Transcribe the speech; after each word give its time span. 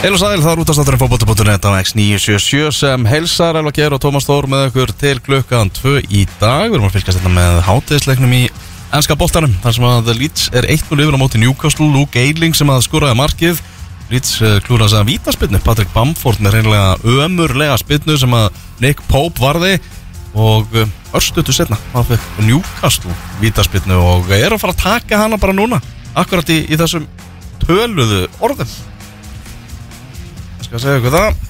Heil 0.00 0.14
og 0.16 0.20
sæl, 0.22 0.40
það 0.40 0.54
er 0.54 0.60
útastátturinn 0.62 1.00
fókbóti.net 1.02 1.66
á 1.68 1.76
X977 1.76 2.70
sem 2.72 3.02
heilsar 3.04 3.58
Elva 3.60 3.68
Geir 3.76 3.92
og 3.92 4.00
Tómas 4.00 4.24
Þór 4.24 4.46
með 4.48 4.62
okkur 4.70 4.92
til 4.96 5.18
klukkan 5.20 5.68
2 5.76 5.92
í 6.08 6.22
dag. 6.40 6.70
Við 6.70 6.78
erum 6.78 6.86
að 6.88 6.94
fylgast 6.94 7.20
þetta 7.20 7.32
með 7.34 7.58
hátíðisleiknum 7.66 8.32
í 8.32 8.40
ennska 8.96 9.18
boltanum 9.20 9.52
þar 9.60 9.76
sem 9.76 9.86
að 9.90 10.08
Leeds 10.16 10.46
er 10.56 10.70
1-0 10.72 11.04
yfir 11.04 11.20
á 11.20 11.20
móti 11.20 11.42
Newcastle 11.42 11.90
Luke 11.92 12.16
Eiling 12.16 12.56
sem 12.56 12.72
að 12.72 12.80
skoraði 12.88 13.20
markið. 13.20 13.60
Leeds 14.08 14.40
eh, 14.40 14.56
klúraði 14.64 15.02
að 15.02 15.10
vítaspinnu 15.12 15.60
Patrick 15.68 15.92
Bamford 15.92 16.40
með 16.40 16.56
reynlega 16.56 17.20
ömurlega 17.20 17.76
spinnu 17.84 18.16
sem 18.24 18.40
að 18.40 18.48
Nick 18.80 19.04
Pope 19.04 19.36
varði. 19.44 19.76
Og 20.32 20.80
eh, 20.80 20.88
örstutu 21.12 21.52
setna 21.52 21.76
það 21.92 22.14
fyrir 22.14 22.48
Newcastle 22.54 23.18
vítaspinnu 23.44 24.00
og 24.00 24.32
er 24.32 24.48
að 24.48 24.64
fara 24.64 24.78
að 24.78 24.86
taka 24.86 25.26
hana 25.26 25.36
bara 25.36 25.60
núna 25.60 25.84
akkurat 26.16 26.56
í, 26.56 26.62
í 26.72 26.80
þessum 26.80 27.04
töluðu 27.68 28.30
orðum 28.40 28.80
skal 30.66 30.82
segja 30.82 30.98
ykkur 31.00 31.14
það. 31.14 31.46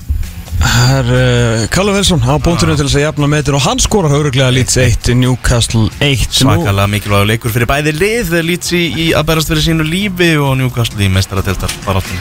Það 0.61 0.91
er 0.99 1.07
uh, 1.17 1.63
Kalle 1.73 1.93
Wilson 1.97 2.21
á 2.21 2.37
búnturinn 2.45 2.77
til 2.77 2.85
þess 2.85 2.99
að 2.99 3.05
jafna 3.07 3.29
metin 3.33 3.55
og 3.57 3.63
hann 3.65 3.79
skorar 3.81 4.13
haugurglega 4.13 4.51
Leeds 4.53 4.75
1 4.83 5.09
Newcastle 5.17 5.87
1 6.05 6.27
Nú- 6.27 6.37
Svakalega 6.37 6.85
mikilvægur 6.93 7.29
leikur 7.31 7.55
fyrir 7.55 7.69
bæði 7.71 7.95
lið 7.97 8.35
Leeds 8.45 8.75
í, 8.77 8.81
í 8.93 9.07
að 9.17 9.25
berast 9.31 9.49
fyrir 9.49 9.65
sínu 9.65 9.87
lífi 9.89 10.29
og 10.37 10.59
Newcastle 10.61 11.01
í 11.01 11.09
meistaradeltar 11.15 11.73
baráttinu 11.87 12.21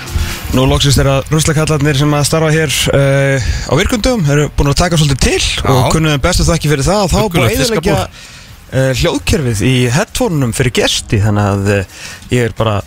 Nú 0.55 0.63
loksist 0.72 1.02
þeirra 1.02 1.18
ruslakallarnir 1.27 1.99
sem 1.99 2.16
að 2.16 2.23
starfa 2.30 2.52
hér 2.55 2.72
uh, 2.96 3.49
á 3.68 3.74
virkundum 3.76 4.24
eru 4.32 4.48
búin 4.55 4.71
að 4.71 4.80
taka 4.85 5.02
svolítið 5.02 5.21
til 5.26 5.44
Já. 5.44 5.68
og 5.76 5.90
kunnuðum 5.98 6.24
bestu 6.24 6.48
þakki 6.48 6.71
fyrir 6.71 6.88
það. 6.88 7.04
Og 7.04 7.12
þá 7.12 7.20
búin 7.35 7.44
að 7.44 7.58
eðalegja 7.58 7.98
uh, 8.08 8.91
hljóðkerfið 9.04 9.66
í 9.68 9.74
headphone-unum 9.98 10.55
fyrir 10.55 10.77
gesti 10.80 11.20
þannig 11.27 11.52
að 11.52 11.74
uh, 11.76 11.99
ég 12.38 12.48
er 12.48 12.55
bara 12.58 12.80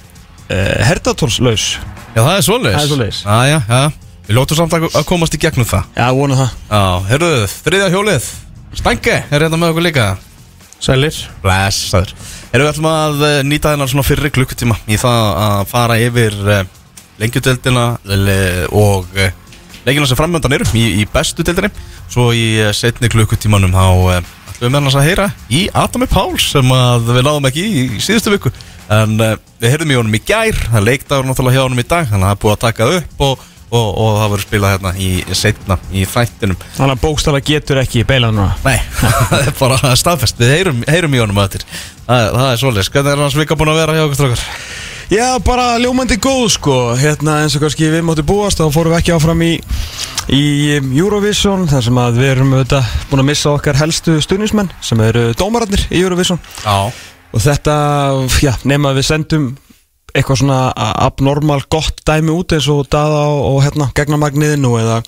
herdatólslaus 0.52 1.74
Já, 2.12 2.20
það 2.24 2.34
er 2.34 2.42
svoleiðis 2.44 2.80
Við 4.22 4.36
lótum 4.38 4.58
samt 4.58 4.74
að 4.76 4.84
að 4.94 5.06
komast 5.08 5.34
í 5.34 5.40
gegnum 5.42 5.66
það. 5.66 5.88
Já, 5.98 6.04
vona 6.14 6.36
það. 6.38 6.52
Já, 6.70 6.82
herruðu, 7.08 7.46
þriðja 7.66 7.88
hjólið. 7.90 8.28
Stange, 8.78 9.16
er 9.28 9.44
hérna 9.44 9.58
með 9.58 9.72
okkur 9.74 9.84
líka? 9.88 10.04
Sælir. 10.82 11.16
Blessaður. 11.42 12.12
Erum 12.52 12.66
við 12.66 12.70
ætlum 12.72 12.88
að 12.90 13.24
eh, 13.26 13.38
nýta 13.46 13.72
þennan 13.74 13.90
svona 13.90 14.06
fyrri 14.06 14.30
klukkutíma 14.34 14.76
í 14.90 14.98
það 15.00 15.26
að 15.42 15.62
fara 15.70 15.98
yfir 16.02 16.36
uh, 16.46 16.62
lengjudeldina 17.22 17.84
le- 18.08 18.68
og 18.70 19.10
uh, 19.18 19.28
leikina 19.86 20.08
sem 20.10 20.18
framöndan 20.18 20.54
eru 20.58 20.66
í, 20.78 20.84
í 21.02 21.06
bestu 21.12 21.44
deildinni. 21.46 21.70
Svo 22.10 22.30
í 22.34 22.46
uh, 22.62 22.70
setni 22.76 23.10
klukkutímanum 23.12 23.74
þá 23.74 23.84
uh, 23.90 24.32
ætlum 24.52 24.66
við 24.68 24.74
með 24.74 24.82
hans 24.86 24.98
að 25.02 25.08
heyra 25.10 25.28
í 25.50 25.64
Adami 25.82 26.10
Páls 26.10 26.50
sem 26.54 26.74
að 26.78 27.10
við 27.14 27.26
náðum 27.26 27.48
ekki 27.50 27.66
í, 27.66 27.86
í 27.98 28.02
síðustu 28.02 28.34
viku. 28.34 28.54
En 28.92 29.16
uh, 29.22 29.34
við 29.62 29.74
heyrðum 29.74 29.94
í 29.94 29.98
honum 29.98 30.18
í 30.18 30.22
gær 30.26 30.58
það 30.68 30.80
er 30.82 30.88
leikdagur 30.90 31.30
náttúrulega 31.30 31.58
hjá 31.58 31.66
honum 31.66 31.82
í 31.82 31.88
dag 31.90 32.10
þannig 32.10 32.26
að 32.26 32.30
það 32.30 32.36
er 32.36 32.42
búið 32.46 32.56
að 32.58 32.62
taka 32.66 32.90
upp 32.98 33.26
og, 33.28 33.48
og, 33.72 33.88
og 33.88 34.18
það 34.18 34.28
verður 34.34 34.44
spilað 34.46 34.74
hérna 34.76 34.92
í 35.00 35.08
setna 35.38 35.78
í 35.92 36.04
þættinum. 36.08 36.60
Þannig 36.76 36.96
að 36.98 37.02
bókstala 37.06 37.42
getur 37.44 37.80
ekki 37.82 38.04
beilað 38.08 38.36
núna. 38.36 38.52
Nei, 38.66 38.78
það 39.32 39.36
er 39.40 39.58
bara 39.58 39.96
staðfest. 39.98 40.40
Við 40.42 40.54
heyrum, 40.56 40.86
heyrum 40.90 41.16
í 41.16 41.22
honum 41.24 41.42
að 41.42 41.56
þetta 41.56 41.82
Það, 42.02 42.24
það 42.34 42.48
er 42.50 42.58
svolítið, 42.60 42.88
hvernig 42.92 43.12
er 43.12 43.20
hans 43.22 43.36
vika 43.38 43.56
búin 43.56 43.70
að 43.72 43.78
vera 43.78 43.94
hjá 43.94 44.02
okkur 44.04 44.18
strákar? 44.18 44.40
Já, 45.12 45.26
bara 45.44 45.64
ljómandi 45.80 46.16
góð 46.22 46.46
sko. 46.54 46.74
Hérna 46.98 47.38
eins 47.42 47.54
og 47.56 47.62
kannski 47.62 47.90
við 47.92 48.04
máttu 48.06 48.24
búast 48.26 48.60
þá 48.60 48.66
fórum 48.74 48.94
við 48.94 48.98
ekki 48.98 49.14
áfram 49.14 49.42
í, 49.44 49.52
í 50.32 50.42
Eurovision 50.98 51.66
þar 51.70 51.84
sem 51.86 52.00
að 52.00 52.20
við 52.20 52.30
erum 52.32 52.54
auðvitað 52.56 52.92
búin 53.10 53.22
að 53.22 53.28
missa 53.28 53.52
okkar 53.52 53.80
helstu 53.80 54.16
stuðnismenn 54.24 54.72
sem 54.82 55.02
eru 55.04 55.26
dómararnir 55.38 55.84
í 55.90 56.00
Eurovision. 56.00 56.40
Já. 56.64 56.88
Og 57.32 57.44
þetta, 57.44 57.76
já, 58.44 58.52
nema 58.68 58.94
við 58.96 59.08
sendum 59.08 59.52
eitthvað 60.12 60.42
svona 60.42 60.58
abnormal 60.76 61.62
gott 61.72 62.02
dæmi 62.08 62.34
út 62.34 62.54
eins 62.56 62.68
og 62.72 62.84
Dada 62.92 63.24
og, 63.32 63.62
hérna 63.64 63.88
gegnamagniðinu 63.96 64.74
eða 64.82 65.00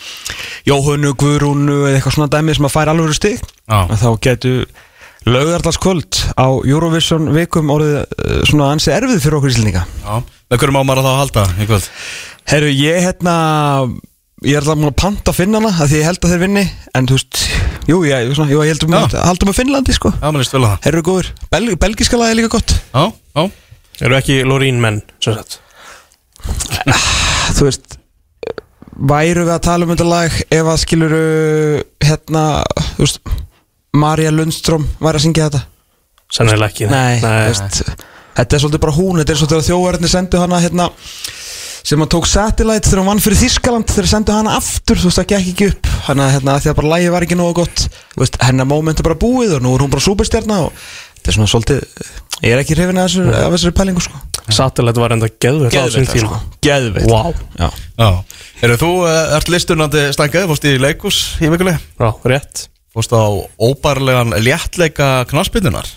Jóhönnu, 0.69 1.13
Guðrúnu 1.21 1.79
eða 1.85 1.99
eitthvað 1.99 2.17
svona 2.19 2.33
dæmi 2.33 2.57
sem 2.57 2.69
að 2.69 2.75
færa 2.75 2.95
alveg 2.95 3.41
Já. 3.69 3.79
að 3.85 3.99
þá 4.01 4.09
getur 4.25 4.67
laugardaskvöld 5.25 6.21
á 6.37 6.47
Eurovision 6.69 7.31
vikum 7.33 7.73
orðið 7.73 8.01
uh, 8.03 8.41
svona 8.49 8.73
ansi 8.75 8.93
erfið 8.93 9.23
fyrir 9.25 9.39
okkur 9.39 9.55
íslendinga. 9.55 9.85
Já. 10.05 10.41
Með 10.53 10.61
hverjum 10.61 10.81
á 10.81 10.85
maður 10.85 11.01
að 11.01 11.07
þá 11.07 11.13
að 11.13 11.23
halda 11.23 11.69
kvöld? 11.71 11.87
Herru, 12.53 12.75
ég 12.77 12.99
hérna 13.07 13.37
ég 14.45 14.59
er 14.59 14.61
alltaf 14.61 14.77
múin 14.77 14.93
að 14.93 14.99
panta 15.01 15.33
að 15.33 15.39
finna 15.39 15.61
hana 15.63 15.73
af 15.73 15.89
því 15.89 16.01
ég 16.03 16.09
held 16.11 16.21
að 16.21 16.35
þeir 16.35 16.43
vinni 16.45 16.65
en 16.99 17.09
þú 17.09 17.17
veist, 17.17 17.43
jú, 17.89 18.01
ég, 18.05 18.33
svona, 18.37 18.53
jú, 18.53 18.61
ég 18.67 18.75
held 18.75 18.87
um 18.89 18.97
að 19.01 19.19
halda 19.25 19.49
með 19.49 19.61
Finnlandi 19.63 19.97
sko. 19.97 20.13
Já, 20.13 20.27
maður 20.29 20.45
líst 20.45 20.57
vel 20.57 20.63
að 20.63 20.73
það. 20.75 20.81
Herru 20.89 21.05
góður, 21.09 21.31
Bel 21.55 21.77
belgiska 21.87 22.21
lagi 22.21 22.35
er 22.35 22.41
líka 22.43 22.53
gott. 22.59 22.77
Já, 22.93 23.05
já 23.09 23.45
Eru 24.03 24.17
ekki 24.19 24.41
Lorín 24.47 24.81
menn, 24.83 25.03
sem 25.23 25.37
sagt? 25.37 25.61
Þú 27.55 27.69
veist 27.69 27.99
væru 28.95 29.45
við 29.47 29.55
að 29.55 29.63
tala 29.67 29.87
um 29.87 29.93
þetta 29.95 30.07
lag 30.07 30.35
ef 30.55 30.71
að 30.71 30.81
skiluru 30.83 31.23
hérna, 32.05 32.43
þú 32.95 33.07
veist 33.07 33.33
Marja 33.95 34.33
Lundström 34.35 34.89
væri 34.99 35.21
að 35.21 35.25
syngja 35.27 35.49
þetta? 35.49 35.63
Sennilega 36.35 36.73
ekki 36.73 36.91
Nei, 36.91 37.23
þú 37.23 37.33
veist 37.51 37.95
Þetta 38.35 38.57
er 38.57 38.63
svolítið 38.65 38.83
bara 38.83 38.97
hún, 38.97 39.19
þetta 39.21 39.33
er 39.33 39.39
svolítið 39.39 39.61
að 39.61 39.67
þjóðverðinni 39.69 40.11
sendu 40.11 40.39
hana 40.43 40.59
hérna 40.65 40.89
sem 41.85 42.01
hann 42.01 42.11
tók 42.11 42.27
satellite 42.27 42.89
þegar 42.89 43.03
hann 43.03 43.11
vann 43.13 43.21
fyrir 43.23 43.39
Þískaland 43.43 43.91
þegar 43.93 44.09
sendu 44.09 44.33
hana 44.35 44.55
aftur, 44.57 44.97
þú 44.99 45.11
veist, 45.11 45.19
það 45.21 45.27
gekk 45.35 45.51
ekki 45.53 45.67
upp. 45.69 45.91
Hann 46.07 46.23
að 46.25 46.31
hérna, 46.33 46.55
því 46.65 46.71
að 46.71 46.79
bara 46.79 46.93
lægi 46.95 47.11
var 47.13 47.27
ekki 47.27 47.37
nógu 47.39 47.57
gott 47.61 47.83
veist, 48.17 48.39
hennar 48.43 48.69
moment 48.71 49.01
er 49.01 49.07
bara 49.07 49.21
búið 49.21 49.59
og 49.59 49.63
nú 49.63 49.75
er 49.77 49.85
hún 49.85 49.93
bara 49.93 50.07
superstjarna 50.07 50.63
og 50.65 50.89
þetta 51.25 51.33
er 51.33 51.37
svona 51.39 51.49
svolítið 51.49 51.85
ég 52.45 52.53
er 52.53 52.61
ekki 52.61 52.77
hrifin 52.77 52.99
af 53.01 53.07
þessu, 53.09 53.25
af 53.33 53.55
þessari 53.55 53.75
pælingu 53.79 54.03
sko. 54.05 54.19
Satellite 54.53 55.01
var 55.01 55.15
enda 55.15 55.29
geðveitt 55.41 55.73
á 55.73 55.89
Geðveikt, 55.89 56.11
tíma. 56.13 56.29
sko. 56.29 56.59
Geðveikt. 56.67 57.09
Vá. 57.09 57.23
Já. 57.57 57.69
Já. 57.97 58.09
Eru 58.69 58.77
þú, 58.83 58.91
uh, 59.07 59.37
ert 59.39 59.49
listunandi 59.55 60.03
stangað, 60.13 60.51
fórst 60.51 60.67
í 60.69 60.75
leikus 60.83 61.21
í 61.41 61.49
vikuleg 61.49 61.79
Já, 61.81 62.11
rétt. 62.29 62.67
Fórst 62.93 63.15
á 63.17 63.25
óbærlegan 63.59 64.37
léttleika 64.45 65.25
knaspindunar 65.33 65.89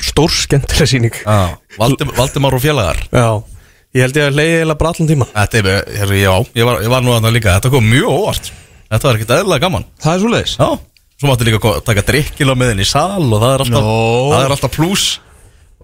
Stór 0.00 0.30
skemmtileg 0.32 0.88
síning 0.88 1.18
Já 1.20 1.58
Valdim, 1.78 2.14
Valdimár 2.16 2.54
og 2.56 2.62
félagar. 2.62 3.02
Já. 3.10 3.42
Ég 3.94 4.06
held 4.06 4.16
ég 4.18 4.28
að 4.30 4.38
leiði 4.38 4.56
eða 4.64 4.74
bara 4.78 4.94
allan 4.94 5.10
tíman 5.10 5.28
Þetta 5.34 5.58
er, 5.60 5.68
herri, 5.98 6.22
já, 6.22 6.32
ég 6.54 6.66
var, 6.70 6.80
ég 6.86 6.90
var 6.94 7.02
nú 7.04 7.12
að 7.14 7.26
það 7.26 7.36
líka. 7.40 7.58
Þetta 7.58 7.74
kom 7.74 7.90
mjög 7.90 8.08
óvart. 8.14 8.48
Þetta 8.90 9.08
var 9.10 9.18
ekkert 9.18 9.34
eðlilega 9.40 9.64
gaman. 9.66 9.86
Það 10.02 10.14
er 10.14 10.22
svo 10.22 10.32
leiðis 10.34 10.54
Já, 10.58 10.68
svo 11.24 11.32
máttu 11.32 11.48
líka 11.48 11.60
ko- 11.64 11.78
taka 11.84 12.04
drikkila 12.06 12.54
með 12.60 12.74
inn 12.76 12.84
í 12.84 12.88
sal 12.88 13.24
og 13.24 13.38
það 13.40 13.50
er 13.56 13.64
alltaf, 13.66 13.92
það 14.30 14.40
er 14.44 14.54
alltaf 14.58 14.74
pluss 14.76 15.06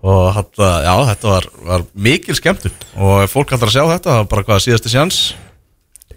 og 0.01 0.31
þetta, 0.37 0.69
já, 0.87 0.95
þetta 1.11 1.29
var, 1.29 1.47
var 1.69 1.83
mikil 1.93 2.33
skemmtun. 2.39 2.73
Og 2.97 3.19
ef 3.27 3.35
fólk 3.37 3.51
ætlar 3.53 3.69
að 3.69 3.75
sjá 3.75 3.83
þetta, 3.91 4.09
það 4.15 4.21
var 4.23 4.29
bara 4.31 4.45
hvað 4.49 4.63
síðasti 4.69 4.93
sjans 4.95 5.19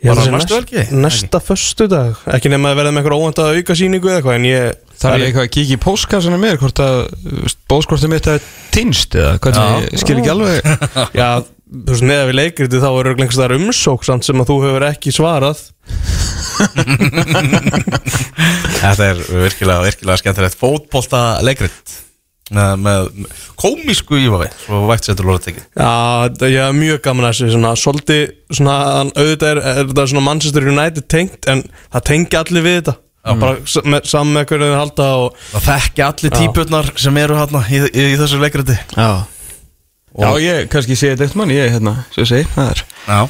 Ég 0.03 0.09
held 0.11 0.17
Bara 0.17 0.23
að 0.23 0.27
sé 0.27 0.31
næstu 0.35 0.53
næst- 0.53 0.55
helgi? 0.59 0.95
Næsta 0.99 1.39
föstu 1.39 1.85
dag 1.87 2.23
Ekki 2.35 2.49
nema 2.51 2.71
að 2.73 2.79
verða 2.81 2.91
með 2.91 3.01
eitthvað 3.05 3.21
óvænta 3.23 3.43
auka 3.55 3.75
síningu 3.79 4.09
eða 4.11 4.17
eitthvað 4.19 4.35
En 4.39 4.47
ég 4.49 4.73
Það 5.03 5.13
er 5.15 5.23
eitthvað 5.27 5.45
að 5.47 5.51
kíkja 5.55 5.75
í 5.77 5.81
póskassana 5.83 6.39
mér 6.41 6.57
hvort 6.59 6.79
að 6.83 6.97
bóðskortið 7.71 8.11
mitt 8.11 8.27
er 8.33 8.43
tinst 8.75 9.15
eða 9.19 9.37
hvernig, 9.43 9.87
skil 9.99 10.17
ekki 10.19 10.31
alveg. 10.33 10.67
Já, 11.21 11.27
þú 11.73 11.89
veist, 11.89 12.05
með 12.05 12.19
að 12.21 12.27
við 12.29 12.37
leikriti 12.39 12.79
þá 12.83 12.87
er 12.89 12.99
örugglega 13.01 13.25
einhvers 13.25 13.41
þar 13.41 13.55
umsók 13.57 14.05
samt 14.07 14.27
sem 14.27 14.41
að 14.43 14.49
þú 14.51 14.57
hefur 14.67 14.85
ekki 14.91 15.13
svarað. 15.15 15.63
Þetta 18.83 19.05
er 19.09 19.19
virkilega, 19.43 19.83
virkilega 19.87 20.19
skemmtilegt 20.21 20.57
fótbolta 20.59 21.21
leikrit. 21.45 21.99
Með, 22.53 22.73
með 22.83 23.05
komísku 23.57 24.17
ífavi 24.19 24.49
svo 24.65 24.81
vægt 24.89 25.07
setur 25.07 25.25
lóða 25.29 25.45
tekið. 25.45 25.63
Já, 25.79 25.93
það- 26.35 26.51
ég 26.51 26.59
er 26.67 26.73
mjög 26.75 26.99
gaman 27.05 27.25
að 27.25 27.31
þessu 27.31 27.47
svona, 27.55 27.71
Svolítið, 27.79 28.23
svona, 28.51 28.75
auðvitað 29.15 29.49
er, 29.53 29.61
er 29.71 29.79
þetta 29.87 30.05
svona 30.11 30.25
Manchester 30.27 30.67
United 30.67 31.07
tengt 31.09 31.47
En 31.49 31.63
það 31.95 32.03
tengi 32.11 32.37
allir 32.41 32.65
við 32.67 32.75
þetta. 32.81 32.95
Bara 33.39 33.55
s- 33.63 33.79
með, 33.87 34.03
Saman 34.11 34.35
með 34.35 34.45
hverju 34.51 34.67
þau 34.73 34.79
halda 34.81 35.07
og 35.23 35.37
Það 35.53 35.67
þekki 35.71 36.03
allir 36.09 36.35
típurnar 36.35 36.91
sem 36.99 37.17
eru 37.23 37.39
hérna 37.39 37.61
í, 37.71 37.79
í, 37.87 38.05
í 38.11 38.17
þessu 38.19 38.41
leikriti 38.43 38.75
Já 38.99 39.09
Já, 40.13 40.29
ég 40.43 40.67
kannski 40.69 40.97
sé 40.97 41.13
þetta 41.13 41.25
eitt 41.27 41.37
mann, 41.39 41.53
ég 41.53 41.71
hérna, 41.73 41.95
svo 42.13 42.25
segi, 42.29 42.45
það 42.53 42.75
er 42.75 42.83
Já 43.07 43.21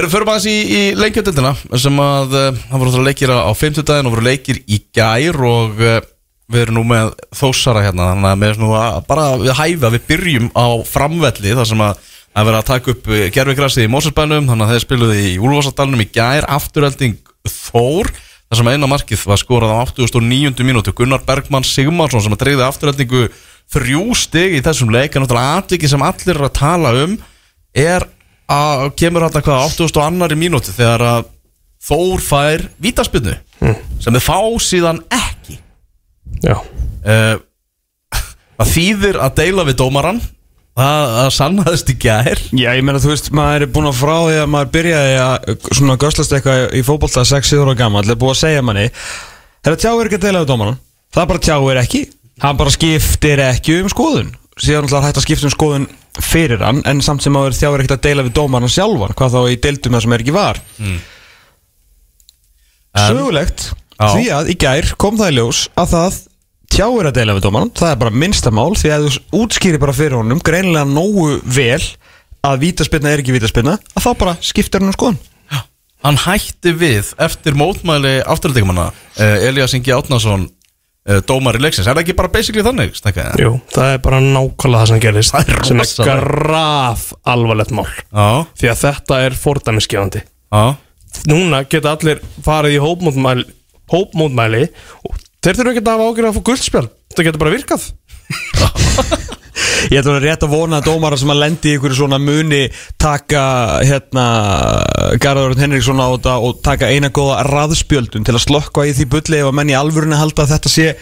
Erum 0.00 0.10
fyrir 0.12 0.26
maður 0.28 0.46
í, 0.46 0.58
í 0.70 0.80
leikjöndina 0.94 1.50
sem 1.82 1.96
að 1.98 2.34
uh, 2.38 2.58
það 2.70 2.82
voru 2.84 3.02
leikir 3.08 3.32
á 3.34 3.50
50 3.50 3.86
daginn 3.88 4.06
og 4.06 4.14
voru 4.14 4.26
leikir 4.28 4.60
í 4.70 4.78
gær 4.94 5.38
og 5.48 5.82
uh, 5.82 5.98
við 6.50 6.62
erum 6.62 6.78
nú 6.78 6.84
með 6.92 7.10
þósara 7.34 7.82
hérna 7.84 8.12
þannig 8.12 8.30
að 8.30 8.40
með 8.44 8.62
nú 8.62 8.70
að 8.78 9.00
bara 9.10 9.26
við 9.40 9.52
hæfa 9.58 9.90
við 9.94 10.06
byrjum 10.06 10.48
á 10.54 10.66
framvelli 10.86 11.56
þar 11.58 11.70
sem 11.72 11.84
að 11.84 12.06
að 12.30 12.46
vera 12.46 12.62
að 12.62 12.68
taka 12.68 12.94
upp 12.94 13.08
gerfigrassi 13.34 13.84
í 13.86 13.90
Mósersbænum 13.90 14.46
þannig 14.50 14.66
að 14.66 14.72
þeir 14.74 14.84
spiluði 14.84 15.22
í 15.32 15.38
Úlfarsadalunum 15.42 16.04
í 16.04 16.10
gær 16.14 16.46
afturhelding 16.46 17.18
Þór 17.50 18.10
þar 18.12 18.60
sem 18.60 18.70
eina 18.70 18.90
markið 18.90 19.24
var 19.30 19.40
skorað 19.40 19.72
á 19.74 19.82
89. 19.90 20.62
mínútu 20.66 20.94
Gunnar 20.94 21.24
Bergmann 21.26 21.66
Sigmarsson 21.66 22.22
sem 22.22 22.34
að 22.34 22.44
dreyði 22.44 22.66
afturheldingu 22.66 23.26
þrjú 23.70 24.06
stig 24.18 24.56
í 24.58 24.62
þessum 24.64 24.90
leik 24.94 25.14
en 25.14 25.24
náttúrulega 25.24 25.60
atviki 25.60 25.90
sem 25.90 26.02
allir 26.02 26.34
eru 26.34 26.48
að 26.48 26.56
tala 26.58 26.94
um 27.04 27.18
er 27.76 28.06
að 28.50 28.88
kemur 28.98 29.26
hann 29.26 29.36
hvað 29.36 29.66
80. 29.68 29.92
og 29.94 30.06
annari 30.06 30.38
mínúti 30.38 30.74
þegar 30.74 31.06
að 31.06 31.28
Þór 31.80 32.20
fær 32.20 32.66
vítaspinnu 32.82 33.38
sem 34.00 34.12
þið 34.12 34.24
fá 34.24 34.36
síðan 34.60 35.00
ekki. 35.12 35.56
Já, 36.44 36.58
uh, 36.60 37.40
það 38.60 38.74
þýðir 38.74 39.18
að 39.20 39.40
deila 39.40 39.64
við 39.68 39.80
dómaran 39.80 40.20
Það, 40.80 41.08
það 41.12 41.30
sannaðist 41.34 41.88
í 41.90 41.94
gær. 42.00 42.40
Já, 42.54 42.68
ég 42.78 42.84
meina, 42.86 43.00
þú 43.02 43.10
veist, 43.10 43.26
maður 43.36 43.64
er 43.66 43.72
búin 43.74 43.88
að 43.90 43.96
frá 43.98 44.12
því 44.14 44.36
að 44.38 44.46
maður 44.52 44.68
byrjaði 44.76 45.16
að 45.20 45.48
svona 45.66 45.96
göslast 46.00 46.36
eitthvað 46.36 46.76
í 46.78 46.82
fótbolta 46.86 47.24
6-7 47.26 47.58
ára 47.64 47.74
gammal, 47.76 48.04
það 48.06 48.14
er 48.14 48.20
búið 48.22 48.32
að 48.32 48.38
segja 48.38 48.62
manni 48.64 48.84
Þetta 49.66 49.74
tjáir 49.82 50.08
ekki 50.08 50.20
að 50.20 50.24
deila 50.24 50.44
við 50.44 50.52
dómaran 50.52 50.78
Það 51.10 51.28
bara 51.32 51.44
tjáir 51.48 51.80
ekki, 51.82 52.00
hann 52.42 52.56
bara 52.60 52.72
skiptir 52.74 53.42
ekki 53.50 53.80
um 53.82 53.88
skoðun. 53.92 54.30
Síðan 54.60 54.88
er 54.90 55.04
hægt 55.06 55.20
að 55.20 55.24
skipta 55.26 55.48
um 55.48 55.54
skoðun 55.54 55.86
fyrir 56.20 56.60
hann 56.60 56.82
En 56.84 56.98
samt 57.00 57.22
sem 57.24 57.32
maður 57.32 57.54
tjáir 57.56 57.80
ekki 57.84 57.94
að 57.96 58.02
deila 58.04 58.24
við 58.26 58.34
dómaran 58.36 58.68
sjálfan 58.68 59.14
Hvað 59.16 59.36
þá 59.36 59.38
í 59.48 59.56
deildum 59.62 59.94
það 59.96 60.02
sem 60.04 60.12
er 60.16 60.24
ekki 60.24 60.34
var. 60.34 60.58
En- 60.80 61.00
Sögulegt, 63.06 63.70
Já. 64.00 64.08
því 64.10 64.24
að 64.34 64.50
í 64.50 64.56
gær 64.58 64.90
kom 65.00 65.16
það 65.20 65.30
í 65.30 65.36
ljós 65.38 65.60
að 65.78 65.92
það 65.94 66.18
tjáir 66.74 67.08
að 67.10 67.16
deila 67.20 67.36
við 67.38 67.44
dómaran 67.46 67.72
Það 67.78 67.92
er 67.94 67.98
bara 68.02 68.10
minnsta 68.24 68.50
mál 68.54 68.74
því 68.78 68.92
að 68.96 69.06
þú 69.06 69.40
útskýri 69.44 69.80
bara 69.82 69.94
fyrir 69.96 70.18
honum 70.18 70.42
greinilega 70.44 70.84
nógu 70.90 71.40
vel 71.46 71.82
að 72.46 72.60
vítaspinna 72.64 73.12
er 73.14 73.22
ekki 73.22 73.34
vítaspinna 73.36 73.78
að 73.94 74.04
þá 74.06 74.10
bara 74.18 74.36
skiptir 74.40 74.80
hann 74.82 74.90
um 74.90 74.96
skoðun. 74.96 75.18
Hann 76.00 76.16
hætti 76.16 76.72
við 76.80 77.10
eftir 77.20 77.52
mótmæli 77.60 78.22
afturhaldingumanna 78.24 78.86
uh, 78.90 79.46
Elias 79.46 79.74
Ingi 79.76 79.92
Átnason 79.92 80.46
dómar 81.26 81.56
í 81.56 81.62
leiksins. 81.64 81.86
Er 81.88 81.96
það 81.96 82.02
ekki 82.04 82.16
bara 82.18 82.32
basically 82.34 82.64
þannig? 82.66 82.92
Stakka? 82.98 83.30
Jú, 83.40 83.54
það 83.72 83.94
er 83.94 84.02
bara 84.04 84.20
nákvæmlega 84.24 84.82
það 84.82 84.90
sem 84.92 85.00
gerist 85.06 85.34
Það 85.34 85.52
er 85.54 85.64
sem 85.70 85.80
er 85.84 85.94
graf 86.10 87.06
alvarlegt 87.24 87.72
mál. 87.76 87.88
Já, 87.88 88.28
því 88.60 88.70
að 88.74 88.82
þetta 88.84 89.20
er 89.26 89.38
fordæmiskefandi 89.40 90.22
já. 90.26 90.62
Núna 91.30 91.64
geta 91.66 91.96
allir 91.96 92.20
farið 92.44 92.76
í 92.76 92.82
hópmótmæli, 92.84 93.44
hópmótmæli 93.90 94.62
og 95.08 95.16
þeir 95.42 95.58
þurfa 95.58 95.72
ekki 95.74 95.82
að 95.82 95.90
hafa 95.94 96.06
ágjörð 96.10 96.28
að 96.30 96.36
fá 96.36 96.42
guldspjál 96.50 96.86
það 97.16 97.26
getur 97.26 97.42
bara 97.42 97.54
virkað 97.56 97.88
Ég 99.90 100.00
ætla 100.00 100.16
að 100.18 100.24
rétt 100.26 100.44
að 100.44 100.52
vona 100.52 100.80
að 100.80 100.90
dómara 100.90 101.18
sem 101.20 101.30
að 101.32 101.40
lendi 101.40 101.70
í 101.70 101.78
ykkur 101.78 101.94
svona 101.96 102.18
muni 102.20 102.66
taka 103.00 103.44
hérna 103.86 104.26
Garðarinn 105.22 105.64
Henriksson 105.64 106.02
á 106.02 106.08
þetta 106.12 106.36
og 106.44 106.60
taka 106.64 106.90
eina 106.92 107.08
góða 107.14 107.40
raðspjöldun 107.48 108.26
til 108.26 108.36
að 108.36 108.44
slokka 108.44 108.84
í 108.88 108.92
því 108.96 109.08
bulli 109.14 109.40
ef 109.40 109.48
að 109.48 109.56
menn 109.60 109.72
í 109.72 109.78
alvörunni 109.78 110.20
halda 110.20 110.44
að 110.44 110.54
þetta 110.56 110.72
sé 110.74 110.92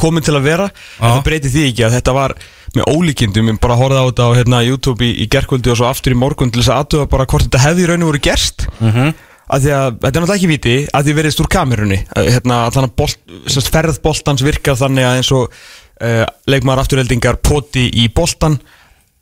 komin 0.00 0.24
til 0.24 0.32
að 0.38 0.46
vera. 0.48 0.70
En 0.96 1.18
það 1.18 1.26
breyti 1.26 1.52
því 1.52 1.66
ekki 1.68 1.84
að 1.84 1.98
þetta 1.98 2.16
var 2.16 2.34
með 2.74 2.88
ólíkindum, 2.90 3.52
ég 3.52 3.60
bara 3.62 3.76
horfði 3.78 4.00
á 4.00 4.08
þetta 4.08 4.24
á 4.26 4.36
hérna, 4.38 4.62
YouTube 4.64 5.04
í, 5.04 5.12
í 5.20 5.28
gerkvöldi 5.30 5.70
og 5.74 5.78
svo 5.78 5.90
aftur 5.90 6.16
í 6.16 6.18
morgun 6.18 6.50
til 6.50 6.62
þess 6.62 6.72
að 6.72 6.80
aðtöfa 6.82 7.10
bara 7.12 7.28
hvort 7.28 7.46
þetta 7.46 7.62
hefði 7.66 7.84
í 7.84 7.88
rauninu 7.90 8.08
voru 8.08 8.22
gerst. 8.24 8.66
Að 9.44 9.66
því 9.66 9.72
að 9.76 9.86
þetta 10.00 10.08
er 10.08 10.22
náttúrulega 10.24 10.38
ekki 10.40 10.48
viti 10.54 10.74
að 10.88 11.04
því 11.04 11.14
verðist 11.18 11.40
úr 11.44 11.50
kamerunni. 11.52 11.98
Hérna, 12.16 12.60
þannig 12.72 12.90
að 12.90 12.96
bolt, 13.02 13.18
sérst, 13.52 13.70
ferð 13.74 14.00
boltans 14.06 14.44
virkar 14.46 14.78
þannig 14.80 15.04
að 15.04 15.18
eins 15.20 15.32
og 15.36 15.58
uh, 16.00 16.24
leikmaður 16.50 16.84
afturheldingar 16.84 17.38
poti 17.44 17.86
í 18.02 18.08
boltan 18.14 18.58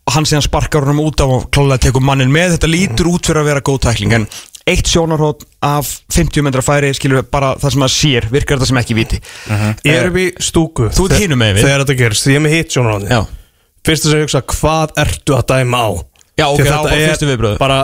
og 0.02 0.16
hann 0.16 0.26
síðan 0.26 0.42
sparkar 0.46 0.82
honum 0.86 1.02
út 1.04 1.20
af 1.22 1.30
og 1.30 1.44
klálega 1.54 1.86
tekur 1.88 2.02
mannin 2.02 2.32
með. 2.32 2.56
Þetta 2.56 2.70
lítur 2.72 3.10
út 3.12 3.28
fyrir 3.28 3.42
að 3.44 3.50
vera 3.52 3.62
góð 3.64 3.82
tækling 3.86 4.16
en 4.16 4.26
eitt 4.66 4.86
sjónarhótt 4.86 5.44
af 5.66 5.88
50 6.14 6.44
metra 6.46 6.62
færi 6.62 6.92
skilur 6.94 7.20
við 7.20 7.30
bara 7.34 7.52
það 7.58 7.72
sem 7.74 7.84
að 7.86 7.92
sér 7.96 8.26
virkar 8.30 8.58
þetta 8.60 8.68
sem 8.70 8.80
ekki 8.82 8.94
viti. 8.98 9.18
Ég 9.86 9.96
er 9.98 10.10
upp 10.10 10.18
í 10.22 10.26
stúku 10.42 10.86
Þú 10.94 11.06
ert 11.08 11.22
hinum 11.22 11.40
megin 11.42 11.58
við. 11.58 11.64
þegar 11.66 11.82
þetta 11.84 11.96
gerist, 11.98 12.26
því 12.26 12.34
ég 12.34 12.38
er 12.38 12.44
með 12.46 12.54
hitt 12.56 12.76
sjónaráði 12.76 13.10
Já, 13.10 13.20
fyrst 13.88 14.06
þess 14.06 14.14
að 14.14 14.22
hugsa 14.22 14.42
hvað 14.54 14.94
ertu 15.02 15.34
að 15.38 15.44
dæma 15.50 15.80
á? 15.82 15.90
Já, 16.38 16.46
ok, 16.46 16.60
þetta 16.62 16.78
bara 16.86 16.94
er 17.00 17.10
fyrstu 17.10 17.28
viðbrögð. 17.32 17.56
bara, 17.58 17.80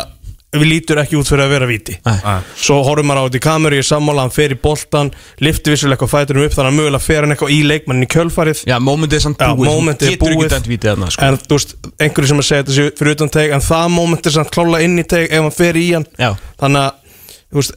við 0.56 0.64
lítur 0.64 0.96
ekki 1.02 1.18
út 1.18 1.28
fyrir 1.28 1.44
að 1.44 1.50
vera 1.52 1.66
víti 1.68 1.94
Nei. 2.06 2.20
svo 2.56 2.78
horfum 2.86 3.10
maður 3.10 3.20
á 3.20 3.24
þetta 3.28 3.36
í 3.36 3.42
kameru 3.44 3.76
ég 3.76 3.82
er 3.84 3.88
sammála, 3.88 4.22
hann 4.24 4.32
fer 4.32 4.54
í 4.54 4.56
boltan 4.62 5.10
lifti 5.44 5.74
vissulega 5.74 5.98
eitthvað 5.98 6.12
fæturum 6.14 6.46
upp 6.46 6.54
þannig 6.56 6.70
að 6.72 6.78
mögulega 6.78 7.04
fer 7.04 7.20
hann 7.26 7.34
eitthvað 7.34 7.52
í 7.52 7.58
leikmannin 7.68 8.06
í 8.06 8.08
kjölfarið 8.14 8.62
Já 8.70 8.76
momentið 8.80 9.18
er 9.18 9.24
samt 9.26 9.44
Já, 9.44 9.50
búið 9.58 9.68
er 9.68 9.98
Getur 9.98 10.08
ekki 10.14 10.38
búið. 10.38 10.54
dæmt 10.54 10.70
vitið 10.72 10.90
þarna 10.94 11.10
sko. 11.12 11.26
en 11.28 11.36
þú 11.42 11.58
veist, 11.58 11.74
einhverju 12.00 12.30
sem 12.32 12.40
að 12.40 12.48
segja 12.48 12.62
þetta 12.64 12.76
sé 12.78 12.86
fyrir 13.02 13.18
utan 13.18 13.32
teg 13.36 13.52
en 13.58 13.64
það 13.68 13.92
moment 13.98 14.30
er 14.30 14.36
samt 14.38 14.52
klála 14.56 14.80
inn 14.86 14.96
í 14.96 15.04
teg 15.12 15.28
ef 15.28 15.44
hann 15.44 15.56
fer 15.58 15.76
í 15.80 15.86
hann 15.92 16.08
Já. 16.16 16.30
þannig 16.64 16.86
að, 16.86 17.18
þú 17.52 17.60
veist 17.60 17.76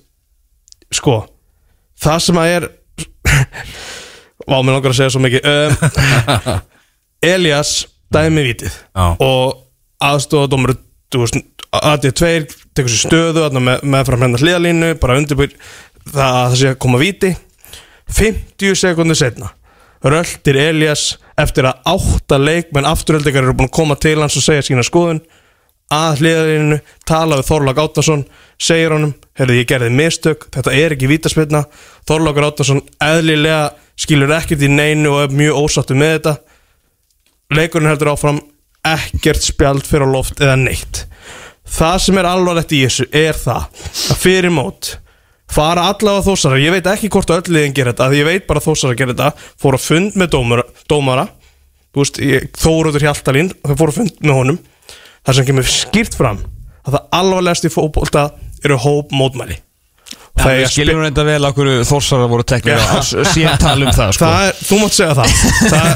sko, 1.01 1.17
það 2.07 2.19
sem 2.29 2.39
að 2.45 2.53
er 2.55 2.69
vá, 4.47 4.55
mér 4.63 4.77
langar 4.77 4.93
að 4.95 4.99
segja 5.01 5.11
svo 5.17 5.23
mikið 5.27 5.51
um, 5.51 6.55
Elias 7.35 7.75
dæmi 8.15 8.47
vitið 8.47 8.71
Já. 8.95 9.11
og 9.19 9.59
aðstofadómur 10.07 10.77
aðið 11.79 12.17
tveir 12.19 12.49
tekur 12.75 12.91
sér 12.91 13.05
stöðu 13.07 13.47
með, 13.59 13.85
með 13.87 14.05
fram 14.09 14.25
hérna 14.25 14.41
hliðalínu 14.41 14.91
bara 14.99 15.17
undirbúr 15.21 15.55
það 16.11 16.27
að 16.27 16.37
það 16.43 16.59
sé 16.59 16.71
að 16.73 16.79
koma 16.83 17.01
viti 17.01 17.33
50 18.11 18.79
sekundur 18.81 19.19
setna 19.19 19.53
röltir 20.03 20.57
Elias 20.57 21.15
eftir 21.39 21.67
að 21.69 21.83
átta 21.93 22.39
leikmenn 22.41 22.89
afturöldingar 22.89 23.45
eru 23.45 23.55
búin 23.57 23.69
að 23.69 23.77
koma 23.77 23.97
til 24.01 24.17
hans 24.21 24.37
og 24.37 24.45
segja 24.45 24.65
sína 24.65 24.85
skoðun. 24.85 25.21
Að 25.91 26.21
hliðalínu, 26.21 26.77
tala 27.07 27.37
við 27.41 27.49
Þorlák 27.49 27.81
Áttason 27.83 28.21
segir 28.61 28.93
honum, 28.95 29.11
herrði 29.35 29.57
ég 29.59 29.67
gerði 29.67 29.89
mistök 29.91 30.45
þetta 30.53 30.75
er 30.77 30.95
ekki 30.95 31.09
vítaspilna 31.11 31.65
Þorlákur 32.07 32.47
Áttason 32.47 32.79
eðlilega 33.03 33.73
skilur 33.99 34.31
ekkert 34.37 34.63
í 34.63 34.71
neinu 34.71 35.11
og 35.11 35.25
er 35.25 35.35
mjög 35.35 35.59
ósáttu 35.65 35.97
með 35.99 36.13
þetta. 36.15 36.35
Leikurinn 37.51 37.91
heldur 37.91 38.13
áfram 38.13 38.39
ekkert 38.87 39.43
spjald 39.43 39.83
fyrir 39.85 40.09
loft 40.09 40.39
eða 40.41 40.55
neitt 40.57 41.03
það 41.71 41.95
sem 42.05 42.19
er 42.21 42.29
alvarlegt 42.29 42.75
í 42.75 42.81
þessu 42.85 43.07
er 43.15 43.39
það 43.39 43.85
að 44.11 44.21
fyrir 44.21 44.53
mót 44.53 44.95
fara 45.51 45.87
allavega 45.91 46.25
þósara, 46.29 46.59
ég 46.61 46.73
veit 46.75 46.87
ekki 46.87 47.09
hvort 47.11 47.31
öll 47.35 47.51
liðin 47.51 47.75
gerir 47.75 47.91
þetta, 47.91 48.09
því 48.11 48.21
ég 48.21 48.29
veit 48.29 48.45
bara 48.47 48.61
að 48.61 48.67
þósara 48.69 48.97
gerir 48.99 49.15
þetta. 49.15 49.47
Fór 49.59 49.75
að 49.75 49.87
fund 49.87 50.19
með 50.19 50.29
dómara, 50.37 50.63
dómara. 50.87 51.25
Þóruður 51.91 53.03
Hjaltalín 53.03 53.51
þau 53.65 53.75
fór 53.75 53.91
að 53.91 53.97
fund 53.97 54.21
með 54.23 54.37
honum. 54.37 54.61
Þar 55.27 55.37
sem 55.37 55.49
kemur 55.49 55.67
skýrt 55.67 56.15
fram 56.17 56.39
að 56.85 56.95
það 56.95 57.19
alvarlegast 57.19 57.67
í 57.67 57.73
fótbolta 57.73 58.29
eru 58.63 58.79
hóp 58.81 59.11
mótmæli 59.13 59.59
það 60.39 60.55
við 60.55 60.63
er 60.63 60.71
skiljum 60.71 61.01
reynda 61.03 61.23
vel 61.27 61.47
okkur 61.49 61.69
þórsara 61.89 62.27
voru 62.31 62.45
teknir 62.47 62.79
og 62.81 63.29
síðan 63.33 63.59
tala 63.61 63.85
um 63.85 63.91
það 63.95 64.13
sko. 64.15 64.25
það 64.25 64.47
er, 64.47 64.53
þú 64.69 64.75
mátt 64.81 64.95
segja 64.95 65.13
það, 65.19 65.29
það 65.73 65.87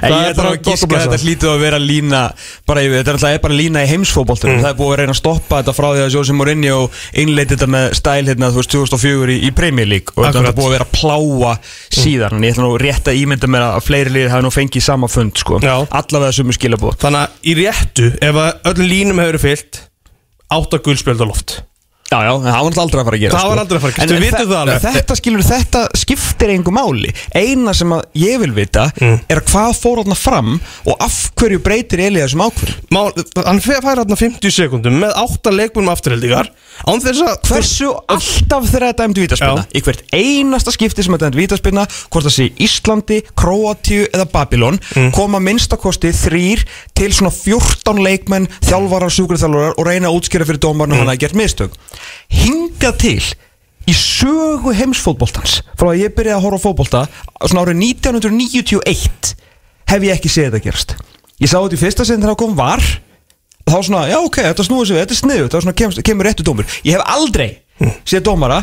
Það 0.00 0.26
er 0.26 0.34
bara 0.36 0.50
að 0.50 0.54
og 0.54 0.60
gíska 0.66 0.96
að 0.96 1.02
þetta 1.04 1.18
hlýtu 1.24 1.46
að 1.50 1.62
vera 1.64 1.78
lína 1.82 2.20
bara 2.68 2.84
þetta 2.86 3.30
er 3.30 3.40
bara 3.42 3.56
lína 3.56 3.84
í 3.84 3.90
heimsfótboltunum 3.90 4.50
Mm. 4.50 4.62
það 4.64 4.70
er 4.72 4.78
búið 4.80 4.92
að 4.92 4.98
reyna 5.00 5.14
að 5.14 5.18
stoppa 5.20 5.58
þetta 5.60 5.72
frá 5.76 5.86
því 5.94 6.00
að 6.04 6.14
Jose 6.16 6.34
Mourinho 6.36 6.78
innleiti 7.22 7.54
þetta 7.54 7.68
með 7.70 7.86
stæl 7.98 8.24
hérna, 8.26 8.50
þú 8.50 8.58
veist, 8.60 8.72
2004 8.74 9.30
í, 9.30 9.38
í 9.46 9.50
Premier 9.56 9.88
League. 9.88 10.10
Og 10.16 10.24
þetta 10.26 10.42
er 10.42 10.56
búið 10.58 10.66
að 10.66 10.74
vera 10.74 10.86
að 10.88 10.94
pláa 10.96 11.52
síðan. 11.94 12.36
En 12.36 12.44
ég 12.44 12.54
ætla 12.56 12.66
nú 12.66 12.72
rétt 12.80 13.06
að 13.10 13.20
ímynda 13.20 13.46
mér 13.50 13.66
að 13.68 13.86
fleiri 13.86 14.10
liðir 14.14 14.32
hafi 14.34 14.46
nú 14.46 14.52
fengið 14.54 14.86
sama 14.86 15.08
fund 15.10 15.34
sko. 15.40 15.60
Já. 15.62 15.76
allavega 16.00 16.32
sumu 16.34 16.52
skilabóð 16.56 16.98
Þannig 17.00 17.20
að 17.24 17.28
í 17.46 17.56
Já, 22.10 22.18
já, 22.26 22.30
það 22.42 22.64
var 22.66 22.78
aldrei 22.82 23.00
að 23.00 23.06
fara 23.06 23.16
að 23.16 23.20
gera 23.22 23.38
Það 23.38 23.50
var 23.50 23.58
aldrei 23.62 23.76
að 23.78 23.82
fara 23.84 23.90
að 23.92 23.96
gerast, 23.96 24.10
En- 24.10 24.16
við 24.16 24.24
vitum 24.26 24.48
það 24.50 24.60
alveg. 24.60 24.86
Þetta 24.96 25.16
skilur, 25.20 25.42
þetta 25.46 25.82
skiptir 26.00 26.50
engu 26.56 26.72
máli 26.74 27.12
Eina 27.38 27.74
sem 27.78 27.92
að 27.94 28.00
ég 28.18 28.40
vil 28.42 28.50
vita 28.56 28.86
Mm. 29.00 29.20
er 29.30 29.38
að 29.40 29.46
hvað 29.52 29.76
fór 29.78 30.00
þarna 30.02 30.16
fram 30.18 30.48
og 30.90 30.96
af 31.06 31.18
hverju 31.38 31.60
breytir 31.62 32.00
Elias 32.02 32.34
um 32.34 32.42
ákvörð 32.42 32.74
Hann 33.46 33.60
fær 33.62 33.86
hérna 33.86 34.16
50 34.18 34.50
sekundum 34.50 34.98
með 35.04 35.14
átta 35.22 35.52
leikbúnum 35.54 35.92
afturheldingar 35.94 36.50
Hversu 37.46 37.92
alltaf 38.10 38.66
þegar 38.70 38.86
þetta 38.90 39.04
dæmdu 39.06 39.22
vítaspinna 39.24 39.62
Já. 39.62 39.78
Í 39.78 39.82
hvert 39.86 40.02
einasta 40.16 40.74
skipti 40.74 41.04
sem 41.06 41.14
þetta 41.14 41.28
dæmdu 41.30 41.40
vítaspinna 41.44 41.86
Hvort 42.10 42.26
það 42.26 42.34
sé 42.34 42.48
Íslandi, 42.66 43.20
Króatíu 43.38 44.08
eða 44.10 44.26
Babylon 44.32 44.80
Mm. 44.96 45.12
Koma 45.14 45.38
minnstakosti 45.38 46.10
þrýr 46.16 46.64
til 46.96 47.10
svona 47.14 47.30
14 47.30 48.00
leikmenn 48.02 48.48
Þjálfarar, 48.66 49.12
sjúkurþjálfarar 49.14 49.76
og 49.78 49.86
reyna 49.86 50.08
að 50.10 50.16
útskýra 50.18 50.46
fyrir 50.48 50.58
dómarnu 50.58 50.96
mm. 50.98 51.70
Hingað 52.32 52.98
til 53.04 53.20
í 53.90 53.94
sögu 53.96 54.74
heimsfótboltans. 54.76 55.60
Frá 55.78 55.92
að 55.92 56.02
ég 56.04 56.16
byrjaði 56.16 56.36
að 56.38 56.44
horfa 56.46 56.60
á 56.60 56.64
fótbolta 56.66 57.04
svona 57.42 57.64
árið 57.64 57.80
1991 58.06 59.32
hef 59.90 60.04
ég 60.06 60.12
ekki 60.14 60.30
séð 60.30 60.50
þetta 60.50 60.64
gerast. 60.66 60.96
Ég 61.40 61.50
sá 61.50 61.58
þetta 61.58 61.78
í 61.78 61.80
fyrsta 61.80 62.06
sinn 62.06 62.20
þegar 62.20 62.34
það 62.34 62.42
kom 62.42 62.58
var 62.58 62.84
þá 63.70 63.78
svona, 63.86 64.04
já 64.10 64.18
ok, 64.18 64.42
þetta 64.50 64.66
snúið 64.66 64.92
við, 64.92 65.00
þetta 65.04 65.14
er 65.14 65.20
sniðu 65.20 65.48
þá 65.48 65.56
svona 65.60 65.76
kemur, 65.78 66.04
kemur 66.06 66.28
réttu 66.28 66.46
dómur. 66.46 66.76
Ég 66.86 66.98
hef 66.98 67.16
aldrei 67.16 67.50
séð 68.04 68.24
dómara 68.28 68.60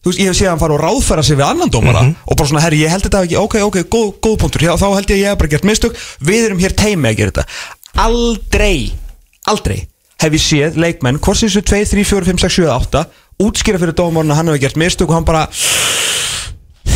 þú 0.00 0.10
veist, 0.10 0.20
ég 0.20 0.30
hef 0.30 0.38
séð 0.38 0.50
hann 0.50 0.60
fara 0.60 0.76
og 0.76 0.82
ráðfæra 0.82 1.24
sig 1.24 1.38
við 1.38 1.46
annan 1.46 1.72
dómara 1.72 2.02
og 2.08 2.36
bara 2.36 2.50
svona, 2.50 2.64
herri, 2.64 2.82
ég 2.84 2.92
held 2.92 3.04
þetta 3.06 3.22
ekki, 3.26 3.38
ok, 3.40 3.56
ok, 3.68 3.78
góð, 3.92 4.10
góð 4.24 4.36
punktur. 4.44 4.64
Já, 4.64 4.74
þá 4.80 4.86
held 4.96 5.12
ég 5.12 5.16
að 5.16 5.22
ég 5.22 5.32
hef 5.32 5.40
bara 5.42 5.52
gert 5.54 5.68
mistök. 5.68 6.02
Við 6.24 6.48
erum 6.48 6.62
hér 6.62 6.76
teimi 6.76 7.10
að 7.10 7.18
gera 7.20 7.34
þetta. 7.34 7.46
Aldrei, 8.00 8.76
aldrei 9.50 9.80
hef 10.20 10.36
ég 10.36 10.44
séð 10.44 10.78
leikmenn, 10.80 11.20
hvort 11.22 11.40
sem 11.40 11.48
þessu 11.48 11.64
2, 11.72 11.82
3, 11.94 12.04
4, 12.12 12.28
5, 12.32 12.44
6, 12.44 12.60
7, 12.60 12.68
8 12.76 13.04
útskýra 13.40 13.80
fyrir 13.80 13.96
dómarinn 13.96 14.34
að 14.34 14.40
hann 14.40 14.52
hefur 14.52 14.62
gert 14.66 14.78
mistök 14.80 15.10
og 15.10 15.16
hann 15.16 15.28
bara 15.28 15.46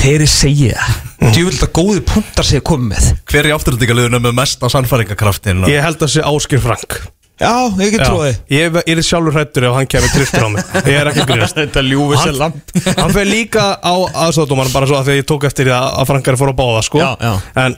þeir 0.04 0.26
segja 0.28 0.76
það 1.16 1.34
djúvill 1.38 1.60
að 1.64 1.74
góði 1.78 2.04
punktar 2.04 2.44
segja 2.44 2.64
komið 2.68 2.90
með. 2.92 3.10
Hver 3.30 3.48
í 3.48 3.52
afturhaldingarliðinu 3.56 4.20
með 4.26 4.38
mesta 4.42 4.68
sannfæringakraftin 4.72 5.64
ég 5.70 5.84
held 5.84 6.04
að 6.04 6.16
sé 6.16 6.24
Áskir 6.28 6.60
Frank. 6.64 7.00
Já, 7.34 7.50
ég 7.82 7.90
get 7.90 8.04
tróði 8.06 8.30
Ég 8.52 8.76
ég 8.86 8.92
er 8.94 9.00
sjálfur 9.02 9.34
hrættur 9.34 9.64
ef 9.66 9.72
hann 9.74 9.88
kemur 9.90 10.12
tristur 10.14 10.44
á 10.46 10.48
mig. 10.54 10.68
Ég 10.86 10.98
er 11.00 11.08
ekki 11.10 11.24
grínast. 11.26 11.56
Þetta 11.58 11.82
ljúfi 11.82 12.20
sér 12.20 12.36
Hann, 12.38 12.38
lamp 12.44 13.00
hann 13.00 13.14
fyrir 13.16 13.30
líka 13.32 13.64
á 13.82 13.94
aðsóðdómar 14.26 14.70
bara 14.70 14.86
svo 14.86 15.00
að 15.00 15.08
því 15.08 15.16
að 15.16 15.18
ég 15.18 15.26
tók 15.32 15.46
eftir 15.48 15.66
því 15.66 15.74
að 15.74 15.88
að 15.98 16.10
Frankari 16.12 16.38
fór 16.38 16.52
að 16.52 16.60
báða 16.60 16.84
sko. 16.86 17.02
Já, 17.02 17.10
já. 17.18 17.32
En 17.64 17.76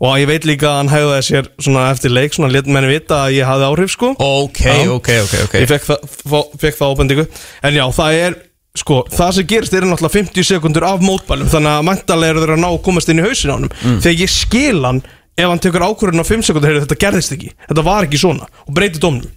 og 0.00 0.14
ég 0.16 0.28
veit 0.30 0.46
líka 0.48 0.68
að 0.70 0.76
hann 0.80 0.92
hegðaði 0.94 1.24
sér 1.26 1.48
svona 1.60 1.86
eftir 1.92 2.12
leik 2.14 2.36
svona 2.36 2.52
let 2.54 2.68
menni 2.70 2.88
vita 2.88 3.18
að 3.26 3.34
ég 3.36 3.48
hafði 3.48 3.66
áhrif 3.68 3.92
sko. 3.92 4.12
Ok, 4.16 4.60
Já. 4.64 4.78
ok, 4.94 5.10
ok, 5.26 5.34
ok. 5.46 5.56
Ég 5.60 5.68
fekk 5.68 5.88
það, 5.90 6.46
fekk 6.62 6.78
það 6.78 6.94
ábendingu. 6.94 7.26
En 7.68 7.76
já, 7.76 7.84
það 7.98 8.18
er 8.24 8.36
sko, 8.80 9.00
það 9.12 9.32
sem 9.36 9.48
gerist 9.50 9.74
er 9.76 9.84
náttúrulega 9.90 10.16
50 10.16 10.46
sekundur 10.48 10.86
af 10.88 11.02
mótbælum 11.04 11.50
þannig 11.52 11.72
að 11.76 11.88
mæntalega 11.90 12.32
eru 12.34 12.44
þeir 12.44 12.54
að 12.56 12.62
ná 12.62 12.68
að 12.70 12.78
komast 12.86 13.12
inn 13.12 13.20
í 13.20 13.26
hausin 13.26 13.52
á 13.52 13.56
honum. 13.58 13.74
Þegar 14.00 14.22
ég 14.24 14.32
skil 14.32 14.84
hann 14.86 15.02
ef 15.40 15.48
hann 15.50 15.62
tekur 15.64 15.84
ákvörðun 15.88 16.24
á 16.24 16.30
5 16.30 16.46
sekundur 16.48 16.70
heyrðu, 16.70 16.84
þetta 16.86 17.00
gerðist 17.04 17.34
ekki, 17.36 17.50
þetta 17.68 17.84
var 17.86 18.06
ekki 18.08 18.20
svona. 18.20 18.48
Og 18.68 18.76
breytir 18.76 19.02
dómnum. 19.02 19.28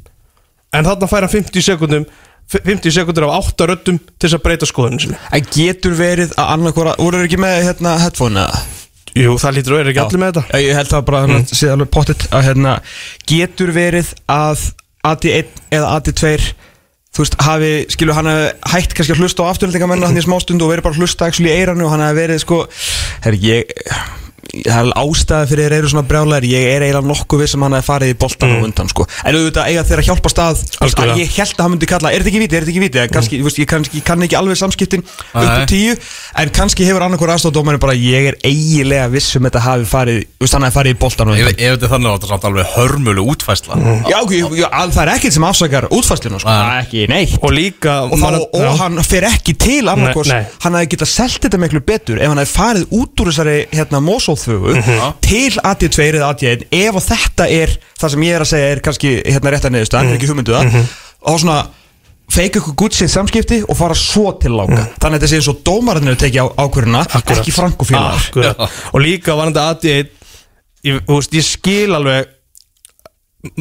En 0.74 0.88
þarna 0.88 1.10
fær 1.12 1.26
hann 1.28 1.34
50 1.34 1.66
sekundum 1.66 2.06
50 2.54 2.92
sekundur 2.92 3.28
af 3.30 3.52
8 3.54 3.68
röddum 3.72 4.00
til 4.04 4.28
þess 4.28 4.38
að 4.38 4.44
breyta 4.46 4.68
skoðunum 4.70 5.00
sinni. 5.02 5.20
En 5.34 5.46
getur 5.56 5.96
verið 5.98 6.34
að 6.38 6.50
annarkora 6.58 6.96
Voru 7.00 7.22
þeir 7.22 7.30
ekki 7.30 7.40
með 7.42 7.60
hérna 7.70 7.94
headphone 8.04 8.44
eða? 8.44 8.64
Jú, 9.14 9.36
það 9.38 9.58
lítur 9.58 9.76
að 9.76 9.82
vera 9.82 9.92
ekki 9.94 10.04
allir 10.04 10.22
með 10.24 10.32
þetta 10.34 10.62
Ég 10.64 10.78
held 10.80 10.90
það 10.90 11.04
bara 11.10 11.22
að 11.22 11.32
mm. 11.32 11.44
sé 11.54 11.70
alveg 11.70 11.90
pottitt 11.94 12.24
að 12.34 12.46
hérna 12.48 12.76
Getur 13.30 13.74
verið 13.76 14.14
að 14.34 14.64
AD1 15.06 15.60
eða 15.78 15.92
AD2 16.00 16.32
Þú 17.14 17.22
veist, 17.22 17.36
hafi, 17.46 17.72
skilur 17.94 18.18
hann 18.18 18.26
hafi 18.32 18.48
hætt 18.74 18.96
kannski 18.98 19.14
að 19.14 19.22
hlusta 19.22 19.46
á 19.46 19.52
afturhaldingamennu 19.52 20.08
hann 20.10 20.18
í 20.18 20.26
smástund 20.26 20.64
og 20.66 20.72
verið 20.72 20.88
bara 20.88 20.98
að 20.98 21.04
hlusta 21.04 21.28
actually 21.30 21.52
í 21.52 21.60
eiranu 21.60 21.86
og 21.86 21.94
hann 21.94 22.02
hafi 22.02 22.18
verið 22.24 22.42
sko 22.42 22.64
Herri, 23.22 23.42
ég 23.46 23.76
Það 24.54 24.86
er 24.86 24.92
ástæði 25.02 25.48
fyrir 25.50 25.66
þeir 25.66 25.76
eru 25.80 25.90
svona 25.90 26.06
brjálæri 26.06 26.50
Ég 26.52 26.68
er 26.76 26.84
eiginlega 26.86 27.10
nokkuð 27.10 27.40
við 27.42 27.48
sem 27.50 27.64
hann 27.66 27.74
hafi 27.74 27.88
farið 27.88 28.12
í 28.14 28.18
boltan 28.22 28.52
mm. 28.52 28.66
undan 28.68 28.92
sko 28.92 29.06
En 29.26 29.38
auðvitað 29.40 29.70
eiga 29.72 29.84
þeir 29.88 30.02
að 30.04 30.10
hjálpa 30.12 30.30
stað 30.30 30.60
Algjörlega. 30.78 31.16
að 31.16 31.22
Ég 31.24 31.32
held 31.40 31.56
að 31.56 31.64
hann 31.64 31.74
myndi 31.74 31.90
kalla, 31.90 32.12
er 32.14 32.22
þetta 32.22 32.30
ekki 32.30 32.42
viti, 32.44 32.58
er 32.60 32.68
þetta 32.68 32.74
ekki 32.74 32.84
viti 32.84 33.02
mm. 33.02 33.14
kannski, 33.16 33.40
veist, 33.48 33.62
ég, 33.64 33.70
kannski, 33.72 33.98
ég 33.98 34.06
kann 34.06 34.26
ekki 34.28 34.38
alveg 34.38 34.60
samskiptin 34.62 35.02
upp 35.02 35.34
Nei. 35.34 35.48
á 35.50 35.66
tíu 35.66 35.96
En 36.44 36.54
kannski 36.54 36.86
hefur 36.86 37.06
annarkur 37.08 37.34
aðstofdómarinn 37.34 37.82
bara 37.82 37.98
Ég 37.98 38.30
er 38.30 38.38
eiginlega 38.46 39.10
viss 39.16 39.34
um 39.40 39.50
þetta 39.50 39.64
hafi 39.66 39.90
farið 39.90 40.22
hann 40.54 40.68
hafi 40.68 40.78
farið 40.78 40.94
í 40.94 41.00
boltan 41.02 41.34
Ef, 41.34 41.42
undan 41.42 41.58
ef 41.58 41.74
þetta 41.74 41.90
er 41.90 41.94
þannig 41.96 42.12
að 42.12 42.16
þetta 42.20 42.30
er 42.30 42.34
samt 42.36 42.48
alveg 42.52 42.72
hörmölu 42.78 43.26
útfæsla 43.34 43.80
Já, 44.06 44.18
ok, 44.22 44.36
já, 44.38 44.48
já, 44.62 44.68
al- 44.70 44.94
það 44.94 45.04
er 45.08 45.14
ekkert 45.16 45.38
sem 45.38 45.48
afsakar 45.48 45.90
útfæslinu 45.90 46.42
sko. 46.44 46.54
Nei. 46.54 46.80
Ekki 46.84 47.06
neitt 47.10 47.36
og 47.42 47.54
líka 47.56 47.96
Og, 48.06 48.16
þá, 48.22 48.38
og 48.44 48.66
já. 48.68 48.70
hann 48.84 49.02
fer 49.08 49.28
ekki 49.32 49.56
til 49.58 49.82
nei. 49.88 50.42
Hann 50.66 50.78
hefði 50.78 50.92
getað 50.94 51.12
selt 51.14 51.46
þetta 51.48 51.62
miklu 51.64 51.84
betur 51.86 52.22
Ef 52.22 52.32
hann 52.32 52.42
hefði 52.42 52.54
farið 52.54 52.96
út 53.00 53.24
úr 53.24 53.32
þessari 53.32 53.58
hérna, 53.74 54.02
Mosóþögu 54.48 54.74
Mhm. 54.76 55.14
Til 55.22 55.60
AD2 55.64 56.10
eða 56.14 56.30
AD1 56.34 56.66
Ef 56.72 56.96
að 56.96 57.08
þetta 57.12 57.48
er 57.52 57.78
það 58.00 58.10
sem 58.10 58.22
ég 58.28 58.36
er 58.36 58.42
að 58.42 58.52
segja 58.52 58.72
Er 58.72 58.80
kannski 58.80 59.14
hérna 59.26 59.52
rétt 59.54 59.66
að 59.66 59.72
neðust 59.78 59.94
Hann 59.98 60.10
er 60.12 60.18
ekki 60.18 60.28
hugmyndu 60.32 60.54
það 60.54 60.66
Mhm. 60.72 60.86
Og 61.32 61.40
svona 61.40 61.68
feika 62.34 62.60
ykkur 62.60 62.76
gutt 62.76 62.94
sitt 62.94 63.10
samskipti 63.14 63.64
Og 63.70 63.78
fara 63.78 63.94
svo 63.94 64.32
til 64.40 64.52
láka 64.52 64.88
Þannig 65.00 65.16
að 65.16 65.20
þetta 65.20 65.28
sé 65.32 65.36
eins 65.40 65.48
og 65.50 65.64
dómarinn 65.64 66.08
er 66.10 66.16
tekið 66.16 66.44
á 66.44 66.48
ákvöruna 66.66 67.02
Akkurat. 67.08 67.38
Ekki 67.40 67.52
Franko 67.52 67.86
félagar 67.86 68.20
Akkurat. 68.20 68.70
og 68.94 69.02
líka 69.02 69.36
var 69.36 69.48
þetta 69.52 69.70
AD1 69.72 70.08
ég, 70.86 71.02
ég 71.32 71.44
skil 71.44 71.94
alveg 71.96 72.26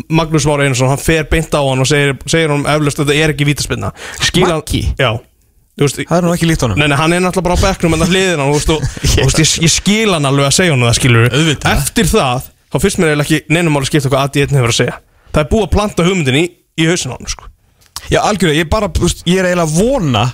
Magnús 0.09 0.45
Már 0.47 0.61
Einarsson 0.63 0.89
hann 0.89 0.99
fer 1.03 1.25
beint 1.31 1.51
á 1.51 1.59
hann 1.59 1.81
og 1.83 1.87
segir, 1.91 2.15
segir 2.31 2.49
hann 2.55 2.63
eflaust 2.71 3.01
að 3.03 3.09
þetta 3.11 3.25
er 3.25 3.33
ekki 3.35 3.47
vítaspinna 3.49 3.89
skil 4.23 4.45
hann 4.47 4.63
já 4.63 5.19
veist, 5.87 6.01
Það 6.09 6.19
er 6.19 6.27
nú 6.27 6.33
ekki 6.35 6.49
líkt 6.49 6.65
honum. 6.67 6.81
Nei, 6.81 6.89
nei, 6.91 6.97
hann 6.99 7.15
er 7.17 7.23
náttúrulega 7.25 7.47
bara 7.49 7.57
á 7.59 7.65
bekknum 7.67 7.97
en 7.97 8.05
það 8.05 8.13
þú 8.43 8.49
veist, 8.57 8.73
og, 8.75 8.83
og, 8.87 9.07
þú 9.13 9.27
veist, 9.29 9.41
ég, 9.43 9.55
ég 9.67 9.73
skil 9.75 10.13
hann 10.15 10.29
alveg 10.29 10.49
að 10.49 10.57
segja 10.59 10.75
hann 10.75 10.85
það 10.87 10.99
skilur 10.99 11.29
Auðvitað. 11.31 11.79
Eftir 11.79 12.11
það, 12.13 12.51
þá 12.73 12.77
fyrst 12.85 13.01
mér 13.03 13.13
eiginlega 13.13 13.29
ekki 13.29 13.57
neinum 13.57 13.77
máli 13.77 13.91
skipta 13.91 14.13
hvað 14.13 14.29
AD1 14.29 14.57
hefur 14.59 14.75
að 14.75 14.79
segja. 14.79 14.99
Það 15.33 15.43
er 15.45 15.51
búið 15.55 15.67
að 15.67 15.73
planta 15.77 16.07
hugmyndin 16.09 16.41
í, 16.43 16.45
í 16.79 16.91
hausinn 16.91 17.13
á 17.13 17.17
hann 17.17 17.33
sko. 17.33 17.51
Já, 18.11 18.21
algjörlega, 18.23 18.63
ég 18.63 18.71
bara, 18.73 18.91
þú 18.93 19.07
veist, 19.07 19.27
ég 19.29 19.43
er 19.43 19.51
eiginlega 19.53 19.69
að 19.69 19.77
vona 19.79 20.27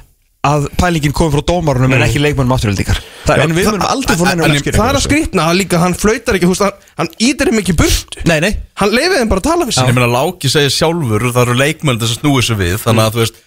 að 0.49 0.69
pælingin 0.79 1.15
komi 1.17 1.35
frá 1.35 1.43
dómarunum 1.49 1.95
en 1.97 2.05
ekki 2.07 2.21
leikmannum 2.23 2.55
afturhaldingar 2.55 3.01
En 3.35 3.53
við 3.57 3.67
munum 3.69 3.85
aldrei 3.89 4.15
fór 4.17 4.31
en 4.31 4.45
Það 4.63 4.85
er 4.85 4.99
að 4.99 5.05
skrýtna 5.05 5.49
að 5.51 5.59
líka 5.59 5.81
hann 5.83 5.97
flautar 5.99 6.39
ekki, 6.39 6.47
þú 6.47 6.55
veist, 6.55 6.65
hann, 6.65 6.87
hann 7.03 7.11
ítir 7.19 7.51
þeim 7.51 7.61
ekki 7.61 7.75
í 7.75 7.79
burtu. 7.79 8.23
Nei, 8.31 8.39
nei. 8.45 8.53
Hann 8.81 8.95
leifið 8.95 9.19
þeim 9.19 9.33
bara 9.33 9.43
að 9.43 9.49
tala 9.49 9.67
við 9.69 9.77
sig. 9.77 9.91
Ég 9.91 9.99
meina 9.99 10.09
Láki 10.13 10.53
segir 10.53 10.73
sjálfur 10.73 11.27
Það 11.29 11.43
eru 11.43 11.59
leikmenn 11.59 12.01
þess 12.01 12.15
að 12.15 12.23
snúi 12.23 12.45
sig 12.47 12.61
við 12.63 12.79
Þannig 12.85 13.05
að 13.05 13.19
þú 13.19 13.23
veist 13.25 13.43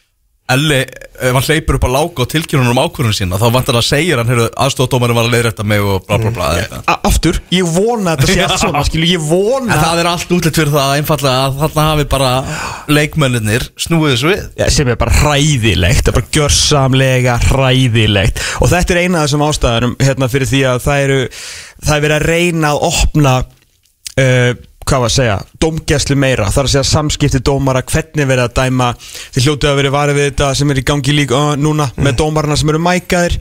Elli, 0.51 0.79
hann 1.21 1.45
hleypur 1.45 1.77
upp 1.77 1.87
á 1.87 1.91
Láka 1.91 2.25
og 2.25 2.29
tilkynunum 2.31 2.75
um 2.75 2.81
ákvörðunum 2.81 3.15
sína 3.15 3.39
Þá 3.41 3.47
vantar 3.55 3.77
að 3.79 3.87
segja 3.87 4.17
hann 4.19 4.31
Heyrðu, 4.31 4.47
aðstofdómarinn 4.65 5.17
var 5.17 5.29
að 5.29 5.35
leiðrætta 5.35 5.65
mig 5.67 5.83
og 5.85 6.05
bla 6.07 6.19
bla 6.21 6.33
bla 6.35 6.49
mm. 6.59 6.87
Aftur, 7.09 7.39
ég 7.53 7.67
vona 7.67 8.15
að 8.15 8.23
þetta 8.25 8.33
sé 8.33 8.43
allt 8.47 8.63
svona 8.63 8.83
Skilu, 8.87 9.07
ég 9.07 9.23
vona. 9.23 9.69
En 9.71 9.81
það 9.81 10.01
er 10.01 10.09
allt 10.11 10.33
útlitt 10.35 10.57
fyrir 10.59 10.73
það 10.73 10.95
einfallega 10.97 11.43
að 11.45 11.59
þarna 11.61 11.85
hafi 11.87 12.07
bara 12.11 12.31
leikmennir 12.91 13.67
snúið 13.79 14.15
þessu 14.15 14.31
við. 14.31 14.41
Já, 14.59 14.65
sem 14.75 14.91
er 14.91 14.99
bara 15.01 15.15
hræðilegt, 15.21 16.03
það 16.03 16.11
er 16.11 16.17
bara 16.17 16.33
gjörsamlega 16.37 17.37
hræðilegt. 17.47 18.41
Og 18.59 18.71
þetta 18.71 18.95
er 18.95 19.01
eina 19.03 19.21
af 19.21 19.29
þessum 19.29 19.45
ástæðanum 19.47 19.95
hérna 20.01 20.31
fyrir 20.31 20.51
því 20.51 20.63
að 20.71 20.83
það 20.87 21.05
eru 21.05 21.21
það 21.85 21.95
er 21.95 22.03
verið 22.07 22.17
að 22.17 22.27
reyna 22.31 22.73
að 22.73 22.85
opna 22.91 23.35
uh, 24.21 24.51
hvað 24.85 25.03
var 25.03 25.11
að 25.11 25.15
segja 25.15 25.35
dómgæslu 25.61 26.17
meira, 26.19 26.49
það 26.51 26.61
er 26.61 26.69
að 26.69 26.73
segja 26.73 26.87
samskipti 26.89 27.41
dómara 27.45 27.83
hvernig 27.87 28.27
verið 28.29 28.47
að 28.47 28.55
dæma. 28.57 28.89
Þið 29.35 29.47
hljótið 29.47 29.71
að 29.71 29.79
verið 29.81 29.95
varið 29.95 30.19
við 30.19 30.27
þetta 30.29 30.49
sem 30.59 30.73
er 30.73 30.81
í 30.81 30.87
gangi 30.91 31.15
líka 31.15 31.37
uh, 31.37 31.53
núna 31.59 31.87
með 31.97 32.17
dómarana 32.23 32.57
sem 32.59 32.73
eru 32.73 32.81
mækaðir. 32.83 33.37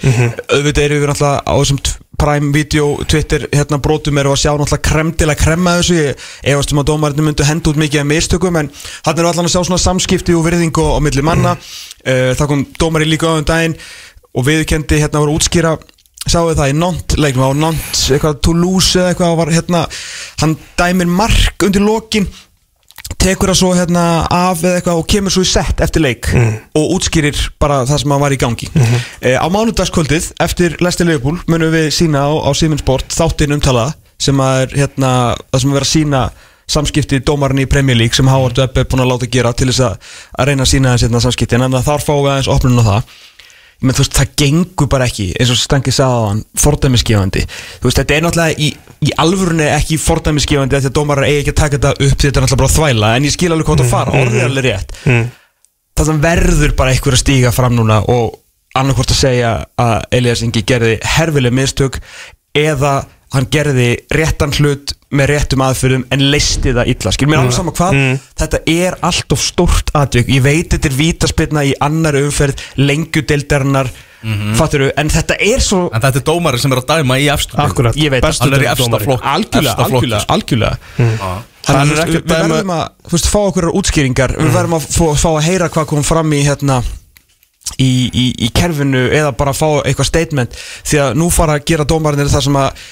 Auðvitað 0.51 0.85
eru 0.87 1.01
við 1.01 1.13
náttúrulega 1.13 1.43
á 1.47 1.55
þessum 1.61 1.83
Prime 2.21 2.53
Video, 2.53 2.89
Twitter, 3.09 3.47
hérna 3.49 3.79
brotum 3.81 4.19
eru 4.21 4.35
að 4.35 4.43
sjá 4.43 4.51
náttúrulega 4.53 4.85
kremdilega 4.91 5.41
kremma 5.41 5.79
þessu. 5.79 5.97
Ég 5.97 6.27
efast 6.53 6.75
um 6.75 6.83
að 6.83 6.91
dómarinn 6.91 7.27
myndu 7.31 7.47
henda 7.49 7.73
út 7.73 7.81
mikið 7.81 8.03
af 8.03 8.11
mistökum 8.11 8.59
en 8.61 8.69
hann 9.07 9.23
eru 9.23 9.31
allan 9.31 9.49
að 9.49 9.55
sjá 9.55 9.63
svona 9.63 9.81
samskipti 9.81 10.37
og 10.37 10.45
virðingu 10.45 10.85
á 10.85 11.01
milli 11.01 11.25
manna. 11.25 11.57
Uh, 12.05 12.37
það 12.37 12.53
kom 12.53 12.67
dómari 12.77 13.09
líka 13.09 13.33
á 13.33 13.41
um 13.41 13.49
daginn 13.49 13.79
og 14.37 14.47
viðkendi 14.47 15.01
hérna 15.01 15.25
voru 15.25 15.41
að 15.41 15.89
útskýra 16.21 16.31
sáu 16.31 16.55
það 16.55 16.71
í 16.71 16.77
Nant 16.79 17.17
leiknum 17.19 17.49
á 17.49 17.53
Nant, 17.57 17.97
eitthvað 18.13 18.41
Toulouse 18.45 18.99
eða 18.99 19.11
eitthvað 19.13 19.37
var 19.41 19.51
hérna, 19.55 19.83
hann 20.43 20.57
dæmir 20.79 21.07
mark 21.09 21.65
undir 21.65 21.83
lokin 21.83 22.29
tekur 23.21 23.51
það 23.51 23.59
svo 23.59 23.71
hérna 23.75 24.03
af 24.31 24.63
eða 24.63 24.79
eitthvað 24.79 25.01
og 25.01 25.09
kemur 25.11 25.33
svo 25.33 25.43
í 25.43 25.49
sett 25.49 25.81
eftir 25.81 26.05
leik 26.05 26.31
og 26.77 26.93
útskýrir 26.97 27.37
bara 27.61 27.83
það 27.89 28.03
sem 28.05 28.15
var 28.21 28.33
í 28.33 28.39
gangi. 28.39 28.69
Mm 28.73 28.85
á 29.41 29.47
mánudagskvöldið 29.51 30.33
eftir 30.41 30.77
Lesti 30.81 31.05
Leopold 31.05 31.49
munum 31.49 31.73
við 31.73 31.91
sína 31.91 32.25
á, 32.25 32.31
á 32.31 32.51
Siemens 32.55 32.81
Sport 32.81 33.11
þáttinn 33.13 33.53
umtalaða 33.53 33.95
sem 34.19 34.41
er 34.41 34.69
hérna 34.77 35.35
það 35.51 35.61
sem 35.61 35.71
er 35.71 35.75
verið 35.75 35.89
að 35.89 35.93
sína 35.93 36.31
samskipti 36.71 37.21
dómarinn 37.27 37.65
í 37.65 37.67
Premier 37.67 37.97
League 37.97 38.15
sem 38.15 38.29
Howard 38.29 38.59
Webb 38.59 38.79
er 38.79 38.87
búin 38.87 39.03
að 39.03 39.11
láta 39.11 39.27
gera 39.27 39.53
til 39.53 39.69
þess 39.73 39.81
að, 39.81 39.97
að 40.39 40.47
reyna 40.47 40.63
að 40.63 40.71
sína 40.71 40.93
þessi 40.95 41.09
hérna, 41.09 41.21
samskipti. 41.21 41.57
En 41.57 41.65
þannig 41.67 41.81
að 41.81 41.89
þar 41.89 42.05
fáum 42.07 42.23
við 42.23 42.31
aðeins 42.31 42.53
opnun 42.55 42.81
á 42.81 42.85
það 42.91 43.17
menn, 43.81 43.97
þú 43.97 44.05
veist, 44.05 44.17
það 44.19 44.33
gengur 44.43 44.89
bara 44.93 45.09
ekki 45.09 45.31
eins 45.41 45.53
og 45.53 45.59
Stangi 45.61 45.95
sagði 45.95 46.17
á 46.17 46.29
hann, 46.29 46.43
fordæmisgefandi. 46.61 47.45
Þú 47.81 47.89
veist, 47.89 48.01
þetta 48.01 48.17
er 48.17 48.25
náttúrulega 48.27 48.67
í, 48.67 48.71
í 49.09 49.15
alvörunni 49.25 49.69
ekki 49.75 49.99
fordæmisgefandi 50.01 50.77
af 50.77 50.85
því 50.85 50.91
að 50.91 50.97
dómarar 50.99 51.29
eigi 51.29 51.41
ekki 51.43 51.55
að 51.55 51.61
taka 51.63 51.79
þetta 51.79 51.93
upp 51.97 52.17
því 52.21 52.29
þetta 52.29 52.41
er 52.41 52.47
náttúrulega 52.47 52.63
bara 52.63 52.75
þvæla 52.77 53.13
en 53.17 53.29
ég 53.29 53.37
skil 53.37 53.53
alveg 53.55 53.71
hvað 53.71 53.83
það 53.85 53.95
fara, 53.95 54.21
orðið 54.21 54.41
er 54.41 54.51
alveg 54.51 54.69
rétt. 54.69 54.95
Það 55.97 56.11
sem 56.11 56.23
verður 56.25 56.77
bara 56.79 56.95
einhver 56.95 57.17
að 57.17 57.23
stíga 57.25 57.53
fram 57.53 57.77
núna 57.77 58.01
og 58.13 58.39
annarkvort 58.79 59.15
að 59.15 59.23
segja 59.25 59.55
að 59.81 59.97
Elias 60.21 60.45
Ingi 60.47 60.63
gerði 60.67 60.99
herfileg 61.17 61.57
mistök 61.57 61.99
eða 62.57 63.01
hann 63.35 63.49
gerði 63.51 63.91
réttan 64.15 64.55
hlut 64.59 64.95
með 65.11 65.33
réttum 65.33 65.65
aðfyrðum 65.67 66.05
en 66.15 66.27
leisti 66.31 66.75
það 66.77 66.93
illa 66.93 67.13
skil 67.15 67.29
mér 67.31 67.41
alveg 67.43 67.57
sama 67.57 67.75
hvað, 67.75 67.97
þetta 68.39 68.61
er 68.71 68.97
allt 69.09 69.35
of 69.35 69.43
stórt 69.43 69.91
atvik, 69.99 70.31
ég 70.31 70.45
veit 70.45 70.71
þetta 70.71 70.91
er 70.91 70.97
vítaspilna 71.01 71.65
í 71.67 71.75
annar 71.83 72.19
umferð, 72.21 72.63
lengjudeildarinnar 72.79 73.91
mm 74.21 74.53
en 75.01 75.09
þetta 75.09 75.37
er 75.41 75.63
svo 75.65 75.89
En 75.93 76.01
þetta 76.03 76.19
er 76.21 76.25
dómarinn 76.27 76.61
sem 76.61 76.73
er 76.73 76.83
að 76.83 76.89
dæma 76.91 77.17
í 77.19 77.29
Akkurat, 77.31 77.97
Ég 77.97 78.11
veit, 78.11 78.23
hann 78.25 78.53
er 78.53 78.61
í 78.61 78.67
dómari. 78.67 78.73
efsta 78.73 78.99
flokk. 79.01 79.25
Algjörlega, 79.25 80.21
algjörlega, 80.29 80.79
sko. 80.99 81.45
Þannig 81.65 81.97
er 81.97 82.03
að 82.03 82.11
við, 82.11 82.23
verðum 82.29 82.73
að 82.75 82.87
þú 83.07 83.17
veist, 83.17 83.29
fá 83.31 83.39
okkur 83.41 83.69
útskýringar. 83.81 84.35
Við 84.37 84.55
verðum 84.55 84.77
að 84.79 84.89
fá, 84.91 85.05
fá 85.17 85.29
að 85.31 85.47
heyra 85.49 85.69
hvað 85.73 85.87
kom 85.87 86.07
fram 86.07 86.33
í 86.33 86.43
hérna 86.45 86.83
í, 87.79 87.91
í, 88.13 88.27
í 88.47 88.49
kerfinu 88.55 89.03
eða 89.09 89.33
bara 89.37 89.55
fá 89.57 89.69
eitthvað 89.85 90.09
statement. 90.09 90.57
Því 90.89 91.03
að 91.05 91.21
nú 91.21 91.31
fara 91.33 91.59
að 91.59 91.67
gera 91.71 91.89
dómarinn 91.89 92.31
það 92.31 92.47
sem 92.49 92.61
að 92.61 92.89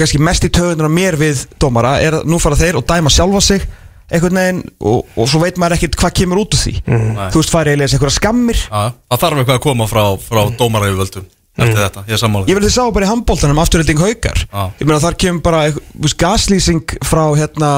kannski 0.00 0.22
mest 0.22 0.46
í 0.46 0.52
töðunar 0.52 0.92
mér 0.92 1.18
við 1.20 1.46
dómara 1.62 1.96
er 2.04 2.20
að 2.20 2.30
nú 2.30 2.40
fara 2.42 2.58
þeir 2.58 2.80
og 2.80 2.86
dæma 2.88 3.12
sjálfa 3.12 3.42
sig 3.44 3.66
einhvern 4.06 4.38
veginn 4.38 4.60
og, 4.86 5.06
og 5.18 5.30
svo 5.30 5.40
veit 5.42 5.56
maður 5.58 5.80
ekkert 5.80 5.96
hvað 5.98 6.12
kemur 6.20 6.42
út 6.44 6.54
úr 6.54 6.60
því. 6.62 6.74
Þú 6.86 7.40
veist 7.40 7.50
fara 7.54 7.72
eiginlega 7.72 7.96
eitthvað 7.96 8.14
skammir. 8.14 8.60
Já, 8.68 8.84
Það 9.10 9.24
þarf 9.24 9.40
eitthvað 9.42 9.58
að 9.58 9.64
koma 9.66 9.88
frá, 9.90 10.04
frá 10.22 10.42
dómaræfjöldum 10.60 11.26
Eftir 11.56 11.78
þetta, 11.80 12.02
ég 12.04 12.12
er 12.12 12.20
sammála 12.20 12.50
Ég 12.50 12.58
vil 12.58 12.64
þið 12.66 12.72
sá 12.74 12.82
bara 12.92 13.06
í 13.06 13.08
handbóltanum 13.08 13.60
afturhilding 13.62 14.00
haukar. 14.02 14.40
Já. 14.44 14.62
Ég 14.76 14.88
meina 14.88 14.98
þar 15.00 15.16
kemur 15.22 15.42
bara 15.46 15.60
veist, 15.72 16.16
gaslýsing 16.20 16.94
frá 17.08 17.22
hérna 17.38 17.70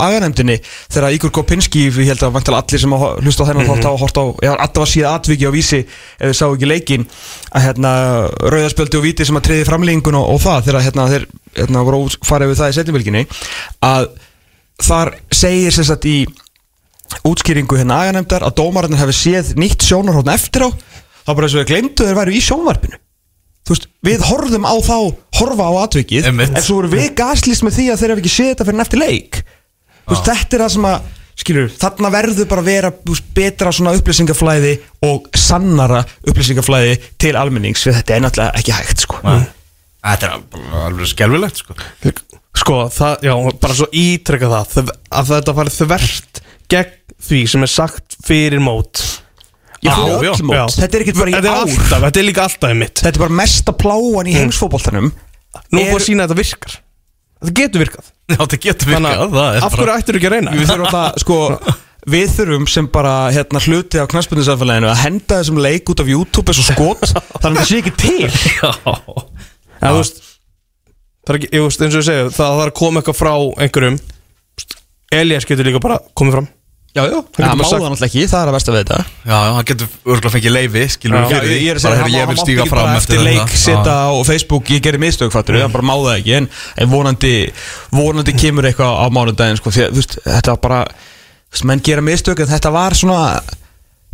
aganemdinni 0.00 0.56
þegar 0.64 1.16
Ígur 1.18 1.34
Kopinski, 1.36 1.84
ég 1.90 2.08
held 2.08 2.24
að 2.24 2.32
vantala 2.38 2.62
allir 2.62 2.80
sem 2.80 2.96
að 2.96 3.04
hlusta 3.20 3.44
á 3.44 3.48
þennan 3.50 3.68
þátt 3.68 3.88
á 3.88 3.92
hort 4.00 4.16
á, 4.16 4.24
ég 4.40 4.54
har 4.54 4.64
alltaf 4.64 4.86
að 4.86 4.92
síða 4.94 5.12
atviki 5.18 5.48
á 5.48 5.52
vísi 5.52 5.82
ef 5.82 6.24
þið 6.24 6.36
sá 6.40 6.44
ekki 6.48 6.70
leikin 6.70 7.04
að 7.52 7.66
hérna 7.68 7.92
rauðarspöldi 8.40 9.00
og 9.00 9.04
víti 9.04 9.28
sem 9.28 9.40
að 9.40 9.48
treyði 9.50 9.68
framlengun 9.68 10.16
og, 10.22 10.30
og 10.32 10.40
það 10.46 10.70
þegar 10.70 10.86
hérna 10.88 11.08
þeir 11.12 11.26
hérna 11.60 11.84
voru 11.84 12.04
fara 12.24 12.48
við 12.48 12.62
það 12.62 12.72
í 12.72 12.78
setjumvilginni 12.78 13.26
að 13.84 14.08
þar 14.82 15.12
segir 15.36 15.76
sem 15.76 15.84
sagt 15.84 16.08
í 16.08 16.16
útskýringu 17.28 17.76
hérna 17.76 18.00
aganemdar 18.06 18.44
að 18.46 18.56
dómarinn 18.62 18.96
hefði 18.98 19.16
séð 19.18 19.52
nýtt 19.60 19.84
sjónarhóttn 19.84 20.32
eftir 20.32 20.64
á 20.64 20.68
þá 21.22 21.30
bara 21.38 21.48
og 21.48 21.56
við 21.60 21.68
glemdu 21.72 22.06
þeir 22.08 22.18
væru 22.20 22.34
í 22.36 22.42
sjónvarpinu. 22.42 22.98
Þú 23.62 23.74
veist, 23.76 23.88
við 24.02 24.22
horfðum 24.26 24.64
á 24.66 24.74
þá 24.82 24.96
horfa 25.38 25.66
á 25.70 25.72
atvikið, 25.86 26.24
Einmitt. 26.32 26.54
en 26.58 26.62
svo 26.66 26.80
voru 26.80 26.88
við 26.96 27.12
gaslýst 27.20 27.62
með 27.62 27.76
því 27.78 27.84
að 27.92 28.00
þeir 28.00 28.12
hafa 28.14 28.22
ekki 28.24 28.32
séð 28.36 28.48
þetta 28.52 28.66
fyrir 28.68 28.82
eftir 28.82 29.02
leik. 29.02 29.42
Þú 30.02 30.16
veist, 30.16 30.26
þetta 30.32 30.56
er 30.58 30.64
það 30.64 30.72
sem 30.74 30.88
að 30.90 31.10
skilur, 31.42 31.68
þarna 31.78 32.10
verður 32.12 32.48
bara 32.50 32.60
að 32.64 32.68
vera 32.72 32.90
þú 32.92 33.14
veist, 33.14 33.28
betra 33.38 33.72
svona 33.72 33.94
upplýsingaflæði 33.96 34.72
og 35.06 35.30
sannara 35.38 36.02
upplýsingaflæði 36.26 36.98
til 37.22 37.32
almennings, 37.38 37.86
fyrir 37.86 38.00
þetta 38.00 38.16
er 38.18 38.24
náttúrulega 38.26 38.58
ekki 38.60 38.74
hægt 38.80 39.06
sko. 39.06 39.22
Þetta 40.02 40.26
er 40.34 40.44
bara 40.50 40.84
alveg 40.90 41.12
skelvilegt 41.14 41.62
sko. 41.62 41.78
Sko, 42.58 42.78
það, 42.92 43.22
já, 43.30 43.32
bara 43.62 43.74
svo 43.78 43.86
ítrekka 43.96 44.50
það 44.50 44.72
þv- 44.74 44.96
að 45.22 45.30
þetta 45.32 45.54
farið 45.56 45.76
þvert 45.78 46.40
gegn 46.74 46.98
því 47.22 47.38
sem 47.54 47.62
er 47.64 47.70
sagt 47.70 48.16
fyrir 48.26 48.60
mót 48.60 49.00
Já, 49.82 49.92
Já, 49.98 50.14
já. 50.22 50.32
mót. 50.46 50.54
Já. 50.54 50.64
þetta 50.78 50.94
er 50.98 51.02
ekki 51.04 51.14
bara 51.18 51.30
í 51.30 51.34
Þetta 51.34 51.48
er 51.50 51.52
ár. 51.52 51.62
alltaf, 51.66 52.02
þetta 52.06 52.20
er 52.22 52.26
líka 52.28 52.42
alltaf 52.46 52.70
í 52.70 52.78
mitt 52.78 53.00
þetta 53.02 53.18
er 53.18 53.22
bara 53.24 53.36
mesta 53.42 53.72
pláan 53.74 54.28
í 54.30 54.34
heimsfótboltanum. 54.36 55.08
Nú 55.72 55.80
er 55.80 55.88
búið 55.90 55.98
að 55.98 56.04
sína 56.06 56.22
að 56.26 56.32
þetta 56.32 56.38
virkar. 56.42 56.76
Þetta 57.42 57.54
getur 57.58 57.82
virkað. 57.82 58.10
Já, 58.30 58.36
þetta 58.44 58.58
getur 58.66 58.92
virkað 58.92 59.22
að 59.24 59.32
það 59.34 59.56
er 59.58 59.66
af 59.66 59.74
hverju 59.78 59.96
ættir 59.98 60.18
ekki 60.20 60.28
að 60.30 60.34
reyna? 60.36 60.52
Við 60.54 60.70
þurfum 60.70 60.86
alltaf, 60.86 61.24
sko 61.24 61.38
Við 62.12 62.30
þurfum 62.34 62.64
sem 62.66 62.86
bara 62.94 63.12
hérna 63.30 63.60
hluti 63.62 64.00
á 64.02 64.06
knastbundinsafélaginu 64.10 64.88
að 64.90 65.02
henda 65.04 65.36
þessum 65.38 65.58
leik 65.62 65.90
út 65.92 66.00
af 66.02 66.08
YouTube 66.10 66.50
eins 66.50 66.58
og 66.62 66.66
skot 66.66 67.04
þannig 67.42 67.52
að 67.52 67.60
það 67.60 67.68
sé 67.68 67.78
ekki 67.82 67.92
til. 68.02 68.30
Já. 68.58 68.70
En 69.82 69.92
þú 69.92 69.98
veist 70.00 70.22
Það 71.22 71.30
er 71.30 71.38
ekki, 71.38 71.50
ég 71.54 71.62
veist, 71.62 71.82
eins 71.86 71.94
og 71.94 72.00
ég 72.02 72.06
segja 72.08 72.24
Það 72.34 72.56
þarf 72.58 72.64
að 72.64 72.72
koma 72.80 72.98
eitthvað 73.02 73.18
frá 73.20 73.32
einhverjum. 73.62 73.98
Elías 75.14 75.46
getur 75.46 75.68
líka 75.68 75.82
bara 75.84 76.00
komið 76.18 76.34
fram 76.38 76.48
Já, 76.92 77.02
já, 77.08 77.18
getur 77.24 77.56
má 77.56 77.64
sagt- 77.64 77.80
það 77.80 77.86
náttúrulega 77.88 78.08
ekki, 78.10 78.22
það 78.28 78.42
er 78.42 78.48
að 78.50 78.54
versta 78.56 78.72
við 78.74 78.80
þetta. 78.82 78.96
Já, 79.24 79.32
já, 79.32 79.52
hann 79.56 79.64
getur 79.70 79.86
örgulega 80.12 80.32
fengið 80.34 80.52
leifi 80.52 80.82
Skilur 80.92 81.16
við 81.22 81.30
fyrir 81.32 81.46
því. 81.48 81.54
Ég 81.62 81.70
er 81.72 81.78
að 81.78 81.82
Bara 81.82 81.94
segja, 81.94 81.96
hefur 81.96 82.02
hann 82.02 82.12
ég 82.12 82.12
má- 82.12 82.28
vil 82.28 82.36
hann 82.36 82.42
stíga 82.42 82.58
mátti 82.58 82.66
ekki 82.66 82.72
fram 82.74 82.84
bara 82.84 82.98
eftir 83.00 83.22
leik 83.24 83.54
setja 83.62 83.94
á 83.96 84.10
Facebook, 84.28 84.64
ég 84.74 84.82
gerir 84.84 85.00
mistök 85.00 85.32
fattur 85.32 85.56
hann 85.62 85.72
bara 85.72 85.86
máða 85.88 86.18
ekki, 86.20 86.34
en, 86.36 86.48
en 86.76 86.90
vonandi 86.92 87.32
vonandi 87.96 88.32
kemur 88.36 88.68
eitthvað 88.68 88.92
á 88.92 89.06
mánudaginn 89.08 89.56
sko, 89.56 89.70
því 89.72 89.86
að, 89.86 89.90
þú 89.96 90.02
veist, 90.02 90.18
þetta 90.28 90.52
var 90.52 90.60
bara 90.68 90.82
þú 90.84 91.56
veist, 91.56 91.64
menn 91.72 91.80
gera 91.88 92.02
mistök, 92.04 92.40
en 92.44 92.52
þetta 92.52 92.72
var 92.76 92.92
svona 93.00 93.40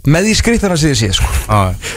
með 0.06 0.28
því 0.30 0.34
skrittana 0.38 0.76
sem 0.78 0.90
ég 0.94 1.00
sé, 1.02 1.10
sko. 1.18 1.26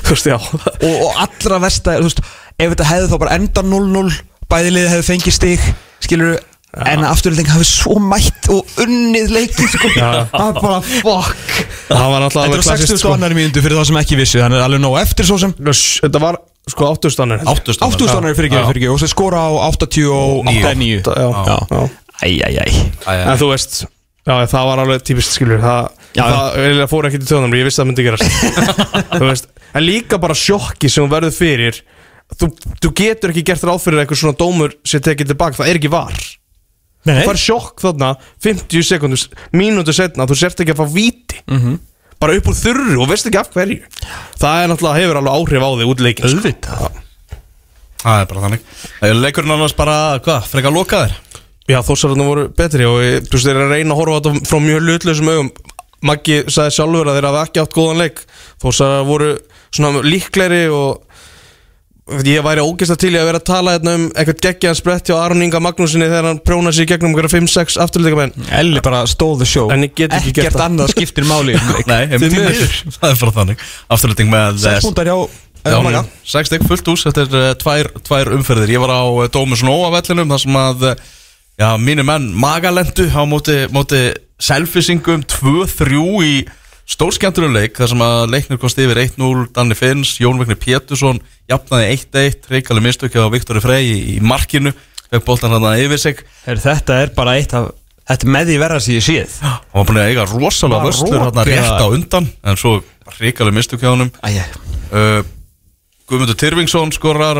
Þú 0.01 0.15
veist, 0.15 0.25
já. 0.33 0.38
Og, 0.41 0.95
og 1.05 1.21
allra 1.21 1.59
versta, 1.61 2.00
þú 2.01 2.09
veist, 2.09 2.23
ef 2.57 2.73
þetta 2.73 2.89
hefði 2.89 3.11
þá 3.13 3.17
bara 3.21 3.35
enda 3.38 3.61
0-0, 3.61 4.17
bæðiliði 4.50 4.89
hefði 4.95 5.05
fengið 5.13 5.38
stig, 5.38 5.69
skilur 6.01 6.39
en 6.72 7.04
afturlending 7.04 7.50
hafi 7.51 7.66
svo 7.68 7.98
mætt 8.00 8.48
og 8.54 8.78
unnið 8.80 9.34
leikin, 9.36 9.68
sko, 9.74 9.90
Já. 9.96 10.28
það 10.32 10.46
er 10.46 10.60
bara 10.62 10.78
fuck, 10.88 11.58
Það 11.90 12.06
var 12.13 12.25
þetta 12.28 12.46
alveg 12.46 12.56
var 12.56 12.63
klassist 12.63 12.94
60 12.96 13.04
sko. 13.04 13.13
annari 13.18 13.38
mínútu 13.38 13.63
fyrir 13.66 13.80
það 13.82 13.90
sem 13.90 14.00
ekki 14.01 14.20
vissu, 14.22 14.40
þannig 14.40 14.62
að 14.62 14.68
alveg 14.70 14.84
nóg 14.86 14.98
eftir 15.01 15.28
svo 15.28 15.40
sem. 15.42 15.56
Þetta 15.60 16.22
var 16.24 16.40
sko 16.70 16.92
áttustanir 16.94 17.42
Áttust 17.50 17.82
80 17.82 18.13
annari 18.16 18.38
fyrir 18.38 18.51
ekki, 18.51 18.66
fyrir 18.70 18.82
ekki, 18.84 18.92
og 18.94 19.00
svo 19.01 19.10
skora 19.10 19.42
á 19.50 19.50
89 19.66 21.01
Já, 21.10 21.28
já, 21.48 21.58
já. 21.72 21.82
Æj, 22.22 22.36
æj, 22.46 22.60
æj 22.62 23.24
En 23.25 23.40
þú 23.42 23.50
veist 23.51 23.82
Já, 24.22 24.36
það 24.46 24.68
var 24.70 24.80
alveg 24.84 25.01
típist 25.01 25.34
skilur. 25.34 25.58
Það, 25.63 25.88
Já, 26.13 26.22
það 26.30 26.84
fór 26.92 27.08
ekki 27.10 27.22
til 27.24 27.30
töðunum 27.32 27.56
Ég 27.58 27.66
vissi 27.66 27.80
að 27.80 27.82
það 27.82 27.90
myndi 27.90 28.06
gerast. 28.06 28.36
Þú 29.18 29.24
veist 29.25 29.50
En 29.72 29.82
líka 29.88 30.20
bara 30.22 30.36
sjokki 30.38 30.92
sem 30.92 31.01
hún 31.01 31.10
verður 31.10 31.34
fyrir. 31.34 31.80
Þú, 32.38 32.51
þú 32.84 32.92
getur 33.01 33.34
ekki 33.34 33.44
gert 33.50 33.66
ráð 33.66 33.82
fyrir 33.82 34.04
eitthvað 34.04 34.22
svona 34.22 34.38
dómur 34.38 34.75
sem 34.88 35.01
tekið 35.04 35.32
tilbaka, 35.34 35.58
það 35.58 35.72
er 35.72 35.80
ekki 35.82 35.92
var 35.92 36.22
Það 37.05 37.31
er 37.34 37.39
sjokk 37.41 37.81
þarna 37.81 38.10
50 38.46 38.86
sekundus, 38.86 39.29
mínútu 39.58 39.93
setna 39.96 40.27
þú 40.29 40.38
sért 40.38 40.62
ekki 40.62 40.75
að 40.75 40.84
fá 40.84 40.93
víti. 40.93 41.39
Mhm. 41.48 41.79
bara 42.22 42.36
upp 42.38 42.51
úr 42.51 42.53
þurru 42.53 43.00
og 43.01 43.08
veist 43.10 43.25
ekki 43.25 43.39
af 43.41 43.48
hverju. 43.50 43.79
Það 44.38 44.60
er 44.62 44.67
náttúrulega, 44.70 45.00
hefur 45.01 45.17
alveg 45.17 45.34
áhrif 45.34 45.63
á 45.65 45.70
þig 45.79 45.89
út 45.89 46.03
leikin 46.05 46.29
sko. 46.29 46.38
auðvitað. 46.38 47.00
Það 48.01 48.22
er 48.22 48.25
bara 48.29 48.41
þannig. 48.41 48.62
Er 49.01 49.13
Leikurinn 49.17 49.53
annars 49.55 49.74
bara, 49.74 49.96
hvað, 50.22 50.46
frekar 50.51 50.74
lokaðir? 50.75 51.15
Já, 51.70 51.79
þósararna 51.81 52.27
voru 52.27 52.48
betri 52.50 52.86
og 52.86 53.01
þú 53.01 53.34
veist, 53.34 53.46
þeir 53.46 53.55
eru 53.55 53.65
að 53.65 53.74
reyna 53.74 53.96
að 53.96 54.00
horfa 54.01 54.22
þetta 54.22 54.50
frá 54.51 54.60
mjög 54.62 54.86
hlutlausum 54.86 55.31
augum 55.34 55.51
Maggi 56.01 56.39
sagði 56.50 56.74
sjálfur 56.74 57.10
að 57.12 57.17
þeir 57.20 57.27
hafa 57.29 57.41
ekki 57.46 57.62
átt 57.62 57.75
góðan 57.77 58.00
leik. 58.01 58.22
Þósarar 58.63 59.03
voru 59.05 59.27
svona 59.70 60.01
líklegri 60.01 60.63
og 60.74 61.11
ég 62.27 62.43
væri 62.45 62.63
ógeðslega 62.65 63.01
til 63.01 63.11
í 63.13 63.19
að 63.19 63.27
vera 63.29 63.39
að 63.41 63.45
tala 63.50 63.75
hérna 63.75 63.93
um 63.97 64.05
eitthvað 64.11 64.41
geggjaðan 64.45 64.79
sprett 64.79 65.11
hjá 65.11 65.15
Aron 65.21 65.43
Inga 65.45 65.61
Magnúsinni 65.63 66.07
þegar 66.09 66.27
hann 66.29 66.41
prjónaði 66.45 66.77
sér 66.79 66.89
gegnum 66.91 67.13
einhverja 67.13 67.33
5-6 67.37 67.77
afturleikamenn 67.85 68.50
Elli 68.59 68.83
bara 68.85 69.03
stóð 69.09 69.43
the 69.43 69.47
show 69.50 69.71
En 69.74 69.85
ég 69.87 69.93
get 69.97 70.15
ekki 70.17 70.33
gert 70.35 70.50
Ekkert 70.50 70.59
það. 70.59 70.65
annað 70.67 70.91
skiptir 70.95 71.27
máli 71.29 71.55
Nei, 71.91 72.01
miður. 72.17 72.35
miður. 72.35 72.75
Það 73.00 73.07
er 73.13 73.21
bara 73.24 73.35
þannig 73.39 73.65
Afturlending 73.97 74.33
með 74.33 74.61
6 74.65 74.85
púntar 74.89 75.11
hjá 75.11 75.17
Já, 75.61 75.75
eh, 75.77 75.81
Maga. 75.85 76.00
sex 76.25 76.50
stygg 76.50 76.63
fullt 76.65 76.87
hús 76.89 77.03
Þetta 77.05 77.21
er 77.27 77.35
uh, 77.37 77.50
tvær, 77.61 77.89
tvær 78.07 78.31
umferðir 78.33 78.71
Ég 78.74 78.81
var 78.81 78.95
á 78.97 79.03
Dómus 79.29 79.61
Nóa 79.61 79.91
vellinum 79.93 80.31
þar 80.33 80.41
sem 80.47 80.57
að 80.57 80.87
Já, 81.61 81.67
mínu 81.77 82.01
menn 82.07 82.31
magalendu 82.41 83.05
á 83.13 83.21
móti, 83.29 83.53
móti 83.69 84.00
selfisingum 84.41 85.21
2-3 85.29 86.00
í 86.25 86.31
stórskemmtunuleik 86.92 87.77
þar 87.80 87.92
sem 87.94 88.04
að 88.06 88.24
leiknir 88.34 88.60
kosti 88.62 88.86
yfir 88.86 89.00
1-0 89.06 89.50
Danni 89.56 89.77
Finns, 89.80 90.16
Jón 90.22 90.40
Vegni 90.42 90.58
Pétursson 90.60 91.22
jafnaði 91.50 91.92
1-1, 91.98 92.50
reykali 92.51 92.84
mistökja 92.84 93.27
á 93.27 93.34
Viktori 93.34 93.64
Frey 93.64 93.92
í, 93.92 94.18
markinu 94.24 94.74
fekk 95.12 95.27
boltan 95.27 95.54
hann 95.56 95.68
yfir 95.75 96.00
sig. 96.01 96.24
Heyrðu, 96.46 96.66
Þetta 96.68 97.00
er 97.04 97.14
bara 97.16 97.38
eitt 97.40 97.56
af 97.58 97.72
Þetta 98.12 98.25
er 98.25 98.32
með 98.34 98.50
því 98.50 98.56
verða 98.60 98.80
sem 98.82 98.96
ég 98.98 99.04
séð. 99.06 99.36
Hann 99.46 99.86
búin 99.88 100.00
að 100.01 100.10
eiga 100.10 100.24
rosalega 100.27 100.80
Bara 100.82 100.90
vöslur 100.90 101.22
hann 101.22 101.36
rokið 101.38 101.51
rétt 101.51 101.70
á 101.70 101.77
það. 101.77 101.94
undan 101.96 102.25
en 102.50 102.58
svo 102.60 102.72
reykali 103.20 103.54
mistökja 103.56 103.94
Æja 104.25 104.48
uh, 104.92 105.22
Guðmundur 106.10 106.40
Tyrfingsson 106.42 106.92
skorar 106.96 107.40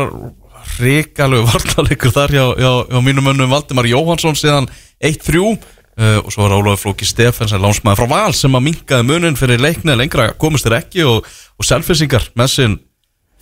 ríkalegu 0.80 1.44
varnalegur 1.50 2.14
þar 2.14 2.32
hjá, 2.32 2.44
hjá, 2.56 2.72
hjá 2.88 2.98
mínum 3.04 3.26
mönnum 3.26 3.52
Valdimar 3.52 3.88
Jóhansson 3.90 4.38
síðan 4.38 4.70
1-3 5.02 5.58
uh, 6.00 6.18
og 6.22 6.30
svo 6.32 6.46
var 6.46 6.56
Ólafur 6.56 6.80
Flóki 6.80 7.08
Stefens 7.08 7.54
en 7.54 7.62
lánsmaður 7.62 8.02
frá 8.02 8.12
Val 8.12 8.36
sem 8.36 8.54
að 8.56 8.66
minkaði 8.68 9.08
munin 9.08 9.38
fyrir 9.38 9.62
leikni 9.62 9.96
lengra 9.98 10.30
komist 10.38 10.68
þér 10.68 10.78
ekki 10.80 11.04
og, 11.08 11.28
og 11.58 11.68
selfisingar 11.68 12.30
með 12.38 12.52
sinn 12.54 12.78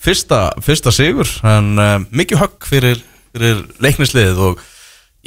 fyrsta, 0.01 0.47
fyrsta 0.65 0.93
sigur. 0.95 1.29
En 1.47 1.75
uh, 1.79 1.97
mikið 2.15 2.43
högg 2.45 2.69
fyrir, 2.69 3.05
fyrir 3.35 3.63
leiknisliðið 3.83 4.43
og 4.49 4.65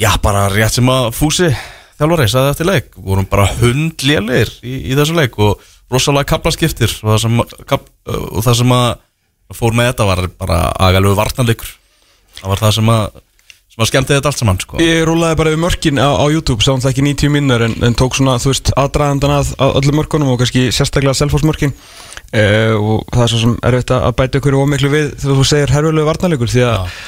já 0.00 0.10
bara 0.22 0.48
rétt 0.52 0.78
sem 0.78 0.90
að 0.90 1.12
fúsi 1.14 1.52
þjálfari 1.98 2.30
sagði 2.30 2.54
eftir 2.54 2.70
leik. 2.70 2.90
Vorum 2.98 3.28
bara 3.30 3.48
hundlélir 3.60 4.50
í, 4.66 4.80
í 4.90 4.98
þessu 4.98 5.16
leik 5.16 5.38
og 5.38 5.62
rosalega 5.92 6.32
kaplaskiptir 6.34 6.92
og 7.02 7.12
það 7.12 7.20
sem, 7.26 7.42
kap, 7.70 7.86
og 8.08 8.40
það 8.42 8.60
sem 8.62 8.74
að 8.74 8.88
fór 9.54 9.76
með 9.76 9.92
þetta 9.92 10.08
var 10.08 10.26
bara 10.40 10.58
agalegu 10.82 11.18
varnarleikur. 11.18 11.70
Það 12.40 12.50
var 12.50 12.62
það 12.64 12.76
sem 12.78 12.90
að 12.90 13.22
sem 13.74 13.82
að 13.82 13.90
skemmti 13.90 14.14
þetta 14.14 14.30
allt 14.30 14.40
saman 14.40 14.60
sko. 14.62 14.78
Ég 14.82 15.02
rúlaði 15.08 15.38
bara 15.40 15.50
yfir 15.50 15.62
mörkin 15.64 15.98
á, 15.98 16.14
á 16.14 16.24
YouTube 16.30 16.62
Sá 16.62 16.70
hann 16.70 16.84
ekki 16.86 17.02
90 17.02 17.32
minnar 17.34 17.64
en, 17.66 17.74
en 17.82 17.96
tók 17.98 18.14
svona, 18.14 18.36
þú 18.42 18.52
veist, 18.52 18.70
aðdraðandan 18.78 19.34
að, 19.34 19.52
að 19.58 19.78
öllum 19.80 19.98
mörkunum 19.98 20.30
og 20.30 20.40
kannski 20.42 20.68
sérstaklega 20.74 21.16
selfhásmörkin 21.18 21.74
uh, 21.74 22.74
og 22.78 23.04
það 23.10 23.26
er 23.26 23.32
svo 23.32 23.42
sem 23.42 23.54
er 23.66 23.78
að 23.80 23.94
að 23.98 24.16
bæta 24.20 24.40
ykkur 24.40 24.58
ómiklu 24.62 24.90
við 24.94 25.12
þegar 25.18 25.40
þú 25.40 25.46
segir 25.50 25.74
herfulegu 25.74 26.08
varnarleikur 26.08 26.52
því 26.54 26.66
að 26.70 26.98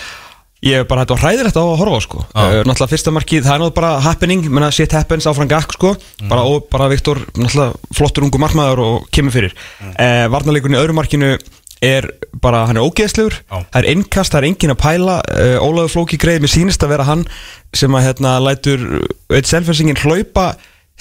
ég 0.66 0.80
er 0.80 0.88
bara 0.88 1.04
hægt 1.04 1.12
að 1.14 1.22
hræðilegt 1.22 1.58
á 1.60 1.62
að 1.62 1.76
horfa 1.78 2.00
á 2.00 2.02
sko 2.02 2.22
Já. 2.24 2.40
uh, 2.40 2.60
náttúrulega 2.66 2.92
fyrsta 2.94 3.12
markið, 3.14 3.44
það 3.44 3.54
er 3.54 3.62
náttúrulega 3.62 3.78
bara 3.78 3.92
happening 4.08 4.48
menna 4.48 4.72
shit 4.74 4.96
happens 4.96 5.28
áfram 5.30 5.50
gakk 5.52 5.76
sko 5.76 5.92
bara, 6.26 6.42
og, 6.42 6.66
bara 6.72 6.88
Viktor, 6.90 7.22
náttúrulega 7.36 7.94
flottur 7.94 8.26
ungu 8.26 8.40
markmaður 8.42 8.82
og 8.82 9.06
kemur 9.14 9.36
fyrir 9.36 9.54
mm. 9.54 9.94
uh, 9.94 10.24
varnarleikurinn 10.34 10.78
í 10.78 10.82
öðru 10.82 10.98
markinu 10.98 11.36
er 11.84 12.08
bara, 12.42 12.64
hann 12.68 12.78
er 12.78 12.86
ógeðslegur. 12.86 13.40
Það 13.50 13.80
er 13.80 13.90
innkast, 13.92 14.32
það 14.32 14.40
er 14.40 14.48
engin 14.50 14.74
að 14.74 14.80
pæla. 14.84 15.18
Uh, 15.32 15.58
Ólafur 15.64 15.92
Flóki 15.96 16.20
greið, 16.20 16.44
mér 16.44 16.52
sýnist 16.52 16.86
að 16.86 16.94
vera 16.94 17.08
hann 17.08 17.26
sem 17.76 17.98
að 17.98 18.08
hérna 18.08 18.38
lætur 18.40 18.86
eitt 19.34 19.50
selfinsingin 19.50 20.00
hlaupa 20.00 20.54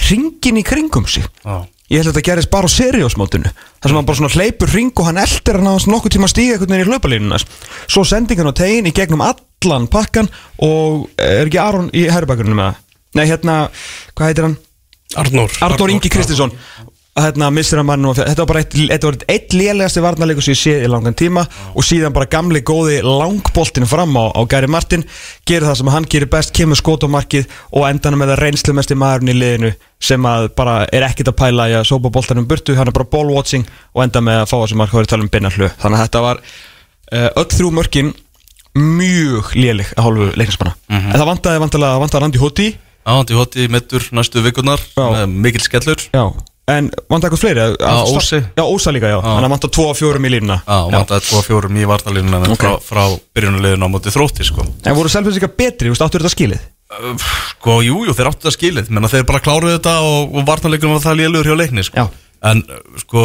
ringin 0.10 0.60
í 0.60 0.66
kringum 0.68 1.08
sig. 1.08 1.28
Já. 1.46 1.64
Ég 1.86 2.02
held 2.02 2.10
að 2.10 2.16
þetta 2.16 2.26
gerist 2.26 2.50
bara 2.50 2.66
á 2.66 2.72
seriósmótinu 2.74 3.50
þar 3.54 3.92
sem 3.92 3.98
hann 4.00 4.08
bara 4.08 4.18
svona 4.18 4.34
hleypur 4.34 4.72
ring 4.74 4.90
og 4.98 5.06
hann 5.06 5.20
eldir 5.22 5.60
hann 5.60 5.70
á 5.70 5.78
nokkuð 5.78 6.16
tíma 6.16 6.30
stíga 6.32 6.56
einhvern 6.56 6.74
veginn 6.74 6.88
í 6.88 6.90
hlaupalínuna 6.90 7.38
svo 7.38 8.02
sending 8.10 8.42
hann 8.42 8.50
á 8.50 8.58
tegin 8.58 8.90
í 8.90 8.94
gegnum 8.96 9.22
allan 9.22 9.86
pakkan 9.94 10.32
og 10.66 11.06
eh, 11.22 11.44
er 11.44 11.46
ekki 11.46 11.62
Aron 11.62 11.92
í 11.94 12.08
herrbækurinu 12.10 12.58
með 12.58 12.72
það? 12.72 12.80
Nei, 13.16 13.26
hérna, 13.30 13.58
hvað 14.18 14.32
heitir 14.32 14.48
hann? 14.48 14.58
Arnór. 15.22 15.54
Arnór 15.64 15.94
Ingi 15.94 16.10
Kristinsson 16.10 16.56
hérna 17.16 17.48
missir 17.54 17.80
hann 17.80 17.88
mann 17.88 18.06
og 18.10 18.18
þetta 18.18 18.44
var 18.44 18.50
bara 18.50 18.62
eitt, 18.64 18.74
þetta 18.76 19.08
var 19.08 19.18
eitt 19.32 19.54
lélegasti 19.56 20.02
varnarleikur 20.04 20.44
sem 20.44 20.56
ég 20.56 20.60
séð 20.60 20.84
í 20.84 20.90
langan 20.92 21.16
tíma 21.16 21.46
og 21.72 21.86
síðan 21.88 22.16
bara 22.16 22.28
gamli 22.32 22.60
góði 22.66 22.98
langboltinu 23.06 23.88
fram 23.88 24.18
á, 24.20 24.36
á 24.36 24.42
Gary 24.52 24.68
Martin. 24.68 25.06
Gerir 25.48 25.68
það 25.70 25.80
sem 25.80 25.92
hann 25.96 26.10
gerir 26.12 26.32
best, 26.32 26.52
kemur 26.56 26.80
skot 26.80 27.08
á 27.08 27.10
markið 27.12 27.48
og 27.72 27.88
endanum 27.88 28.20
með 28.20 28.34
það 28.34 28.42
reynslumesti 28.44 29.00
maðurinn 29.00 29.32
í 29.32 29.38
liðinu 29.40 29.74
sem 30.04 30.28
að 30.28 30.50
bara 30.60 30.78
er 30.92 31.08
ekkit 31.08 31.32
að 31.32 31.40
pæla 31.40 31.70
í 31.72 31.78
að 31.80 31.88
sópa 31.88 32.12
boltanum 32.12 32.48
burtu, 32.50 32.76
hann 32.76 32.92
er 32.92 32.96
bara 32.96 33.08
ball 33.08 33.32
watching 33.32 33.64
og 33.96 34.04
enda 34.04 34.22
með 34.22 34.44
að 34.44 34.50
fá 34.52 34.58
þessi 34.58 34.80
mark 34.82 34.92
hvað 34.92 35.06
er 35.06 35.12
tala 35.14 35.26
um 35.26 35.32
binna 35.32 35.54
hlu 35.56 35.70
þannig 35.72 36.02
að 36.02 36.04
þetta 36.04 36.24
var 36.26 36.42
uh, 36.44 37.30
öll 37.32 37.52
þrjú 37.56 37.72
mörkin 37.80 38.12
mjög 38.76 39.56
léleg 39.56 39.96
að 39.96 40.10
hálfu 40.10 40.28
leiknarspanna 40.36 40.76
en 40.92 41.16
það 41.16 41.30
vantaði 41.32 41.64
vantaði 41.64 42.26
Randi 42.26 42.44
Hotti 42.44 42.68
Áhandi 43.06 43.36
hótti 43.38 43.68
mittur 43.70 44.02
næstu 44.18 44.42
vikurnar 44.42 44.82
Já. 44.82 45.06
með 45.14 45.34
mikil 45.46 45.62
skellur. 45.62 46.02
Já, 46.10 46.24
En 46.66 46.88
vant 47.12 47.22
eitthvað 47.22 47.42
fleiri? 47.44 47.64
Já, 47.78 47.90
Ósi. 48.10 48.40
Já, 48.58 48.64
Ósa 48.66 48.90
líka, 48.96 49.10
já 49.12 49.20
Þannig 49.22 49.46
að 49.46 49.52
vant 49.54 49.66
að 49.68 49.74
2 49.78 49.84
og 49.92 49.98
4 50.00 50.22
í 50.26 50.32
línuna 50.34 50.56
Já, 50.66 50.78
og 50.82 50.94
vantaði 50.96 51.26
2-4 51.30 51.70
í 51.78 51.84
varnalínuna 51.92 52.40
Ok. 52.56 52.64
frá, 52.64 52.72
frá 52.82 53.04
byrjunarliðinu 53.38 53.86
á 53.86 53.90
móti 53.94 54.14
þrótti 54.16 54.48
sko. 54.48 54.66
En 54.86 54.96
voru 54.98 55.12
Selfossingar 55.14 55.52
betri, 55.54 55.92
þú 55.92 55.94
veist, 55.94 56.06
áttur 56.08 56.24
þetta 56.26 56.34
skilið? 56.34 56.64
Sko, 57.52 57.76
jú, 57.86 58.00
jú, 58.08 58.16
þeir 58.18 58.30
áttu 58.32 58.48
það 58.48 58.56
skilið 58.58 58.90
menna 58.98 59.12
þeir 59.12 59.28
bara 59.30 59.44
kláruðu 59.46 59.76
þetta 59.78 59.94
og, 60.06 60.34
og 60.40 60.48
varnarleikunum 60.50 60.98
var 60.98 61.06
það 61.06 61.20
lélugur 61.22 61.52
hjá 61.52 61.58
leikni 61.62 61.86
sko. 61.86 62.02
Já. 62.02 62.10
En, 62.50 62.64
sko, 63.04 63.24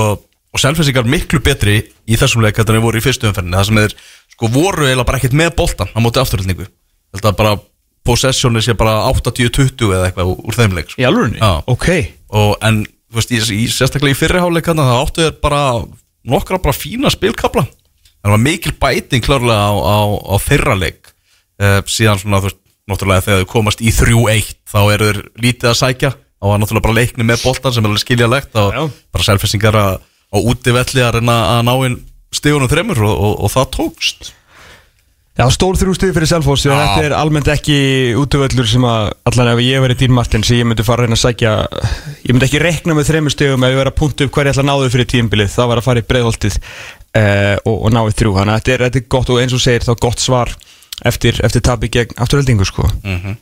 og 0.52 0.60
selfinsingar 0.60 1.08
miklu 1.08 1.40
betri 1.44 1.78
í 2.08 2.16
þessum 2.20 2.44
leik 2.44 2.56
þetta 2.60 2.76
þeir 2.76 2.84
voru 2.84 3.00
í 3.00 3.04
fyrstu 3.04 3.28
umferðinni 3.30 3.56
það 3.56 3.68
sem 3.70 3.80
þeir, 3.84 3.96
sko, 4.36 4.48
voru 4.52 4.84
eiginlega 4.88 5.08
bara 5.08 5.20
ekkert 5.20 5.36
með 5.40 5.52
boltan 5.56 5.92
á 5.92 5.98
móti 6.02 6.20
afturhaldningu 6.20 6.68
Þetta 7.16 7.58
possessioni 8.06 8.62
sé 8.64 8.72
bara 8.78 9.10
80-20 9.10 9.90
eða 9.92 10.08
eitthvað 10.08 10.30
úr- 10.36 10.56
þeim 10.56 10.76
leik 10.76 10.90
sko. 10.92 11.02
Já. 11.02 11.50
Ok 11.68 11.88
og 12.30 12.56
en 12.64 12.84
veist, 13.18 13.32
í, 13.34 13.40
í, 13.56 13.66
sérstaklega 13.72 14.14
í 14.14 14.18
fyrriháleik 14.18 14.70
það 14.70 14.94
áttu 14.94 15.24
þeir 15.24 15.36
bara 15.42 15.60
nokkra 16.30 16.60
bara 16.62 16.76
fína 16.76 17.12
spilkabla. 17.12 17.66
Það 18.20 18.34
var 18.34 18.42
mikil 18.42 18.74
bæting 18.80 19.24
klárlega 19.24 19.70
á, 19.70 19.72
á, 19.72 19.98
á 20.30 20.34
þeirra 20.44 20.76
leik. 20.78 21.12
Uh, 21.60 21.80
síðan 21.88 22.20
svona 22.20 22.42
þú 22.42 22.50
veist, 22.50 22.60
náttúrulega 22.90 23.24
þegar 23.26 23.42
þau 23.42 23.52
komast 23.52 23.82
í 23.84 23.92
3-1 23.94 24.52
þá 24.68 24.80
eru 24.94 25.08
þeir 25.10 25.22
lítið 25.40 25.72
að 25.72 25.80
sækja. 25.80 26.12
Og 26.40 26.52
var 26.52 26.60
náttúrulega 26.62 26.86
bara 26.88 26.98
leikni 27.00 27.26
með 27.28 27.42
boltan 27.44 27.74
sem 27.76 27.84
er 27.84 27.90
alveg 27.90 28.04
skiljalegt 28.04 28.54
og 28.60 28.76
Já. 28.76 28.82
bara 29.12 29.26
selfessingar 29.26 29.76
að, 29.76 29.98
á 30.32 30.38
útivelli 30.40 31.02
að 31.04 31.18
reyna 31.18 31.36
að 31.56 31.64
ná 31.68 31.74
inn 31.88 31.98
stígunum 32.32 32.70
þremur 32.70 33.02
og, 33.04 33.12
og, 33.12 33.34
og 33.44 33.52
það 33.52 33.66
tókst 33.76 34.30
Já, 35.40 35.46
stór 35.54 35.78
þrjú 35.80 35.94
stig 35.96 36.10
fyrir 36.12 36.28
Selfoss 36.28 36.66
og 36.68 36.76
þetta 36.76 37.04
er 37.06 37.12
almennt 37.16 37.48
ekki 37.48 37.76
útvöllur 38.20 38.66
sem 38.68 38.84
að 38.84 39.06
allan 39.30 39.48
ef 39.54 39.60
ég 39.64 39.80
verið 39.80 40.02
Dín 40.02 40.12
Martins 40.12 40.50
ég 40.52 40.66
myndi 40.68 40.84
fara 40.84 41.06
að 41.06 41.08
reyna 41.08 41.16
að 41.16 41.22
sækja 41.22 41.52
ég 42.26 42.34
myndi 42.34 42.44
ekki 42.44 42.60
rekna 42.60 42.96
með 42.98 43.08
þreymur 43.08 43.32
stigum 43.32 43.64
ef 43.64 43.72
ég 43.72 43.80
verið 43.80 43.92
að 43.94 43.96
punta 44.02 44.26
upp 44.26 44.36
hver 44.36 44.50
ég 44.50 44.52
ætla 44.52 44.66
að 44.66 44.68
náðu 44.68 44.90
fyrir 44.92 45.08
tímbilið 45.14 45.54
það 45.54 45.70
var 45.70 45.80
að 45.80 45.86
fara 45.86 46.02
í 46.02 46.06
breiðholtið 46.10 46.58
uh, 46.60 47.56
og, 47.64 47.72
og 47.78 47.94
náðu 47.96 48.12
þrjú. 48.18 48.34
Þannig 48.36 48.52
að 48.52 48.60
þetta 48.60 48.74
er, 48.74 48.84
þetta 48.84 49.00
er 49.00 49.08
gott 49.16 49.32
og 49.32 49.40
eins 49.40 49.56
og 49.56 49.64
segir 49.64 49.88
þá 49.88 49.92
gott 50.04 50.26
svar 50.26 50.54
eftir, 51.08 51.40
eftir 51.48 51.64
tabi 51.70 51.92
gegn 51.96 52.20
afturheldingu 52.20 52.68
sko. 52.68 52.90
Mm 53.00 53.40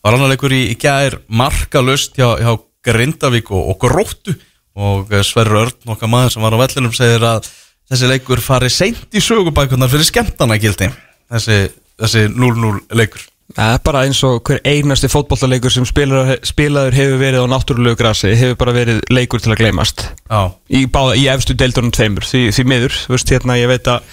Það 0.00 0.08
var 0.08 0.16
annar 0.16 0.30
leikur 0.32 0.52
í, 0.56 0.62
í 0.72 0.76
gær 0.80 1.18
markalust 1.28 2.14
hjá, 2.16 2.38
hjá 2.40 2.54
Grindavík 2.88 3.50
og, 3.52 3.66
og 3.74 3.82
Gróttu. 3.82 4.32
Og 4.80 5.10
eh, 5.12 5.20
Sverrir 5.26 5.66
Örn 5.66 5.92
okkar 5.92 6.08
maður 6.08 6.32
sem 6.32 6.46
var 6.46 6.56
á 6.56 6.62
vellinum 6.62 6.94
segir 6.96 7.26
að 7.26 7.50
þessi 7.90 8.08
leikur 8.08 8.40
fari 8.40 8.70
seint 8.72 9.12
í 9.12 9.20
sögubækunar 9.20 9.92
fyrir 9.92 10.08
skemmtana 10.08 10.56
gildi 10.62 10.88
þessi, 11.34 11.58
þessi 12.00 12.24
0-0 12.32 12.72
leikur? 12.98 13.26
Það 13.50 13.72
er 13.74 13.80
bara 13.82 14.02
eins 14.06 14.20
og 14.26 14.44
hver 14.46 14.60
einasti 14.62 15.08
fótbollaleikur 15.10 15.72
sem 15.74 15.86
spilar, 15.88 16.36
spilaður 16.46 16.94
hefur 16.94 17.16
verið 17.18 17.46
á 17.46 17.50
náttúrulegu 17.50 17.98
grasi 17.98 18.30
hefur 18.38 18.58
bara 18.60 18.74
verið 18.76 19.00
leikur 19.10 19.42
til 19.42 19.50
að 19.50 19.62
gleymast. 19.64 20.04
Já, 20.30 20.52
í, 20.70 20.84
báða, 20.86 21.16
í 21.18 21.24
efstu 21.32 21.56
deildunum 21.58 21.90
tveimur 21.94 22.26
því, 22.26 22.44
því 22.54 22.66
miður, 22.70 22.98
veist 23.10 23.32
hérna 23.34 23.58
ég 23.58 23.72
veit 23.72 23.90
að 23.90 24.06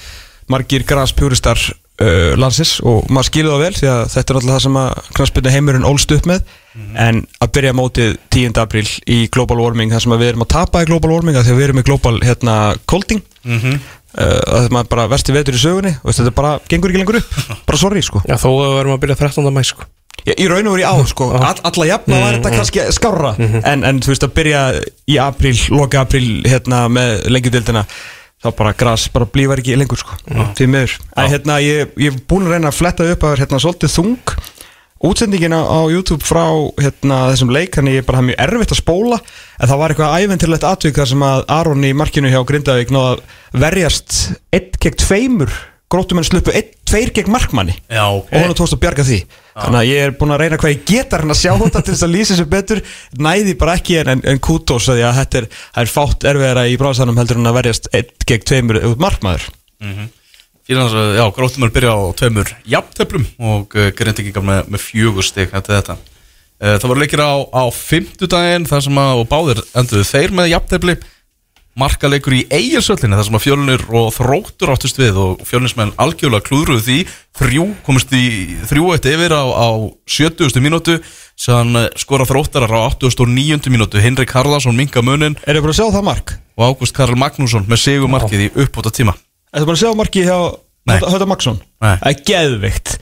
margir 0.49 0.87
graspjúristar 0.89 1.59
uh, 2.01 2.33
landsins 2.39 2.77
og 2.81 3.11
maður 3.13 3.29
skilur 3.29 3.53
það 3.53 3.63
vel 3.65 3.77
því 3.77 3.91
að 3.91 4.01
þetta 4.15 4.33
er 4.33 4.39
alltaf 4.39 4.53
það 4.55 4.63
sem 4.65 4.79
að 4.81 5.11
knaspinu 5.19 5.53
heimurinn 5.53 5.87
ólst 5.89 6.15
upp 6.17 6.29
með. 6.29 6.55
En 6.77 7.23
að 7.41 7.53
byrja 7.57 7.73
mótið 7.73 8.17
10. 8.33 8.57
apríl 8.61 8.85
í 9.09 9.23
global 9.33 9.57
warming 9.63 9.93
þar 9.93 10.03
sem 10.03 10.17
við 10.17 10.31
erum 10.31 10.45
að 10.45 10.51
tapa 10.53 10.83
í 10.83 10.89
global 10.89 11.13
warming 11.15 11.37
að 11.39 11.49
við 11.49 11.63
erum 11.67 11.79
með 11.79 11.87
global 11.89 12.17
hérna 12.21 12.57
colding. 12.89 13.23
Mm 13.45 13.61
-hmm. 13.61 13.79
Uh, 14.17 14.57
að 14.57 14.67
það 14.67 14.79
er 14.81 14.89
bara 14.93 15.05
versti 15.11 15.35
vetur 15.35 15.57
í 15.57 15.61
sögunni 15.61 15.93
og 16.01 16.17
þetta 16.17 16.33
bara 16.37 16.55
gengur 16.69 16.93
ekki 16.93 17.03
lengur 17.03 17.19
upp. 17.21 17.37
Bara 17.69 17.79
sorry 17.81 18.03
sko. 18.05 18.23
Já, 18.27 18.35
þó 18.41 18.49
að 18.49 18.65
við 18.65 18.75
verðum 18.79 18.97
að 18.97 19.05
byrja 19.05 19.19
13. 19.23 19.53
mæ 19.53 19.63
sko. 19.67 19.87
Í 20.27 20.33
í 20.43 20.47
raun 20.49 20.67
og 20.67 20.73
veru 20.75 20.81
í 20.81 20.87
ár 20.89 21.07
sko, 21.07 21.29
all, 21.37 21.59
alla 21.69 21.85
jafna 21.87 22.19
var 22.19 22.37
þetta 22.39 22.51
kannski 22.55 22.85
skárra. 22.95 23.33
En, 23.37 23.85
en 23.87 24.01
þú 24.03 24.11
veist 24.11 24.25
að 24.25 24.33
byrja 24.35 24.61
í 25.07 25.17
apríl, 25.23 25.55
loka 25.71 26.01
apríl 26.03 26.25
hérna 26.49 26.87
með 26.91 27.27
lengjudildina 27.31 27.85
þá 28.43 28.49
bara 28.57 28.73
gras, 28.77 29.07
bara 29.13 29.29
blífar 29.29 29.61
ekki 29.61 29.77
lengur 29.79 30.01
sko, 30.01 30.17
því 30.57 30.67
miður. 30.73 30.97
En 31.17 31.31
hérna 31.31 31.61
ég, 31.63 31.93
ég 32.01 32.11
er 32.11 32.19
búin 32.29 32.49
að 32.49 32.57
reyna 32.57 32.73
að 32.73 32.79
fletta 32.81 33.07
upp 33.13 33.25
að 33.29 33.39
hérna 33.43 33.61
svolítið 33.63 33.93
þung 33.95 34.35
útsendingin 35.05 35.53
á, 35.53 35.61
YouTube 35.91 36.25
frá 36.25 36.45
hérna 36.81 37.27
þessum 37.31 37.53
leik, 37.53 37.75
þannig 37.77 37.99
ég 37.99 38.07
bara 38.07 38.21
hafði 38.21 38.31
mjög 38.31 38.43
erfitt 38.47 38.75
að 38.75 38.81
spóla 38.81 39.21
en 39.21 39.71
það 39.71 39.81
var 39.81 39.93
eitthvað 39.93 40.19
æventilegt 40.23 40.67
atvik 40.67 40.99
þar 40.99 41.11
sem 41.13 41.25
að 41.27 41.47
Aron 41.57 41.87
í 41.87 41.95
markinu 41.97 42.31
hjá 42.33 42.39
Grindavík 42.47 42.93
náða 42.93 43.17
verjast 43.53 44.19
1 44.55 44.79
gegn 44.81 45.01
2 45.47 45.49
grótumenn 45.87 46.25
sluppu 46.27 46.51
1, 46.51 46.73
2 46.87 47.13
gegn 47.15 47.31
markmanni. 47.31 47.75
Já, 47.87 48.03
og 48.11 48.27
hann 48.33 48.55
tókst 48.57 48.75
að 48.75 48.81
bjarga 48.83 49.05
því. 49.07 49.21
Þannig 49.57 49.79
að 49.79 49.87
ég 49.89 50.03
er 50.03 50.13
búin 50.19 50.33
að 50.35 50.41
reyna 50.43 50.59
hvað 50.59 50.73
ég 50.73 50.83
geta 50.89 51.21
hann 51.21 51.31
að 51.31 51.39
sjá 51.39 51.53
þetta 51.61 51.81
til 51.81 51.93
þess 51.93 52.07
að 52.07 52.13
lýsa 52.13 52.37
sér 52.37 52.49
betur. 52.51 52.83
Næði 53.23 53.55
bara 53.61 53.77
ekki 53.79 54.01
en, 54.03 54.19
en, 54.19 54.41
kútos 54.43 54.89
að 54.91 55.03
þetta 55.21 55.41
er, 55.41 55.49
það 55.77 55.85
er 55.85 55.93
fátt 55.93 56.27
erfiðara 56.33 56.67
í 56.67 56.75
bráðsannum 56.81 57.19
heldur 57.21 57.39
en 57.39 57.51
að 57.51 57.59
verjast 57.61 57.89
1 57.95 58.27
gegn 58.27 58.47
2 58.51 58.83
út 58.91 59.03
markmaður. 59.07 59.47
Fyrir 59.79 60.09
hans 60.75 60.95
að, 60.99 61.13
já, 61.15 61.23
gróttumur 61.31 61.71
byrja 61.71 61.95
á 61.95 61.99
tveimur 62.19 62.49
jafntöflum 62.67 63.27
og 63.39 63.75
uh, 63.77 63.89
grindingingar 63.95 64.43
með, 64.43 64.71
með 64.73 64.83
fjögur 64.83 65.23
stig 65.23 65.53
þetta. 65.55 65.95
Uh, 66.59 66.73
það 66.75 66.89
voru 66.91 67.03
leikir 67.05 67.23
á, 67.23 67.35
á 67.39 67.63
fimmtudaginn 67.71 68.67
þar 68.67 68.83
sem 68.83 68.99
að, 68.99 69.21
og 69.21 69.29
báðir 69.31 69.61
enduðu 69.79 70.09
þeir 70.09 70.35
með 70.35 70.51
jafntöfli 70.51 70.97
markaleikur 71.77 72.33
í 72.33 72.45
eigilsöllinni 72.49 73.15
þar 73.15 73.27
sem 73.27 73.37
að 73.37 73.43
fjölunir 73.43 73.83
og 73.95 74.09
þróttur 74.15 74.71
áttust 74.73 74.97
við 74.97 75.19
og 75.21 75.43
fjölunismenn 75.45 75.93
algjörlega 76.01 76.47
klúðruðu 76.47 76.83
því 76.87 76.97
þrjú, 77.37 77.67
komist 77.85 78.15
í 78.17 78.25
þrjú 78.67 78.89
eitt 78.95 79.05
yfir 79.11 79.35
á, 79.37 79.45
á 79.45 79.67
70. 80.09 80.57
mínútu 80.65 80.97
sann 81.37 81.77
skora 82.01 82.25
þróttarar 82.25 82.73
á 82.73 82.89
89. 82.97 83.69
mínútu 83.69 84.01
Henrik 84.01 84.33
Harðarsson 84.33 84.77
minga 84.77 85.05
munin 85.05 85.37
Er 85.45 85.53
þið 85.53 85.67
búin 85.67 85.75
að 85.75 85.79
sjá 85.83 85.87
það 85.99 86.09
mark? 86.09 86.35
og 86.57 86.71
Ágúst 86.71 86.97
Karl 86.97 87.13
Magnússon 87.19 87.69
með 87.69 87.83
segumarkið 87.83 88.47
í 88.47 88.51
uppbóta 88.57 88.89
tíma 88.89 89.13
Er 89.53 89.61
þið 89.61 89.69
búin 89.69 89.77
að 89.77 89.83
sjá 89.83 89.93
marki 89.97 90.25
hjá. 90.27 90.37
Hötta 90.87 91.27
Maksson? 91.27 91.57
Nei. 91.83 91.95
Það 91.99 92.11
er 92.11 92.21
geðvikt 92.27 92.93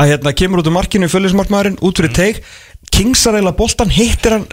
að 0.00 0.10
hérna 0.12 0.32
kemur 0.36 0.60
út 0.62 0.68
úr 0.68 0.74
markinu 0.76 1.08
föllismarkmaðurinn 1.10 1.78
út 1.84 2.00
fyrir 2.00 2.12
teig 2.14 2.42
kingsar 2.94 3.36
eiginlega 3.36 3.58
boltan, 3.58 3.90
hittir 3.92 4.36
hann 4.36 4.44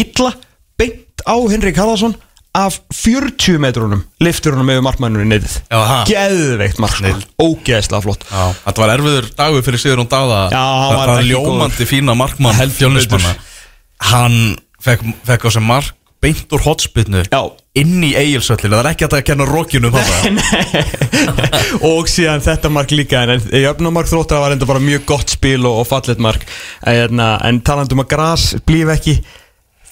illa, 0.00 0.34
beint 0.78 1.22
á 1.24 1.36
Henrik 1.50 1.78
Harðarsson 1.80 2.16
af 2.56 2.80
40 2.92 3.60
metrunum 3.62 4.02
liftur 4.22 4.56
hann 4.58 4.66
með 4.66 4.82
markmanninu 4.82 5.26
neyðið 5.30 5.54
Já, 5.70 5.78
ha. 5.86 5.98
geðveikt 6.08 6.80
mark, 6.82 6.96
Snill. 6.98 7.22
ógeðslega 7.38 8.02
flott 8.02 8.26
Já, 8.26 8.42
þetta 8.64 8.82
var 8.82 8.92
erfiður 8.96 9.28
dagur 9.38 9.64
fyrir 9.66 9.82
Sigurún 9.84 10.10
Daða 10.10 10.40
Já, 10.50 10.58
hann 10.58 10.96
Það 10.96 11.12
var 11.12 11.28
ljómandi 11.30 11.86
fína 11.88 12.16
markmann 12.18 12.58
Heldur 12.58 12.78
fjölnismanna 12.80 13.34
Hann 14.10 14.38
fekk, 14.82 15.06
fekk 15.30 15.46
á 15.46 15.50
sem 15.54 15.66
mark 15.70 15.94
beint 16.20 16.50
úr 16.52 16.66
hotspinnu 16.66 17.22
Já. 17.30 17.42
Inn 17.78 18.00
í 18.02 18.10
eigilsöllinu, 18.18 18.74
það 18.74 18.80
er 18.82 18.88
ekki 18.90 19.06
að 19.06 19.20
kenna 19.28 19.46
rókinu 19.46 19.90
um 19.90 19.94
það 19.94 21.84
og 21.86 22.08
síðan 22.10 22.42
þetta 22.42 22.70
mark 22.74 22.90
líka 22.90 23.20
en 23.22 23.44
í 23.54 23.62
öfnumark 23.70 24.10
þróttara 24.10 24.42
var 24.42 24.56
enda 24.56 24.66
bara 24.66 24.82
mjög 24.82 25.04
gott 25.12 25.36
spil 25.36 25.60
og, 25.62 25.84
og 25.84 25.86
fallet 25.86 26.18
mark. 26.22 26.46
En, 26.82 26.96
hérna, 26.96 27.36
en 27.46 27.62
talandum 27.62 28.02
að 28.02 28.10
gras 28.10 28.48
blíf 28.66 28.90
ekki 28.96 29.20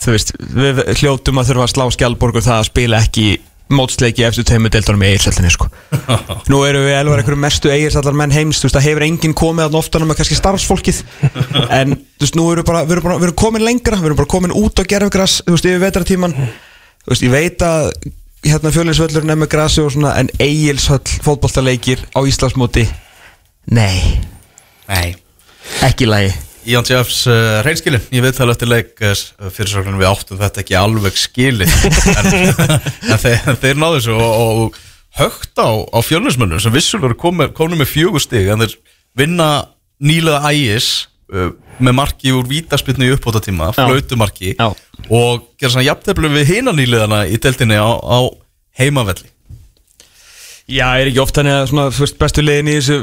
þú 0.02 0.14
veist, 0.14 0.34
við 0.38 0.82
hljótum 1.00 1.38
að 1.38 1.52
þurfa 1.52 1.68
að 1.68 1.72
slá 1.76 1.86
skjálborgur 1.94 2.44
það 2.48 2.58
að 2.58 2.68
spila 2.72 3.00
ekki 3.04 3.28
mótsleiki 3.68 4.24
eftir 4.24 4.46
teimu 4.48 4.70
deildunum 4.72 5.02
í 5.04 5.10
eigirsællinni 5.12 5.50
sko. 5.52 5.68
nú 6.50 6.62
eru 6.64 6.86
við 6.86 6.94
elvar 6.96 7.20
einhverju 7.20 7.40
mestu 7.42 7.70
eigirsallar 7.72 8.16
menn 8.16 8.32
heims, 8.32 8.58
þú 8.62 8.68
veist, 8.68 8.78
það 8.78 8.86
hefur 8.88 9.04
enginn 9.06 9.36
komið 9.36 9.66
að 9.68 9.76
oftanum 9.82 10.08
með 10.10 10.22
kannski 10.22 10.38
starfsfólkið. 10.38 11.02
En 11.78 11.98
þú 11.98 12.24
veist, 12.24 12.38
nú 12.38 12.46
erum 12.48 12.64
við 12.64 12.70
bara, 12.70 12.86
við 12.86 12.96
erum 12.96 13.06
bara, 13.10 13.18
við 13.20 13.28
erum 13.28 13.42
komin 13.44 13.66
lengra 13.66 14.00
við 14.00 14.08
erum 14.08 14.22
bara 14.22 14.32
komin 14.34 14.56
út 14.56 14.80
á 14.80 14.88
gerfgras, 14.88 15.42
þú 15.44 15.54
veist, 15.54 15.68
yfir 15.68 15.84
vetratíman 15.84 16.38
veist, 17.08 17.26
ég 17.26 17.32
veit 17.32 17.62
að 17.64 17.92
hérna 18.46 18.72
fjölinsvöllurinn 18.72 19.34
er 19.34 19.40
með 19.40 19.52
grasi 19.56 19.82
og 19.82 19.92
svona 19.94 20.14
en 20.20 20.30
eigilshöll 20.38 21.18
fótboltaleikir 21.24 22.04
á 22.14 22.20
Íslandsmóti? 22.22 22.86
Nei, 23.68 24.20
Nei. 24.88 25.16
Ekki 25.84 26.08
lagi. 26.08 26.32
Ían 26.68 26.84
Jeffs 26.88 27.22
uh, 27.28 27.60
reynskilin, 27.64 28.02
ég 28.12 28.24
veit 28.24 28.36
það 28.36 28.52
eftir 28.54 28.70
leik 28.70 29.02
uh, 29.04 29.12
fyrirsögnum 29.52 30.00
við 30.00 30.08
áttum 30.08 30.40
þetta 30.40 30.62
ekki 30.62 30.76
alveg 30.80 31.16
skilið. 31.20 31.72
En, 32.18 32.28
en 33.12 33.20
þeir, 33.20 33.44
þeir 33.60 33.78
náðu 33.80 33.98
þessu 33.98 34.16
og, 34.16 34.38
og 34.64 34.78
högt 35.18 35.60
á, 35.60 35.68
á 35.92 35.98
fjölnismönnum 36.04 36.60
sem 36.62 36.74
vissulegur 36.74 37.16
komu, 37.20 37.48
komu 37.56 37.78
með 37.78 37.92
fjögur 37.92 38.24
stig 38.24 38.48
en 38.52 38.64
þeir 38.64 38.76
vinna 39.18 39.48
nýlega 40.00 40.52
ægis 40.52 40.90
uh, 41.34 41.50
með 41.78 41.96
marki 42.00 42.34
úr 42.34 42.46
vítaspilnu 42.48 43.08
í 43.08 43.14
uppbóta 43.16 43.42
tíma, 43.44 43.72
Já. 43.72 43.84
flautumarki 43.84 44.54
Já. 44.54 44.68
og 45.08 45.48
gera 45.58 45.72
svona 45.74 45.88
jafnteflu 45.88 46.30
við 46.34 46.54
hina 46.54 46.74
nýleðana 46.76 47.24
í 47.30 47.40
deltinni 47.42 47.78
á, 47.78 47.88
á 47.88 48.18
heimavelli 48.78 49.30
Já, 50.68 50.98
er 51.00 51.08
ekki 51.08 51.20
oft 51.22 51.38
þannig 51.38 51.54
að 51.56 51.68
svona, 51.70 51.84
þú 51.96 52.02
veist, 52.04 52.16
bestu 52.20 52.42
leiðin 52.44 52.68
í 52.68 52.72
þessu 52.76 52.96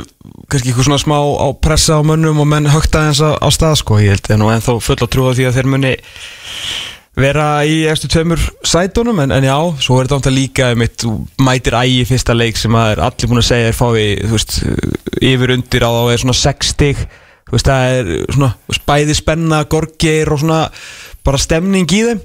kannski 0.53 0.69
eitthvað 0.69 0.85
svona 0.85 1.01
smá 1.01 1.15
á 1.17 1.47
pressa 1.57 1.95
á 1.97 2.01
mönnum 2.05 2.43
og 2.43 2.49
menn 2.51 2.69
högta 2.69 3.07
eins 3.07 3.23
á, 3.25 3.33
á 3.41 3.49
stað 3.49 3.79
sko, 3.81 3.97
ég 4.03 4.13
held 4.13 4.29
en 4.35 4.43
ennþá 4.53 4.75
full 4.85 4.99
að 4.99 5.09
trúa 5.15 5.31
því 5.33 5.47
að 5.49 5.57
þeir 5.57 5.71
muni 5.73 5.95
vera 7.17 7.47
í 7.65 7.79
eftir 7.89 8.11
tveimur 8.11 8.43
sætunum 8.67 9.23
en, 9.23 9.33
en 9.33 9.47
já, 9.47 9.55
svo 9.81 9.97
er 9.97 10.05
þetta 10.05 10.19
ámt 10.19 10.29
að 10.29 10.37
líka 10.37 10.69
mitt, 10.77 11.05
mætir 11.41 11.77
ægi 11.79 12.05
fyrsta 12.11 12.35
leik 12.35 12.59
sem 12.59 12.75
að 12.77 12.91
er 12.93 13.03
allir 13.07 13.31
búin 13.31 13.41
að 13.41 13.47
segja 13.49 13.71
er 13.71 13.77
fái 13.77 14.05
þú 14.21 14.33
veist, 14.35 14.57
yfir 15.23 15.55
undir 15.55 15.87
á 15.87 15.89
þá 15.89 16.01
er 16.11 16.21
svona 16.21 16.37
6 16.41 16.73
stig 16.75 17.05
þú 17.45 17.57
veist, 17.57 17.69
það 17.69 17.97
er 17.99 18.11
svona 18.35 18.51
spæði 18.79 19.17
spenna, 19.17 19.63
gorgir 19.71 20.31
og 20.33 20.41
svona 20.43 20.61
bara 21.25 21.41
stemning 21.41 21.89
í 21.89 22.01
þeim. 22.09 22.23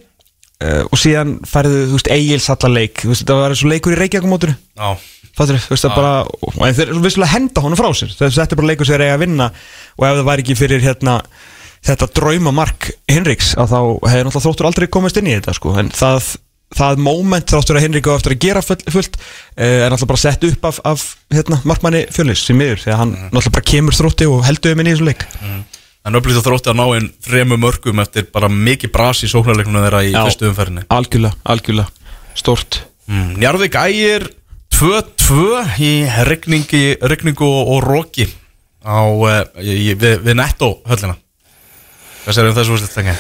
Uh, 0.60 0.82
og 0.92 0.98
síðan 1.00 1.38
færðu, 1.48 1.86
þú 1.88 1.96
veist, 1.96 2.10
Egils 2.12 2.50
allar 2.52 2.74
leik. 2.74 2.98
Þú 3.00 3.14
veist, 3.14 3.22
þetta 3.24 3.38
var 3.38 3.54
eins 3.54 3.62
og 3.64 3.70
leikur 3.72 3.94
í 3.94 3.96
Reykjavíkumótinu 3.96 4.52
Já, 4.76 4.90
Fattur, 5.38 5.56
þú? 5.56 5.70
Veist 5.72 5.86
það 5.86 5.94
bara 5.96 6.66
en 6.68 6.76
þeir 6.76 6.90
eru 6.90 7.00
vissulega 7.06 7.32
henda 7.32 7.62
honum 7.64 7.80
frá 7.80 7.88
sér. 7.96 8.12
Þess 8.12 8.34
að 8.34 8.42
þetta 8.42 8.56
er 8.56 8.60
bara 8.60 8.68
leikur 8.68 8.88
sem 8.88 8.98
er 8.98 9.04
eiga 9.06 9.14
að 9.16 9.22
vinna. 9.24 9.46
Og 9.96 10.04
ef 10.04 10.18
það 10.18 10.28
væri 10.28 10.44
ekki 10.44 10.58
fyrir 10.60 10.84
hérna 10.84 11.14
þetta 11.86 12.10
draumamark 12.18 12.90
Henriks 13.08 13.54
að 13.56 13.72
þá 13.72 13.78
hefði 13.80 14.24
náttúrulega 14.26 14.44
þróttur 14.44 14.68
aldrei 14.68 14.88
komist 14.92 15.20
inn 15.20 15.30
í 15.30 15.36
þetta 15.38 15.56
sko. 15.56 15.72
En 15.80 15.88
það, 15.96 16.34
það 16.76 17.02
moment 17.02 17.50
þráttur 17.50 17.78
að 17.78 17.84
Henrik 17.86 18.08
á 18.08 18.14
eftir 18.14 18.34
að 18.36 18.44
gera 18.44 18.62
full, 18.62 18.78
fullt 18.94 19.18
eh, 19.56 19.84
er 19.84 19.90
náttúrulega 19.90 20.10
bara 20.12 20.22
sett 20.22 20.46
upp 20.46 20.66
af, 20.70 20.80
af 20.86 21.04
hérna, 21.34 21.60
markmanni 21.66 22.04
fjölnis 22.14 22.44
sem 22.46 22.60
því 22.60 22.92
að 22.94 23.00
hann 23.02 23.14
náttúrulega 23.26 23.54
bara 23.56 23.68
kemur 23.72 23.96
þrótti 23.98 24.28
og 24.30 24.44
heldur 24.46 24.76
um 24.76 24.82
inn 24.82 24.90
í 24.90 24.94
þessu 24.94 25.08
leik. 25.08 25.26
En 26.00 26.16
öflýtt 26.16 26.40
að 26.40 26.46
þrótti 26.46 26.70
að 26.72 26.78
ná 26.78 26.84
einn 26.96 27.08
þremu 27.26 27.58
mörgum 27.60 28.00
eftir 28.00 28.28
bara 28.32 28.48
mikið 28.48 28.92
bras 28.94 29.20
í 29.26 29.28
sóknarleiknum 29.28 29.82
þeirra 29.84 30.04
í 30.06 30.14
Já. 30.14 30.22
fyrstu 30.24 30.48
umferðinni. 30.48 30.86
Algjörlega, 30.96 31.36
algjörlega, 31.44 32.14
stórt. 32.38 32.84
Mm. 33.10 33.34
Njarðvík 33.42 33.76
ægir 33.82 34.28
2-2 34.78 35.40
í 35.84 35.90
rigningi, 36.30 36.84
rigningu 37.02 37.44
og, 37.44 37.74
og 37.74 37.82
róki 37.84 38.30
á, 38.80 39.04
uh, 39.04 39.42
í, 39.60 39.92
við, 39.92 40.22
við 40.24 40.38
netto 40.40 40.78
höllina 40.88 41.18
Hvað 42.30 42.36
sér 42.36 42.46
um 42.46 42.54
þessu 42.54 42.74
úrslit 42.76 42.92
tengi? 42.94 43.12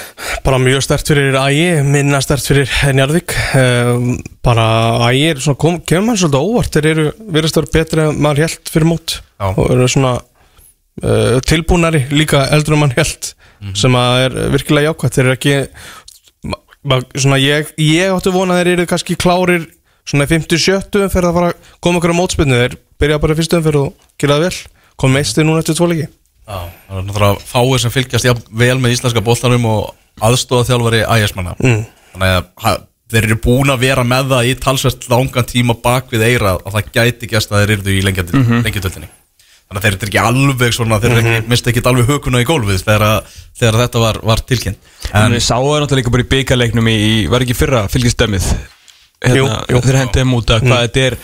Bara 0.44 0.58
mjög 0.62 0.84
stert 0.86 1.08
fyrir 1.10 1.34
Ægi, 1.34 1.64
minna 1.82 2.20
stert 2.22 2.44
fyrir 2.46 2.70
Njarðvík. 2.94 3.32
Um, 3.58 4.04
Bara 4.46 4.66
Ægi 5.08 5.24
er 5.32 5.40
svona, 5.42 5.58
kom, 5.58 5.80
kemur 5.82 6.04
mann 6.06 6.20
svolítið 6.20 6.44
óvart. 6.46 6.76
Þeir 6.76 6.86
eru 6.92 7.06
verið 7.34 7.50
stór 7.50 7.66
betri 7.74 8.04
en 8.04 8.20
maður 8.22 8.44
held 8.44 8.70
fyrir 8.70 8.86
mót. 8.86 9.16
Já. 9.18 9.48
Og 9.48 9.72
eru 9.74 9.88
svona 9.90 10.12
uh, 10.20 11.40
tilbúnari 11.42 12.04
líka 12.14 12.44
eldur 12.54 12.76
en 12.76 12.82
mann 12.84 12.94
held 12.94 13.32
Sem 13.82 13.98
að 13.98 14.28
er 14.28 14.38
virkilega 14.54 14.92
jákvæmt 14.92 15.18
Þeir 15.18 15.26
eru 15.26 15.34
ekki 15.40 15.58
svona, 17.24 17.40
ég, 17.42 17.74
ég 17.82 18.14
áttu 18.14 18.30
vona 18.36 18.60
að 18.60 18.62
þeir 18.62 18.72
eru 18.76 18.86
kannski 18.94 19.18
klárir 19.18 19.66
Svona 20.06 20.30
í 20.30 20.32
50-70 20.36 21.10
fyrir 21.10 21.32
að 21.32 21.40
fara 21.40 21.50
að 21.50 21.74
koma 21.82 21.98
okkur 21.98 22.14
á 22.14 22.20
mótspinnu 22.22 22.62
Þeir 22.62 22.78
byrja 23.02 23.20
bara 23.26 23.34
í 23.34 23.42
fyrstu 23.42 23.58
umferð 23.58 23.88
og 23.88 24.08
gera 24.22 24.38
það 24.38 24.46
vel. 24.46 24.64
Kom 25.02 25.18
meistið 25.18 25.50
núna 25.50 25.66
eftir 25.66 25.82
tvo 25.82 25.90
leiki 25.90 26.12
það 26.50 26.98
er 26.98 27.06
náttúrulega 27.08 27.42
fáir 27.52 27.80
sem 27.84 27.92
fylgjast 27.94 28.26
jafn 28.28 28.44
vel 28.62 28.76
með 28.82 28.94
íslenska 28.96 29.22
boltanum 29.24 29.66
og 29.70 29.94
aðstóða 30.26 30.68
þjálfari 30.70 31.02
ægismanna 31.06 31.54
Mm. 31.60 31.84
Þannig 32.10 32.44
að 32.66 32.80
þeir 33.10 33.24
eru 33.28 33.36
búin 33.42 33.70
að 33.70 33.80
vera 33.84 34.02
með 34.06 34.28
það 34.32 34.48
í 34.50 34.54
talsvert 34.62 35.06
langan 35.10 35.46
tíma 35.46 35.74
bak 35.82 36.10
við 36.10 36.22
eira 36.26 36.56
að 36.58 36.74
það 36.76 36.90
gæti 36.96 37.28
gæst 37.30 37.52
að 37.52 37.62
þeir 37.64 37.72
eru 37.78 37.94
í 37.94 38.02
lengjutöldinni 38.06 39.08
Þannig 39.70 39.78
að 39.78 39.84
þeir 39.84 39.94
eru 39.94 40.06
ekki 40.10 40.18
alveg 40.26 40.72
svona, 40.74 40.96
þeir 40.98 41.12
eru 41.14 41.20
ekki, 41.30 41.48
misti 41.52 41.70
ekki 41.70 41.82
alveg 41.86 42.08
hökuna 42.10 42.40
í 42.42 42.46
gólfið 42.48 42.80
þegar, 42.82 43.02
að- 43.06 43.34
þegar 43.60 43.76
þetta 43.84 44.00
var, 44.02 44.16
var 44.26 44.40
tilkynnt. 44.50 44.78
En 45.14 45.22
En 45.28 45.34
við 45.36 45.44
sáum 45.46 45.68
það 45.70 45.84
náttúrulega 45.84 46.00
líka 46.00 46.10
bara 46.16 46.24
í 46.24 46.30
byggarleiknum 46.32 46.88
í, 46.90 46.94
í 46.98 47.12
var 47.30 47.44
ekki 47.46 47.54
fyrra 47.54 47.84
fylgisdæmið 47.92 48.48
hérna, 49.22 49.36
Jú, 49.38 49.44
jú. 49.76 49.82
þeir 49.86 49.98
hendum 50.00 50.34
út 50.40 50.50
að 50.50 50.66
hvað 50.66 50.82
þetta 50.88 51.04
er 51.06 51.16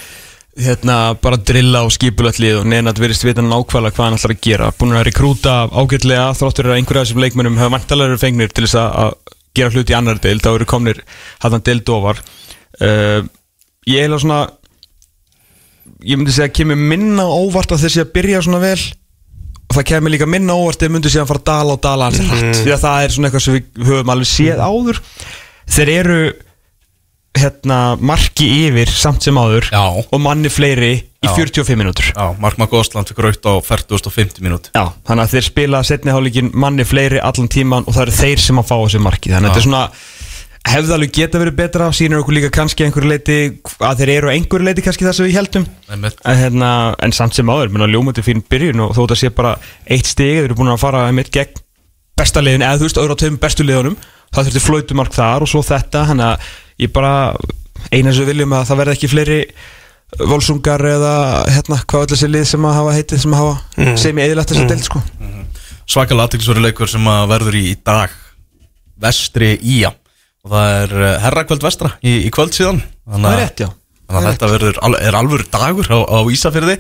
hérna 0.56 0.96
bara 1.20 1.36
drilla 1.36 1.82
og 1.84 1.92
skipulatlið 1.92 2.62
og 2.62 2.68
neina 2.70 2.92
að 2.94 3.02
verist 3.04 3.24
vita 3.26 3.44
nákvæmlega 3.44 3.96
hvað 3.96 4.06
hann 4.06 4.16
ætlar 4.16 4.34
að 4.34 4.44
gera. 4.46 4.68
Búin 4.78 4.96
að 4.96 5.06
rekrúta 5.10 5.56
ágætlega 5.68 6.28
þróttur 6.38 6.70
að 6.70 6.78
einhverja 6.78 7.02
af 7.02 7.08
þessum 7.08 7.24
leikmennum 7.24 7.58
hafa 7.60 7.74
vantalega 7.76 8.20
fengnir 8.20 8.52
til 8.54 8.64
þess 8.64 8.78
að, 8.80 9.16
gera 9.56 9.72
hluti 9.72 9.94
í 9.94 9.96
annar 9.96 10.20
deild 10.20 10.44
þá 10.44 10.50
eru 10.52 10.68
komnir 10.68 11.02
hann 11.40 11.62
deild 11.64 11.88
ofar. 11.92 12.22
Uh, 12.76 13.24
ég 13.88 14.04
heila 14.04 14.20
svona 14.20 14.40
ég 16.04 16.18
myndi 16.18 16.34
segja 16.34 16.50
að 16.50 16.56
kemur 16.58 16.80
minna 16.80 17.24
óvart 17.24 17.72
að 17.72 17.86
þessi 17.86 18.02
að 18.02 18.12
byrja 18.16 18.42
svona 18.44 18.60
vel 18.64 18.80
og 19.66 19.76
það 19.78 19.86
kemur 19.90 20.12
líka 20.12 20.28
minna 20.28 20.56
óvart 20.56 20.82
þið 20.82 20.92
myndi 20.94 21.12
fara 21.16 21.40
að 21.40 21.46
dala 21.48 21.76
og 21.76 21.84
dala 21.84 22.10
hratt. 22.12 22.60
Því 22.62 22.74
að 22.74 22.82
það 22.84 23.04
er 23.04 23.14
svona 23.14 23.30
eitthvað 23.30 23.46
sem 23.46 23.56
við 23.56 23.88
höfum 23.90 24.12
alveg 24.14 24.30
séð 24.30 24.60
áður. 24.62 25.00
Þeir 25.76 25.92
eru 25.96 26.20
hérna 27.40 27.78
marki 28.00 28.46
yfir 28.66 28.90
samt 28.90 29.24
sem 29.26 29.36
áður 29.38 29.68
Já. 29.72 29.82
og 29.84 30.20
manni 30.22 30.50
fleiri 30.52 30.92
í 30.96 31.28
Já. 31.28 31.32
45 31.34 31.78
minútur 31.80 32.10
Já, 32.12 32.26
Mark 32.42 32.58
McGosland 32.60 33.10
fikk 33.10 33.22
raukt 33.24 33.48
á 33.48 33.54
40.50 33.64 34.42
mínút 34.44 34.70
Já, 34.74 34.92
þannig 35.08 35.26
að 35.26 35.34
þeir 35.36 35.48
spila 35.48 35.82
setni 35.86 36.14
hálfleikin 36.14 36.52
manni 36.54 36.86
fleiri 36.88 37.22
allan 37.22 37.50
tíman 37.52 37.86
og 37.86 37.96
það 37.96 38.06
eru 38.06 38.16
þeir 38.20 38.44
sem 38.46 38.62
að 38.62 38.70
fá 38.70 38.76
þessi 38.76 39.02
marki 39.06 39.34
þannig 39.34 39.50
að 39.50 39.56
þetta 39.56 39.64
er 39.64 39.68
svona 39.70 39.84
hefði 40.66 40.94
alveg 40.96 41.12
geta 41.14 41.40
verið 41.40 41.56
betra 41.60 41.88
sýnir 41.94 42.20
okkur 42.20 42.36
líka 42.36 42.50
kannski 42.54 42.86
einhverju 42.86 43.10
leiti 43.10 43.36
að 43.86 44.00
þeir 44.00 44.12
eru 44.16 44.32
einhverju 44.32 44.66
leiti 44.66 44.84
kannski 44.84 45.06
þess 45.06 45.22
að 45.22 45.28
við 45.28 45.38
heldum 45.38 45.66
Einmitt. 45.92 46.18
en, 46.24 46.40
hérna, 46.40 46.70
en 47.06 47.14
samt 47.14 47.36
sem 47.38 47.50
áður, 47.52 47.70
menn 47.70 47.86
að 47.86 47.94
ljómandi 47.94 48.24
fyrir 48.26 48.42
byrjun 48.50 48.82
og 48.82 48.96
þó 48.96 49.00
þetta 49.04 49.18
sé 49.20 49.30
bara 49.36 49.54
eitt 49.86 50.10
stig 50.10 50.40
þeir 50.40 50.48
eru 50.48 50.58
búin 50.58 50.72
að 50.74 50.82
fara 50.82 51.04
einmitt 51.06 51.30
gegn 51.34 51.62
besta 52.18 52.42
liðin 52.42 52.66
eða 52.66 52.80
þú 52.80 52.88
veist, 52.88 53.00
öðru 53.02 53.14
á 53.14 53.20
tveim 53.22 53.38
bestu 53.42 53.66
liðunum 53.66 53.98
það 54.34 54.48
þurfti 54.48 54.64
flautumark 54.64 55.14
þar 55.14 55.46
og 55.46 55.52
svo 55.52 55.62
þetta 55.66 56.06
þannig 56.10 56.32
að 56.32 56.50
ég 56.82 56.92
bara 56.92 57.12
eina 57.92 58.12
sem 58.12 58.24
við 58.24 58.32
viljum 58.34 58.54
að 58.56 58.66
það 58.70 58.80
verði 58.82 58.96
ekki 58.96 59.10
fleiri 59.12 59.38
volsungar 60.30 60.82
eða 60.86 61.12
hérna, 61.50 61.80
hvað 61.88 62.04
öll 62.06 62.10
þessi 62.14 62.28
lið 62.30 62.44
sem 62.52 62.66
að 62.68 62.76
hafa 62.78 62.94
heitið 62.96 63.22
sem 63.24 63.34
að 63.36 63.42
hafa 63.42 63.96
sem 63.98 64.20
ég 64.20 64.28
eðilegt 64.30 64.52
þess 64.52 64.62
að 64.62 64.70
deild 64.72 64.86
sko. 64.86 65.02
Svakalega 65.86 66.26
aðtilsveri 66.28 66.62
leikur 66.66 66.90
sem 66.90 67.08
að 67.10 67.24
verður 67.30 67.56
í, 67.58 67.64
dag. 67.86 68.14
Vestri 69.02 69.52
Ía. 69.62 69.90
Og 70.46 70.52
það 70.54 70.70
er 70.80 70.94
uh, 71.02 71.08
herrakvöld 71.24 71.62
vestra 71.66 71.90
í, 72.06 72.12
í 72.26 72.30
kvöld 72.34 72.54
síðan. 72.56 72.80
Þannig 73.06 73.26
Það 73.26 73.34
að- 73.34 73.42
rétt, 73.42 73.62
já. 73.64 73.68
Þannig 74.06 74.28
að 74.30 74.34
þetta 74.36 74.48
verður, 74.52 74.76
al- 74.86 74.98
er 75.02 75.16
alvöru 75.18 75.46
dagur 75.50 75.88
á, 75.90 75.98
á 76.06 76.18
Ísafyrði 76.30 76.76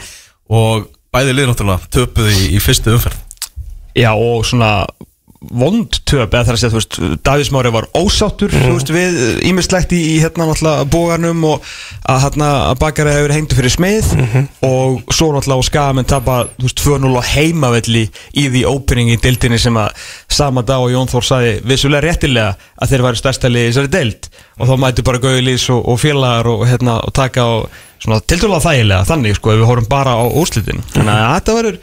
og 0.54 0.84
bæði 1.14 1.32
lið 1.34 1.48
náttúrulega 1.50 1.90
töpuð 1.96 2.28
í, 2.30 2.42
í 2.54 2.60
fyrstu 2.62 2.94
umferð. 2.94 3.18
Já 3.98 4.12
og 4.14 4.44
svona 4.46 4.70
vond 5.40 5.98
töp 6.08 6.32
eða 6.32 6.46
þar 6.46 6.56
að 6.56 6.60
segja, 6.60 6.72
þú 6.72 6.78
veist, 6.80 6.96
Davís 7.26 7.50
Mári 7.54 7.72
var 7.74 7.86
ósáttur, 7.96 8.52
þú 8.54 8.72
veist, 8.72 8.92
við 8.94 9.18
ímislegt 9.46 9.92
í, 9.94 10.00
í 10.14 10.18
hérna 10.22 10.46
náttúrulega 10.48 10.86
bógarnum 10.92 11.44
og 11.50 11.66
að 12.08 12.22
hérna 12.24 12.48
að 12.70 12.80
bakari 12.82 13.14
hefur 13.14 13.34
hengtu 13.34 13.58
fyrir 13.58 13.74
smeið 13.74 14.12
og 14.66 15.12
svo 15.12 15.30
náttúrulega 15.34 15.60
á 15.60 15.68
skamenn 15.68 16.08
tapa, 16.08 16.38
þú 16.56 16.68
veist, 16.68 16.82
2-0 16.82 17.12
á 17.20 17.22
heimavelli 17.34 18.04
í 18.32 18.46
því 18.54 18.64
opening 18.70 19.12
í 19.12 19.18
deildinni 19.22 19.60
sem 19.60 19.76
að 19.80 20.08
sama 20.38 20.64
dag 20.66 20.84
og 20.84 20.94
Jón 20.94 21.12
Þór 21.12 21.28
saði 21.28 21.52
vissulega 21.66 22.06
réttilega 22.06 22.56
að 22.80 22.94
þeir 22.94 23.06
væri 23.06 23.22
stærstæli 23.22 23.66
í 23.66 23.68
þessari 23.70 23.92
deild. 23.92 24.30
Og 24.56 24.70
þá 24.70 24.74
mætu 24.80 25.04
bara 25.04 25.20
Gauðilís 25.20 25.68
og, 25.74 25.84
og 25.84 26.00
félagar 26.00 26.48
og 26.48 26.64
hérna 26.68 26.98
og 27.04 27.12
taka 27.16 27.44
á 27.44 27.52
svona 28.00 28.22
tildulega 28.24 28.64
þægilega 28.64 29.08
þannig, 29.08 29.36
sko, 29.36 29.52
ef 29.52 29.60
við 29.60 29.68
horfum 29.68 29.88
bara 29.92 30.16
á 30.16 30.24
úrslitin. 30.26 30.84
Þannig 30.94 31.14
að 31.16 31.32
þetta 31.36 31.56
verður 31.60 31.80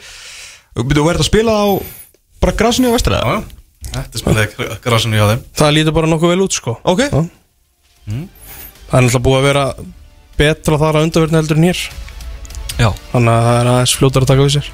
Þú 0.74 1.04
verður 1.06 1.22
að 1.22 1.28
spila 1.28 1.52
á 1.54 1.66
bara 2.44 2.56
grasinu 2.60 2.92
á 2.92 2.96
vestræða? 2.96 3.24
Já, 3.24 3.60
já, 3.88 3.98
þetta 3.98 4.18
er 4.18 4.22
spilaði 4.22 4.70
grasinu 4.84 5.18
hjá 5.18 5.26
þeim. 5.32 5.44
Það 5.56 5.74
lítur 5.78 5.96
bara 5.96 6.10
nokkuð 6.12 6.34
vel 6.34 6.44
út 6.44 6.56
sko. 6.56 6.76
Ok. 6.84 7.04
Já. 7.08 7.24
Það 8.04 8.96
er 8.98 9.04
náttúrulega 9.06 9.24
búið 9.24 9.38
að 9.40 9.46
vera 9.48 9.66
betra 10.38 10.80
þar 10.82 10.98
að 10.98 11.06
undarverðin 11.08 11.40
heldur 11.40 11.60
en 11.60 11.68
hér. 11.70 11.82
Já. 12.74 12.88
Þannig 13.12 13.34
að 13.34 13.46
það 13.48 13.58
er 13.58 13.70
aðeins 13.72 13.94
fljótar 13.98 14.26
að 14.26 14.32
taka 14.32 14.46
við 14.46 14.56
sér. 14.56 14.72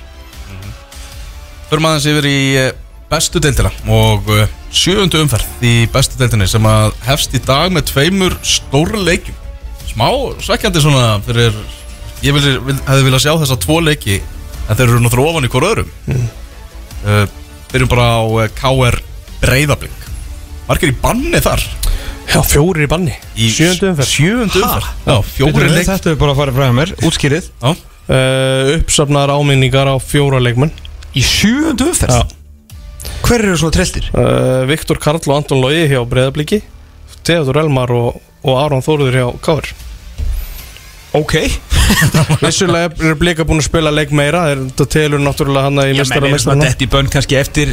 Förum 1.71 1.87
aðeins 1.87 2.09
yfir 2.11 2.27
í 2.27 2.39
eh, 2.59 2.71
bestu 3.11 3.43
deildina 3.43 3.71
og 3.95 4.31
eh, 4.35 4.55
sjöundu 4.75 5.21
umferð 5.23 5.67
í 5.67 5.75
bestu 5.93 6.19
deildinni 6.19 6.49
sem 6.51 6.67
að 6.67 6.97
hefst 7.07 7.37
í 7.37 7.43
dag 7.45 7.71
með 7.75 7.91
tveimur 7.93 8.35
stóru 8.43 9.05
leikjum. 9.07 9.37
Smá 9.91 10.09
svekkjandi 10.43 10.83
svona 10.83 11.21
fyrir 11.27 11.55
ég 12.25 12.35
vil, 12.35 12.57
vil, 12.67 12.77
hefði 12.89 13.07
viljað 13.07 13.25
sjá 13.27 13.33
þessa 13.45 13.59
tvo 13.63 13.79
leiki 13.85 14.19
en 14.21 14.79
þeir 14.79 14.89
eru 14.89 15.03
náttúrulega 15.05 15.35
ofan 15.35 15.47
í 15.47 15.53
hvort 15.53 15.71
öðrum. 15.71 15.95
Mm. 16.11 17.39
Byrjum 17.71 17.91
bara 17.91 18.07
á 18.19 18.23
eh, 18.45 18.51
KR 18.59 19.01
Breiðablink 19.41 20.07
Margir 20.69 20.93
í 20.93 20.97
banni 21.03 21.41
þar? 21.43 21.63
Já, 22.31 22.39
fjórir 22.47 22.85
í 22.85 22.91
banni. 22.91 23.15
Í 23.35 23.49
Sjöundu 23.51 23.89
umferð. 23.91 24.07
Sjöundu 24.07 24.61
umferð. 24.63 24.91
Já, 25.03 25.17
fjóri 25.35 25.71
leik. 25.73 25.87
Þetta 25.89 26.13
er 26.13 26.19
bara 26.21 26.35
að 26.37 26.39
fara 26.39 26.53
frá 26.55 26.69
mér, 26.77 26.93
útskýrið. 27.09 27.49
Já, 27.59 27.73
uh, 27.75 28.69
Uppsafnar 28.77 29.33
áminningar 29.35 29.91
á 29.91 29.97
fjóra 29.99 30.39
leikmenn. 30.39 30.71
Í 31.19 31.25
sjöundu 31.27 31.89
umferð? 31.91 32.37
Hver 33.27 33.43
eru 33.49 33.57
svona 33.59 33.75
trilltir? 33.75 34.07
uh, 34.15 34.63
Viktor 34.71 35.01
Karl 35.03 35.19
og 35.25 35.35
Anton 35.41 35.59
Lói 35.65 35.89
hjá 35.91 35.99
Breiðabliki 36.07 36.61
Theodor 37.27 37.59
Elmar 37.65 37.91
og, 37.99 38.21
og 38.47 38.61
Aron 38.63 38.87
Þóruður 38.87 39.19
hjá 39.19 39.27
Káður 39.43 39.73
Ok. 41.19 41.35
Vissulega 42.45 42.91
er 43.11 43.17
Blika 43.19 43.43
búin 43.47 43.59
að 43.59 43.67
spila 43.67 43.91
leik 43.91 44.13
meira 44.15 44.45
Þetta 44.53 44.85
telur 44.95 45.23
náttúrulega 45.25 45.67
hann 45.67 45.81
í 45.83 45.87
Ég 45.91 45.97
menn 45.97 46.05
er 46.05 46.11
svona 46.13 46.31
mestarana 46.37 46.69
dett 46.69 46.85
í 46.85 46.91
bönn 46.91 47.11
kannski 47.11 47.39
eftir. 47.41 47.73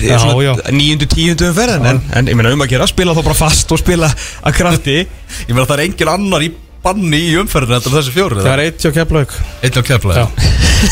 Níundu, 0.73 1.05
tíundu 1.11 1.51
umferð 1.51 1.85
en, 1.91 2.01
en 2.17 2.31
ég 2.31 2.39
meina 2.39 2.55
um 2.55 2.65
að 2.65 2.73
gera 2.73 2.87
Spila 2.89 3.13
þá 3.13 3.21
bara 3.27 3.37
fast 3.37 3.75
og 3.75 3.81
spila 3.83 4.09
að 4.09 4.57
krafti. 4.57 4.97
Ég 5.45 5.53
meina 5.53 5.67
það 5.69 5.77
er 5.77 5.85
engin 5.85 6.13
annar 6.15 6.47
í 6.47 6.51
banni 6.83 7.21
í 7.29 7.33
umferðinu 7.41 7.77
Þetta 7.77 7.91
er 7.91 7.97
þessi 7.99 8.15
fjóri 8.15 8.41
Það 8.41 8.53
er 8.53 8.63
eitt 8.65 8.85
hjá 8.85 8.91
Keflavík. 8.97 9.33
Einn 9.65 9.77
á 9.77 9.83
keflaði 9.87 10.21
Já. 10.21 10.27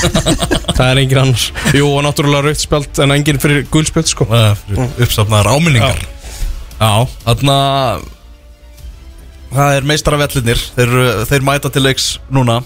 Það 0.78 0.88
er 0.90 1.02
engin 1.04 1.22
annars 1.22 1.46
Jú, 1.78 1.86
og 1.92 2.02
náttúrulega 2.06 2.50
raukt 2.50 2.64
spjald 2.66 3.02
en 3.06 3.14
engin 3.16 3.40
fyrir 3.42 3.68
gulspjald 3.72 4.10
sko. 4.10 4.28
Uppsafnaðar 4.28 5.54
áminningar. 5.56 6.02
Já, 6.76 7.06
þarna 7.24 7.58
Það 9.56 9.76
er 9.78 9.86
meistaravellinir. 9.88 10.62
Þeir, 10.76 10.90
eru- 10.90 11.26
þeir 11.30 11.46
mæta 11.48 11.70
til 11.72 11.84
leiks 11.86 12.08
núna. 12.34 12.60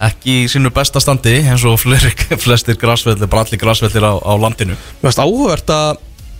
Ekki 0.00 0.36
í 0.44 0.48
sínu 0.48 0.70
besta 0.72 1.00
standi 1.02 1.34
eins 1.42 1.64
og 1.68 1.76
flestir 2.44 2.78
græsvellir 2.80 3.28
bara 3.28 3.42
allir 3.44 3.60
græsvellir 3.60 4.06
á, 4.06 4.12
á 4.16 4.32
landinu. 4.40 4.76
Mér 5.02 5.10
finnst 5.10 5.20
áhugavert 5.20 5.72
að 5.74 5.98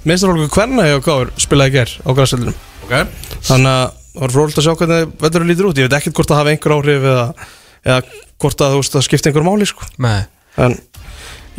meistarálgu 0.09 0.47
hvernig 0.55 0.87
hjá 0.89 1.01
Káður 1.05 1.33
spilaði 1.45 1.75
ger 1.75 1.91
á 2.01 2.09
græsveldinum 2.17 2.55
Ok. 2.87 2.95
Þannig 3.45 3.75
að 3.75 3.83
það 4.15 4.23
var 4.23 4.33
frólægt 4.35 4.61
að 4.63 4.65
sjá 4.67 4.73
hvernig 4.81 5.13
veður 5.21 5.45
lítur 5.51 5.69
út. 5.69 5.79
Ég 5.83 5.91
veit 5.91 5.99
ekkert 5.99 6.17
hvort 6.17 6.31
það 6.33 6.41
hafi 6.41 6.55
einhver 6.55 6.75
áhrif 6.79 7.05
eða, 7.11 7.27
eða 7.85 7.99
hvort 8.41 8.65
að 8.65 8.73
þú 8.73 8.81
veist 8.81 8.97
það 8.97 9.05
skipti 9.07 9.31
einhver 9.31 9.47
máli 9.51 9.69
sko. 9.69 9.91
Nei, 10.01 10.17
En 10.57 10.75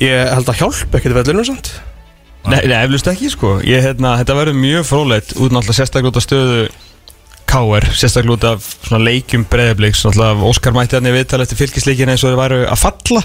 ég 0.02 0.34
held 0.34 0.50
að 0.52 0.60
hjálp 0.64 0.98
ekkert 0.98 1.20
veðlunum 1.22 1.48
samt. 1.52 1.70
Nei, 2.50 2.58
nei 2.66 2.80
eflust 2.82 3.08
ekki 3.14 3.30
sko. 3.32 3.54
Ég, 3.62 3.84
hérna, 3.86 4.16
Þetta 4.24 4.36
verður 4.42 4.58
mjög 4.58 4.88
frólægt 4.90 5.36
út 5.38 5.54
náttúrulega 5.54 5.78
sérstaklega 5.78 6.10
út 6.12 6.18
af 6.20 6.26
stöðu 6.26 6.64
KR, 7.52 7.88
sérstaklega 8.00 8.38
út 8.38 8.46
af 8.48 8.68
svona 8.86 9.04
leikjum 9.04 9.44
breyðabliks, 9.52 10.06
náttúrulega 10.06 10.48
Óskar 10.48 10.76
mætti 10.76 10.96
hann 10.96 11.10
í 11.10 11.12
viðtal 11.12 11.42
eftir 11.44 11.60
fylgisleikin 11.60 12.12
eins 12.14 12.24
og 12.24 12.32
þeir 12.32 12.40
væru 12.40 12.60
að 12.64 12.80
falla. 12.80 13.24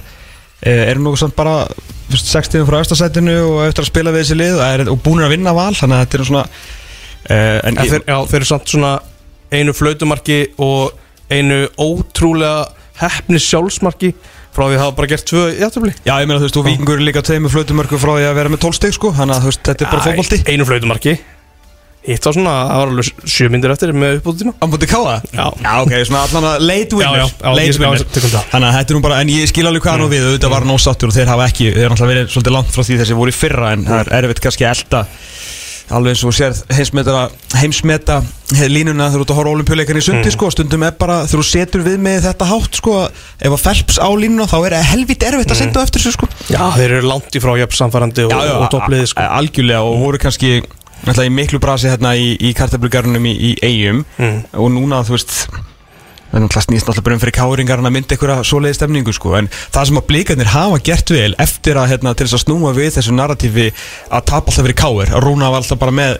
Eh, 0.66 0.82
eru 0.90 1.04
nú 1.04 1.12
samt 1.20 1.36
bara 1.36 1.60
þú 1.68 2.14
veist, 2.16 2.30
60 2.32 2.64
frá 2.66 2.78
östasætinu 2.80 3.36
og 3.44 3.58
eftir 3.66 3.84
að 3.84 3.90
spila 3.90 4.14
við 4.14 4.24
þessi 4.24 4.38
lið 4.40 4.62
er, 4.66 4.82
og 4.90 4.98
búin 5.04 5.22
að 5.22 5.34
vinna 5.36 5.52
val 5.54 5.74
þannig 5.76 5.98
að 5.98 6.02
þetta 6.06 6.18
er 6.18 6.28
svona 6.30 6.44
eh, 6.46 7.58
en 7.60 7.76
En 7.76 7.90
þeir, 7.92 8.06
já, 8.08 8.16
þeir 8.30 8.38
eru 8.40 8.48
samt 8.50 8.72
svona 8.72 8.94
einu 9.52 9.76
flautumarki 9.76 10.40
og 10.64 10.96
einu 11.28 11.60
ótrúlega 11.76 12.64
hefni 13.02 13.42
sjálfsmarki 13.42 14.14
frá 14.56 14.64
því 14.64 14.78
að 14.78 14.82
hafa 14.86 14.96
bara 14.96 15.12
gert 15.12 15.28
tvö 15.28 15.44
játtöfli 15.52 15.92
já 16.00 16.14
ég 16.16 16.26
meina 16.26 16.40
þú 16.40 16.48
veist 16.48 16.60
og 16.62 16.68
vikingur 16.70 16.96
er 16.96 17.06
líka 17.10 17.22
tveimur 17.28 17.52
flautumörku 17.52 18.00
frá 18.00 18.14
því 18.16 18.28
að 18.30 18.38
vera 18.40 18.54
með 18.54 18.62
12 18.64 18.78
stygg 18.80 18.96
sko 18.96 19.12
þannig 19.18 19.36
að 19.36 19.44
þú 19.44 19.52
veist 19.52 19.66
þetta 19.68 19.84
er 19.84 19.92
bara 19.92 20.06
fótbolti. 20.08 20.38
Einu 20.48 20.68
flautumarki 20.70 21.18
Hitt 22.06 22.26
var 22.28 22.36
svona, 22.36 22.54
það 22.68 22.80
var 22.80 22.90
alveg 22.92 23.30
sjö 23.34 23.48
myndir 23.50 23.72
eftir 23.74 23.92
með 23.98 24.20
uppbúðtíma 24.20 24.52
á 24.62 24.64
mútið 24.70 24.90
káa? 24.92 25.14
Já. 25.34 25.46
já 25.58 25.72
ok, 25.82 25.94
svona 26.06 26.20
allan 26.22 26.48
að 26.52 26.66
late 26.68 26.98
winner. 27.00 27.24
Já, 27.24 27.26
já, 27.26 27.54
late 27.58 27.72
ég- 27.72 27.80
winner. 27.82 28.04
þannig 28.52 28.68
að 28.68 28.76
þetta 28.78 28.94
er 28.94 28.98
nú 28.98 29.02
bara 29.08 29.20
en 29.24 29.32
ég 29.34 29.50
skil 29.50 29.66
alveg 29.66 29.82
hvað 29.88 29.98
nú 30.04 30.10
við 30.12 30.28
auðvitað 30.28 30.54
var 30.54 30.66
hann 30.66 30.76
ósattur 30.76 31.10
og 31.10 31.16
þeir 31.18 31.32
hafa 31.34 31.48
ekki 31.50 31.72
þeir 31.72 31.82
er 31.88 31.90
náttúrulega 31.90 32.12
verið 32.14 32.30
svolítið 32.36 32.56
langt 32.56 32.70
frá 32.76 32.86
því 32.86 33.00
þessi 33.02 33.18
voru 33.18 33.34
í 33.34 33.40
fyrra 33.40 33.72
en 33.74 33.84
það 33.90 34.04
er 34.06 34.12
erfitt 34.22 34.44
kannski 34.46 34.68
að 34.68 34.76
elda 34.76 35.02
alveg 35.94 36.16
eins 36.16 36.22
og 36.26 36.34
sér 36.34 36.54
heimsmeta, 36.74 37.26
heimsmeta 37.60 38.16
línuna 38.70 39.06
þegar 39.10 39.20
þú 39.20 39.22
ert 39.22 39.32
að 39.32 39.38
horfa 39.38 39.52
olimpíuleikarni 39.54 40.02
í 40.02 40.06
sundi 40.06 40.32
sko, 40.34 40.48
stundum 40.50 40.82
er 40.86 40.96
bara 40.98 41.20
þegar 41.26 41.42
þú 41.42 41.46
setur 41.50 41.84
við 41.86 42.00
með 42.02 42.26
þetta 42.26 42.48
hátt 42.50 42.80
sko, 42.80 42.94
ef 43.38 43.54
að 43.54 43.62
felps 43.62 44.00
á 44.02 44.08
línuna 44.18 44.48
þá 44.50 44.56
er 44.64 44.76
það 44.76 44.88
helvít 44.90 45.26
erfitt 45.28 45.54
að 45.54 45.60
senda 45.60 45.82
á 45.82 45.86
eftir 45.86 46.02
þessu 46.02 46.16
sko. 46.16 46.28
Já, 46.50 46.62
þeir 46.74 46.96
eru 46.98 47.10
langt 47.12 47.38
í 47.38 47.42
frá 47.42 47.54
jöfn 47.60 47.78
samfærandi 47.78 48.26
og, 48.26 48.34
og 48.34 48.66
toppliði 48.74 49.12
sko. 49.12 49.28
algjörlega 49.38 49.86
og 49.86 50.02
voru 50.02 50.22
kannski 50.22 50.52
náttúrulega 51.04 51.28
í 51.30 51.34
miklu 51.36 51.60
brasi 51.62 51.90
hérna 51.92 52.14
í, 52.16 52.32
í 52.40 52.52
kartablugarunum 52.56 53.26
í, 53.28 53.34
í 53.36 53.50
eigum 53.62 54.04
Mm. 54.18 54.44
og 54.56 54.70
núna 54.72 55.02
þú 55.06 55.16
veist 55.16 55.34
það 55.36 56.38
er 56.38 56.42
náttúrulega 56.42 56.64
snýst 56.66 56.88
náttúrulega 56.88 57.04
bara 57.06 57.16
um 57.16 57.20
fyrir 57.22 57.36
káringar 57.36 57.82
að 57.84 57.92
mynda 57.94 58.16
einhverja 58.16 58.46
svoleiði 58.48 58.78
stemningu 58.80 59.12
sko. 59.14 59.36
En 59.38 59.48
það 59.72 59.84
sem 59.90 60.00
að 60.00 60.06
blíkarnir 60.08 60.50
hafa 60.52 60.80
gert 60.88 61.12
vel 61.14 61.34
eftir 61.38 61.78
að 61.78 61.92
hérna, 61.92 62.14
til 62.16 62.26
þess 62.26 62.38
að 62.40 62.44
snúa 62.46 62.72
við 62.76 62.90
þessu 62.96 63.14
narratífi 63.14 63.68
að 64.10 64.26
tapa 64.32 64.50
alltaf 64.50 64.64
fyrir 64.66 64.78
káir 64.80 65.14
að 65.14 65.22
Rúna 65.24 65.52
var 65.52 65.62
alltaf 65.62 65.78
bara 65.80 65.94
með 65.94 66.18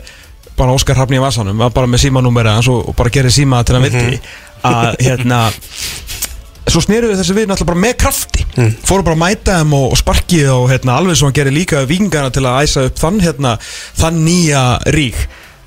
bara 0.57 0.73
Óskar 0.73 0.97
Hrafni 0.97 1.19
í 1.19 1.21
vasanum 1.21 1.59
bara 1.69 1.91
með 1.91 2.07
símanúmeri 2.07 2.49
hans 2.49 2.69
og, 2.73 2.95
bara 2.97 3.13
gerði 3.13 3.35
síma 3.43 3.59
til 3.67 3.77
hann 3.77 3.85
vildi 3.85 4.21
að 4.65 4.95
hérna 5.05 5.41
svo 6.73 6.83
sneru 6.83 7.11
við 7.11 7.21
þessu 7.21 7.37
við 7.37 7.49
náttúrulega 7.51 7.71
bara 7.73 7.83
með 7.85 7.97
krafti. 8.03 8.45
Fóru 8.87 9.07
bara 9.07 9.17
að 9.17 9.23
mæta 9.23 9.59
þeim 9.61 9.75
og, 9.79 9.89
og 9.95 10.01
sparkið 10.01 10.53
og 10.55 10.69
hérna, 10.73 10.99
alveg 11.01 11.19
sem 11.19 11.29
hann 11.29 11.37
gerir 11.37 11.55
líka 11.55 11.83
vikingarna 11.89 12.33
til 12.35 12.45
að 12.49 12.61
æsa 12.65 12.87
upp 12.89 13.01
þann, 13.01 13.21
hérna, 13.25 13.57
þann 14.01 14.23
nýja 14.27 14.63
rík. 14.97 15.19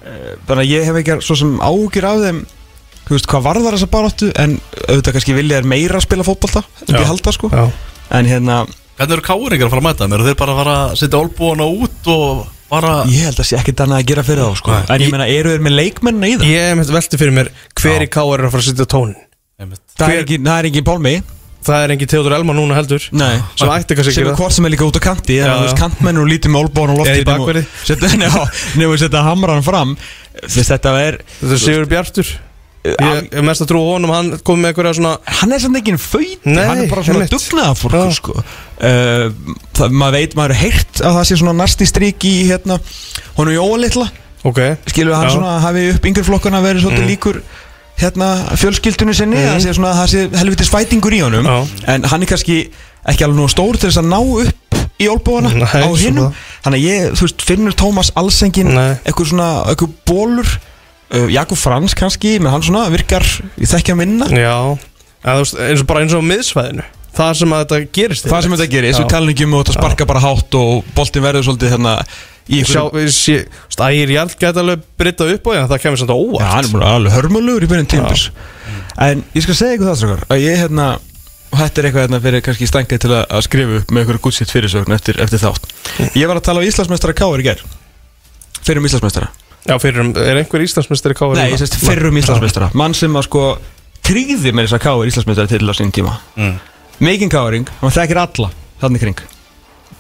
Eh, 0.04 0.34
þannig 0.48 0.64
að 0.64 0.72
ég 0.74 0.90
hef 0.90 1.00
ekki 1.02 1.20
svo 1.26 1.38
sem 1.40 1.56
ágjur 1.64 2.10
af 2.10 2.24
þeim 2.26 2.44
þú 3.10 3.16
veist 3.16 3.30
hvað 3.30 3.46
varðar 3.48 3.76
þessa 3.76 3.90
baráttu 3.90 4.28
en 4.38 4.60
auðvitað 4.86 5.16
kannski 5.16 5.36
vilja 5.38 5.60
er 5.60 5.68
meira 5.68 5.98
að 5.98 6.06
spila 6.06 6.26
fótbolta 6.28 6.62
en 6.86 7.00
ég 7.00 7.10
halda 7.10 7.34
sko. 7.34 7.50
Já. 7.50 7.66
en 8.20 8.30
hérna 8.30 8.60
Hvernig 9.00 9.16
eru 9.16 9.24
káringar 9.24 9.70
að 9.70 9.72
fara 9.72 9.80
að 9.80 9.86
mæta 9.86 10.04
þeim? 10.04 10.14
Eru 10.18 10.26
þeir 10.28 10.38
bara 10.42 10.54
að 10.54 10.58
fara 10.60 10.72
að 10.84 10.96
setja 11.00 11.20
olbúana 11.22 11.68
út 11.72 12.10
og 12.12 12.42
bara 12.70 12.90
ég 13.08 13.30
held 13.30 13.40
að 13.40 13.48
sé 13.48 13.56
ekkert 13.56 13.84
annað 13.86 14.02
að 14.02 14.10
gera 14.12 14.26
fyrir 14.28 14.44
þá 14.44 14.60
sko. 14.60 14.76
En 14.92 15.04
ég 15.06 15.14
meina 15.14 15.28
eru 15.32 15.54
þeir 15.54 15.64
með 15.66 15.76
leikmennina 15.78 16.28
í 16.30 16.36
það? 16.36 16.52
Ég 16.52 16.68
hef 16.74 16.92
velti 16.98 17.20
fyrir 17.22 17.36
mér 17.38 17.52
hver 17.80 18.06
í 18.06 18.10
K 18.12 18.26
er 18.26 18.44
að 18.44 18.52
fara 18.52 18.66
að 18.66 18.68
setja 18.68 18.88
tónin. 18.92 19.16
Það 20.00 20.16
er 20.16 20.24
ekki, 20.24 20.40
það 20.48 20.58
er 20.64 20.70
ekki 20.72 20.84
Pálmi. 20.90 21.14
Það 21.70 21.82
er 21.84 21.92
engin 21.94 22.08
Theodor 22.10 22.34
Elma 22.38 22.54
núna 22.56 22.76
heldur. 22.78 23.04
Nei. 23.20 23.34
Sem 23.60 23.70
ætti 23.76 23.96
kannski 24.00 24.14
sem 24.16 24.24
ekki 24.24 24.32
er 24.32 24.38
hvort 24.40 24.56
sem 24.56 24.66
er 24.66 24.72
líka 24.72 24.86
út 24.88 24.96
á 24.96 25.02
kanti 25.04 25.36
en 25.42 25.50
Já, 25.50 25.56
þú 25.60 25.66
veist 25.68 25.80
kantmenn 25.82 26.22
og 26.22 26.30
lítið 26.32 26.54
með 26.56 26.62
olbón 26.64 26.94
og 26.94 27.02
Eða 27.04 27.18
í 27.20 27.24
loftið 27.26 27.28
bakverði. 27.28 27.64
nefnum 28.24 28.94
við 28.94 29.02
setja 29.04 29.24
hamran 29.28 29.66
fram. 29.68 29.92
Þess 30.46 30.72
þetta 30.72 30.94
er 31.04 31.18
Þetta 31.42 31.58
er 31.58 31.62
Sigur 31.66 31.90
Bjartur. 31.92 32.32
Ég 32.90 33.26
er 33.36 33.44
mest 33.44 33.60
að 33.66 33.74
trúa 33.74 33.90
honum, 33.98 34.12
hann 34.16 34.30
kom 34.48 34.62
með 34.64 34.72
einhverja 34.72 34.94
svona 34.96 35.18
hann 35.42 35.52
er 35.52 35.60
samt 35.60 35.76
ekki 35.82 35.92
en 35.92 36.00
föyti 36.00 36.48
Nei, 36.48 36.62
hann 36.64 36.80
er 36.80 36.88
bara 36.88 37.04
svona 37.04 37.26
Já. 37.28 37.66
fólk 37.76 38.14
sko. 38.16 38.36
uh, 38.40 39.26
það, 39.76 39.92
maður 40.00 40.16
veit, 40.16 40.36
maður 40.40 40.54
er 40.56 40.62
heyrt 40.62 41.02
að 41.04 41.18
það 41.20 41.28
sé 41.28 41.38
svona 41.42 41.56
næsti 41.60 41.88
strík 41.92 42.24
í 42.30 42.32
hérna, 42.48 42.80
honum 43.36 43.58
Jóa 43.58 43.82
litla. 43.84 44.08
Ok. 44.48 44.62
Skilur 44.88 45.12
við 45.12 45.18
hann 45.20 45.34
svona 45.36 45.58
hafi 45.66 45.84
upp 45.92 46.08
yngri 46.08 46.24
flokkana 46.24 46.64
verið 46.64 46.86
svolítið 46.88 47.04
Mm. 47.04 47.12
líkur 47.12 47.42
hérna 48.02 48.30
fjölskyldunni 48.60 49.14
sinni 49.18 49.38
Mm. 49.40 49.50
það 49.54 49.60
sé 49.66 49.74
svona 49.78 49.94
það 49.98 50.08
sé 50.14 50.24
helvitis 50.40 50.72
fætingur 50.74 51.14
í 51.16 51.22
honum 51.24 51.46
Já. 51.46 51.58
en 51.94 52.04
hann 52.04 52.22
er 52.24 52.30
kannski 52.32 52.58
ekki 53.10 53.24
alveg 53.26 53.40
nú 53.40 53.48
stór 53.52 53.78
til 53.80 53.90
þess 53.90 54.02
að 54.02 54.10
ná 54.12 54.20
upp 54.20 54.80
í 55.00 55.08
olbúana 55.08 55.50
á 55.56 55.88
hinnum 55.96 56.34
þannig 56.64 56.80
að 56.80 56.86
ég, 56.86 57.12
þú 57.16 57.28
veist, 57.28 57.42
finnur 57.48 57.76
Tómas 57.80 58.12
alls 58.20 58.42
engin 58.44 58.74
Nei. 58.76 58.98
eitthvað 59.08 59.30
svona, 59.32 59.50
eitthvað 59.72 59.94
bólur 60.10 60.50
uh, 61.16 61.28
Jakob 61.32 61.58
Frans 61.58 61.96
kannski, 61.96 62.38
menn 62.40 62.52
hann 62.52 62.64
svona 62.66 62.90
virkar, 62.92 63.24
ég 63.58 63.70
þekki 63.72 63.94
hann 63.96 64.04
vinna 64.04 64.28
Já 64.32 64.58
þú 65.24 65.38
veist, 65.44 65.60
eins 65.60 65.84
og 65.84 65.88
bara 65.92 66.04
eins 66.06 66.16
og 66.18 66.24
miðsvæðinu 66.28 66.84
Það 67.20 67.32
sem 67.40 67.54
að 67.56 67.62
þetta 67.64 67.78
gerist 67.98 68.28
það 68.30 68.44
sem 68.46 68.54
þetta 68.54 68.68
gerir, 68.72 68.92
þessu 68.94 69.04
Já. 69.04 69.10
talningum 69.12 69.54
og 69.58 69.64
þetta 69.66 69.74
sparka 69.80 70.06
bara 70.08 70.20
hátt 70.24 70.56
og 70.60 70.86
boltin 70.96 71.24
verður 71.26 71.48
svolítið 71.48 71.74
hérna 71.74 71.96
í 72.50 72.62
Sjá, 72.66 72.82
við 72.94 73.12
sé, 73.14 73.36
ægir 73.78 74.16
Jarl 74.16 74.34
gæti 74.34 74.64
alveg 74.64 74.88
britta 75.00 75.28
upp 75.30 75.50
á 75.50 75.52
en 75.56 75.70
það 75.70 75.84
kemur 75.86 76.02
samt 76.02 76.14
á 76.14 76.18
Já, 76.18 76.24
óvart 76.26 76.50
hann 76.50 76.66
er 76.66 76.74
bara 76.74 76.96
alveg 76.98 77.16
hörmulegur 77.18 77.68
í 77.68 77.70
byrjun 77.70 77.92
tímpis 77.94 78.26
En 79.00 79.22
ég 79.36 79.46
skal 79.46 79.56
segja 79.56 79.78
ykkur 79.78 79.90
það 79.92 80.00
strákar 80.02 80.26
að 80.28 80.44
ég 80.44 80.64
hérna 80.64 80.88
og 81.50 81.58
þetta 81.58 81.82
er 81.82 81.88
eitthvað 81.88 82.06
hérna 82.06 82.22
fyrir 82.24 82.44
kannski 82.46 82.70
stangið 82.70 83.04
til 83.06 83.12
að, 83.16 83.24
skrifa 83.46 83.78
upp 83.80 83.94
með 83.96 84.06
ykkur 84.06 84.20
gútsitt 84.26 84.52
fyrirsögn 84.54 84.94
eftir, 84.94 85.20
eftir 85.24 85.42
þátt. 85.42 85.70
Ég 86.20 86.30
var 86.30 86.38
að 86.38 86.46
tala 86.46 86.62
á 86.62 86.68
Íslandsmeistara 86.68 87.16
Káir 87.18 87.42
í 87.42 87.48
gær. 87.48 87.64
Fyrir 88.60 88.82
um 88.82 88.90
Íslandsmeistara. 88.90 89.32
Já, 89.66 89.76
fyrir 89.82 90.04
um, 90.04 90.12
er 90.20 90.40
einhver 90.44 90.64
Íslandsmeistari 90.66 91.18
K 91.18 91.32
Nei, 91.40 91.50
ég 91.54 91.62
sést 91.62 91.80
fyrir 91.82 92.12
um 92.12 92.20
Íslandsmeistara. 92.22 92.70
Mann 92.78 92.96
sem 92.98 93.18
að 93.18 93.26
sko 93.28 93.44
tryggði 94.06 94.54
með 94.54 94.68
þess 94.68 94.78
að 94.78 94.84
tíma. 95.96 96.16
Mm. 96.38 96.56
Kring. 99.02 99.22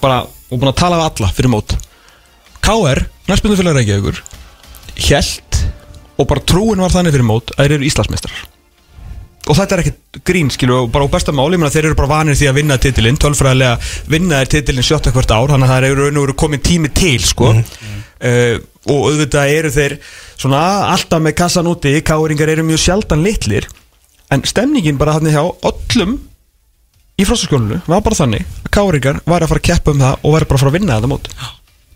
Bara, 0.03 0.21
og 0.27 0.59
búin 0.59 0.71
að 0.71 0.79
tala 0.83 1.01
við 1.01 1.09
alla 1.09 1.31
fyrir 1.35 1.53
mót 1.55 1.75
Káir, 2.69 3.08
næstbundufélag 3.25 3.79
Reykjavíkur 3.79 4.19
Hjælt 4.93 5.55
og 6.21 6.27
bara 6.29 6.43
trúin 6.45 6.82
var 6.84 6.91
þannig 6.93 7.15
fyrir 7.15 7.25
mót 7.25 7.49
að 7.55 7.63
þeir 7.63 7.73
eru 7.77 7.86
Íslandsmeistarar. 7.88 8.41
Og 9.49 9.58
þetta 9.58 9.73
er 9.73 9.82
ekkert 9.82 10.19
grín 10.27 10.51
skilu 10.53 10.75
og 10.75 10.89
bara 10.93 11.08
á 11.08 11.10
besta 11.10 11.34
máli, 11.34 11.55
ég 11.55 11.63
meina 11.63 11.71
þeir 11.73 11.88
eru 11.88 11.97
bara 11.97 12.12
vanir 12.12 12.38
því 12.38 12.49
að 12.51 12.58
vinna 12.60 12.77
titilinn, 12.77 13.17
tölfræðilega 13.23 14.12
vinna 14.12 14.41
þeir 14.43 14.51
titilinn 14.53 14.86
sjötta 14.86 15.13
hvert 15.15 15.34
ár, 15.34 15.49
þannig 15.49 15.65
að 15.65 15.71
það 15.71 15.88
eru 15.88 16.03
raun 16.03 16.19
og 16.19 16.25
veru 16.27 16.36
komin 16.43 16.62
tími 16.69 16.91
til 16.93 17.23
sko. 17.25 17.53
Uh, 17.55 18.60
og 18.91 19.08
auðvitað 19.08 19.53
eru 19.55 19.71
þeir 19.73 19.95
svona 20.36 20.63
alltaf 20.91 21.23
með 21.25 21.38
kassan 21.39 21.69
úti, 21.71 21.95
káringar 22.05 22.51
eru 22.53 22.67
mjög 22.67 22.84
sjaldan 22.84 23.23
litlir 23.25 23.65
en 24.29 24.43
stemningin 24.45 24.99
bara 24.99 25.15
hann 25.17 25.32
hjá 25.32 25.41
öllum 25.41 26.19
í 27.17 27.25
fróstaskjólinu 27.25 27.79
var 27.88 28.03
bara 28.05 28.19
þannig 28.19 28.45
að 28.67 28.69
káringar 28.75 29.23
var 29.25 29.41
að 29.41 29.53
fara 29.53 29.63
að 29.63 29.69
keppa 29.71 29.95
um 29.95 30.03
það 30.03 30.19
og 30.19 30.36
var 30.36 30.45
bara 30.51 30.60
að 30.60 30.65
fara 30.65 30.73
að 30.73 30.77
vinna 30.77 30.99
þetta 30.99 31.12
mót 31.15 31.32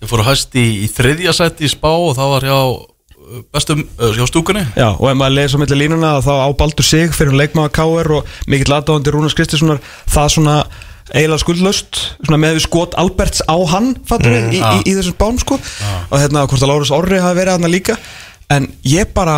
Við 0.03 0.11
fórum 0.11 0.27
hæst 0.27 0.55
í, 0.59 0.65
í 0.83 0.87
þriðja 0.91 1.33
seti 1.37 1.63
í 1.63 1.71
spá 1.71 1.89
og 1.93 2.13
það 2.17 2.31
var 2.33 2.45
hjá 2.49 2.57
uh, 2.59 3.43
bestum, 3.55 3.83
uh, 3.95 4.09
hjá 4.11 4.25
stúkunni. 4.27 4.63
Já, 4.75 4.89
og 4.91 5.05
ef 5.07 5.19
maður 5.19 5.37
leðir 5.37 5.53
svo 5.53 5.61
millir 5.61 5.79
línuna 5.79 6.15
þá 6.25 6.33
á 6.43 6.49
Baldur 6.59 6.87
sig 6.87 7.13
fyrir 7.15 7.37
leikmaða 7.39 7.71
K.R. 7.77 8.17
og 8.17 8.33
mikill 8.51 8.75
aðdáðandi 8.75 9.13
Rúnars 9.15 9.37
Kristinssonar 9.37 9.79
það 10.11 10.33
svona 10.35 10.57
eiginlega 11.13 11.41
skuldlaust 11.41 11.99
svona 12.23 12.39
með 12.41 12.57
við 12.57 12.65
skot 12.65 12.95
Alberts 12.99 13.43
á 13.47 13.55
hann 13.73 13.93
fattur 14.07 14.33
við, 14.33 14.57
í, 14.57 14.61
í, 14.61 14.83
í 14.91 14.95
þessum 14.97 15.17
bán 15.19 15.39
sko. 15.41 15.59
Og 16.09 16.15
hérna 16.19 16.45
hvort 16.47 16.63
að 16.63 16.71
Lárus 16.73 16.93
Orri 16.95 17.19
hafi 17.23 17.39
verið 17.39 17.57
hann 17.57 17.71
líka. 17.71 17.97
En 18.51 18.67
ég 18.87 19.11
bara 19.15 19.37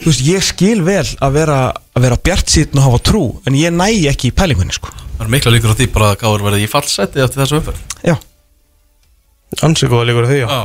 þú 0.00 0.10
veist, 0.10 0.24
ég 0.26 0.44
skil 0.44 0.80
vel 0.86 1.04
að 1.20 1.36
vera 1.36 1.60
að 1.70 2.06
vera 2.06 2.18
bjart 2.24 2.50
síðan 2.50 2.80
og 2.80 2.88
hafa 2.88 3.02
trú 3.10 3.22
en 3.46 3.58
ég 3.58 3.74
næ 3.74 3.86
ekki 4.10 4.30
í 4.30 4.34
pælingunni 4.36 4.74
sko. 4.74 4.92
Það 5.18 5.26
er 5.26 5.32
mikla 5.34 5.54
líkur 5.54 5.74
á 5.74 5.78
því 5.78 5.88
bara 5.92 6.12
að 6.14 6.20
Káur 6.22 6.44
verði 6.46 6.64
í 6.64 6.70
fallseti 6.70 7.20
eftir 7.20 7.42
þessu 7.42 7.58
umferð. 7.58 7.80
Já, 8.06 8.14
Ansið 9.66 9.90
góða 9.92 10.06
líkur 10.10 10.26
á 10.26 10.30
því, 10.30 10.38
já. 10.42 10.48
Já, 10.48 10.60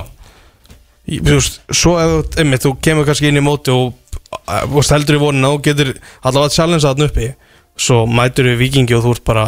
Í- 1.05 1.19
Þú 1.21 1.35
veist, 1.37 1.59
svo 1.69 1.91
ef 2.01 2.11
þú, 2.13 2.39
einmitt, 2.41 2.63
þú 2.65 2.71
kemur 2.81 3.05
kannski 3.05 3.27
inn 3.29 3.37
í 3.37 3.43
móti 3.45 3.69
og 3.73 3.93
þú 4.45 4.73
veist, 4.79 4.93
heldur 4.95 5.17
í 5.17 5.21
vonina 5.21 5.51
og 5.53 5.61
getur 5.65 5.91
allavega 6.23 6.49
að 6.49 6.55
challenge 6.55 6.85
þarna 6.85 7.09
uppi 7.11 7.27
svo 7.77 7.99
mætur 8.09 8.47
við 8.49 8.57
vikingi 8.63 8.95
og 8.97 9.03
þú 9.05 9.11
ert 9.17 9.23
bara 9.27 9.43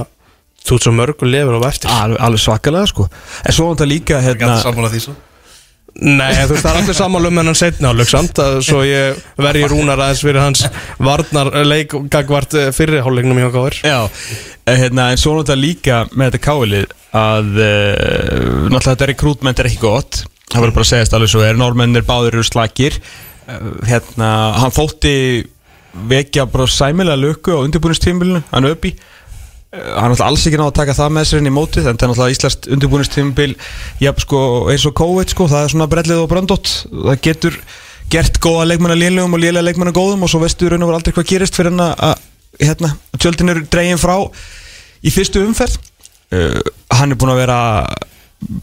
þú 0.68 0.76
ert 0.78 0.84
svo 0.86 0.93
mörg 0.93 1.22
og 1.24 1.30
lefur 1.32 1.57
á 1.57 1.62
eftir. 1.70 1.89
Alveg, 2.20 2.41
svakalega 2.43 2.89
sko. 2.91 3.07
En 3.45 3.55
svo 3.55 3.70
var 3.70 3.76
þetta 3.80 3.88
líka 3.89 4.22
hérna, 4.22 4.57
Nei, 5.98 6.30
þú 6.45 6.54
veist, 6.54 6.62
það 6.62 6.70
er 6.70 6.80
allir 6.82 6.98
sammála 6.98 7.30
um 7.32 7.39
hennan 7.41 7.58
setna 7.58 7.89
áleik 7.89 8.10
samt 8.12 8.38
að 8.41 8.60
svo 8.68 8.84
ég 8.86 9.18
verði 9.39 9.70
rúnar 9.72 9.98
aðeins 9.98 10.22
fyrir 10.22 10.43
hans 10.43 10.62
varnar 11.02 11.50
leik 11.66 11.95
gagvart 12.14 12.54
fyrri 12.78 13.02
hálfleiknum 13.02 13.39
hjá 13.41 13.50
Káir 13.56 13.80
Já, 13.82 13.98
eh, 14.68 14.78
hérna, 14.84 15.10
en 15.12 15.22
svo 15.22 15.34
náttúrulega 15.39 15.64
líka 15.64 16.00
með 16.14 16.30
þetta 16.30 16.43
káilið 16.45 16.88
að 17.18 17.50
uh, 17.58 17.68
náttúrulega 18.68 18.86
þetta 18.91 19.10
rekrútment 19.14 19.60
er 19.62 19.70
ekki 19.72 19.82
gott. 19.82 20.22
Það 20.52 20.64
verður 20.64 20.78
bara 20.78 20.86
að 20.86 20.91
segja 20.91 21.08
þetta 21.08 21.18
alveg 21.18 21.34
svo 21.34 21.43
er. 21.43 21.60
Normennir 21.60 22.08
báður 22.08 22.38
eru 22.38 22.45
slakir. 22.45 22.98
Hérna, 23.88 24.32
hann 24.62 24.76
þótti 24.76 25.14
vekja 26.12 26.45
bara 26.52 26.68
sæmilega 26.70 27.18
löku 27.20 27.56
á 27.58 27.64
undirbúinistímbilinu, 27.64 28.43
hann 28.52 28.68
Uh, 28.68 28.98
hann 29.74 30.07
er 30.07 30.13
alltaf 30.13 30.28
alls 30.30 30.45
ekki 30.47 30.59
náða 30.61 30.72
að 30.72 30.78
taka 30.80 30.95
það 30.97 31.11
með 31.18 31.26
sér 31.28 31.41
inn 31.41 31.49
í 31.49 31.55
mótið 31.57 31.89
en 31.91 31.97
það 31.99 32.05
er 32.07 32.13
alltaf 32.13 32.32
íslenskt 32.36 32.70
undirbúinistímbil 32.72 33.49
já, 34.03 34.11
sko, 34.24 34.39
eins 34.72 34.86
og 34.88 34.95
COVID 35.01 35.34
sko, 35.34 35.47
það 35.51 35.65
er 35.68 35.74
svona 35.74 35.89
brellið 35.91 36.22
og 36.24 36.30
bröndótt 36.32 36.72
það 36.93 37.20
getur 37.28 37.59
gert 38.13 38.39
góða 38.43 38.70
leikmanna 38.72 38.95
lélegum 38.95 39.36
og 39.36 39.43
lélega 39.43 39.65
leikmanna 39.68 39.91
góðum 39.95 40.24
og 40.24 40.32
svo 40.32 40.39
veistu 40.45 40.70
raun 40.72 40.86
og 40.88 40.93
var 40.93 41.01
aldrei 41.01 41.13
hvað 41.18 41.28
gerist 41.34 41.59
fyrir 41.59 41.74
hann 41.76 41.84
að- 41.91 42.24
hérna, 42.63 42.93
tjöldin 43.20 43.51
eru 43.53 43.65
dregin 43.70 43.99
frá 44.01 44.15
í 45.05 45.11
fyrstu 45.13 45.43
umferð. 45.45 45.76
Uh, 46.34 46.57
hann 46.91 47.11
er 47.13 47.20
búin 47.20 47.30
að 47.36 47.38
vera 47.43 47.57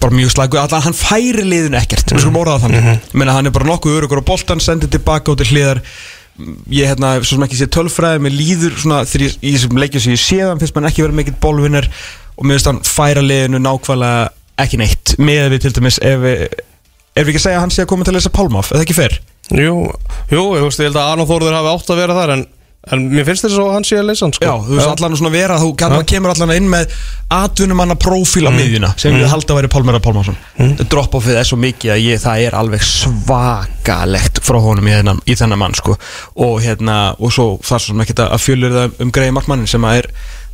bara 0.01 0.15
mjög 0.15 0.33
slagu, 0.35 0.59
allan 0.61 0.83
hann 0.85 0.97
færi 0.97 1.45
liðinu 1.45 1.79
ekkert 1.79 2.11
við 2.13 2.21
skulum 2.23 2.37
orða 2.43 2.57
það 2.59 2.65
þannig 2.65 2.83
mm 2.85 3.19
Menna, 3.21 3.33
hann 3.37 3.47
er 3.49 3.55
bara 3.55 3.69
nokkuð 3.69 3.97
örugur 4.01 4.21
á 4.23 4.29
boltan, 4.29 4.61
sendir 4.63 4.91
tilbaka 4.93 5.33
út 5.33 5.41
til 5.43 5.49
hliðar 5.53 5.81
ég 6.75 6.89
hérna, 6.91 7.15
svo 7.23 7.37
sem 7.37 7.45
ekki 7.47 7.59
sé 7.61 7.69
tölfræði 7.71 8.23
mér 8.25 8.35
líður 8.35 8.79
svona, 8.81 9.03
þegar 9.07 9.27
ég, 9.29 9.37
í 9.39 9.53
þessum 9.55 9.79
leikjum 9.79 10.05
sem 10.05 10.15
ég 10.17 10.23
séðan 10.23 10.63
finnst 10.63 10.75
mann 10.77 10.89
ekki 10.89 11.05
verið 11.05 11.19
mikill 11.21 11.37
bólvinnar 11.43 11.87
og 12.35 12.47
mér 12.47 12.59
finnst 12.59 12.71
hann 12.71 12.81
færa 12.89 13.23
liðinu 13.23 13.61
nákvæmlega 13.63 14.33
ekki 14.65 14.81
neitt, 14.81 15.15
með 15.23 15.53
við 15.55 15.65
til 15.65 15.75
dæmis 15.79 16.01
ef 16.03 16.25
við, 16.25 16.43
ef 17.15 17.23
við 17.23 17.33
ekki 17.35 17.45
segja 17.45 17.61
að 17.61 17.65
hann 17.67 17.75
sé 17.75 17.85
að 17.85 17.93
koma 17.93 18.07
til 18.07 18.15
að 18.15 18.19
lesa 18.19 18.35
Pálmaf, 18.35 18.75
eða 18.75 18.87
ekki 18.87 18.99
fyrr 18.99 19.21
Jú, 19.53 19.77
jú, 20.33 20.43
ég 20.57 20.63
veist, 20.65 20.81
ég 20.81 20.89
held 20.89 20.97
að 20.97 21.11
Arnóð 21.13 21.31
Þórður 21.35 21.57
hafi 21.59 21.73
átt 21.75 21.91
að 21.93 21.99
vera 22.01 22.15
þar 22.17 22.31
en, 22.33 22.45
en 22.93 23.05
mér 23.13 23.27
finnst 23.29 23.47
þess 23.47 23.59
að 23.61 23.71
hann 23.73 23.87
sé 23.89 23.99
að 23.99 24.09
leysa 24.11 24.27
hann 24.27 24.35
sko. 24.37 24.47
Já, 24.49 24.55
þú 24.67 24.79
veist 24.79 24.91
allan 24.93 25.29
að 25.29 25.37
vera 25.37 25.59
þú 25.63 25.71
ja. 25.81 26.01
kemur 26.11 26.33
allan 26.35 26.55
inn 26.55 26.71
með 26.73 26.95
atvinnumanna 27.35 27.97
prófíl 28.01 28.45
á 28.49 28.53
miðjuna 28.55 28.93
sem 29.01 29.17
við 29.17 29.29
halda 29.31 29.55
að 29.55 29.61
væri 29.61 29.73
Pálmera 29.73 30.03
Pálmarsson. 30.05 30.39
Mm. 30.59 30.75
drop 30.93 31.17
offið 31.21 31.41
er 31.41 31.49
svo 31.49 31.59
mikið 31.63 31.95
að 31.95 32.03
ég, 32.05 32.23
það 32.23 32.47
er 32.47 32.59
alveg 32.59 32.87
svakalegt 32.89 34.43
frá 34.45 34.61
honum 34.63 34.91
í 34.91 34.97
þennan, 34.97 35.23
í 35.25 35.39
þennan 35.41 35.63
mann 35.65 35.79
sko. 35.79 35.97
Og 36.45 36.59
hérna, 36.65 36.99
og 37.19 37.33
svo 37.35 37.49
svo 37.65 37.81
sem 37.83 38.05
ekki 38.05 38.19
að 38.21 38.41
fjölur 38.43 38.77
það 38.77 39.05
um 39.05 39.15
greiði 39.15 39.39
markmannin 39.39 39.71
sem 39.71 39.89
að 39.89 40.03
er 40.03 40.11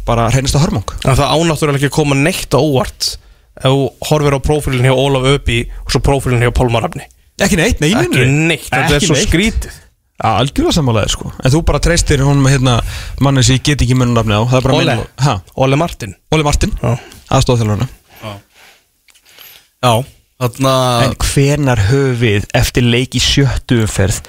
bara 0.06 0.30
reynasta 0.32 0.62
hörmung. 0.62 0.96
En 1.04 1.18
það 1.18 1.34
ánáttúrulega 1.34 1.80
ekki 1.82 1.90
að 1.90 1.98
koma 1.98 2.18
neitt 2.18 2.54
óvart 2.56 3.14
ef 3.60 3.66
þú 3.66 3.86
horfir 4.08 4.36
á 4.36 4.40
prófílinn 4.40 4.86
hjá 4.86 4.94
Ólaf 4.94 5.26
Öpi 5.34 5.64
og 5.84 5.92
svo 5.92 6.02
prófílinn 6.04 6.44
hjá 6.44 6.52
Pálmar 6.54 6.86
Rafni 6.86 7.04
Ekki 7.40 7.56
neitt, 7.56 7.80
nei, 7.80 7.92
Ekki 7.96 8.26
neitt, 8.28 8.66
þetta 8.68 8.98
Ekki 8.98 9.08
svo 9.08 9.16
neitt. 9.16 9.68
Já, 10.20 10.28
algjörlega 10.36 10.74
sammálaðið 10.76 11.12
sko. 11.14 11.30
En 11.40 11.52
þú 11.54 11.62
bara 11.64 11.80
treystir 11.80 12.20
honum 12.20 12.44
hérna 12.50 12.74
manni 13.24 13.40
sem 13.46 13.56
ég 13.56 13.64
get 13.70 13.80
ekki 13.86 13.96
munum 13.96 14.12
nafni 14.18 14.36
á. 14.36 14.44
Það 14.50 14.58
er 14.58 14.66
bara 14.66 14.76
Ole. 14.76 14.96
minn 14.98 15.24
Ha, 15.24 15.34
Óli 15.56 15.78
Martin. 15.80 16.12
Óli 16.34 16.44
Martin, 16.44 16.74
Já. 16.82 16.92
aðstofþjálfarna 17.32 17.88
Já, 19.80 20.04
þarna 20.42 20.72
En 21.06 21.14
hvenar 21.24 21.80
höfum 21.88 22.18
við 22.20 22.44
eftir 22.58 22.84
leik 22.84 23.16
í 23.16 23.22
sjöttu 23.24 23.78
umferð 23.86 24.20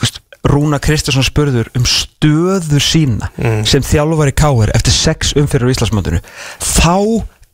veist, 0.00 0.22
Rúna 0.48 0.78
Kristinsson 0.80 1.24
spurður 1.24 1.68
um 1.76 1.84
stöðu 1.88 2.80
sína 2.80 3.28
sem 3.68 3.84
þjálfari 3.84 4.32
káir 4.36 4.72
eftir 4.76 4.96
sex 4.96 5.34
umferður 5.40 5.68
á 5.68 5.74
Íslandsmöndinu 5.74 6.22
þá 6.60 6.96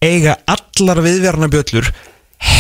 eiga 0.03 0.37
allar 0.47 1.03
viðverðna 1.05 1.51
bjöllur 1.53 1.91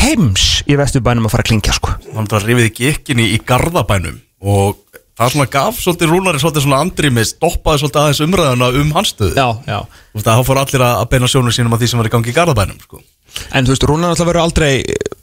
heims 0.02 0.48
í 0.68 0.74
vesturbænum 0.78 1.26
að 1.26 1.32
fara 1.34 1.46
að 1.46 1.50
klingja 1.52 1.74
sko. 1.78 1.94
Hann 2.14 2.28
bara 2.28 2.44
rifið 2.44 2.66
ekki 2.68 2.90
ekkinni 2.90 3.30
í 3.34 3.38
garðabænum 3.46 4.18
og 4.40 4.80
það 5.20 5.32
svona 5.34 5.48
gaf 5.52 5.78
svolítið 5.82 6.12
rúnari 6.14 6.40
svolítið 6.40 6.64
svona 6.64 6.80
andrými 6.84 7.24
stoppaði 7.28 7.82
svolítið 7.82 8.02
aðeins 8.02 8.24
umræðuna 8.24 8.68
um 8.80 8.92
hans 8.96 9.14
stöðu. 9.14 9.36
Já, 9.36 9.48
já. 9.68 9.80
Þú 10.10 10.20
veist 10.20 10.30
að 10.32 10.40
þá 10.40 10.48
fór 10.48 10.60
allir 10.64 10.84
að 10.86 11.08
beina 11.12 11.30
sjónum 11.30 11.54
sínum 11.54 11.74
að 11.76 11.82
því 11.82 11.90
sem 11.90 12.00
var 12.00 12.08
í 12.08 12.14
gangi 12.14 12.32
í 12.32 12.36
garðabænum 12.36 12.84
sko. 12.84 13.02
En 13.54 13.66
þú 13.66 13.74
veist, 13.74 13.84
Rúnar 13.86 14.10
alltaf 14.10 14.26
verður 14.26 14.42
aldrei 14.42 14.70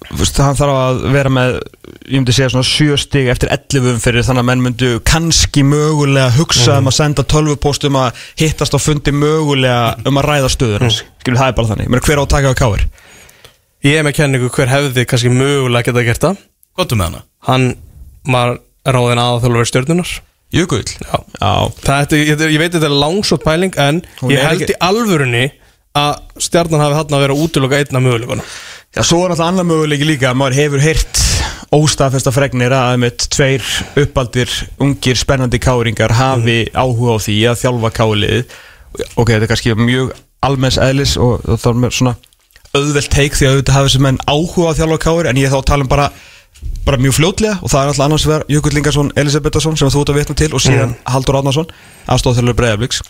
þú 0.07 0.19
veist, 0.21 0.37
hann 0.39 0.55
þarf 0.55 0.75
að 0.77 1.01
vera 1.11 1.31
með 1.33 1.57
ég 2.07 2.13
myndi 2.21 2.35
segja 2.35 2.51
svona 2.53 2.67
sjö 2.67 2.95
stig 3.01 3.27
eftir 3.33 3.51
11 3.51 3.89
umferðir 3.97 4.27
þannig 4.27 4.43
að 4.43 4.47
menn 4.47 4.63
myndu 4.63 4.91
kannski 5.07 5.65
mögulega 5.67 6.29
hugsa 6.37 6.77
um 6.79 6.87
að 6.87 6.95
senda 7.01 7.25
12 7.27 7.57
post 7.65 7.83
um 7.89 7.97
að 7.99 8.21
hittast 8.39 8.77
á 8.77 8.79
fundi 8.79 9.11
mögulega 9.11 9.97
um 10.07 10.21
að 10.21 10.29
ræða 10.29 10.53
stöður 10.53 10.87
hans. 10.87 11.01
Skilur 11.19 11.41
það 11.41 11.51
er 11.51 11.57
bara 11.59 11.71
þannig, 11.73 11.99
hver 12.07 12.21
á 12.21 12.23
að 12.23 12.31
taka 12.37 12.53
á 12.55 12.59
káir 12.61 12.87
Ég 13.85 13.99
er 13.99 14.07
með 14.07 14.15
kenningu 14.21 14.47
hver 14.55 14.71
hefði 14.71 15.03
kannski 15.05 15.29
mögulega 15.33 15.91
geta 15.91 16.05
gert 16.07 16.23
það? 16.23 16.39
Gottu 16.77 16.97
með 16.97 17.11
hana. 17.11 17.21
Hann 17.45 17.67
var 18.27 18.55
ráðin 18.87 19.21
aðþjálfur 19.23 19.69
stjörnunar 19.71 20.15
Jökull? 20.55 20.85
Já. 21.03 21.17
Já, 21.41 21.51
Það, 21.83 22.13
ég, 22.15 22.43
ég 22.53 22.59
veit 22.61 22.71
þetta 22.77 22.87
er 22.87 22.95
langsótt 23.03 23.43
pæling 23.43 23.75
en 23.83 24.01
Hún 24.21 24.31
ég 24.31 24.43
held 24.45 24.63
ekki- 24.63 24.77
í 24.77 24.81
alvörunni 24.87 25.45
að 25.97 26.13
stjarnan 26.45 26.83
hafi 26.85 26.95
hann 27.01 27.15
að 27.17 27.23
vera 27.25 27.35
útiloka 27.43 27.79
einna 27.81 27.99
möguleikana 28.05 28.45
Já, 28.95 29.01
svo 29.03 29.25
er 29.25 29.33
alltaf 29.33 29.49
annar 29.51 29.65
möguleiki 29.67 30.05
líka. 30.07 30.29
Að 30.31 30.37
maður 30.39 30.55
hefur 30.57 30.81
heyrt 30.81 31.19
óstafesta 31.75 32.31
fregnir 32.33 32.71
að 32.73 32.95
með 33.03 33.25
tveir 33.27 33.65
uppaldir, 33.99 34.53
ungir, 34.81 35.19
spennandi 35.19 35.59
káringar 35.61 36.13
hafi 36.15 36.61
áhuga 36.71 37.17
á 37.19 37.23
því 37.27 37.35
að 37.51 37.59
þjálfa 37.61 37.91
kálið 37.97 38.55
ok, 39.19 39.27
þetta 39.27 39.43
er 39.43 39.51
kannski 39.51 39.75
mjög 39.77 40.13
almenns 40.47 40.79
eðlis 40.81 41.17
og, 41.19 41.43
og 41.43 41.59
það 41.59 41.83
er 41.89 41.97
svona 41.99 42.15
auðvelt 42.77 43.11
teik 43.13 43.35
því 43.37 43.47
að 43.49 43.53
auðvitað 43.57 43.75
hafa 43.77 43.89
þessum 43.89 44.05
menn 44.07 44.21
áhuga 44.31 44.71
á 44.71 44.77
þjálfa 44.79 44.99
káir 45.03 45.29
en 45.31 45.41
ég 45.43 45.51
þá 45.51 45.59
að 45.59 45.67
tala 45.73 45.85
um 45.85 45.91
bara 45.91 46.07
bara 46.87 47.01
mjög 47.03 47.17
fljótlega 47.17 47.59
og 47.61 47.71
það 47.71 47.81
er 47.81 47.91
alltaf 47.91 48.05
annars 48.07 48.25
vegar 48.27 48.45
Jökull 48.51 48.79
Ingarsson, 48.79 49.11
Elisabethasson 49.19 49.77
sem 49.79 49.91
þú 49.93 50.03
ert 50.03 50.11
að 50.13 50.19
vitna 50.21 50.37
til 50.39 50.49
og 50.53 50.63
síðan 50.63 50.95
Haldur 51.07 51.39
Átnarsson 51.41 51.71
aðstofþjálfur 52.15 52.57
Breiðabliks 52.61 53.03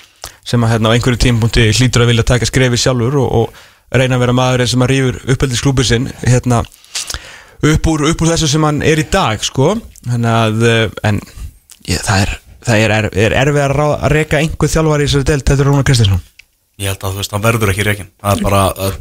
sem 0.47 0.63
að 0.65 0.73
hérna 0.73 0.91
á 0.91 0.95
einhverju 0.95 1.21
tímpunkti 1.23 1.67
hlýtur 1.77 2.05
að 2.05 2.11
vilja 2.13 2.27
taka 2.33 2.49
skrefi 2.49 2.81
sjálfur 2.81 3.19
og, 3.21 3.29
og 3.43 3.97
reyna 3.97 4.17
að 4.17 4.25
vera 4.25 4.37
maðurinn 4.37 4.71
sem 4.73 4.83
að 4.83 4.93
rýfur 4.93 5.21
uppeldisklúbur 5.35 5.87
sinn 5.87 6.09
hérna 6.25 6.63
upp 7.67 7.87
úr, 7.91 8.07
upp 8.11 8.23
úr 8.23 8.33
þessu 8.33 8.49
sem 8.51 8.65
hann 8.67 8.83
er 8.85 8.99
í 9.01 9.07
dag 9.11 9.41
sko. 9.45 9.71
Að, 10.07 10.65
eh, 10.67 10.97
en 11.07 11.21
ég, 11.89 12.01
það 12.05 12.25
er 12.25 12.33
það 12.67 12.83
er, 12.83 12.95
er, 12.97 13.07
er 13.25 13.35
erfið 13.43 13.63
að, 13.63 13.75
ráð, 13.77 13.93
að 13.97 14.15
reka 14.15 14.41
einhver 14.41 14.71
þjálfari 14.71 15.05
í 15.05 15.09
þessari 15.09 15.29
deild, 15.29 15.45
þetta 15.47 15.63
er 15.63 15.69
Rúnar 15.69 15.87
Kristinsson 15.87 16.25
Ég 16.77 16.91
held 16.91 17.01
að 17.01 17.15
þú 17.15 17.21
veist, 17.23 17.31
hann 17.33 17.41
verður 17.41 17.71
ekki 17.71 17.85
að, 17.87 18.41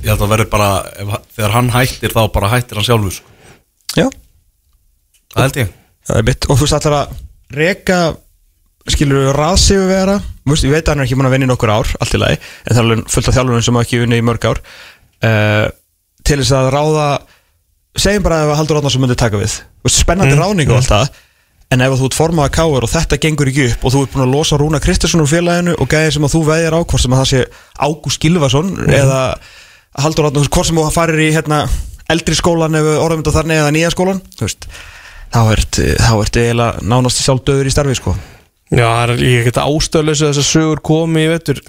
ég 0.01 0.07
held 0.09 0.23
að 0.25 0.31
verður 0.31 0.47
bara 0.53 0.69
ef, 0.97 1.11
Þegar 1.37 1.57
hann 1.59 1.73
hættir 1.75 2.15
þá 2.15 2.23
bara 2.33 2.53
hættir 2.55 2.79
hann 2.81 2.87
sjálfur 2.87 3.17
sko. 3.19 3.35
Já, 3.97 4.07
Það 5.35 5.47
held 5.47 5.61
ég. 5.63 5.75
Það 6.07 6.21
er 6.21 6.29
mitt. 6.31 6.47
Og 6.47 6.59
þú 6.59 6.67
veist 6.67 6.79
allar 6.79 6.97
að 7.01 7.17
reka 7.57 8.01
skilur 8.87 9.25
við 9.25 9.33
raðsífu 9.35 9.87
vera 9.89 10.17
veist, 10.47 10.67
ég 10.67 10.75
veit 10.75 10.85
að 10.87 10.93
hann 10.93 11.03
er 11.03 11.09
ekki 11.09 11.19
búin 11.19 11.29
að 11.29 11.35
vinna 11.35 11.49
í 11.49 11.51
nokkur 11.51 11.73
ár 11.75 11.89
allt 11.99 12.15
í 12.15 12.21
lagi, 12.23 12.37
en 12.39 12.71
það 12.71 12.79
er 12.79 12.85
alveg 12.85 13.09
fullt 13.11 13.31
af 13.31 13.37
þjálfurinn 13.37 13.67
sem 13.67 13.79
hafa 13.79 13.89
ekki 13.89 14.03
vinna 14.03 14.19
í 14.21 14.27
mörg 14.27 14.47
ár. 14.47 14.61
Uh, 15.27 15.65
til 16.27 16.39
þess 16.39 16.55
að 16.55 16.69
ráða 16.75 17.07
segjum 17.99 18.27
bara 18.27 18.43
ef 18.45 18.53
að 18.53 18.61
Haldur 18.61 18.81
Átnarsson 18.81 19.03
myndi 19.03 19.19
taka 19.19 19.41
við. 19.41 19.57
Veist, 19.83 20.03
spennandi 20.05 20.37
mm, 20.37 20.43
ráning 20.43 20.71
og 20.71 20.79
allt 20.79 20.93
það 20.93 21.23
en 21.75 21.83
ef 21.83 21.97
þú 21.99 22.09
ert 22.09 22.17
formað 22.17 22.47
að 22.47 22.55
káir 22.55 22.85
og 22.87 22.91
þetta 22.93 23.19
gengur 23.23 23.49
ekki 23.51 23.65
upp 23.73 23.87
og 23.87 23.93
þú 23.93 24.03
ert 24.05 24.13
búin 24.15 24.25
að 24.27 24.35
losa 24.37 24.59
Rúna 24.61 24.81
Kristinsson 24.83 25.23
úr 25.25 25.31
félaginu 25.31 25.75
og 25.83 25.89
gæðir 25.91 26.15
sem 26.15 26.27
að 26.27 26.35
þú 26.37 26.43
veðjar 26.47 26.77
á 26.79 26.81
hvort 26.81 27.03
sem 27.03 27.17
að 27.17 27.23
það 27.23 27.31
sé 27.33 27.41
Ágúst 27.83 28.23
Gilvason 28.23 28.69
eða 28.87 29.23
Haldur 30.05 30.29
Átnarsson 30.29 30.53
hvort 30.55 30.69
sem 30.69 30.79
þú 30.79 30.85
farir 30.95 31.23
í 31.25 31.33
hérna, 31.35 31.65
eldri 32.13 32.39
skólan 32.39 32.79
orðum 32.79 33.25
þetta 33.25 33.35
þannig 33.41 33.63
eða 33.65 33.73
nýja 33.75 33.91
skólan 33.97 34.23
þú 34.37 34.47
veist, 34.47 34.69
þá 35.35 35.43
ert 35.57 35.81
þá 35.81 36.13
ert 36.21 36.41
eiginlega 36.41 36.87
nánast 36.87 37.23
sjálfdöður 37.25 37.71
í 37.71 37.75
starfi 37.75 37.99
sko. 37.99 38.15
Já, 38.71 38.87
það 38.87 39.03
er 39.03 39.13
líka 39.21 39.43
ekkert 39.45 39.61
ástöðlösu 39.63 40.27
þess 40.27 40.43
að 40.43 40.49
sögur 40.49 40.81
komi 40.87 41.23
í 41.23 41.29
vettur 41.31 41.61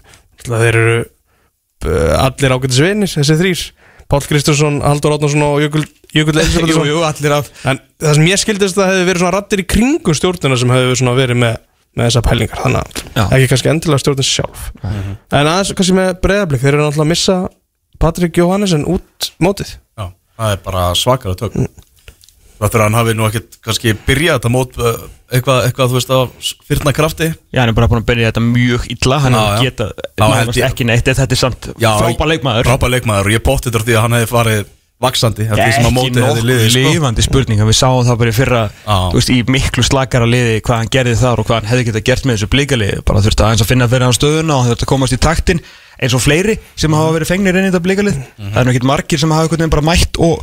Þeir 0.47 0.78
eru 0.78 0.95
uh, 1.01 2.14
allir 2.24 2.55
ágættis 2.55 2.82
vinir, 2.82 3.12
þessi 3.12 3.38
þrýr 3.38 3.64
Páll 4.08 4.24
Kristjánsson, 4.24 4.80
Haldur 4.86 5.18
Átnarsson 5.18 5.43
og 5.43 5.58
Jökull, 5.60 5.84
Jökull 6.16 6.39
jú, 6.72 6.84
jú, 6.88 6.99
allir 7.03 7.34
af. 7.36 7.49
En 7.68 7.82
það 7.99 8.14
sem 8.16 8.28
ég 8.30 8.39
skildist 8.39 8.78
það 8.78 8.93
hefði 8.93 9.08
verið 9.10 9.24
svona 9.24 9.34
rattir 9.36 9.64
í 9.64 9.66
kringum 9.68 10.16
stjórnuna 10.16 10.60
sem 10.62 10.72
hefði 10.72 10.93
svona 11.01 11.16
verið 11.18 11.39
með, 11.41 11.58
með 11.91 12.08
þessa 12.08 12.22
pælingar. 12.24 12.62
Þannig 12.64 13.01
að 13.20 13.36
ekki 13.36 13.49
kannski 13.51 13.72
endilega 13.74 14.03
stjórnin 14.05 14.30
sjálf. 14.30 14.70
En 14.88 15.41
aðeins 15.41 15.74
kannski 15.76 15.97
með 15.97 16.14
breyðablik 16.24 16.64
Þeir 16.64 16.72
eru 16.72 16.86
náttúrulega 16.86 17.03
að 17.03 17.12
missa 17.12 17.38
Patrik 17.99 18.39
Jóhannesen 18.39 18.88
út 18.88 19.30
mótið. 19.43 19.76
Já, 19.99 20.08
það 20.39 20.55
er 20.55 20.64
bara 20.70 20.88
svakalega 20.95 21.41
tök. 21.43 21.60
Það 21.60 21.86
fyrir 22.62 22.84
að 22.84 22.88
hann 22.88 22.97
hafi 22.97 23.16
nú 23.18 23.28
ekkert 23.28 23.58
kannski 23.68 23.93
byrjað 24.08 24.39
þetta 24.39 24.51
mót 24.53 24.80
uh, 24.82 24.95
eitthvað, 25.32 25.60
eitthvað, 25.68 25.91
þú 25.91 25.97
veist, 25.99 26.14
af 26.18 26.53
fyrna 26.70 26.93
krafti? 26.97 27.28
Já, 27.53 27.62
hann 27.62 27.74
er 27.74 27.78
bara 27.78 27.89
búin 27.91 28.01
að 28.01 28.08
byrja 28.10 28.32
þetta 28.32 28.45
mjög 28.47 28.88
illa 28.95 29.20
hann 29.26 29.38
hefur 29.38 29.68
getað 29.68 30.58
ég- 30.58 30.66
ekki 30.72 30.88
neitt, 30.89 31.12
þetta 31.12 31.38
er 31.38 31.43
samt 31.43 31.70
frábær 31.78 32.32
leikmaður. 32.34 32.72
Frábær 32.72 32.93
leikmaður 32.95 33.30
og 33.30 33.38
ég 33.38 33.45
bótti 33.45 33.70
þetta 33.70 33.86
því 33.86 33.97
að 33.97 34.03
hann 34.08 34.18
hefði 34.18 34.32
farið 34.34 34.66
vaksandi 34.97 35.45
eftir 35.45 35.62
því 35.62 35.74
sem 35.76 35.86
að 35.86 35.89
ekki 35.91 35.93
mótið 35.93 36.24
hefði 36.26 36.26
nokkuð 36.26 36.47
liðið 36.49 36.70
sko. 36.74 36.91
lifandi 36.95 37.22
spurning 37.28 37.60
við 37.68 37.76
sáum 37.78 38.05
það 38.08 38.16
bara 38.18 38.32
í 38.32 38.34
fyrra 38.34 38.62
veist, 39.14 39.30
í 39.30 39.38
miklu 39.53 39.84
slakara 39.86 40.26
liði 40.26 40.55
hvað 40.66 40.80
hann 40.82 40.89
gerði 40.95 41.14
þar 41.20 41.41
og 41.43 41.45
hvað 41.45 41.60
hann 41.60 41.70
hefði 41.70 41.84
getað 41.91 42.05
gert 42.10 42.26
með 42.26 42.39
þessu 42.39 42.49
blíkaliði 42.55 43.03
bara 43.05 43.22
þurfti 43.22 43.45
aðeins 43.45 43.62
að 43.62 43.70
finna 43.70 43.88
fyrir 43.91 44.08
hann 44.08 44.18
stöðuna 44.18 44.58
og 44.58 44.72
þurfti 44.72 44.88
að 44.88 44.91
komast 44.95 45.14
í 45.14 45.20
taktin 45.22 45.62
eins 46.01 46.16
og 46.18 46.24
fleiri 46.26 46.58
sem 46.74 46.97
hafa 46.97 47.14
verið 47.14 47.30
fengnir 47.30 47.60
inn 47.62 47.68
í 47.68 47.70
þetta 47.70 47.84
blíkalið 47.86 48.18
það 48.41 48.58
er 48.58 48.66
nú 48.66 48.74
ekkert 48.74 48.89
margir 48.89 49.22
sem 49.22 49.36
hafa 49.38 49.62
bara 49.70 49.86
mætt 49.86 50.18
og 50.18 50.41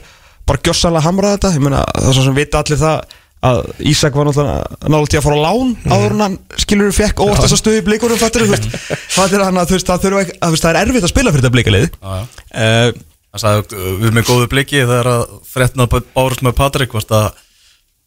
bara 0.49 0.65
gjössalega 0.65 1.07
hamrað 1.09 1.37
þetta. 1.37 1.53
Ég 1.57 1.65
meina 1.65 1.85
það 1.93 2.09
er 2.11 2.19
svo 2.19 2.27
sem 2.27 2.39
vita 2.39 2.63
allir 2.63 2.83
það 2.83 3.21
að 3.45 3.59
Ísak 3.93 4.15
var 4.17 4.29
náttúrulega 4.29 4.61
náttúrulega 4.81 5.11
til 5.13 5.19
að 5.19 5.25
fara 5.27 5.37
á 5.37 5.45
lán 5.45 5.73
áður 5.85 6.15
en 6.15 6.23
hann 6.25 6.37
skilur 6.63 6.95
fekk 6.97 7.21
óvart 7.21 7.43
þess 7.45 7.57
að 7.57 7.61
stöðu 7.61 7.81
í 7.81 7.87
blíkunum 7.89 8.21
fattir, 8.21 8.45
þú 8.47 8.55
veist, 8.55 8.69
fattir 9.19 9.45
hann 9.45 9.61
að 9.61 9.69
þú 9.69 9.77
veist, 9.77 9.91
það, 9.91 10.07
ekki, 10.23 10.37
að, 10.39 10.55
þú 10.55 10.61
það 10.63 10.71
er 10.71 10.81
erfitt 10.81 11.05
að 11.05 11.13
spila 11.13 11.35
fyrir 11.35 11.45
þetta 11.45 11.57
blíkalið 11.59 11.89
uh, 12.01 12.95
Það 13.35 13.43
sagði 13.43 13.95
við 14.01 14.15
með 14.15 14.27
góðu 14.31 14.49
bliki 14.53 14.81
þegar 14.81 15.11
að 15.11 15.23
fréttina 15.51 15.89
bárust 15.91 16.45
með 16.47 16.57
Patrik 16.61 16.97
varst 16.97 17.13
að 17.13 17.33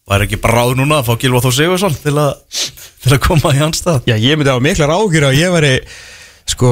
Það 0.08 0.14
er 0.16 0.22
ekki 0.24 0.38
bara 0.40 0.62
ráð 0.62 0.70
núna 0.78 1.02
að 1.02 1.08
fá 1.10 1.20
Gilva 1.20 1.40
Þór 1.44 1.52
Sigursson 1.52 1.96
til 2.00 2.14
að, 2.16 2.30
til 3.04 3.10
að 3.12 3.18
koma 3.26 3.50
í 3.52 3.58
hans 3.60 3.82
stað? 3.82 4.06
Já, 4.08 4.14
ég 4.16 4.38
myndi 4.40 4.54
á 4.56 4.64
mikla 4.64 4.88
rákir 4.88 5.26
að 5.28 5.36
ég 5.36 5.52
væri 5.52 5.72
sko, 6.48 6.70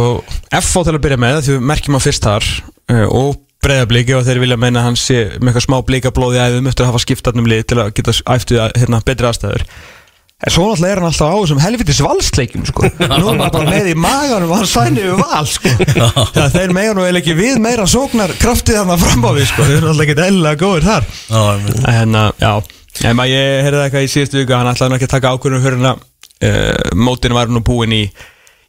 FH 0.48 0.86
til 0.86 0.94
að 0.94 1.02
byrja 1.04 1.18
með 1.20 1.40
því 1.42 1.56
við 1.58 1.66
merkjum 1.68 1.98
á 2.00 2.06
fyrst 2.06 2.24
þar 2.24 2.46
uh, 2.48 3.04
og 3.12 3.36
breyðabliki 3.64 4.16
og 4.16 4.24
þeir 4.26 4.42
vilja 4.44 4.58
meina 4.60 4.82
að 4.82 4.88
hann 4.90 4.98
sé 5.00 5.20
með 5.40 5.52
eitthvað 5.52 5.66
smá 5.66 5.76
blikablóði 5.88 6.42
æðum 6.42 6.70
eftir 6.70 6.86
að 6.86 6.92
hafa 6.92 7.04
skiptarnum 7.04 7.48
lið 7.50 7.62
til 7.70 7.78
að 7.82 7.92
geta 7.96 8.16
æftu 8.36 8.58
hérna, 8.76 9.02
betri 9.06 9.30
aðstæður 9.30 9.66
En 10.36 10.52
svo 10.52 10.66
náttúrulega 10.68 10.92
er 10.92 10.98
hann 11.00 11.08
alltaf 11.08 11.30
á 11.32 11.36
þessum 11.40 11.60
helvitis 11.64 11.98
valsleikjum 12.04 12.64
sko. 12.68 12.88
Nú 13.08 13.14
er 13.16 13.22
hann 13.24 13.38
bara 13.40 13.70
með 13.70 13.86
í 13.88 13.94
maganum 13.96 14.50
og 14.52 14.58
hann 14.60 14.68
sæni 14.68 15.06
við 15.06 15.22
val 15.22 15.46
sko. 15.48 15.72
Það 16.34 16.58
þeir 16.58 16.74
meira 16.76 16.96
nú 16.98 17.06
eða 17.08 17.22
ekki 17.22 17.36
við 17.38 17.56
meira 17.64 17.86
sóknar 17.88 18.34
kraftið 18.36 18.82
hann 18.82 18.92
að 18.92 19.06
fram 19.06 19.24
á 19.24 19.32
við 19.32 19.48
sko. 19.48 19.64
Þeir 19.64 19.78
eru 19.78 19.88
alltaf 19.94 20.04
ekki 20.04 20.26
eðlilega 20.26 20.60
góður 20.60 20.88
þar. 20.90 21.08
En 21.94 22.20
uh, 22.20 22.28
já, 22.36 22.52
en 23.08 23.16
maður 23.16 23.32
ég 23.32 23.64
heyrði 23.64 23.82
eitthvað 23.86 24.04
í 24.04 24.12
síðustu 24.12 24.42
viku 24.42 24.52
að 24.52 24.60
Hann 24.60 24.72
ætlaði 24.74 24.98
ekki 24.98 25.08
að 25.08 25.14
taka 25.16 25.34
fyrir 25.40 25.80
hann 25.80 25.88
uh, 25.96 26.94
Mótin 27.08 27.38
var 27.40 27.48
nú 27.48 27.64
búinn 27.64 27.96
í 27.96 28.04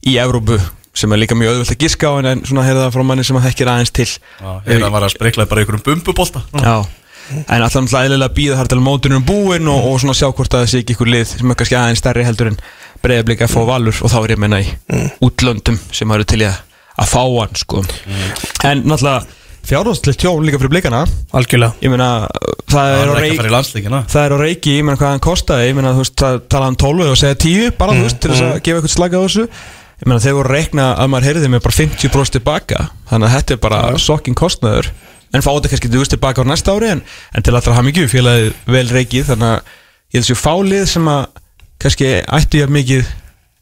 Í 0.07 0.15
Evrópu 0.23 0.55
sem 0.97 1.13
er 1.13 1.21
líka 1.21 1.37
mjög 1.37 1.53
auðvöld 1.55 1.73
að 1.75 1.83
giska 1.83 2.09
á 2.09 2.13
En, 2.17 2.41
svona 2.47 2.63
heyrði 2.65 2.83
það 2.85 2.95
frá 2.95 3.03
manni 3.07 3.25
sem 3.27 3.37
að 3.37 3.45
þekkir 3.47 3.69
aðeins 3.73 3.93
til. 3.93 4.07
Já, 4.41 4.49
hérna 4.65 4.89
var 4.93 5.05
að 5.05 5.13
spreikla 5.13 5.45
bara 5.49 5.63
einhverjum 5.63 5.85
bumbubólta 5.85 6.41
Já. 6.57 6.75
En 7.27 7.59
alltaf 7.61 7.81
náttúrulega 7.83 8.07
eðlilega 8.07 8.35
býða 8.37 8.57
þar 8.61 8.69
til 8.71 8.79
mótunum 8.83 9.23
búinn 9.27 9.67
og, 9.67 9.87
og 9.89 9.97
svona 9.99 10.15
sjá 10.15 10.29
hvort 10.31 10.53
að 10.55 10.63
það 10.63 10.69
sé 10.71 10.81
ekki 10.81 10.95
ykkur 10.95 11.09
lið 11.11 11.25
sem 11.33 11.51
er 11.51 11.57
kannski 11.59 11.75
aðeins 11.75 11.99
stærri 12.01 12.23
heldur 12.23 12.51
en 12.53 12.59
breyðablika 13.03 13.47
að 13.47 13.51
fá 13.51 13.59
valur 13.67 13.99
og 13.99 14.13
þá 14.13 14.17
er 14.21 14.31
ég 14.31 14.37
að 14.39 14.43
meina 14.45 14.61
í 14.63 14.69
útlöndum 15.27 15.79
sem 15.91 16.13
eru 16.15 16.27
til 16.27 16.39
í 16.45 16.47
að, 16.47 16.61
að 17.03 17.11
fá 17.11 17.19
hann 17.25 17.59
sko. 17.59 17.83
En 18.63 18.85
náttúrulega 18.87 19.25
fjárhástlegt 19.67 20.21
tjón 20.23 20.45
líka 20.47 20.59
fyrir 20.61 20.71
blikana. 20.71 21.01
Algjörlega. 21.35 21.75
Ég 21.83 21.91
meina 21.91 22.07
það 22.71 22.93
Það 22.93 23.01
er 23.01 23.09
á 23.11 23.11
ekki 23.11 23.17
að 23.17 23.25
reik 23.25 23.41
fara 23.41 23.49
í 23.49 23.55
landsleikina. 23.57 23.99
Það 24.13 24.23
er 24.27 24.35
á 24.35 24.37
reiki, 24.43 24.75
ég 24.77 24.87
meina 24.87 24.99
hvað 25.01 25.11
hann 25.11 25.25
kostaði. 25.27 25.67
Ég 25.67 25.75
meina 25.77 25.91
þú 25.97 26.03
veist, 26.05 26.15
það 26.21 26.39
talaði 26.53 26.73
um 26.73 26.79
12 26.85 27.11
og 27.11 27.19
segja 27.19 27.39
10 27.43 27.75
bara 27.81 27.97
þú 27.97 28.05
veist, 28.07 28.19
til 28.23 28.31
þess 28.31 28.45
að 28.47 28.61
gefa 28.63 28.79
eitthvað 28.79 28.95
slag 28.95 29.17
á 29.17 29.21
þessu 29.25 29.45
Ég 29.97 30.05
meina 30.05 30.21
þeir 30.21 30.37
voru 30.37 30.51
að 30.51 30.57
reikna 30.59 30.87
að 30.95 31.11
maður 31.13 31.27
heyrði 31.31 31.51
með 31.53 31.63
bara 31.65 31.77
50% 31.79 32.37
tilbaka 32.37 32.83
Þannig 33.09 33.27
að 33.27 33.35
þetta 33.37 33.55
er 33.55 33.61
bara 33.63 33.79
sokking 34.01 34.37
kostnaður. 34.37 34.91
En 35.33 35.43
fá 35.43 35.49
þetta 35.49 35.71
kannski 35.73 35.91
veist 35.95 36.13
tilbaka 36.13 36.45
á 36.45 36.49
næsta 36.49 36.75
ári 36.75 36.91
En, 36.93 37.01
en 37.33 37.45
til 37.45 37.55
allra 37.55 37.73
hafa 37.73 37.87
mikið 37.87 38.11
félagið 38.11 38.51
vel 38.75 38.85
reikið 38.93 39.31
Þannig 39.31 39.55
að 39.55 39.71
ég 40.13 40.19
held 40.19 40.29
sér 40.29 40.39
fálið 40.39 40.85
sem 40.91 41.09
að 41.11 41.25
kannski 41.81 42.11
ættu 42.37 42.61
ég 42.61 42.71
mikið 42.73 43.09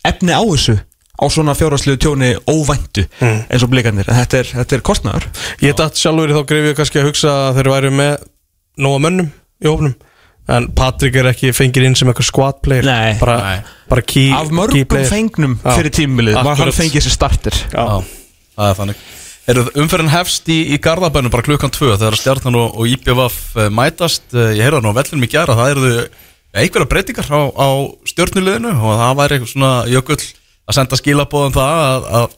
efni 0.06 0.36
á 0.36 0.44
þessu 0.44 0.76
á 1.16 1.26
svona 1.32 1.56
fjárhagslegu 1.56 2.00
tjóni 2.04 2.34
óvæntu 2.48 3.06
eins 3.24 3.64
og 3.64 3.72
blikarnir, 3.72 4.08
en 4.10 4.20
þetta 4.20 4.42
er, 4.42 4.50
þetta 4.60 4.76
er 4.76 4.84
kostnaður. 4.86 5.28
Ég 5.64 5.78
dætt 5.80 6.00
sjálfur 6.00 6.32
í 6.32 6.36
þá 6.36 6.42
greifið 6.50 6.76
kannski 6.80 7.02
að 7.02 7.08
hugsa 7.10 7.36
að 7.48 7.60
þeir 7.60 7.70
væri 7.72 7.92
með 7.96 8.26
nóga 8.84 9.02
mönnum 9.06 9.30
í 9.64 9.70
hófnum 9.70 9.96
En 10.48 10.68
Patrik 10.78 11.16
er 11.18 11.26
ekki 11.32 11.50
fengið 11.58 11.88
inn 11.88 11.96
sem 11.98 12.10
eitthvað 12.12 12.28
squad 12.30 12.60
player 12.66 12.86
Nei. 12.86 13.16
Bara, 13.18 13.64
bara 13.90 14.04
key, 14.06 14.28
Af 14.36 14.50
key 14.52 14.58
mörgum 14.60 14.86
player. 14.92 15.08
fengnum 15.10 15.56
Já. 15.64 15.72
fyrir 15.80 15.94
tímbilið 15.98 16.36
var 16.38 16.44
hann 16.52 16.68
Akkurat. 16.68 16.78
fengið 16.78 17.06
sér 17.08 17.16
starter 17.16 17.58
Já. 17.74 17.86
Já, 17.86 17.96
það 18.60 18.70
er 18.70 18.78
þannig 18.82 19.06
Eru 19.46 19.64
umferðin 19.78 20.10
hefst 20.10 20.48
í, 20.50 20.60
í 20.74 20.78
Garðabænum 20.82 21.30
bara 21.34 21.46
klukkan 21.46 21.70
tvö 21.74 21.92
þegar 21.98 22.16
stjarnan 22.18 22.56
og, 22.58 22.78
og 22.82 22.88
IPVF 22.90 23.36
eh, 23.62 23.70
mætast 23.74 24.34
Eh, 24.34 24.54
Ég 24.58 24.64
heyrða 24.66 24.82
nú 24.86 24.90
á 24.94 24.98
vellinum 24.98 25.26
í 25.26 25.30
gæra 25.30 25.54
það 25.58 25.74
eru 25.76 25.92
einhverja 26.56 26.90
breytingar 26.90 27.28
á, 27.30 27.42
á 27.54 27.68
stjörnuleginu 28.10 28.72
og 28.74 28.96
það 29.02 29.18
væri 29.20 29.36
eitthvað 29.38 29.52
svona 29.54 29.72
jökull 29.92 30.18
að 30.66 30.78
senda 30.80 30.98
skilabóðum 31.02 31.54
það 31.58 31.82
að, 31.86 32.06
að 32.22 32.38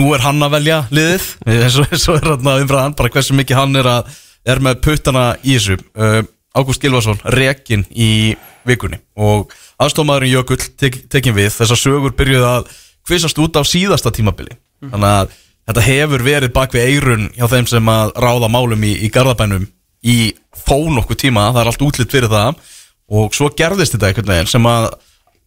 nú 0.00 0.06
er 0.16 0.24
hann 0.24 0.42
að 0.42 0.54
velja 0.56 0.78
liðið 0.90 1.26
eins 1.66 1.76
og, 1.82 1.90
eins 1.92 2.06
og 2.10 2.18
er 2.22 2.30
hann 2.32 2.52
umfraðan 2.64 2.96
bara 2.98 3.12
hversu 3.14 3.36
mikið 3.38 3.58
hann 3.60 3.76
er, 3.82 3.90
að, 3.98 4.14
er 4.54 4.62
með 4.64 4.80
puttana 4.86 5.26
í 5.44 5.54
þessu 5.58 5.76
uh, 5.94 6.22
Ágúst 6.54 6.82
Gilvason, 6.82 7.18
rekin 7.34 7.82
í 7.90 8.34
vikunni. 8.66 9.00
Og 9.18 9.50
aðstofmaðurinn 9.82 10.36
Jökull 10.36 10.60
tek, 10.78 11.00
tekin 11.10 11.34
við. 11.34 11.50
Þessar 11.56 11.80
sögur 11.80 12.14
byrjuði 12.14 12.46
að 12.46 12.68
kvisast 13.06 13.40
út 13.42 13.58
á 13.58 13.62
síðasta 13.66 14.12
tímabili. 14.14 14.54
Þannig 14.84 15.08
að 15.10 15.32
þetta 15.64 15.86
hefur 15.88 16.24
verið 16.24 16.52
bak 16.54 16.76
við 16.76 16.92
eirun 16.92 17.26
hjá 17.34 17.48
þeim 17.50 17.66
sem 17.72 17.90
að 17.90 18.14
ráða 18.22 18.52
málum 18.52 18.86
í, 18.86 18.92
í 19.02 19.10
Garðabænum 19.10 19.66
í 20.04 20.16
þó 20.64 20.76
nokkuð 20.94 21.20
tíma, 21.24 21.48
það 21.50 21.60
er 21.62 21.72
allt 21.72 21.84
útlitt 21.88 22.14
fyrir 22.14 22.32
það. 22.32 22.62
Og 23.18 23.34
svo 23.36 23.50
gerðist 23.56 23.96
þetta 23.96 24.12
einhvern 24.12 24.32
veginn 24.32 24.54
sem 24.54 24.70
að 24.70 24.88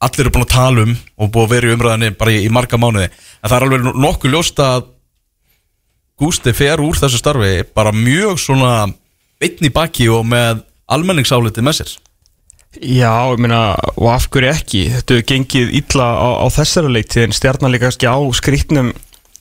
allir 0.03 0.28
eru 0.28 0.36
búin 0.36 0.45
að 0.45 0.53
tala 0.53 0.86
um 0.86 0.93
og 1.18 1.32
búin 1.34 1.47
að 1.47 1.53
vera 1.55 1.70
í 1.70 1.76
umræðinni 1.78 2.14
bara 2.20 2.36
í, 2.36 2.43
í 2.45 2.53
marga 2.53 2.78
mánuði. 2.82 3.08
En 3.41 3.49
það 3.49 3.58
er 3.58 3.66
alveg 3.68 3.89
nokkuð 3.95 4.36
ljóst 4.36 4.62
að 4.62 4.93
Gústi 6.18 6.49
fer 6.58 6.82
úr 6.82 6.97
þessu 6.97 7.20
starfi 7.22 7.62
bara 7.78 7.91
mjög 7.93 8.39
svona 8.41 8.88
bitn 9.38 9.68
í 9.68 9.74
baki 9.74 10.08
og 10.10 10.24
með 10.26 10.64
almenningsáliti 10.92 11.64
með 11.66 11.82
sér? 11.82 11.96
Já, 12.78 13.32
ég 13.32 13.42
meina, 13.42 13.74
og 13.96 14.10
af 14.12 14.28
hverju 14.30 14.52
ekki? 14.52 14.84
Þetta 14.94 15.16
hefur 15.16 15.28
gengið 15.32 15.76
illa 15.80 16.08
á, 16.14 16.30
á 16.44 16.48
þessari 16.54 16.94
leikti 16.94 17.24
en 17.24 17.36
stjarnan 17.36 17.74
líka 17.74 17.88
kannski 17.88 18.10
á 18.12 18.18
skrýtnum 18.38 18.92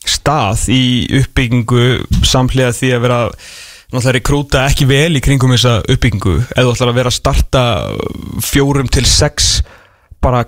stað 0.07 0.69
í 0.73 0.83
uppbyggingu 1.21 1.87
samhliða 2.25 2.75
því 2.77 2.93
að 2.95 3.03
vera 3.05 3.21
náttúrulega 3.93 4.15
rekrúta 4.17 4.65
ekki 4.71 4.87
vel 4.89 5.19
í 5.19 5.23
kringum 5.25 5.53
þessa 5.55 5.81
uppbyggingu. 5.85 6.37
Eða 6.55 6.75
ætlar 6.75 6.93
að 6.93 7.01
vera 7.01 7.13
að 7.13 7.19
starta 7.19 7.65
fjórum 8.47 8.89
til 8.93 9.05
sex 9.11 9.59
bara 10.23 10.47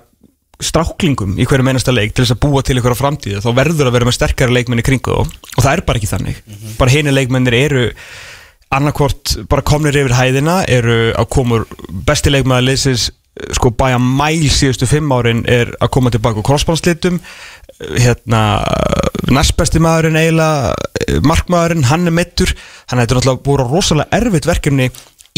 stráklingum 0.59 1.37
í 1.39 1.45
hverju 1.47 1.63
meinasta 1.63 1.93
leik 1.95 2.11
til 2.11 2.25
þess 2.25 2.35
að 2.35 2.41
búa 2.43 2.63
til 2.65 2.79
ykkur 2.79 2.95
á 2.95 2.99
framtíðu 2.99 3.43
þá 3.43 3.51
verður 3.55 3.87
að 3.89 3.95
vera 3.95 4.07
með 4.09 4.17
sterkari 4.17 4.55
leikmenn 4.55 4.81
í 4.81 4.87
kringu 4.87 5.13
þá. 5.13 5.37
Og 5.55 5.61
það 5.61 5.71
er 5.71 5.83
bara 5.87 6.01
ekki 6.01 6.11
þannig. 6.11 6.41
Bara 6.79 6.95
hini 6.95 7.15
leikmennir 7.15 7.59
eru 7.59 7.85
annarkvort 8.75 9.37
bara 9.49 9.65
komnir 9.65 9.97
yfir 9.97 10.15
hæðina 10.17 10.61
eru 10.69 11.09
að 11.17 11.29
komur 11.33 11.65
besti 11.89 12.33
leikmaður 12.33 12.69
leysins 12.69 13.09
sko 13.55 13.71
bæja 13.71 13.99
mæl 14.01 14.49
síðustu 14.51 14.87
fimm 14.89 15.11
árin 15.15 15.45
er 15.47 15.71
að 15.79 15.91
koma 15.95 16.11
tilbaka 16.11 16.41
úr 16.41 16.47
crossbánslitum 16.49 17.21
hérna 17.79 18.41
næstbesti 19.31 19.79
maðurinn 19.81 20.19
eiginlega 20.19 21.19
markmaðurinn, 21.25 21.87
hann 21.89 22.09
er 22.09 22.15
mittur 22.15 22.51
hann 22.91 23.01
hefur 23.01 23.19
náttúrulega 23.19 23.45
búið 23.45 23.63
rosalega 23.69 24.19
erfitt 24.19 24.49
verkefni 24.49 24.89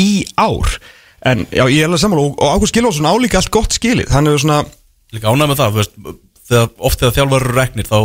í 0.01 0.09
ár. 0.39 0.79
En 1.27 1.45
já, 1.53 1.65
ég 1.69 1.83
er 1.83 1.89
alveg 1.89 2.01
sammála 2.01 2.23
og, 2.31 2.39
Ágúst 2.41 2.73
Gilvason 2.73 3.05
álíka 3.05 3.37
allt 3.37 3.51
gott 3.53 3.75
skilið. 3.75 4.09
Hann 4.09 4.29
hefur 4.29 4.41
svona 4.41 4.63
Líka 5.11 5.27
ánæg 5.27 5.49
með 5.51 5.57
það, 5.59 5.71
þú 5.71 5.79
veist, 5.81 5.95
þegar, 6.47 6.67
oft 6.87 7.01
þegar 7.01 7.15
þjálfur 7.17 7.45
eru 7.45 7.55
reknir 7.57 7.87
þá 7.89 7.97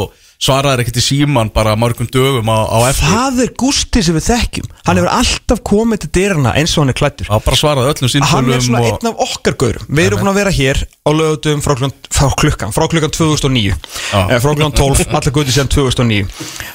svaraður 0.42 0.84
ekkert 0.84 1.00
í 1.00 1.04
síman 1.04 1.50
bara 1.54 1.76
mörgum 1.78 2.08
dögum 2.12 2.50
á, 2.52 2.58
á 2.68 2.78
eftir. 2.90 3.08
Það 3.10 3.42
er 3.46 3.52
Gústi 3.62 4.02
sem 4.04 4.16
við 4.16 4.26
þekkjum. 4.30 4.68
Hann 4.86 5.00
hefur 5.00 5.12
alltaf 5.16 5.62
komið 5.66 6.04
til 6.04 6.12
dyrana 6.18 6.54
eins 6.58 6.76
og 6.76 6.84
hann 6.84 6.92
er 6.92 6.98
klættur 6.98 7.30
Það 7.30 7.46
bara 7.46 7.60
svaraði 7.60 7.94
öllum 7.94 8.28
hann 8.30 8.52
er 8.52 8.62
svona 8.62 8.82
og 8.82 8.90
einn 8.92 9.10
af 9.10 9.24
okkar 9.26 9.56
gaurum. 9.58 9.88
Við 9.88 10.10
erum 10.10 10.22
búin 10.22 10.32
að 10.32 10.38
vera 10.40 10.54
hér 10.54 10.82
á 11.06 11.10
lögutum 11.14 11.62
frá 11.62 11.74
klukkan, 11.78 11.94
frá 12.10 12.28
klukkan, 12.34 12.74
frá 12.74 12.86
klukkan 12.90 13.12
2009 13.14 13.74
eh, 13.74 14.38
frá 14.42 14.50
klukkan 14.52 14.74
12, 14.74 15.06
allar 15.10 15.34
gauti 15.34 15.54
síðan 15.54 15.70
2009 15.72 16.26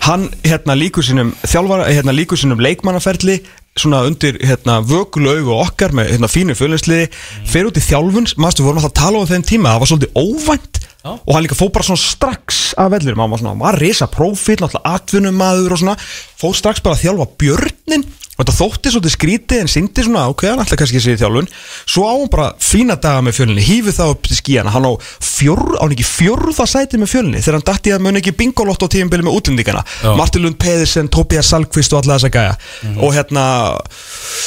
hann 0.07 0.28
hérna 0.45 0.78
líkur 0.78 1.05
sínum 1.05 1.34
þjálfara, 1.43 1.89
hérna 1.91 2.16
líkur 2.16 2.39
sínum 2.39 2.62
leikmannaferli 2.64 3.41
svona 3.80 4.03
undir 4.07 4.38
hérna 4.43 4.80
vökulaugu 4.84 5.53
okkar 5.61 5.93
með 5.95 6.13
hérna 6.15 6.30
fínu 6.32 6.55
fjölinsliði 6.59 7.07
fer 7.47 7.69
út 7.69 7.80
í 7.80 7.84
þjálfun, 7.86 8.32
maður 8.36 8.65
vorum 8.65 8.82
alltaf 8.82 8.91
að 8.91 8.99
tala 8.99 9.22
um 9.22 9.30
þeim 9.30 9.45
tíma 9.47 9.74
það 9.74 9.84
var 9.84 9.91
svolítið 9.91 10.17
óvænt. 10.19 10.82
Já. 11.01 11.15
og 11.17 11.34
hann 11.34 11.41
líka 11.41 11.55
fóð 11.57 11.72
bara 11.74 11.86
svona 11.88 11.97
strax 11.97 12.57
af 12.78 12.91
vellir 12.93 13.15
maður 13.17 13.32
var 13.32 13.39
svona, 13.41 13.53
hann 13.55 13.63
var 13.63 13.78
risa 13.82 14.05
prófíl, 14.05 14.59
náttúrulega 14.61 14.91
atvinnumadur 14.99 15.74
og 15.74 15.80
svona, 15.82 15.95
fóð 16.38 16.59
strax 16.59 16.84
bara 16.86 16.93
að 16.93 17.01
þjálfa 17.07 17.26
björnin 17.41 18.03
og 18.38 18.46
þetta 18.46 18.54
þótti 18.56 18.92
svolítið 18.94 19.14
skrítið 19.14 19.62
en 19.62 19.70
syndi 19.70 20.04
svona, 20.06 20.24
ok, 20.32 20.46
hann 20.50 20.62
ætla 20.64 20.78
kannski 20.80 21.00
að 21.02 21.08
í 21.12 21.20
þjálfun. 21.20 21.50
Svo 21.84 22.06
á 22.08 22.14
hann 22.16 22.30
bara 22.32 22.48
fína 22.64 22.96
daga 23.02 23.22
með 23.26 23.36
fjölinni 23.38 23.66
hýfið 23.66 23.98
það 23.98 24.14
upp 24.14 24.30
til 24.30 24.38
skíana, 24.38 24.72
hann 24.74 24.88
á 24.88 24.92
fjór, 25.20 25.64
á 25.78 25.84
hann 25.84 25.96
ekki 25.96 26.08
fjórða 26.08 26.68
sæti 26.70 27.02
með 27.02 27.12
fjölinni 27.12 27.42
þegar 27.44 27.58
hann 27.60 27.68
dætti 27.68 27.94
að 27.94 28.06
mun 28.06 28.22
ekki 28.22 28.34
bingolott 28.40 28.82
á 28.82 28.88
tíumbili 28.96 29.28
með 29.28 29.36
útlendingana. 29.38 29.84
Martin 30.18 30.46
Lund 30.46 30.58
Pedersen, 30.62 31.12
Tobias 31.12 31.52
Salkvist 31.52 31.94
og 31.94 32.02
alla 32.02 32.18
þessa 32.18 32.32
gæja. 32.32 32.56
Og 33.04 33.14
hérna 33.18 33.44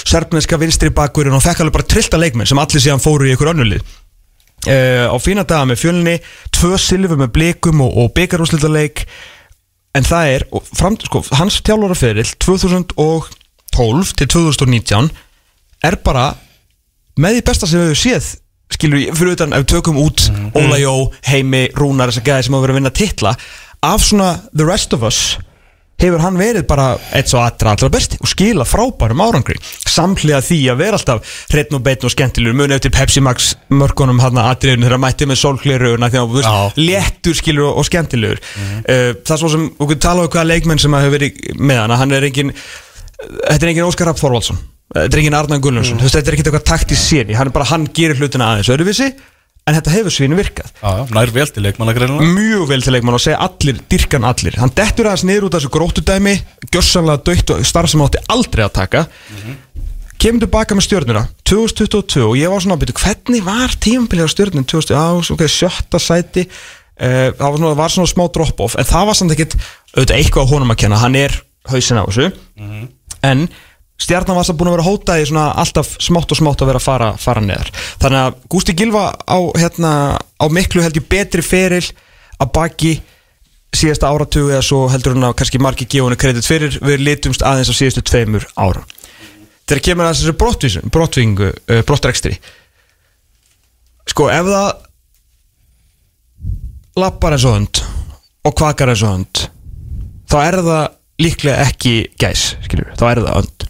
serfneska 0.08 0.58
vinstri 0.58 0.90
bakkurinn 0.94 1.36
og 1.36 1.44
fekk 1.44 1.62
alveg 1.62 1.76
bara 1.76 1.90
trillta 1.94 2.18
leikmenn 2.18 2.48
sem 2.48 2.58
allir 2.58 2.82
síðan 2.82 3.04
fóru 3.04 3.28
í 3.28 3.36
ykkur 3.36 3.52
önnulið 3.52 3.84
uh, 3.84 5.12
á 5.12 5.16
fína 5.22 5.44
daga 5.46 5.68
með 5.70 5.80
fjölni 5.84 6.16
tvö 6.54 6.78
silfur 6.80 7.20
með 7.20 7.32
blikum 7.36 7.84
og, 7.84 7.94
og 7.94 8.12
en 9.94 10.02
það 10.02 10.30
er 10.32 10.44
og 10.50 10.64
fram, 10.74 10.96
sko, 10.98 11.22
hans 11.38 11.60
tjálfara 11.62 11.94
2012 13.74 14.14
til 14.20 14.30
2019 14.38 15.12
er 15.84 15.98
bara 16.06 16.30
með 17.20 17.38
því 17.38 17.44
besta 17.50 17.68
sem 17.68 17.82
við 17.82 17.92
hefur 17.92 18.02
séð 18.02 18.30
skilur 18.74 19.00
við, 19.00 19.10
fyrir 19.14 19.36
utan 19.36 19.54
ef 19.54 19.64
við 19.64 19.72
tökum 19.74 19.98
út 20.02 20.28
Óla 20.56 20.78
Jó, 20.80 20.94
Heimi, 21.28 21.66
Rúnar, 21.76 22.10
þess 22.10 22.22
að 22.22 22.30
gæði 22.30 22.46
sem 22.46 22.56
hafa 22.56 22.66
verið 22.66 22.74
að 22.74 22.80
vinna 22.80 22.94
titla 22.94 23.34
af 23.84 24.06
svona 24.06 24.30
The 24.54 24.68
Rest 24.68 24.96
of 24.96 25.04
Us 25.06 25.20
hefur 26.00 26.22
hann 26.24 26.38
verið 26.38 26.64
bara 26.66 26.86
eitt 27.14 27.30
svo 27.30 27.38
allra 27.38 27.74
allra 27.74 27.88
besti 27.92 28.18
og 28.18 28.28
skila 28.28 28.64
frábærum 28.66 29.20
árangri. 29.22 29.56
Samhliða 29.62 30.40
því 30.42 30.58
að 30.72 30.80
vera 30.80 30.98
alltaf 30.98 31.34
hreitn 31.52 31.78
og 31.78 31.84
beitn 31.86 32.08
og 32.08 32.14
skemmtilegur 32.14 32.58
muni 32.58 32.74
eftir 32.74 32.92
Pepsi 32.94 33.22
Max 33.24 33.52
mörkunum 33.70 34.18
hann 34.22 34.40
að 34.40 34.50
atriðinu 34.56 34.88
þegar 34.88 34.96
hann 34.96 35.04
mætti 35.04 35.28
með 35.30 35.44
að 36.18 36.34
var 36.34 36.80
léttur 36.80 37.38
skilur 37.38 37.68
og, 37.68 37.78
og 37.78 37.88
skemmtilegur 37.88 38.42
uh, 38.42 39.12
það 39.22 39.36
er 39.36 39.42
svo 39.44 39.52
sem, 39.54 39.68
okkur 39.78 40.00
tala 40.02 40.26
um 40.26 40.32
hvaða 40.34 40.50
leikmenn 40.50 40.82
sem 40.82 40.98
að 40.98 41.06
hefur 41.06 41.16
verið 41.18 41.62
með 41.62 41.80
hann 41.84 41.94
að 41.94 42.02
hann 42.02 42.18
er 42.18 42.28
engin 42.30 42.54
þetta 43.20 43.60
er 43.60 43.70
engin 43.72 43.88
Óskar 43.88 44.10
Rapp 44.10 44.20
Þorvaldsson. 44.20 44.58
Þetta 44.94 45.16
er 45.16 45.22
engin 45.22 45.36
Arnar 45.38 45.62
Gullarsson, 45.64 45.98
mm. 45.98 46.10
þetta 46.12 46.30
er 46.30 46.36
ekkert 46.36 46.50
eitthvað 46.50 46.66
takt 46.68 46.92
í 46.92 46.98
séri 46.98 47.34
Hann 47.34 47.50
bara, 47.54 47.66
hann 47.70 47.86
gerir 47.96 48.18
hlutina 48.20 48.52
aðeins 48.52 48.68
öðruvísi 48.74 49.08
En 49.64 49.72
þetta 49.78 49.92
hefur 49.94 50.12
svínu 50.12 50.36
virkað. 50.36 50.72
Já, 50.76 51.06
nær 51.16 51.30
vel 51.32 51.46
til 51.48 51.62
leikmannagreina 51.64 52.18
Mjög 52.36 52.66
vel 52.68 52.82
til 52.84 52.92
leikmann 52.92 53.16
og 53.16 53.22
segja 53.24 53.38
allir, 53.46 53.78
dyrkan 53.88 54.26
allir. 54.28 54.58
Hann 54.60 54.72
dettur 54.76 55.08
aðeins 55.08 55.24
niður 55.24 55.46
út 55.48 55.56
af 55.56 55.62
þessu 55.62 55.70
gróttudæmi 55.72 56.34
Gjörsanlega 56.68 57.22
döitt 57.24 57.52
og 57.54 57.62
starf 57.64 57.88
sem 57.88 58.02
átti 58.04 58.20
aldrei 58.34 58.66
að 58.66 58.74
taka. 58.76 59.04
Kemur 60.20 60.44
tilbaka 60.44 60.76
með 60.76 60.86
stjórnuna 60.90 61.22
2022 61.48 62.26
og 62.26 62.36
ég 62.36 62.52
var 62.52 62.60
svona 62.60 62.76
að 62.76 62.84
byrja 62.84 63.00
Hvernig 63.06 63.46
var 63.48 63.76
tímabilið 63.86 64.28
á 64.28 64.34
stjórnun 64.34 64.68
2000, 64.68 65.00
á, 65.00 65.08
ok, 65.32 65.46
sjötta 65.48 66.02
sæti. 66.02 66.44
Uh, 67.00 67.32
Það 67.32 67.46
var 67.48 67.56
svona, 67.56 67.72
var 67.80 67.90
svona 67.96 68.06
smá 68.12 68.22
drop-off 68.30 68.76
En 68.78 68.86
það 68.86 69.08
var 69.08 69.16
samt 69.18 69.32
ekkit 69.34 69.56
auðvitað 69.96 70.18
eitthvað 70.20 70.44
á 70.44 70.52
honum 70.52 70.76
að 70.76 70.80
kenna. 70.84 71.00
Hann 71.00 71.16
er 71.18 71.40
hausin 71.72 71.98
á 71.98 72.04
þessu 72.04 72.28
En 73.24 73.46
stjarnan 74.00 74.36
var 74.38 74.46
samt 74.46 74.60
búin 74.60 74.72
að 74.72 74.76
vera 74.78 74.88
hótaði 74.88 75.28
svona 75.30 75.46
alltaf 75.62 75.94
smátt 76.02 76.34
og 76.34 76.40
smátt 76.40 76.62
að 76.64 76.72
vera 76.72 76.82
að 76.82 76.86
fara, 76.88 77.10
fara 77.20 77.44
neðar. 77.44 77.72
Þannig 78.02 78.20
að 78.20 78.38
Gústi 78.52 78.76
Gilva 78.76 79.06
á, 79.14 79.38
hérna, 79.58 79.92
á 80.18 80.46
miklu 80.52 80.84
held 80.84 80.98
ég 81.00 81.08
betri 81.10 81.44
feril 81.46 81.84
að 82.38 82.52
baki 82.58 82.96
síðasta 83.74 84.10
áratugu 84.10 84.52
eða 84.52 84.66
svo 84.66 84.84
heldur 84.90 85.16
hann 85.16 85.30
að 85.30 85.38
kannski 85.40 85.62
margi 85.62 85.86
gefa 85.88 86.08
henni 86.08 86.20
kredit 86.20 86.46
fyrir. 86.46 86.76
Við 86.82 87.06
litumst 87.06 87.42
aðeins 87.46 87.72
á 87.72 87.74
síðustu 87.74 88.04
tveimur 88.06 88.46
ára 88.54 88.84
þegar 89.64 89.84
kemur 89.88 90.08
að 90.08 90.18
þessu 90.18 90.36
brottvísun 90.40 90.92
brottvingu, 90.92 91.50
uh, 91.50 91.80
brottrekstri 91.88 92.36
sko 94.10 94.28
ef 94.32 94.50
það 94.50 94.68
lappar 97.00 97.36
eins 97.36 97.46
og 97.48 97.56
hund 97.56 97.82
og 98.44 98.56
kvakar 98.58 98.92
eins 98.92 99.04
og 99.06 99.14
hund 99.16 99.44
þá 100.30 100.36
er 100.42 100.60
það 100.60 100.84
líklega 101.22 101.68
ekki 101.68 101.94
gæs 102.20 102.54
skilur, 102.64 102.90
þá 102.98 103.04
er 103.10 103.22
það 103.24 103.36
hund 103.38 103.68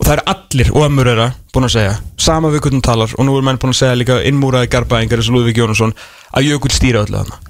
og 0.00 0.06
það 0.06 0.14
er 0.14 0.22
allir 0.32 0.70
og 0.72 0.84
ömmur 0.86 1.10
þeirra 1.10 1.26
búin 1.52 1.66
að 1.66 1.74
segja 1.74 1.96
sama 2.20 2.50
við 2.52 2.62
hvernig 2.64 2.84
talar 2.86 3.12
og 3.16 3.26
nú 3.26 3.34
er 3.36 3.44
menn 3.44 3.58
búin 3.60 3.74
að 3.74 3.80
segja 3.82 3.98
líka 3.98 4.16
innmúraði 4.28 4.70
garbaðingar 4.72 5.20
eins 5.20 5.28
og 5.28 5.36
Lúðvík 5.36 5.60
Jónasson 5.60 5.92
að 6.32 6.48
jökull 6.48 6.72
stýra 6.72 7.02
öllu 7.04 7.20
þarna. 7.20 7.40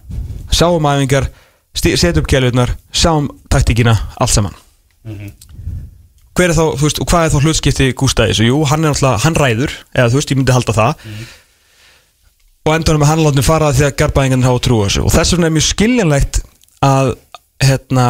Sáum 0.50 0.88
æfingar, 0.90 1.28
setja 1.78 2.10
upp 2.18 2.26
kjælutnar 2.30 2.74
sáum 2.90 3.28
taktíkina, 3.52 3.94
allt 4.18 4.34
saman. 4.34 4.56
Hver 6.34 6.50
er 6.50 6.56
þá, 6.56 6.64
veist, 6.80 6.98
og 7.02 7.10
hvað 7.10 7.26
er 7.26 7.34
þá 7.34 7.46
hlutskipti 7.46 7.90
í 7.90 7.94
þessu, 7.94 8.48
jú, 8.48 8.62
hann 8.66 8.84
er 8.84 8.94
alltaf, 8.94 9.22
hann 9.26 9.38
ræður 9.38 9.74
eða 9.94 10.10
þú 10.10 10.18
veist, 10.18 10.32
ég 10.32 10.40
myndi 10.40 10.56
halda 10.56 10.74
það. 10.74 11.10
Og 12.66 12.74
endur 12.74 12.98
með 13.00 13.12
hann 13.12 13.22
látni 13.24 13.44
fara 13.46 13.70
því 13.74 13.86
að 13.86 13.98
garbaðingarnir 14.00 14.50
hafa 14.50 14.62
trú 14.64 14.80
á 14.82 14.84
þessu. 14.88 15.04
Og 15.06 15.14
þess 15.14 15.34
vegna 15.34 15.50
er 15.50 15.54
mjög 15.54 15.66
skiljanlegt 15.68 16.40
að 16.86 17.12
hérna 17.60 18.06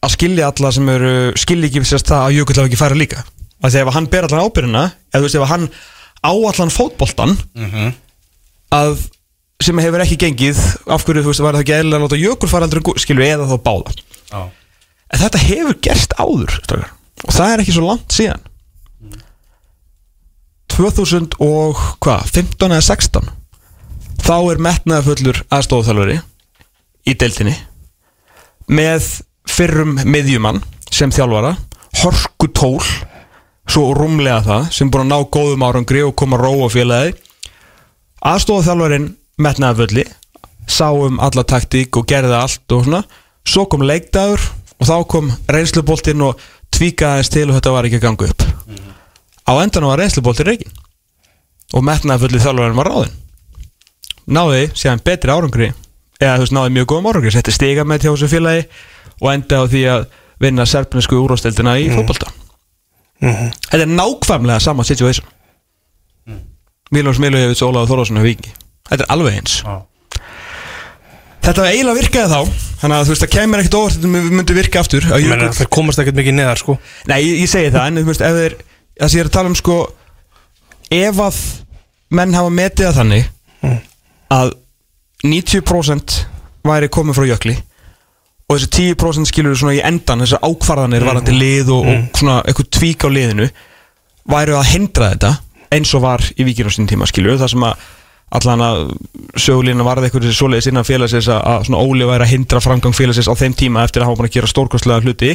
að 0.00 0.14
skilja 0.16 0.48
alla 0.50 0.70
sem 0.72 0.88
eru 0.88 1.14
skilja 1.38 1.68
ekki 1.70 1.82
sérst 1.88 2.08
það 2.08 2.26
að 2.26 2.36
Jökull 2.38 2.56
hafa 2.60 2.68
ekki 2.70 2.80
færa 2.80 2.96
líka. 2.98 3.24
Að 3.60 3.74
því 3.74 3.80
ef 3.82 3.90
hann 3.94 4.06
ber 4.12 4.26
allan 4.28 4.44
ábyrjuna 4.46 4.84
eða 5.12 5.18
þú 5.20 5.26
veist 5.26 5.38
ef 5.40 5.50
hann 5.50 5.66
á 6.24 6.30
allan 6.32 6.72
fótboltan 6.72 7.34
að 8.72 9.02
sem 9.60 9.76
hefur 9.84 10.00
ekki 10.00 10.16
gengið 10.22 10.60
af 10.88 11.04
hverju 11.04 11.24
þú 11.26 11.32
veist 11.34 11.42
var 11.44 11.58
það 11.58 11.64
ekki 11.66 11.74
eðlilega 11.76 11.98
að 12.00 12.06
láta 12.06 12.20
Jökull 12.22 12.48
fara 12.52 12.68
aldrei 12.68 12.94
skilju 13.04 13.26
eða 13.26 13.48
þá 13.50 13.56
báða 13.66 13.92
Já, 14.30 14.40
en 15.12 15.20
þetta 15.24 15.42
hefur 15.44 15.76
gerst 15.84 16.14
áður 16.16 16.54
strákar. 16.62 16.92
og 17.26 17.34
það 17.36 17.52
er 17.52 17.62
ekki 17.64 17.74
svo 17.76 17.84
langt 17.90 18.14
síðan. 18.16 18.40
2000 20.70 21.34
og 21.44 21.80
hvað 22.00 22.28
15 22.30 22.70
eða 22.72 22.84
16 22.86 23.30
þá 24.24 24.34
er 24.54 24.60
metnaðafullur 24.64 25.40
aðstofþjálfari 25.52 26.18
í 27.10 27.14
deildinni 27.18 27.56
með 28.70 29.08
fyrrum 29.50 29.98
miðjumann 30.04 30.62
sem 30.90 31.12
þjálfara 31.14 31.56
horsku 32.02 32.50
tól 32.54 32.82
svo 33.70 33.90
rúmlega 33.94 34.42
það 34.46 34.70
sem 34.74 34.90
búin 34.90 35.06
að 35.06 35.12
ná 35.12 35.30
góðum 35.36 35.66
árangri 35.66 36.04
og 36.06 36.16
koma 36.18 36.38
ró 36.40 36.52
á 36.64 36.68
félagi 36.72 37.14
aðstofþjálfarin 38.30 39.12
metnaðafulli 39.40 40.04
sá 40.70 40.90
um 40.92 41.18
alla 41.20 41.44
taktík 41.44 41.96
og 41.98 42.06
gerði 42.08 42.36
allt 42.36 42.74
og 42.74 42.86
svona. 42.86 43.02
Svo 43.46 43.66
kom 43.70 43.82
leikdagur 43.86 44.42
og 44.78 44.86
þá 44.86 44.96
kom 45.10 45.30
reynsluboltinn 45.50 46.22
og 46.24 46.40
tvíkaði 46.70 47.10
aðeins 47.10 47.32
til 47.32 47.46
og 47.48 47.56
þetta 47.56 47.74
var 47.74 47.88
ekki 47.88 47.98
að 48.00 48.06
ganga 48.06 48.28
upp. 48.30 48.44
Á 49.50 49.52
endanum 49.58 49.90
var 49.90 50.02
reynsluboltinn 50.02 50.50
reikin 50.50 50.78
og 51.74 51.84
metnaðafulli 51.86 52.42
þjálfarinn 52.42 52.78
var 52.78 52.90
ráðinn. 52.90 53.16
Náði 54.30 54.64
síðan 54.78 55.04
betri 55.04 55.34
árangri 55.34 55.72
eða 56.20 56.36
þú 56.36 56.44
veist 56.44 56.54
náði 56.54 56.74
mjög 56.76 56.90
góðum 56.92 57.10
árangri 57.10 57.34
setti 57.34 57.54
stiga 57.54 57.86
með 57.88 58.06
hjá 58.06 58.12
þessu 58.12 58.30
félagi 58.30 58.66
og 59.20 59.32
enda 59.34 59.60
á 59.60 59.64
því 59.68 59.82
að 59.94 60.06
vinna 60.40 60.66
serpnesku 60.68 61.18
úrvásteldina 61.20 61.76
í 61.80 61.90
fótbolta. 61.92 62.32
Þetta 63.20 63.82
er 63.84 63.90
nákvæmlega 63.92 64.62
sama 64.64 64.86
situation. 64.88 65.28
Mm. 66.26 66.40
Mílons 66.96 67.20
Milojevic 67.20 67.60
og 67.60 67.74
Ólaður 67.74 67.92
Þorlásson 67.92 68.20
hefur 68.20 68.32
vikingi 68.32 68.56
þetta 68.90 69.06
er 69.06 69.14
alveg 69.14 69.38
eins. 69.38 69.56
Já, 69.62 69.76
þetta 71.46 71.62
var 71.62 71.70
eiginlega 71.70 72.00
virkaði 72.00 72.32
þá 72.32 72.66
þannig 72.80 72.96
að 72.96 73.06
þú 73.06 73.14
veist 73.14 73.24
það 73.24 73.32
kemur 73.36 73.62
ekkert 73.62 73.78
óvart 73.78 73.96
þetta 73.96 74.12
myndi 74.36 74.56
virka 74.56 74.82
aftur 74.82 75.08
að 75.14 75.26
þeir 75.58 75.70
komast 75.76 76.02
ekkert 76.02 76.18
mikið 76.18 76.36
neðar 76.36 76.60
sko. 76.60 76.76
Nei, 77.10 77.18
ég, 77.22 77.40
ég 77.44 77.52
segi 77.52 77.72
það, 77.74 77.86
en 77.86 78.00
þú 78.00 78.06
veist, 78.10 78.24
það 78.24 79.10
sem 79.12 79.20
ég 79.20 79.24
er 79.24 79.30
að 79.30 79.36
tala 79.36 79.52
um, 79.52 79.58
sko 79.58 79.78
ef 81.00 81.22
að 81.26 81.40
menn 82.18 82.36
hafa 82.36 82.54
metið 82.54 82.88
það 82.88 82.98
þannig 83.00 83.28
að 84.34 84.54
90% 85.26 86.20
væri 86.66 86.90
komið 86.92 87.18
frá 87.18 87.28
jökli 87.28 87.56
og 88.50 88.58
þessi 88.58 88.94
10% 88.98 89.30
skilur 89.30 89.54
svona 89.58 89.76
í 89.76 89.84
endan 89.86 90.24
þessar 90.24 90.42
ákvarðanir 90.42 91.06
varandi 91.06 91.36
lið 91.36 91.70
og, 91.76 91.86
og 91.86 92.18
svona 92.18 92.40
eitthvað 92.42 92.72
tvík 92.74 93.06
á 93.06 93.08
liðinu 93.14 93.46
væri 94.30 94.56
að 94.58 94.68
hindra 94.72 95.12
þetta 95.14 95.32
eins 95.70 95.94
og 95.94 96.02
var 96.02 96.24
í 96.34 96.46
vikinu 96.48 96.70
á 96.70 96.74
sín 96.74 96.90
tíma 96.90 97.06
skilur 97.06 97.38
það 97.38 97.52
sem 97.54 97.66
að 97.68 97.88
allan 98.40 98.62
að 98.62 98.80
sögulínu 99.42 99.86
varði 99.86 100.06
eitthvað 100.06 100.28
þessi 100.28 100.38
svoleiðis 100.38 100.70
innan 100.70 100.86
félagsins 100.86 101.28
að, 101.34 101.64
svona 101.66 101.82
Óli 101.82 102.06
væri 102.06 102.26
að 102.26 102.32
hindra 102.34 102.62
framgang 102.62 102.94
félagsins 102.94 103.30
á 103.30 103.34
þeim 103.38 103.56
tíma 103.58 103.84
eftir 103.86 104.04
að 104.04 104.10
hafa 104.10 104.20
búin 104.20 104.30
að 104.30 104.36
gera 104.36 104.50
stórkostlega 104.50 105.02
hluti 105.02 105.32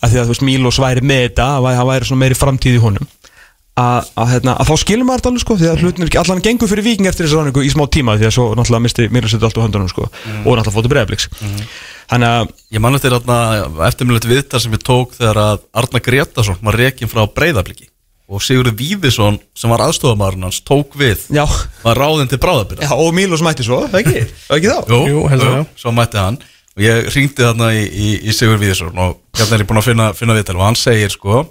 að 0.00 0.10
því 0.10 0.18
að 0.20 0.24
þú 0.26 0.34
veist 0.34 0.44
Mílos 0.44 0.80
væri 0.82 1.04
með 1.04 1.22
þetta 1.28 1.46
að 1.54 1.68
það 1.70 1.90
væri 1.90 2.08
svona 2.10 2.24
meiri 2.24 2.38
framtíð 2.40 2.76
í 2.76 2.82
honum 2.84 3.08
að, 3.80 4.10
að, 4.14 4.28
hérna, 4.30 4.52
að 4.60 4.68
þá 4.70 4.74
skilur 4.84 5.06
maður 5.08 5.20
þetta 5.22 5.30
alveg 5.32 5.42
sko 5.42 5.56
því 5.58 5.70
að 5.70 5.80
hlutin 5.82 6.04
er 6.04 6.10
ekki 6.10 6.20
allan 6.20 6.42
gengur 6.44 6.70
fyrir 6.70 6.86
viking 6.86 7.08
eftir 7.10 7.26
þessu 7.26 7.40
ráningu 7.40 7.64
í 7.66 7.72
smá 7.72 7.82
tíma 7.90 8.14
því 8.20 8.28
að 8.28 8.36
svo 8.36 8.44
náttúrulega 8.54 8.84
misti 8.84 9.08
Mílos 9.10 9.34
þetta 9.34 9.48
allt 9.50 9.58
á 9.58 9.64
höndunum 9.64 9.90
sko 9.90 10.04
og 10.06 10.12
náttúrulega 10.46 10.74
fóttu 10.76 10.92
bregðabliks 10.92 11.26
þannig 12.12 12.28
að 12.28 12.52
Ég 12.74 12.82
man 12.82 12.98
eftir 12.98 13.14
eftirmjöld 13.14 14.28
viðtal 14.30 14.62
sem 14.62 14.72
ég 14.74 14.86
tók 14.86 15.12
þegar 15.18 15.42
að 15.42 15.66
Arna 15.82 16.00
Gretarsson 16.02 16.62
var 16.62 16.78
rekin 16.78 17.10
frá 17.10 17.24
breyðabliki 17.30 17.86
og 18.24 18.40
Sigurður 18.42 18.74
Víðisson 18.78 19.36
sem 19.54 19.70
var 19.70 19.82
aðstofamæðurinn 19.84 20.46
hans 20.48 20.62
tók 20.64 20.94
við. 20.98 21.26
Já, 21.34 21.44
var 21.84 21.98
ráðinn 22.00 22.30
til 22.30 22.40
bráðabyrða 22.40 22.88
já 22.88 22.94
og 22.96 23.10
Mílos 23.14 23.44
mætti 23.44 23.66
svo, 23.66 23.82
ekki, 23.92 24.24
ekki 24.56 24.70
þá? 24.70 24.78
Jú, 24.88 25.00
Jú, 25.12 25.24
heldur 25.30 25.50
það. 25.52 25.66
Svo 25.82 25.92
mætti 25.94 26.20
hann. 26.22 26.38
Og 26.74 26.82
ég 26.82 27.10
ringdi 27.14 27.44
þarna 27.44 27.68
í, 27.76 27.84
í, 27.84 28.08
í 28.24 28.34
Sigur 28.34 28.58
Víðisson 28.58 28.96
og 28.96 29.20
hérna 29.36 29.58
er 29.58 29.62
ég 29.66 29.68
búin 29.68 29.82
að 29.82 29.90
finna, 29.90 30.08
finna 30.16 30.38
viðtal 30.38 30.56
og 30.56 30.64
hann 30.66 30.80
segir 30.80 31.12
sko 31.12 31.44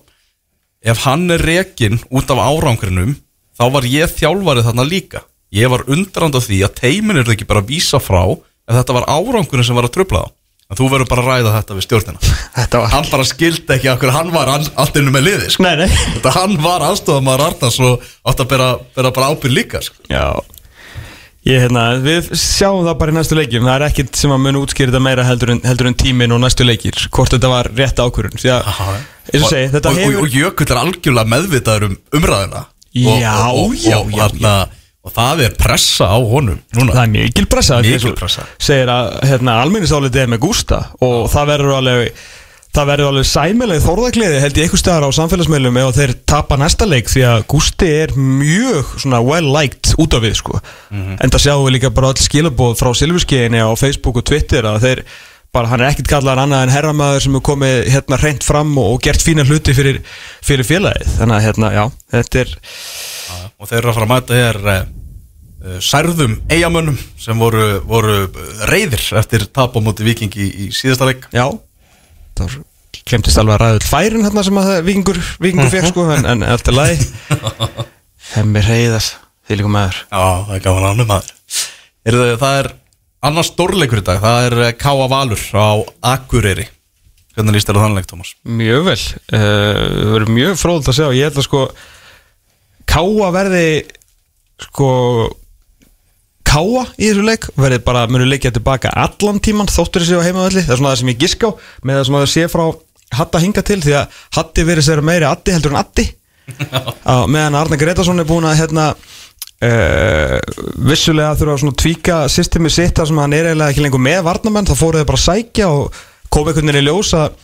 ef 0.83 1.03
hann 1.07 1.29
er 1.31 1.41
rekin 1.47 1.99
út 2.11 2.31
af 2.33 2.41
árangrinum 2.43 3.15
þá 3.57 3.63
var 3.71 3.87
ég 3.87 4.11
þjálfarið 4.17 4.67
þarna 4.69 4.85
líka. 4.89 5.23
Ég 5.53 5.69
var 5.69 5.83
undrand 5.87 6.35
á 6.35 6.41
því 6.41 6.63
að 6.65 6.77
teimin 6.81 7.19
er 7.21 7.29
ekki 7.35 7.45
bara 7.47 7.61
að 7.63 7.69
vísa 7.75 7.99
frá 8.01 8.23
en 8.33 8.77
þetta 8.79 8.95
var 8.97 9.05
árangurinn 9.11 9.65
sem 9.67 9.77
var 9.77 9.85
að 9.89 9.93
tröfla 9.99 10.23
þá. 10.25 10.31
En 10.71 10.77
þú 10.79 10.85
verður 10.89 11.09
bara 11.11 11.21
að 11.21 11.27
ræða 11.29 11.51
þetta 11.57 11.75
við 11.77 11.83
stjórnina. 11.85 12.19
Þetta 12.57 12.79
var 12.81 12.91
hann 12.95 13.07
bara 13.11 13.25
skildi 13.27 13.73
ekki 13.75 13.89
okkur 13.91 14.13
hann 14.15 14.29
var 14.33 14.49
all- 14.49 14.71
allt 14.79 14.95
innu 14.97 15.11
með 15.13 15.25
liði 15.27 15.49
sko. 15.53 15.65
nei, 15.67 15.75
nei. 15.83 15.89
Þetta 16.15 16.31
hann 16.37 16.55
var 16.63 16.85
aðstofamæður 16.87 17.43
Arnars 17.45 17.77
og 17.83 18.05
átt 18.31 18.41
að 18.41 18.49
bera, 18.55 18.69
bera 18.95 19.11
bara 19.13 19.27
ábyrð 19.35 19.53
líka 19.59 19.81
sko. 19.85 19.99
Já 20.09 20.23
Ég, 21.43 21.59
hérna, 21.59 21.81
við 21.99 22.29
sjáum 22.39 22.85
það 22.85 22.99
bara 23.01 23.11
í 23.11 23.15
næstu 23.17 23.35
leikjum. 23.35 23.65
Það 23.67 23.73
er 23.75 23.83
ekkert 23.89 24.19
sem 24.19 24.31
að 24.31 24.43
mun 24.45 24.59
útskýra 24.61 24.93
þetta 24.93 25.01
meira 25.03 25.25
heldur 25.27 25.51
en, 25.51 25.59
heldur 25.67 25.89
en 25.89 25.97
tímin 25.99 26.31
og 26.31 26.39
næstu 26.39 26.63
leikir 26.63 26.95
Hvort 27.11 27.33
þetta 27.35 27.49
var 27.51 27.67
rétt 27.75 27.99
eins 29.33 29.49
og 30.21 30.37
Jökull 30.37 30.69
er 30.69 30.79
algjörlega 30.85 31.31
meðvitaður 31.33 31.89
um 31.89 31.97
umræðina 32.15 32.63
Já, 32.93 33.33
og, 33.49 33.59
og, 33.59 33.75
já, 33.75 33.97
og, 33.97 34.13
já, 34.13 34.21
þarna, 34.21 34.53
og 35.03 35.15
það 35.15 35.43
er 35.47 35.57
pressa 35.57 36.07
á 36.07 36.17
honum 36.21 36.59
núna. 36.77 36.93
Það 36.93 37.03
er 37.03 37.11
mikil 37.17 37.47
pressa 37.51 37.79
Mikil 37.83 38.15
pressa. 38.19 38.45
Segir 38.61 38.91
að 38.93 39.11
hérna, 39.27 39.57
almenningsálitið 39.65 40.23
er 40.23 40.31
með 40.35 40.43
Gústa 40.45 40.79
Og 41.03 41.25
það 41.33 41.51
verður 41.55 41.77
alveg 41.81 42.23
Það 42.73 42.87
verður 42.89 43.09
alveg 43.11 43.27
sæmileg 43.29 43.81
þórðagliði 43.83 44.37
held 44.41 44.55
ég 44.57 44.65
eitthvað 44.65 44.79
staðar 44.81 45.03
á 45.05 45.09
samfélagsmeilum 45.13 45.75
ef 45.77 45.89
þeir 45.93 46.13
tapa 46.25 46.55
næsta 46.57 46.87
leik 46.89 47.11
því 47.11 47.21
að 47.29 47.43
Gústi 47.53 47.89
er 47.99 48.13
mjög 48.17 48.95
svona 49.03 49.19
well 49.21 49.51
liked 49.53 49.91
út 50.01 50.15
af 50.17 50.23
við 50.23 50.39
sko. 50.39 50.57
Mhm. 50.89 51.19
en 51.21 51.33
það 51.35 51.43
sjáum 51.43 51.67
við 51.67 51.75
líka 51.75 51.91
bara 51.93 52.09
öll 52.09 52.23
skilabóð 52.23 52.79
frá 52.79 52.89
Silfurskeiðinni 52.97 53.61
á 53.61 53.69
Facebook 53.77 54.17
og 54.17 54.25
Twitter 54.25 54.65
að 54.65 54.79
þeir 54.87 55.03
bara 55.53 55.69
hann 55.69 55.83
er 55.83 55.91
ekkert 55.91 56.09
kallar 56.09 56.41
annað 56.41 56.63
en 56.65 56.73
herramæður 56.73 57.21
sem 57.21 57.35
er 57.37 57.43
komið 57.45 57.75
hérna 57.93 58.17
reynd 58.17 58.43
fram 58.43 58.71
og, 58.81 58.95
og 58.95 59.03
gert 59.05 59.21
fína 59.21 59.45
hluti 59.45 59.75
fyrir, 59.77 59.99
fyrir 60.41 60.65
félagið. 60.65 61.11
Þannig 61.19 61.35
að 61.37 61.45
hérna 61.45 61.69
já 61.75 61.83
þetta 62.15 62.41
er 62.41 62.55
og 63.59 63.69
þeir 63.69 63.77
eru 63.83 63.91
að 63.91 63.99
fara 63.99 64.07
að 64.07 64.13
mæta 64.15 64.39
hér 64.39 64.59
uh, 64.71 65.77
særðum 65.77 66.33
eigamönnum 66.49 66.97
sem 67.21 67.37
voru, 67.37 67.83
voru 67.85 68.17
reyðir 68.65 69.05
eftir 69.21 69.45
tap 69.53 69.77
á 69.77 69.79
móti 69.85 70.09
vikingi 70.09 70.41
í, 70.41 70.49
í 70.65 70.67
síðasta 70.73 71.11
leik. 71.11 71.29
Já 71.29 71.53
það 72.37 72.47
var 72.47 72.59
glemtist 73.03 73.41
alveg 73.41 73.55
að 73.55 73.63
ræða 73.63 73.89
færin 73.89 74.25
hérna 74.27 74.43
sem 74.45 74.59
að 74.61 74.73
vikingur, 74.87 75.19
vikingur 75.43 75.71
fekk 75.73 75.89
sko 75.91 76.07
en, 76.15 76.27
en 76.33 76.45
allt 76.47 76.69
er 76.71 76.77
lagi. 76.77 76.99
Hemmi 78.33 78.63
reyðas, 78.63 79.13
því 79.47 79.59
líka 79.59 79.73
maður. 79.73 80.03
Já, 80.07 80.25
það 80.47 80.57
er 80.57 80.67
gaman 80.67 80.91
ánum 80.93 81.09
maður 81.09 81.33
er 82.03 82.17
það, 82.17 82.31
það 82.41 82.59
er 82.61 82.69
annars 83.23 83.51
stórleikur 83.53 84.01
í 84.01 84.05
dag. 84.05 84.21
Það 84.23 84.47
er 84.47 84.57
eh, 84.67 84.73
K.A. 84.79 85.07
Valur 85.11 85.43
á 85.55 85.69
Akureyri. 86.13 86.67
Hvernig 87.33 87.55
líst 87.57 87.69
þér 87.69 87.79
á 87.81 87.83
þannleik, 87.87 88.07
Tómas? 88.09 88.35
Mjög 88.45 88.83
vel, 88.91 88.99
uh, 89.33 89.39
það 89.39 90.11
verður 90.13 90.33
mjög 90.35 90.59
fróðult 90.61 90.89
að 90.91 90.97
sjá. 90.99 91.07
Ég 91.17 91.29
held 91.29 91.39
að 91.41 91.47
sko 91.47 91.63
Káa 92.93 93.29
verði 93.33 93.67
sko 94.61 94.89
Káa 96.53 96.85
í 97.01 97.09
þessu 97.09 97.25
leik 97.25 97.47
verði 97.57 97.79
bara, 97.85 98.05
munu 98.11 98.27
leikja 98.29 98.53
tilbaka 98.53 98.91
allan 98.93 99.41
tíman 99.41 99.71
þóttur 99.71 100.03
þessi 100.05 100.19
á 100.21 100.25
heimavalli, 100.27 100.61
það 100.61 100.75
er 100.75 100.81
svona 100.81 100.91
það 100.93 100.99
sem 101.01 101.13
ég 101.13 101.21
gisk 101.23 101.45
á 101.47 101.49
með 101.81 101.99
það 101.99 102.05
sem 102.05 102.17
að 102.17 102.25
það 102.25 102.33
sé 102.33 102.49
frá 102.53 102.65
Hatta 103.13 103.41
hinga 103.41 103.61
til 103.65 103.79
því 103.83 103.95
að 103.99 104.21
Hatti 104.37 104.65
verið 104.67 104.87
sér 104.87 105.01
meiri 105.05 105.27
Addi 105.29 105.53
heldur 105.53 105.73
en 105.73 105.81
Addi. 105.83 106.07
Á, 107.13 107.15
meðan 107.29 107.57
Arna 107.59 107.77
Gretarsson 107.79 108.19
er 108.19 108.27
búin 108.27 108.47
að 108.49 108.57
hérna 108.59 108.87
uh, 108.93 110.37
vissulega 110.89 111.37
þurfa 111.39 111.55
að 111.55 111.61
svona 111.63 111.79
tvíka 111.83 112.19
systemi 112.31 112.71
sitt 112.73 112.97
þar 112.97 113.09
sem 113.11 113.21
hann 113.23 113.37
er 113.37 113.51
eiginlega 113.51 113.75
ekki 113.75 113.85
lengur 113.85 114.03
með 114.03 114.23
varnamenn 114.27 114.67
þá 114.67 114.75
fóruð 114.79 115.07
bara 115.07 115.21
að 115.21 115.25
sækja 115.27 115.69
og 115.71 116.01
kom 116.33 116.49
einhvern 116.49 116.71
veginn 116.71 116.81
í 116.81 116.87
ljós 116.89 117.13
að 117.19 117.41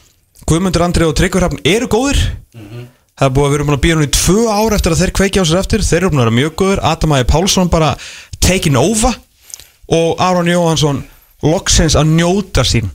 Guðmundur 0.50 0.86
Andri 0.86 1.06
og 1.06 1.18
Tryggvar 1.20 1.46
Hrafn 1.46 1.62
eru 1.68 1.90
góðir. 1.92 2.20
Það 3.20 3.28
er 3.28 3.34
búið 3.36 3.46
að 3.46 3.52
við 3.52 3.58
erum 3.58 3.68
búin 3.68 3.76
að 3.76 3.82
býja 3.84 3.96
hún 3.98 4.06
í 4.06 4.12
tvö 4.16 4.44
ár 4.48 4.74
eftir 4.78 4.94
að 4.96 5.02
þeir 5.02 5.12
kveikja 5.20 5.42
á 5.44 5.50
sér 5.50 5.60
eftir. 5.60 5.82
Þeir 5.84 5.98
eru 6.00 6.12
búin 6.14 6.22
að 6.22 6.24
vera 6.24 6.36
mjög 6.38 6.54
góður 6.62 6.82
Adam 6.88 7.16
Ægir 7.18 7.28
Pálsson 7.28 7.72
bara 7.74 7.90
taking 8.50 8.78
over 8.80 9.14
og 9.90 10.22
Aron 10.22 10.50
Jóhansson 10.50 11.04
loksins 11.46 11.96
að 11.98 12.16
njóta 12.18 12.66
sín 12.68 12.90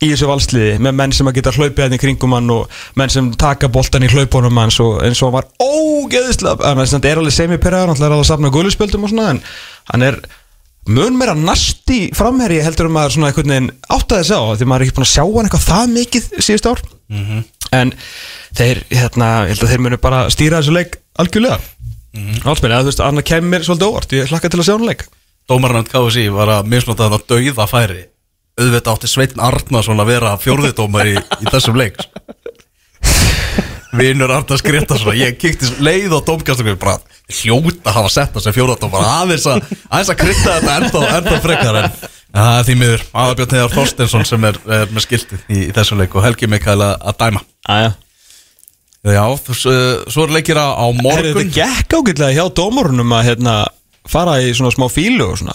í 0.00 0.08
þessu 0.12 0.28
valsliði 0.30 0.78
með 0.80 0.96
menn 0.96 1.12
sem 1.12 1.28
að 1.28 1.38
geta 1.38 1.52
hlaupið 1.52 1.82
hann 1.84 1.96
í 1.96 2.00
kringum 2.00 2.36
hann 2.36 2.52
og 2.54 2.82
menn 2.96 3.12
sem 3.12 3.32
taka 3.40 3.68
boltan 3.72 4.06
í 4.06 4.10
hlaupunum 4.12 4.60
hans 4.62 4.78
og 4.80 5.02
eins 5.04 5.20
og 5.20 5.28
hann 5.28 5.38
var 5.40 5.48
ógeðislega 5.60 6.70
hann 6.70 6.80
er 6.80 7.10
er 7.10 7.20
alveg 7.20 7.36
semi-perraður, 7.36 7.92
hann 7.92 8.00
er 8.04 8.08
alveg 8.08 8.24
að 8.24 8.30
safna 8.30 8.52
guðluspöldum 8.54 9.04
og 9.04 9.12
svona 9.12 9.32
en 9.34 9.42
hann 9.92 10.06
er 10.08 10.20
mun 10.88 11.18
meira 11.18 11.34
nasti 11.36 12.00
framherji 12.16 12.62
heldur 12.64 12.88
um 12.88 12.98
að 13.00 13.14
svona 13.16 13.30
einhvern 13.30 13.52
veginn 13.52 13.72
áttaði 13.92 14.28
sig 14.30 14.40
á 14.40 14.44
því 14.56 14.68
maður 14.70 14.80
er 14.80 14.86
ekki 14.86 14.96
búin 14.96 15.08
að 15.08 15.12
sjá 15.12 15.24
hann 15.26 15.48
eitthvað 15.48 15.66
það 15.66 15.92
mikið 15.96 16.30
síðust 16.46 16.70
ár. 16.70 16.80
En 17.70 17.92
þeir, 18.56 18.80
hérna, 18.90 19.28
ég 19.46 19.52
held 19.52 19.66
að 19.66 19.74
þeir 19.74 19.84
munu 19.84 20.00
bara 20.02 20.24
stýra 20.32 20.62
þessu 20.62 20.74
leik 20.74 20.96
algjörlega 21.20 21.60
mm 22.14 22.26
-hmm. 22.26 22.46
Allsmenni, 22.48 22.76
að 22.76 22.82
þú 22.82 22.92
veist, 22.92 23.00
Anna 23.00 23.22
kemur 23.22 23.64
svolítið 23.64 23.90
óvart 23.90 24.12
ég 24.12 24.30
hlakka 24.30 24.48
til 24.48 24.60
að 24.60 24.68
sjá 24.68 24.76
hann 24.76 24.86
leik 24.86 25.06
Dómarnand 25.48 25.88
KSI 25.90 26.28
var 26.30 26.48
að 26.48 26.66
misnota 26.66 27.08
þetta 27.10 27.34
dauða 27.34 27.66
færi 27.66 28.04
auðvitað 28.60 28.92
átti 28.92 29.08
Sveitn 29.08 29.40
Arnason 29.40 30.00
að 30.00 30.10
vera 30.12 30.36
fjórðidómar 30.38 31.06
í, 31.06 31.16
í 31.16 31.46
þessum 31.50 31.76
leik 31.76 31.96
Vinur 33.96 34.30
Arnars 34.30 34.62
Gretarsson 34.62 35.16
ég 35.18 35.38
kikti 35.40 35.66
leið 35.82 36.14
á 36.14 36.20
dómkastum 36.22 36.68
bara 36.78 37.00
hljóta 37.40 37.90
að 37.90 37.96
hafa 37.96 38.12
sett 38.14 38.34
það 38.34 38.44
sem 38.44 38.54
fjórðadómar 38.54 39.06
aðeins 39.06 39.46
að, 39.50 39.64
aðeins 39.88 40.12
að 40.12 40.20
krytta 40.20 40.54
þetta 40.58 40.76
enda, 40.76 41.02
enda 41.16 41.40
frekar 41.42 41.80
en 41.80 41.88
er 41.90 42.66
því 42.66 42.76
miður 42.78 43.02
aðabjörn 43.10 43.56
Heiðar 43.56 43.74
Þorstensson 43.74 44.28
sem 44.28 44.46
er, 44.46 44.60
er 44.70 44.94
með 44.94 45.06
skiltið 45.06 45.42
í, 45.48 45.64
í 45.66 45.72
þessum 45.74 45.98
leik 46.02 46.14
og 46.14 46.24
Helgi 46.26 46.50
Mikael 46.50 46.78
að, 46.78 46.94
að 47.02 47.18
dæma 47.24 47.42
Aja. 47.70 47.90
Já, 49.00 49.22
þú, 49.40 49.54
svo 50.12 50.24
er 50.26 50.32
leikir 50.36 50.58
á 50.60 50.76
á 50.76 50.86
morgun 50.92 51.32
þetta 51.32 51.44
gekk 51.56 51.94
ágætlega 51.96 52.34
hjá 52.36 52.44
dómarunum 52.52 53.14
að 53.16 53.30
hérna, 53.30 53.54
fara 54.08 54.34
í 54.44 54.50
svona 54.56 54.72
smá 54.74 54.90
fílu 54.92 55.30
og 55.30 55.38
svona. 55.40 55.54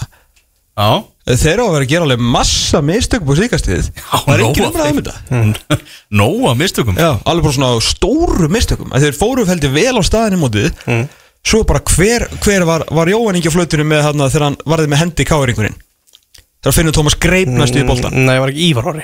Já, 0.75 0.87
þeir 1.29 1.61
á 1.61 1.65
að 1.65 1.75
vera 1.75 1.85
að 1.85 1.91
gera 1.91 2.07
alveg 2.07 2.23
massa 2.35 2.81
mistökum 2.83 3.29
på 3.29 3.35
síkastíð 3.39 3.91
það 4.01 4.31
er 4.33 4.41
ekki 4.47 4.65
umræð 4.65 4.89
um 4.89 5.53
þetta 5.53 5.77
Nóa 6.19 6.55
mistökum. 6.57 6.97
Já, 6.99 7.11
alveg 7.21 7.45
bara 7.45 7.57
svona 7.59 7.85
stóru 7.85 8.49
mistökum. 8.51 8.89
Að 8.91 9.05
þeir 9.07 9.19
fóru 9.21 9.45
heldur 9.47 9.73
vel 9.77 9.93
á 9.95 10.03
staðinni 10.03 10.41
mótið. 10.41 10.83
Svo 11.45 11.61
bara 11.69 11.83
hver, 11.93 12.25
hver 12.41 12.65
var, 12.65 12.87
var 12.89 13.13
Jóhann 13.13 13.37
ekki 13.37 13.53
á 13.53 13.55
flötunum 13.55 13.91
með 13.93 14.07
hann 14.07 14.25
þegar 14.25 14.47
hann 14.49 14.57
varði 14.65 14.89
með 14.89 15.03
hendi 15.03 15.27
káringurinn 15.29 15.75
þegar 16.65 16.73
finnur 16.79 16.95
Tómas 16.97 17.15
greip 17.21 17.51
næstu 17.53 17.83
í 17.83 17.85
boltan 17.85 18.15
Nei, 18.25 18.39
var 18.41 18.49
ekki 18.49 18.71
Ívar 18.71 18.87
Orri. 18.89 19.03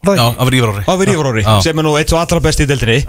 Það 0.00 0.16
Já, 0.16 0.24
það 0.38 0.48
var 0.48 0.56
Ívar 0.56 1.28
Orri. 1.34 1.44
Á 1.44 1.54
sem 1.60 1.82
er 1.82 1.84
nú 1.84 1.92
eitt 2.00 2.08
svo 2.08 2.16
allra 2.22 2.40
besti 2.40 2.64
í 2.64 2.70
deildinni 2.70 3.02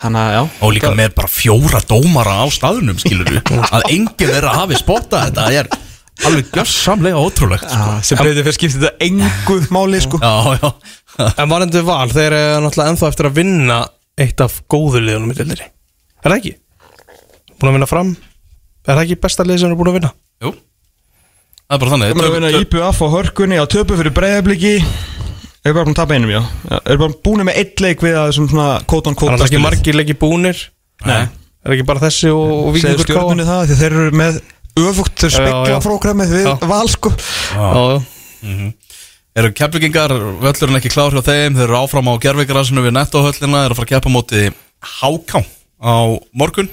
hann 0.00 0.16
að 0.18 0.32
já. 0.34 0.40
Og 0.64 0.74
líka 0.76 0.90
með 0.96 1.14
bara 1.18 1.30
fjóra 1.30 1.80
dómara 1.88 2.38
á 2.42 2.46
staðunum, 2.52 2.98
skilur 3.00 3.30
við 3.30 3.52
Að 3.74 3.86
enginn 3.92 4.16
þeirra 4.18 4.54
hafi 4.56 4.78
spottað 4.80 5.26
þetta. 5.28 5.46
Það 5.46 5.58
er 5.60 5.70
alveg 6.30 6.50
gjössamlega 6.56 7.20
ótrúlegt 7.20 7.68
sko. 7.68 7.98
Sem 8.04 8.20
breytir 8.20 8.44
fyrir 8.46 8.56
skiptið 8.58 8.86
þetta 8.86 9.06
enguð 9.08 9.68
máli 9.74 10.00
sko. 10.04 10.20
Já, 10.20 10.58
já. 10.60 11.28
En 11.34 11.52
varandi 11.52 11.84
val, 11.84 12.08
þeir 12.12 12.36
eru 12.36 12.64
náttúrulega 12.64 12.94
ennþá 12.94 13.12
eftir 13.12 13.28
að 13.30 13.38
vinna 13.40 13.78
eitt 14.20 14.42
af 14.44 14.58
góðu 14.70 15.00
liðunum 15.04 15.32
í 15.32 15.38
deildinni. 15.38 15.70
Er 16.20 16.32
það 16.32 16.36
ekki? 16.40 16.52
Búin 17.60 17.70
að 17.70 17.78
vinna 17.78 17.88
fram. 17.88 18.10
Er 18.84 18.96
það 18.96 19.04
ekki 19.06 19.20
besta 19.24 19.46
lið 19.46 19.62
sem 19.62 19.70
eru 19.70 19.80
búin 19.80 19.92
að 19.92 19.98
vinna? 20.00 20.12
Jú. 20.44 20.52
Það 21.70 21.76
er 21.76 21.82
bara 21.84 21.94
þannig. 21.94 22.10
Þeir 22.10 22.20
eru 22.20 22.30
að 22.30 22.36
vinna 22.36 22.52
IPF 22.64 23.00
á 23.00 23.06
hörkunni 23.14 23.60
á 23.60 23.66
töpu 23.70 23.98
fyrir 24.00 24.14
breyðabliki 24.16 24.74
Er 25.60 25.74
bara 25.76 25.84
búin 25.84 25.92
að 25.92 25.98
tapa 26.00 26.16
einum, 26.16 26.30
já. 26.32 26.40
Er 26.88 26.96
bara 27.00 27.16
búin 27.26 27.44
með 27.44 27.58
eitt 27.60 27.82
leik 27.84 28.00
við 28.04 28.14
að 28.16 28.30
þessum 28.30 28.48
svona 28.48 28.68
kótan 28.88 29.16
Það 29.18 29.34
er 29.36 29.44
ekki 29.44 29.60
margir 29.60 29.98
leiki 29.98 30.16
búnir. 30.16 30.62
Nei. 31.04 31.26
Er 31.60 31.74
ekki 31.74 31.84
bara 31.88 32.00
þessi 32.06 32.30
og, 32.32 32.40
og 32.48 32.78
Segðu 32.80 32.96
Víkingur 32.96 33.08
stjórnunni 33.10 33.44
það 33.48 33.66
því 33.68 33.76
þeir 33.82 33.96
eru 33.98 34.14
með 34.16 34.38
öfugt 34.80 35.20
þeir 35.20 35.34
Já, 35.34 35.36
já. 35.36 35.42
spekla 35.44 35.80
prógramið 35.84 36.32
við 36.32 36.46
Já. 36.48 36.54
val 36.70 36.88
sko. 36.88 37.12
Já, 37.52 37.68
já 37.76 38.70
Eru 39.40 39.52
keflingingar, 39.54 40.12
völlurinn 40.42 40.78
ekki 40.80 40.90
klár 40.90 41.14
hjá 41.14 41.22
þeim? 41.22 41.54
Þeir 41.58 41.66
eru 41.68 41.76
áfram 41.78 42.08
á 42.10 42.14
gerfikarassinu 42.24 42.82
við 42.82 42.96
nettohöllina 42.96 43.60
Þeir 43.60 43.68
eru 43.68 43.76
að 43.76 43.78
fara 43.78 43.86
að 43.86 43.92
keppa 43.92 44.12
móti 44.16 44.46
Háká 44.96 45.42
á 45.84 45.96
morgun. 46.32 46.70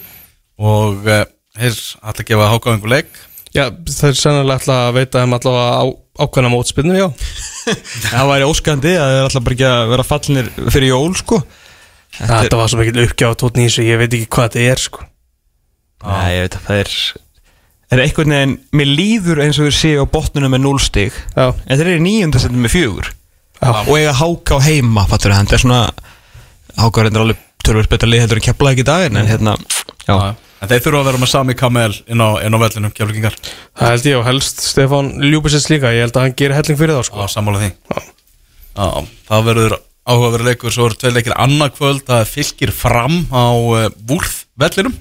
Og 0.58 1.04
þeir 1.04 1.76
ætla 1.76 2.16
að 2.16 2.28
gefa 2.32 2.48
Háká 2.54 2.72
einhver 2.74 2.94
leik. 2.96 3.12
Já, 3.56 3.68
þeir 3.70 4.18
sennilega 4.18 4.58
ætla 4.62 4.80
að 4.88 4.98
veita 4.98 5.22
þeim 5.22 5.36
allavega 5.38 5.76
á, 5.76 5.86
ákveðna 6.24 6.52
mótspilnu, 6.54 6.96
já. 6.98 7.08
Það 8.12 8.30
væri 8.32 8.48
óskandi 8.50 8.94
að 8.98 9.14
þeir 9.14 9.24
alltaf 9.28 9.46
bara 9.48 9.56
ekki 9.58 9.68
að 9.70 9.92
vera 9.94 10.06
fallinir 10.08 10.50
fyrir 10.74 10.90
jól 10.94 11.14
sko. 11.20 11.40
Þetta 12.18 12.28
er- 12.38 12.44
Þetta 12.48 12.60
var 12.62 12.72
svo 12.72 12.80
mikil 12.82 13.04
uppgjáð 13.06 13.38
tótni 13.44 13.66
í 13.66 13.70
þessu, 13.70 13.86
ég 13.88 14.00
veit 14.02 14.14
ekki 14.18 14.30
hvað 14.38 14.50
þetta 14.56 14.68
er 14.74 14.84
sko. 14.88 15.06
Nei, 16.08 16.28
ég 16.38 16.44
veit 16.48 16.60
að 16.60 16.68
það 16.70 16.82
er 16.84 16.94
Það 17.88 17.96
er 17.96 18.04
einhvern 18.04 18.34
veginn, 18.36 18.54
mér 18.76 18.90
líður 18.98 19.40
eins 19.46 19.58
og 19.62 19.68
þeir 19.70 19.76
séu 19.78 20.02
á 20.04 20.12
botnunum 20.12 20.52
með 20.52 20.60
0 20.66 20.80
stig 20.84 21.14
Já, 21.38 21.46
En 21.72 21.78
þeir 21.80 21.88
eru 21.94 22.02
nýjundasendum 22.04 22.66
með 22.66 22.74
fjögur. 22.74 23.08
Já. 23.62 23.70
Og 23.88 23.94
eiga 23.96 24.12
háká 24.20 24.58
heima, 24.66 25.06
fattur 25.08 25.32
það 25.32 25.48
Það 25.48 25.56
er 25.56 25.64
svona 25.64 25.80
Háká 26.78 27.00
er 27.02 27.08
endur 27.10 27.24
alveg 27.24 27.40
tölvöld 27.64 27.90
betra 27.94 28.10
lið 28.12 28.22
heldur 28.26 28.42
en 28.42 28.46
kepla 28.50 28.74
ekki 28.76 28.84
í 28.84 28.88
daginn 28.92 29.18
En 29.22 29.30
hérna, 29.32 29.54
já, 30.04 30.18
En 30.58 30.70
þeir 30.72 30.84
þurfa 30.88 31.02
að 31.04 31.10
vera 31.12 31.22
með 31.22 31.30
sami 31.32 31.56
kamel 31.58 31.92
inn 32.10 32.22
á, 32.24 32.30
inn 32.42 32.56
á 32.56 32.60
vellinum, 32.64 32.94
keflingingar 32.96 33.36
það 33.78 33.92
held 33.92 34.08
ég 34.10 34.18
og 34.18 34.26
helst 34.26 34.64
Stefán 34.66 35.12
Ljúbisins 35.22 35.68
líka, 35.70 35.92
ég 35.94 36.08
held 36.08 36.18
að 36.18 36.26
hann 36.26 36.38
gerir 36.40 36.58
helling 36.58 36.80
fyrir 36.80 36.98
þá 36.98 37.10
sko. 37.10 37.22
Á 37.22 37.28
sammála 37.30 37.62
því. 37.62 37.70
Já, 38.78 38.88
það 39.30 39.46
verður 39.52 39.76
áhugaverður 40.08 40.50
leikur 40.50 40.74
svo 40.74 40.88
eru 40.88 40.98
tvei 40.98 41.12
leikir 41.14 41.36
annað 41.38 41.76
kvöld 41.78 42.06
það 42.08 42.24
er 42.24 42.32
fylgir 42.32 42.74
fram 42.74 43.20
á 43.30 43.46
uh, 43.54 43.86
Vúrð 44.10 44.34
vellinum. 44.58 44.98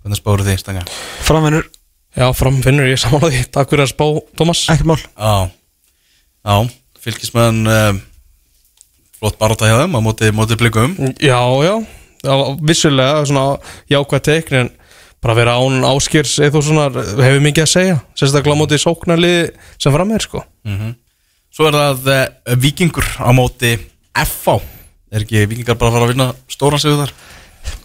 Hvernig 0.00 0.20
spáru 0.20 0.46
því 0.46 0.56
stanga? 0.62 0.86
framvennur, 1.26 1.68
Já, 2.16 2.26
framfinnur 2.34 2.88
ég 2.90 2.98
samanlega 2.98 3.36
því, 3.36 3.48
takk 3.54 3.70
fyrir 3.70 3.84
að 3.84 3.92
spá, 3.92 4.06
Thomas. 4.38 4.64
Ekkert 4.72 4.88
mál. 4.90 4.98
Já, 4.98 5.34
já 6.42 6.56
fylgismenn 7.00 7.60
uh, 7.70 8.00
flott 9.20 9.38
barátta 9.40 9.68
hjá 9.68 9.78
þeim 9.78 9.94
á 9.94 10.00
móti, 10.02 10.32
móti 10.34 10.58
blikum. 10.58 10.96
Já, 11.22 11.38
já 11.64 11.74
vissulega 12.60 13.24
svona 13.28 13.44
jákvæð 13.90 14.24
teikn 14.28 14.58
en 14.60 14.70
bara 15.20 15.36
vera 15.36 15.56
án 15.60 15.84
áskýrs 15.84 16.38
eða 16.46 16.62
svona 16.64 16.88
hefur 16.92 17.42
mikið 17.44 17.64
að 17.66 17.72
segja 17.74 17.96
sérstaklega 18.16 18.56
á 18.56 18.60
móti 18.60 18.80
sóknarlið 18.80 19.50
sem 19.76 19.92
fram 19.92 20.12
er 20.16 20.24
sko. 20.24 20.44
Svo 21.50 21.66
er 21.68 21.76
það 21.76 22.12
uh, 22.14 22.54
vikingur 22.62 23.08
á 23.20 23.30
móti 23.36 23.74
FH 24.14 24.60
er 25.10 25.24
ekki 25.24 25.44
vikingar 25.50 25.76
bara 25.76 25.90
að 25.90 25.96
fara 25.96 26.06
að 26.06 26.12
vinna 26.14 26.28
stóran 26.48 26.82
sigur 26.82 27.02
þar? 27.02 27.12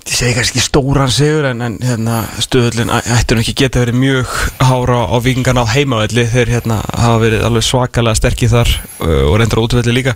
Ég 0.06 0.14
segi 0.14 0.36
kannski 0.38 0.62
stóran 0.62 1.12
sigur 1.12 1.48
en, 1.50 1.64
en 1.66 1.78
hérna, 1.82 2.20
stöðullin 2.46 2.92
ættur 2.94 3.40
nú 3.40 3.44
ekki 3.44 3.56
geta 3.64 3.82
verið 3.82 3.98
mjög 4.04 4.36
hára 4.62 5.00
á 5.10 5.18
vikingarna 5.26 5.66
á 5.66 5.74
heimavelli. 5.74 6.28
Þeir 6.30 6.52
hérna 6.54 6.78
hafa 6.94 7.24
verið 7.24 7.46
alveg 7.48 7.66
svakalega 7.66 8.20
sterkir 8.20 8.54
þar 8.54 8.70
uh, 9.02 9.24
og 9.32 9.40
reyndar 9.42 9.64
útvelli 9.64 9.98
líka. 9.98 10.14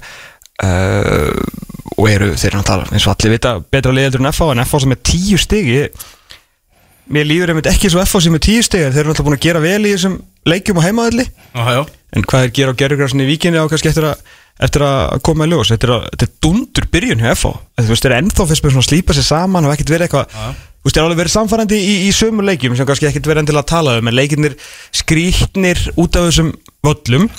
Uh, 0.59 1.28
og 2.00 2.08
eru 2.10 2.32
þeir 2.39 2.58
náttúrulega 2.58 2.95
eins 2.95 3.08
og 3.08 3.16
allir 3.16 3.36
vita 3.36 3.54
betra 3.60 3.93
liðeldur 3.95 4.24
en 4.24 4.32
FH 4.32 4.50
en 4.54 4.64
FH 4.64 4.84
sem 4.86 4.95
er 4.95 5.02
tíu 5.12 5.39
stig 5.41 5.72
mér 7.10 7.26
líður 7.28 7.54
einmitt 7.54 7.70
ekki 7.72 7.91
svo 7.91 8.04
FH 8.06 8.26
sem 8.26 8.38
er 8.38 8.43
tíu 8.45 8.66
stig 8.66 8.86
þeir 8.88 9.02
eru 9.04 9.12
náttúrulega 9.14 9.30
búin 9.30 9.39
að 9.39 9.47
gera 9.47 9.64
vel 9.64 9.82
í 9.84 9.95
þessum 9.95 10.20
leikjum 10.50 10.84
Já, 11.54 11.64
já. 11.76 11.82
En 12.16 12.26
hvað 12.26 12.45
þeir 12.45 12.54
gera 12.58 12.74
á 12.74 12.80
gerðugrasinni 12.82 13.26
í 13.26 13.30
víkinni 13.30 13.62
á 13.62 13.70
kannski 13.70 13.91
eftir 13.91 14.08
að 14.10 14.22
eftir 14.60 14.84
að 14.84 15.22
koma 15.24 15.45
í 15.47 15.52
ljós, 15.54 15.70
þetta 15.72 15.88
er, 15.88 16.08
þetta 16.12 16.26
er 16.26 16.32
dundur 16.43 16.88
byrjun 16.91 17.22
hjá 17.24 17.30
FH, 17.32 17.52
þeir 17.80 18.08
eru 18.10 18.18
ennþá 18.18 18.47
fyrst 18.50 18.66
með 18.66 18.74
svona 18.74 18.84
að 18.84 18.89
slípa 18.89 19.16
sér 19.16 19.28
saman 19.30 19.68
og 19.68 19.76
ekkert 19.76 19.93
verið 19.93 20.08
eitthvað 20.10 20.34
þú 20.36 20.88
veist, 20.88 20.95
þeir 20.95 21.00
eru 21.00 21.08
alveg 21.08 21.22
verið 21.22 21.34
samfærandi 21.36 21.80
í, 21.80 21.93
í 22.08 22.10
sömu 22.16 22.45
leikjum 22.47 22.76
sem 22.76 22.89
kannski 22.89 23.08
ekkert 23.08 23.30
verið 23.30 23.43
endilega 23.45 23.64
að 23.64 23.72
tala 23.72 23.95
um 24.02 24.12
en 24.12 24.18
leikirnir 24.20 24.58
skrýtnir 25.00 25.82
út 25.95 26.20
af 26.20 26.28
þessum 26.28 26.52
völlum 26.88 27.30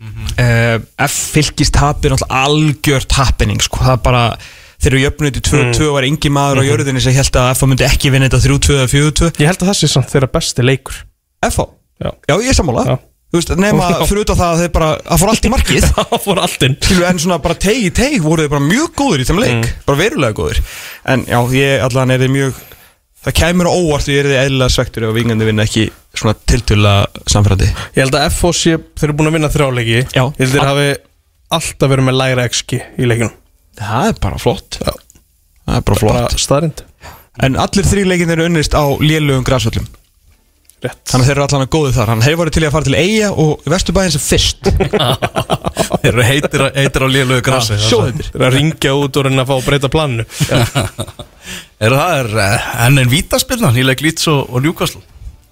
mm 0.00 0.86
F 1.04 1.16
fylgist 1.34 1.74
tapir 1.76 2.14
algjört 2.16 3.12
happening, 3.18 3.60
sko, 3.60 3.82
það 3.84 3.96
er 3.98 4.02
bara 4.04 4.24
við 4.80 5.02
jöfnum 5.02 5.28
þetta 5.28 5.40
í 5.40 5.74
2-2 5.76 5.88
og 5.90 5.96
var 5.98 6.06
engi 6.08 6.32
maður 6.32 6.62
á 6.64 6.68
jörðinni 6.70 7.02
sem 7.04 7.12
held 7.12 7.36
að 7.36 7.50
FH 7.52 7.68
myndi 7.68 7.84
ekki 7.84 8.12
vinna 8.14 8.30
þetta 8.30 8.40
3-2 8.46 8.78
eða 8.78 8.88
4-2 8.94 9.30
Ég 9.42 9.50
held 9.50 9.60
að 9.60 9.70
það 9.70 9.78
sé 9.80 9.90
samt 9.92 10.10
þeirra 10.14 10.30
besti 10.32 10.64
leikur. 10.64 11.00
FH? 11.44 11.66
Já. 12.00 12.10
Já, 12.30 12.34
ég 12.40 12.48
er 12.48 12.56
sammála. 12.56 12.84
Já. 12.88 12.96
Þú 13.30 13.38
veist, 13.38 13.52
nema 13.62 13.90
Já. 13.92 14.00
fyrir 14.10 14.24
út 14.24 14.32
af 14.32 14.40
það 14.40 14.52
að 14.54 14.60
þeir 14.64 14.70
bara, 14.74 14.88
það 15.06 15.20
fór 15.22 15.30
allt 15.30 15.44
í 15.44 15.50
markið. 15.52 15.84
Það 16.00 16.14
fór 16.24 16.40
allt 16.42 16.64
inn. 16.66 16.76
En 17.06 17.20
svona 17.22 17.36
bara 17.44 17.58
teg 17.62 17.84
í 17.84 17.92
teg 17.94 18.16
voru 18.24 18.42
þeir 18.42 18.54
bara 18.56 18.64
mjög 18.64 18.96
góður 18.98 19.22
í 19.22 19.26
þeim 19.28 19.42
leik. 19.44 19.68
Bara 19.86 20.00
verulega 20.00 20.34
góður 20.40 20.62
en 21.14 21.22
já, 21.28 21.38
ég 21.54 21.84
allan 21.86 22.14
er 22.16 22.24
þið 22.24 22.32
mjög 22.34 22.58
það 23.24 23.36
kæmur 23.40 23.68
á 23.68 23.72
óvart 23.74 24.08
og 24.08 24.14
ég 24.14 24.22
er 24.22 24.28
þið 24.30 24.40
eðlilega 24.40 24.74
svektur 24.74 25.06
ef 25.08 25.14
vingandi 25.16 25.48
vinna 25.48 25.66
ekki 25.68 25.86
svona 26.16 26.34
tiltöla 26.48 26.94
samfærandi 27.28 27.68
Ég 27.68 28.02
held 28.02 28.18
að 28.18 28.26
FO 28.36 28.52
sé, 28.56 28.76
þeir 28.96 29.10
eru 29.10 29.18
búin 29.18 29.30
að 29.30 29.36
vinna 29.38 29.52
þrjáleiki 29.52 30.00
Já. 30.00 30.24
Ég 30.24 30.40
held 30.40 30.48
að 30.48 30.56
þeir 30.56 30.70
hafi 30.70 30.88
alltaf 31.60 31.92
verið 31.92 32.08
með 32.08 32.18
lægra 32.20 32.48
XG 32.50 32.80
í 32.80 33.08
leikunum 33.10 33.36
það 33.80 34.10
er 34.10 34.20
bara 34.26 34.42
flott. 34.42 34.80
Já. 34.80 34.92
það 35.68 35.78
er 35.78 35.88
bara 35.90 36.02
flott 36.02 36.20
Bara 36.20 36.44
staðrind 36.46 36.84
en 37.40 37.56
allir 37.62 37.88
þrý 37.88 38.04
leikin 38.08 38.34
eru 38.34 38.50
unnist 38.50 38.76
á 38.76 38.84
lélugum 39.00 39.46
græsvöllum 39.46 39.88
Rétt. 40.80 41.02
Þannig 41.10 41.26
að 41.26 41.28
þeir 41.28 41.34
eru 41.34 41.42
allan 41.44 41.62
að 41.66 41.72
góðu 41.74 41.90
þar. 41.92 42.10
Hann 42.14 42.22
hefur 42.24 42.38
voru 42.40 42.52
til 42.56 42.62
að 42.64 42.70
fara 42.72 42.86
til 42.86 42.94
Eyja 42.96 43.26
og 43.42 43.66
Vesturbæðin 43.68 44.14
sem 44.14 44.22
fyrst. 44.24 44.70
Þeir 46.00 46.08
eru 46.08 46.24
heitir, 46.24 46.64
heitir 46.72 47.04
á 47.04 47.08
lélögu 47.12 47.58
sjóðheitir. 47.68 48.30
Þeir 48.30 48.38
eru 48.38 48.46
að 48.48 48.56
ringja 48.56 48.94
út 48.96 49.18
og 49.20 49.26
reyna 49.26 49.44
að 49.44 49.50
fá 49.50 49.54
að 49.58 49.66
breyta 49.66 49.90
planinu 49.92 50.24
Er 51.80 51.94
það 51.96 52.18
er 52.18 52.34
eh, 52.44 52.68
enn 52.84 53.00
en 53.00 53.08
vítaspilna 53.08 53.70
Nýleg 53.72 54.02
Leeds 54.04 54.28
og, 54.28 54.50
og 54.52 54.60
Newcastle? 54.64 55.00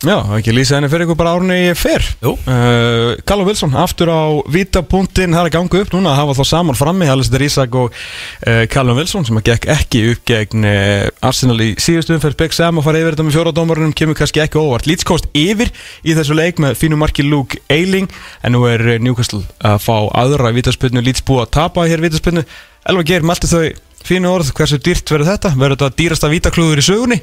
Já, 0.06 0.14
ekki 0.36 0.52
lýsa 0.54 0.76
henni 0.76 0.86
fyrir 0.86 1.08
ykkur 1.08 1.16
bara 1.18 1.32
árunni 1.34 1.72
fyrr. 1.74 2.04
Uh, 2.22 3.16
Callum 3.26 3.48
Wilson 3.48 3.72
aftur 3.74 4.12
á 4.14 4.30
vítapunktin 4.46 5.34
það 5.34 5.48
er 5.48 5.54
ganga 5.56 5.80
upp 5.80 5.90
núna 5.90 6.12
að 6.12 6.20
hafa 6.20 6.36
þá 6.38 6.50
saman 6.52 6.78
frammi 6.78 7.08
Alistair 7.10 7.42
Isak 7.42 7.74
og 7.74 7.90
uh, 7.90 8.62
Callum 8.70 9.00
Wilson 9.00 9.26
sem 9.26 9.40
að 9.40 9.48
gekk 9.48 9.66
ekki 9.74 10.04
upp 10.12 10.22
gegn 10.30 10.68
uh, 10.70 11.08
Arsenal 11.26 11.58
í 11.64 11.72
síðustu 11.82 12.14
umferð 12.14 12.38
Big 12.44 12.54
Sam 12.54 12.78
að 12.78 12.86
fara 12.86 13.02
yfir 13.02 13.16
þetta 13.16 13.26
með 13.26 13.38
fjóradómarunum 13.40 13.96
kemur 13.98 14.20
kannski 14.20 14.44
ekki 14.44 14.62
óvart. 14.62 14.86
Leeds 14.86 15.08
kost 15.08 15.26
yfir 15.34 15.74
í 16.06 16.14
þessu 16.14 16.38
leik 16.38 16.62
með 16.62 16.78
fínu 16.78 17.00
marki 17.02 17.26
Luke 17.26 17.58
Eiling 17.66 18.06
en 18.46 18.54
nú 18.54 18.68
er 18.70 18.84
eh, 18.84 19.02
Newcastle 19.02 19.42
að 19.66 19.82
fá 19.82 19.96
aðra 20.22 20.54
vítaspilnu 20.54 21.02
búið 21.02 21.42
að 21.48 21.52
tapa 21.58 21.90
hér 21.90 22.06
vítaspilnu 22.06 22.46
Elva 22.86 23.02
Geir 23.02 23.26
meldi 23.26 23.50
þau 23.50 23.66
fínu 24.06 24.30
orð 24.30 24.52
hversu 24.56 24.78
dýrt 24.82 25.10
verður 25.10 25.30
þetta 25.32 25.50
verður 25.58 25.80
þetta 25.80 25.98
dýrasta 25.98 26.30
vítaklúður 26.32 26.80
í 26.80 26.84
sögunni 26.86 27.18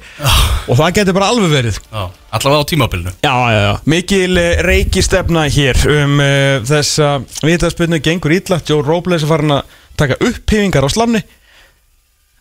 og 0.68 0.78
það 0.80 0.92
getur 1.00 1.16
bara 1.18 1.30
alveg 1.32 1.54
verið 1.54 1.80
Já, 1.80 2.04
allavega 2.38 2.62
á 2.62 2.70
tímabilinu 2.72 3.14
Já, 3.24 3.34
já, 3.54 3.60
já. 3.64 3.72
Mikil 3.96 4.36
uh, 4.42 4.50
reikistefna 4.68 5.46
hér 5.56 5.80
um 5.96 6.20
uh, 6.20 6.60
þessa 6.68 7.10
vitaðspilnu 7.46 8.02
gengur 8.04 8.36
ítla. 8.36 8.60
Joe 8.68 8.84
Robles 8.86 9.24
er 9.26 9.32
farin 9.32 9.56
að 9.56 9.74
taka 9.96 10.18
upphifingar 10.20 10.86
á 10.86 10.90
slamni. 10.92 11.22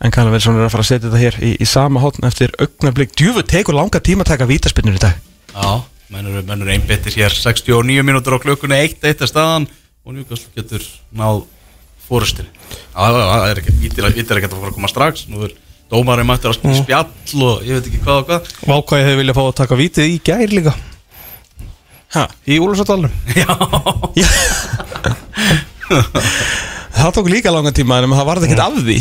En 0.05 0.13
Callum 0.13 0.35
Wilson 0.35 0.59
er 0.59 0.67
að 0.67 0.73
fara 0.75 0.85
að 0.85 0.91
setja 0.91 1.07
þetta 1.09 1.21
hér 1.23 1.37
í, 1.41 1.55
í 1.63 1.67
sama 1.69 2.03
hotn 2.03 2.27
eftir 2.29 2.53
augnablík. 2.61 3.15
Djúfu 3.17 3.45
tekur 3.49 3.77
langa 3.79 4.03
tíma 4.05 4.27
að 4.27 4.35
taka 4.35 4.49
vitaðspinnur 4.51 4.99
í 4.99 5.03
dag. 5.05 5.21
Já, 5.55 5.71
menn 6.13 6.29
eru, 6.29 6.43
menn 6.49 6.65
eru 6.67 6.75
einbyttir 6.75 7.15
hér 7.21 7.33
69 7.39 8.05
mínútur 8.05 8.37
á 8.37 8.43
klukkunni 8.43 8.81
1-1 8.91 9.23
er 9.25 9.31
staðan 9.31 9.69
og 10.05 10.17
Newcastle 10.19 10.51
getur 10.59 10.83
náð 11.17 11.45
fórustinni 12.09 12.51
það 12.95 13.51
er 13.51 13.61
ekki, 13.61 13.75
ekki 13.91 14.25
að 14.31 14.55
fara 14.55 14.71
að 14.71 14.77
koma 14.77 14.91
strax. 14.91 15.27
Nú 15.31 15.45
er 15.47 15.55
dómarinn 15.93 16.29
mættur 16.29 16.55
að 16.55 16.77
spjall 16.79 17.45
og 17.45 17.65
ég 17.67 17.79
veit 17.79 17.89
ekki 17.91 18.03
hvað 18.05 18.21
og 18.21 18.27
hvað. 18.31 18.51
Vákvæði 18.71 19.07
hefur 19.09 19.21
viljað 19.21 19.39
fá 19.39 19.45
að 19.45 19.57
taka 19.61 19.79
vítið 19.81 20.11
í 20.13 20.17
gær 20.25 20.55
líka. 20.55 20.75
Ha? 22.15 22.29
Í 22.47 22.61
Úlfarsadalunum 22.63 23.11
Já, 23.35 23.49
Það 26.95 27.15
tók 27.17 27.29
líka 27.33 27.51
langa 27.51 27.73
tíma 27.75 27.99
en 28.01 28.15
það 28.15 28.29
varði 28.29 28.49
ekkert 28.49 28.65
af 28.65 28.77
því. 28.87 28.99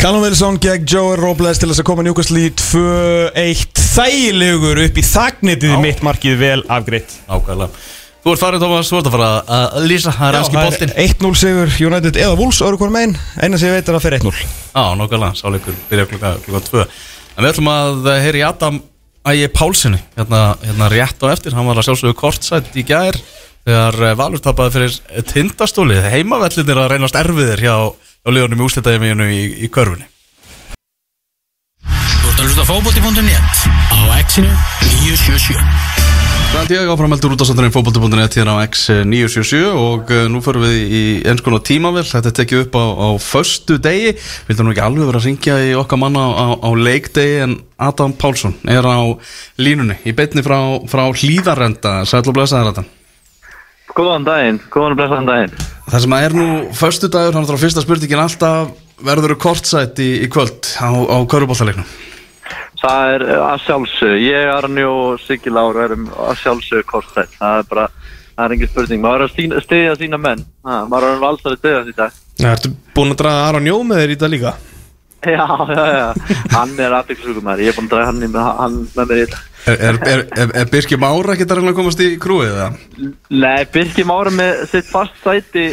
Callum 0.00 0.24
Wilson 0.26 0.58
gegn 0.60 0.88
Joe 0.90 1.14
Robles 1.16 1.60
til 1.62 1.70
þess 1.70 1.80
að 1.80 1.86
koma 1.88 2.04
Newcastle 2.04 2.42
í 2.42 2.50
2-1 2.58 3.84
þægilegur 3.94 4.82
upp 4.82 4.98
í 4.98 5.04
þagnitið 5.06 5.76
mitt 5.80 6.02
markið 6.04 6.40
vel 6.42 6.62
afgreitt. 6.74 7.14
nákvæmlega 7.30 7.70
Þú 8.24 8.32
ert 8.32 8.40
farin 8.40 8.62
Tómas, 8.62 8.88
þú 8.88 8.98
ert 9.02 9.08
að 9.10 9.14
fara 9.18 9.26
að- 9.44 9.74
lýsa, 9.84 10.12
það 10.16 10.28
er 10.30 10.36
enski 10.38 10.56
boltinn. 10.56 10.92
1-0 10.96 11.34
sigur 11.36 11.68
United 11.86 12.16
eða 12.16 12.36
Wolves 12.38 12.60
öðru 12.64 12.78
hvort 12.80 12.92
megin. 12.94 13.18
Eina 13.36 13.58
sem 13.60 13.68
ég 13.68 13.74
veit 13.76 13.88
er 13.88 13.92
að 13.92 13.98
það 13.98 14.04
fer 14.06 14.16
1-0. 14.18 14.38
Já, 14.72 14.84
nákvæmlega, 14.96 15.34
sáleikur 15.36 15.74
byrja 15.90 16.06
klukka, 16.08 16.30
klukka 16.46 16.60
tvö. 16.70 16.86
En 17.36 17.44
við 17.44 17.52
ætlum 17.52 17.68
að 17.68 18.08
heyra 18.24 18.38
í 18.40 18.44
Adam 18.48 18.80
Ægi 19.28 19.48
Pálssoni 19.52 19.98
hérna, 20.16 20.40
hérna 20.64 20.88
rétt 20.92 21.20
á 21.20 21.26
eftir, 21.32 21.52
hann 21.52 21.66
var 21.68 21.76
að 21.76 21.86
sjálfsögðu 21.88 22.14
kortsætt 22.16 22.72
í 22.76 22.84
gær 22.84 23.16
þegar 23.64 23.94
eh, 24.08 24.14
Valur 24.16 24.40
tapaði 24.40 24.72
fyrir 24.72 25.24
tindastóli. 25.32 26.00
Heimavellinir 26.00 26.80
að 26.80 26.90
reynast 26.94 27.14
erfiðir 27.20 27.60
hjá, 27.60 27.76
hjá 28.24 28.30
liðunum 28.32 28.60
í 28.60 28.66
úslitaðimíinu 28.68 29.28
í, 29.32 29.42
í 29.64 29.68
körfunni. 29.68 30.08
Þú 31.84 32.32
ert 32.32 32.40
að 32.40 32.44
hlusta 32.48 32.64
á 32.64 32.70
fótbolti.net 32.72 33.68
á 33.92 33.98
X-inu 34.24 34.52
977 35.04 35.93
Þannig 36.54 36.70
að 36.70 36.84
ég 36.84 36.90
áfram 36.92 37.10
heldur 37.10 37.32
út 37.34 37.42
á 37.42 37.46
sandurinn 37.48 37.72
fókbalti.net 37.74 38.36
hérna 38.38 38.52
á 38.54 38.62
X977 38.62 39.72
og 39.74 40.10
uh, 40.14 40.20
nú 40.30 40.38
förum 40.38 40.62
við 40.62 40.76
í 40.86 41.00
eins 41.26 41.42
konar 41.42 41.64
tímavel 41.66 42.04
þetta 42.06 42.30
er 42.30 42.36
tekið 42.38 42.60
upp 42.62 42.78
á, 42.78 42.84
á 42.94 43.08
föstu 43.18 43.80
degi. 43.82 44.12
Við 44.46 44.54
ætlum 44.54 44.70
ekki 44.70 44.84
alveg 44.84 45.10
vera 45.10 45.18
að 45.18 45.26
ringja 45.26 45.56
í 45.66 45.74
okkar 45.74 45.98
manna 45.98 46.22
á, 46.30 46.46
á 46.54 46.70
leikdegi 46.78 47.42
en 47.48 47.58
Adam 47.74 48.14
Pálsson 48.14 48.54
er 48.70 48.86
á 48.86 49.02
línunni. 49.58 49.98
Í 50.06 50.14
beitni 50.14 50.46
frá, 50.46 50.60
frá 50.86 51.08
hlýðarenda 51.10 51.96
sæl 52.06 52.22
og 52.22 52.38
blessaður 52.38 52.70
Adam. 52.70 52.88
Góðan 53.90 54.30
daginn, 54.30 54.62
góðan 54.70 54.94
og 54.94 55.02
blessaðan 55.02 55.30
daginn. 55.34 55.60
Það 55.90 56.06
sem 56.06 56.16
að 56.16 56.30
er 56.30 56.38
nú 56.38 56.48
föstu 56.78 57.10
dagur, 57.10 57.34
hann 57.34 57.50
þarf 57.50 57.66
fyrsta 57.66 57.82
spurningin 57.82 58.26
alltaf. 58.28 58.72
Verður 59.02 59.40
kortsætt 59.42 59.98
í, 59.98 60.12
í 60.22 60.30
kvöld 60.30 60.70
á, 60.78 60.94
á 60.94 61.18
körubóltaleiknum 61.26 62.13
Það 62.84 63.12
er 63.14 63.22
eh, 63.30 63.38
að 63.48 63.62
sjálfsög, 63.64 64.14
ég, 64.20 64.50
Arni 64.52 64.84
og 64.88 65.22
Siggi 65.24 65.52
Lár 65.52 65.78
erum 65.86 66.04
að 66.12 66.34
sjálfsög 66.42 66.84
kortstætt 66.90 67.38
Það 67.38 67.62
er 67.62 67.70
bara, 67.70 67.86
það 68.34 68.44
er 68.44 68.54
engin 68.56 68.70
spurning. 68.72 69.02
Maður 69.04 69.24
er 69.24 69.30
að 69.30 69.64
stiðja 69.64 69.96
sína 70.02 70.20
menn. 70.20 70.44
Ha, 70.68 70.82
Maður 70.90 71.08
er 71.08 71.16
að 71.16 71.24
valsari 71.24 71.60
stiðja 71.62 71.80
í 71.88 71.96
dag 71.96 72.20
Það 72.42 72.52
ertu 72.52 72.72
búin 72.98 73.14
að 73.14 73.20
draga 73.22 73.48
Aron 73.48 73.70
Jó 73.70 73.76
með 73.88 74.02
þér 74.02 74.14
í 74.14 74.20
það 74.20 74.32
líka? 74.34 74.54
Já, 75.24 75.40
já, 75.72 75.84
já, 75.88 76.36
hann 76.52 76.72
er 76.84 76.94
aðbyggsugum 76.98 77.46
Ég 77.56 77.70
er 77.72 77.76
búin 77.78 77.86
að 77.88 77.94
draga 77.94 78.08
hann, 78.10 78.20
í- 78.26 78.46
hann 78.60 78.74
með 78.92 79.10
mér 79.14 79.22
í 79.22 79.26
dag 79.32 79.50
Er, 79.64 79.78
er, 79.80 79.96
er, 80.04 80.22
er, 80.36 80.50
er 80.60 80.68
Birki 80.68 80.98
Mára 81.00 81.32
ekki 81.32 81.46
að 81.48 81.70
komast 81.78 82.02
í 82.04 82.10
krúið? 82.20 82.58
Nei, 83.32 83.64
Birki 83.72 84.04
Mára 84.04 84.28
með 84.36 84.66
sitt 84.68 84.90
fast 84.90 85.16
sæti 85.24 85.70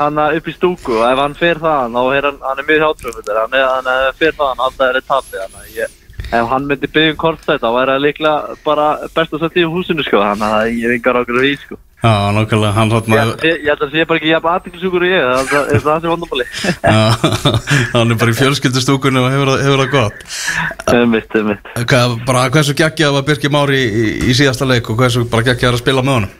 hann 0.00 0.18
upp 0.18 0.48
í 0.48 0.54
stúku 0.56 0.96
og 0.98 1.06
ef 1.06 1.20
hann 1.20 1.36
fer 1.38 1.60
það 1.62 1.94
þá 1.94 2.02
er 2.16 2.26
hann, 2.26 2.38
hann 2.42 2.62
er 2.62 2.66
mjög 2.66 2.82
hjátrúfur 2.86 3.38
hann, 3.38 3.56
hann 3.60 3.90
er 3.94 4.14
fer 4.18 4.34
það 4.34 4.50
hann 4.50 4.62
alltaf 4.66 4.86
er 4.88 4.98
eitt 5.00 5.08
tappi 5.10 5.38
þannig 5.38 5.60
að 5.62 5.74
ég 5.76 5.96
ef 6.30 6.48
hann 6.50 6.66
myndi 6.70 6.86
byggja 6.94 7.12
um 7.14 7.20
kortstætt 7.20 7.62
þá 7.62 7.70
væri 7.74 7.92
það 7.94 8.02
líklega 8.06 8.56
bara 8.64 8.88
best 9.16 9.32
að 9.34 9.44
setja 9.46 9.62
í 9.64 9.70
húsinu 9.70 10.04
sko 10.06 10.20
þannig 10.22 10.56
að 10.58 10.74
ég 10.76 10.84
er 10.90 10.96
engar 10.98 11.18
okkur 11.24 11.46
í 11.48 11.54
sko. 11.58 11.78
Já, 12.00 12.12
nákvæmlega, 12.32 12.72
hann 12.72 12.92
hátna 12.94 13.16
ég, 13.44 13.56
held 13.66 13.82
að 13.84 13.90
sé 13.92 14.04
bara 14.08 14.16
ekki 14.20 14.30
jafn 14.30 14.48
aðtiklisjúkur 14.54 15.02
og 15.04 15.10
ég 15.10 15.24
það 15.26 15.40
er 15.40 15.48
það- 15.50 15.72
er 15.74 15.82
það 15.84 15.98
sem 16.00 16.12
vandamáli. 16.14 16.46
Hann 17.92 18.14
er 18.14 18.18
bara 18.22 18.32
í 18.32 18.38
fjölskyldustúkunni 18.38 19.20
og 19.20 19.26
hefur, 19.34 19.50
það- 19.50 19.64
hefur 19.66 19.82
það 19.82 19.90
gott. 19.92 20.22
Um 20.94 21.10
mitt, 21.12 21.34
um 21.36 21.50
mitt 21.50 21.68
Hvað, 21.90 22.14
bara 22.24 22.46
hversu 22.54 22.72
geggjað 22.78 23.12
var 23.18 23.26
Birki 23.28 23.50
Mári 23.52 23.82
í, 23.82 23.90
í, 23.90 24.06
í 24.30 24.36
síðasta 24.38 24.64
leik 24.70 24.88
og 24.88 24.96
hversu 25.02 25.26
bara 25.28 25.44
geggjað 25.50 25.68
er 25.74 25.76
að 25.76 25.82
spila 25.84 26.06
með 26.06 26.16
honum? 26.16 26.32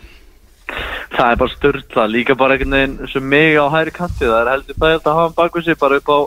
Það 1.18 1.28
er 1.34 1.36
bara 1.44 1.52
styrla 1.58 2.06
líka 2.08 2.34
bara 2.40 2.56
einhvern 2.56 2.76
veginn 2.78 3.12
sem 3.12 3.28
mig 3.28 3.58
á 3.60 3.66
hæri 3.68 3.92
kanti 3.92 4.24
það 4.24 4.40
er 4.46 4.50
heldur 4.54 4.80
það 4.80 4.96
að 4.96 5.10
hafa 5.10 5.22
hann 5.26 5.36
bak 5.36 5.58
við 5.60 5.64
sig 5.68 5.76
bara 5.84 6.00
upp 6.00 6.08
á 6.08 6.18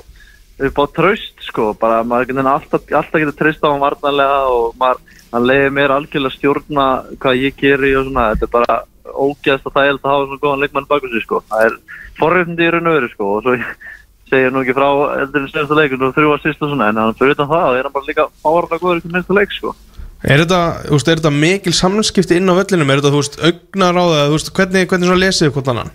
upp 0.68 0.78
á 0.78 0.86
traust 0.94 1.33
sko 1.48 1.72
bara 1.80 2.04
maður 2.08 2.32
veginn 2.32 2.50
alltaf, 2.50 2.86
alltaf 2.90 3.22
getur 3.22 3.38
treyst 3.40 3.64
á 3.64 3.72
hann 3.72 3.84
varnarlega 3.84 4.40
og 4.54 4.76
maður 4.80 5.20
hann 5.34 5.48
leiði 5.50 5.70
mér 5.78 5.96
algjörlega 5.96 6.38
stjórna 6.38 6.88
hvað 7.22 7.42
ég 7.42 7.58
geri 7.60 7.96
og 7.98 8.08
svona 8.08 8.30
þetta 8.34 8.48
er 8.48 8.54
bara 8.58 8.80
ógeðst 9.14 9.68
að 9.70 9.76
það 9.76 9.90
er 9.90 9.98
að 9.98 10.10
hafa 10.12 10.28
svona 10.28 10.44
góðan 10.44 10.64
leikmann 10.64 10.90
bak 10.90 11.06
við 11.06 11.16
sig 11.18 11.26
sko 11.26 11.42
það 11.50 11.66
er 11.68 11.80
forröfndi 12.20 12.68
í 12.68 12.74
raun 12.74 12.92
og 12.92 12.98
veru 13.00 13.12
sko 13.14 13.32
og 13.38 13.48
svo 13.48 13.58
segir 14.34 14.54
nú 14.54 14.62
ekki 14.64 14.78
frá 14.78 14.90
eldur 15.22 15.44
en 15.44 15.50
stjórnsta 15.52 15.80
leikun 15.80 16.06
og 16.08 16.14
þrjú 16.18 16.36
að 16.36 16.46
sýsta 16.46 16.70
svona 16.70 16.92
en 16.92 17.02
hann 17.02 17.18
fyrir 17.20 17.36
utan 17.38 17.52
það 17.52 17.66
þá 17.66 17.80
er 17.80 17.90
hann 17.90 17.98
bara 17.98 18.10
líka 18.10 18.30
ávarlega 18.46 18.84
góður 18.86 19.04
í 19.04 19.14
minnsta 19.16 19.40
leik 19.40 19.58
sko 19.58 19.76
Er 20.24 20.40
þetta, 20.40 20.60
þú 20.88 20.96
veist, 20.96 21.10
er 21.12 21.20
þetta 21.20 21.32
mikil 21.36 21.72
samlinskipti 21.76 22.38
inn 22.40 22.48
á 22.48 22.56
vellinum? 22.56 22.92
Er 22.94 23.02
þetta, 23.02 23.10
þú 23.12 23.20
veist, 23.20 23.34
augnar 23.44 23.98
á 24.00 24.04
það? 24.08 24.22
Þú 24.24 24.36
veist, 24.38 24.52
hvernig, 24.56 24.86
hvernig 24.88 25.10
svona 25.10 25.20
lesið 25.20 25.50
hvort 25.52 25.72
annan? 25.74 25.90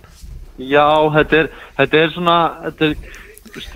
Já, 0.59 0.85
þetta 1.15 1.39
er, 1.39 1.49
þetta 1.79 1.97
er 1.97 2.13
svona, 2.13 2.35
þetta 2.67 2.85
er, 2.85 3.17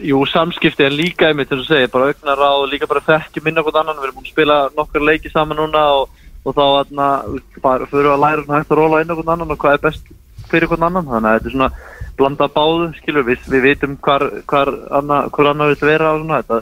jú, 0.03 0.19
samskipti 0.29 0.85
er 0.85 0.93
líka 0.93 1.29
einmitt, 1.29 1.49
þess 1.51 1.65
að 1.65 1.71
segja, 1.71 1.91
bara 1.93 2.09
auknar 2.11 2.43
á 2.43 2.51
og 2.51 2.67
líka 2.71 2.89
bara 2.89 3.03
þekkja 3.05 3.43
minna 3.45 3.63
hvort 3.63 3.79
annan, 3.79 3.97
við 3.99 4.09
erum 4.09 4.19
búin 4.19 4.27
að 4.27 4.33
spila 4.33 4.57
nokkar 4.77 5.05
leiki 5.07 5.31
saman 5.31 5.59
núna 5.59 5.83
og, 5.97 6.19
og 6.43 6.57
þá 6.57 6.63
aðna, 6.65 7.07
bara 7.63 7.87
fyrir 7.91 8.11
að 8.13 8.23
læra 8.23 8.45
svona 8.45 8.59
hægt 8.59 8.73
að 8.73 8.81
róla 8.81 9.01
inn 9.03 9.13
á 9.13 9.17
hvort 9.17 9.33
annan 9.33 9.55
og 9.55 9.61
hvað 9.63 9.77
er 9.77 9.83
best 9.87 10.11
fyrir 10.51 10.69
hvort 10.71 10.85
annan, 10.85 11.07
þannig 11.09 11.29
að 11.29 11.37
þetta 11.37 11.49
er 11.51 11.55
svona 11.55 11.71
blanda 12.17 12.49
báðu, 12.53 12.91
skilur 12.99 13.27
við, 13.27 13.47
við 13.49 13.65
vitum 13.67 13.95
hvar, 14.05 14.27
hvar, 14.49 14.73
anna, 14.99 15.23
annar 15.29 15.73
vil 15.73 15.89
vera 15.89 16.13
og 16.13 16.21
svona, 16.23 16.41
þetta, 16.43 16.59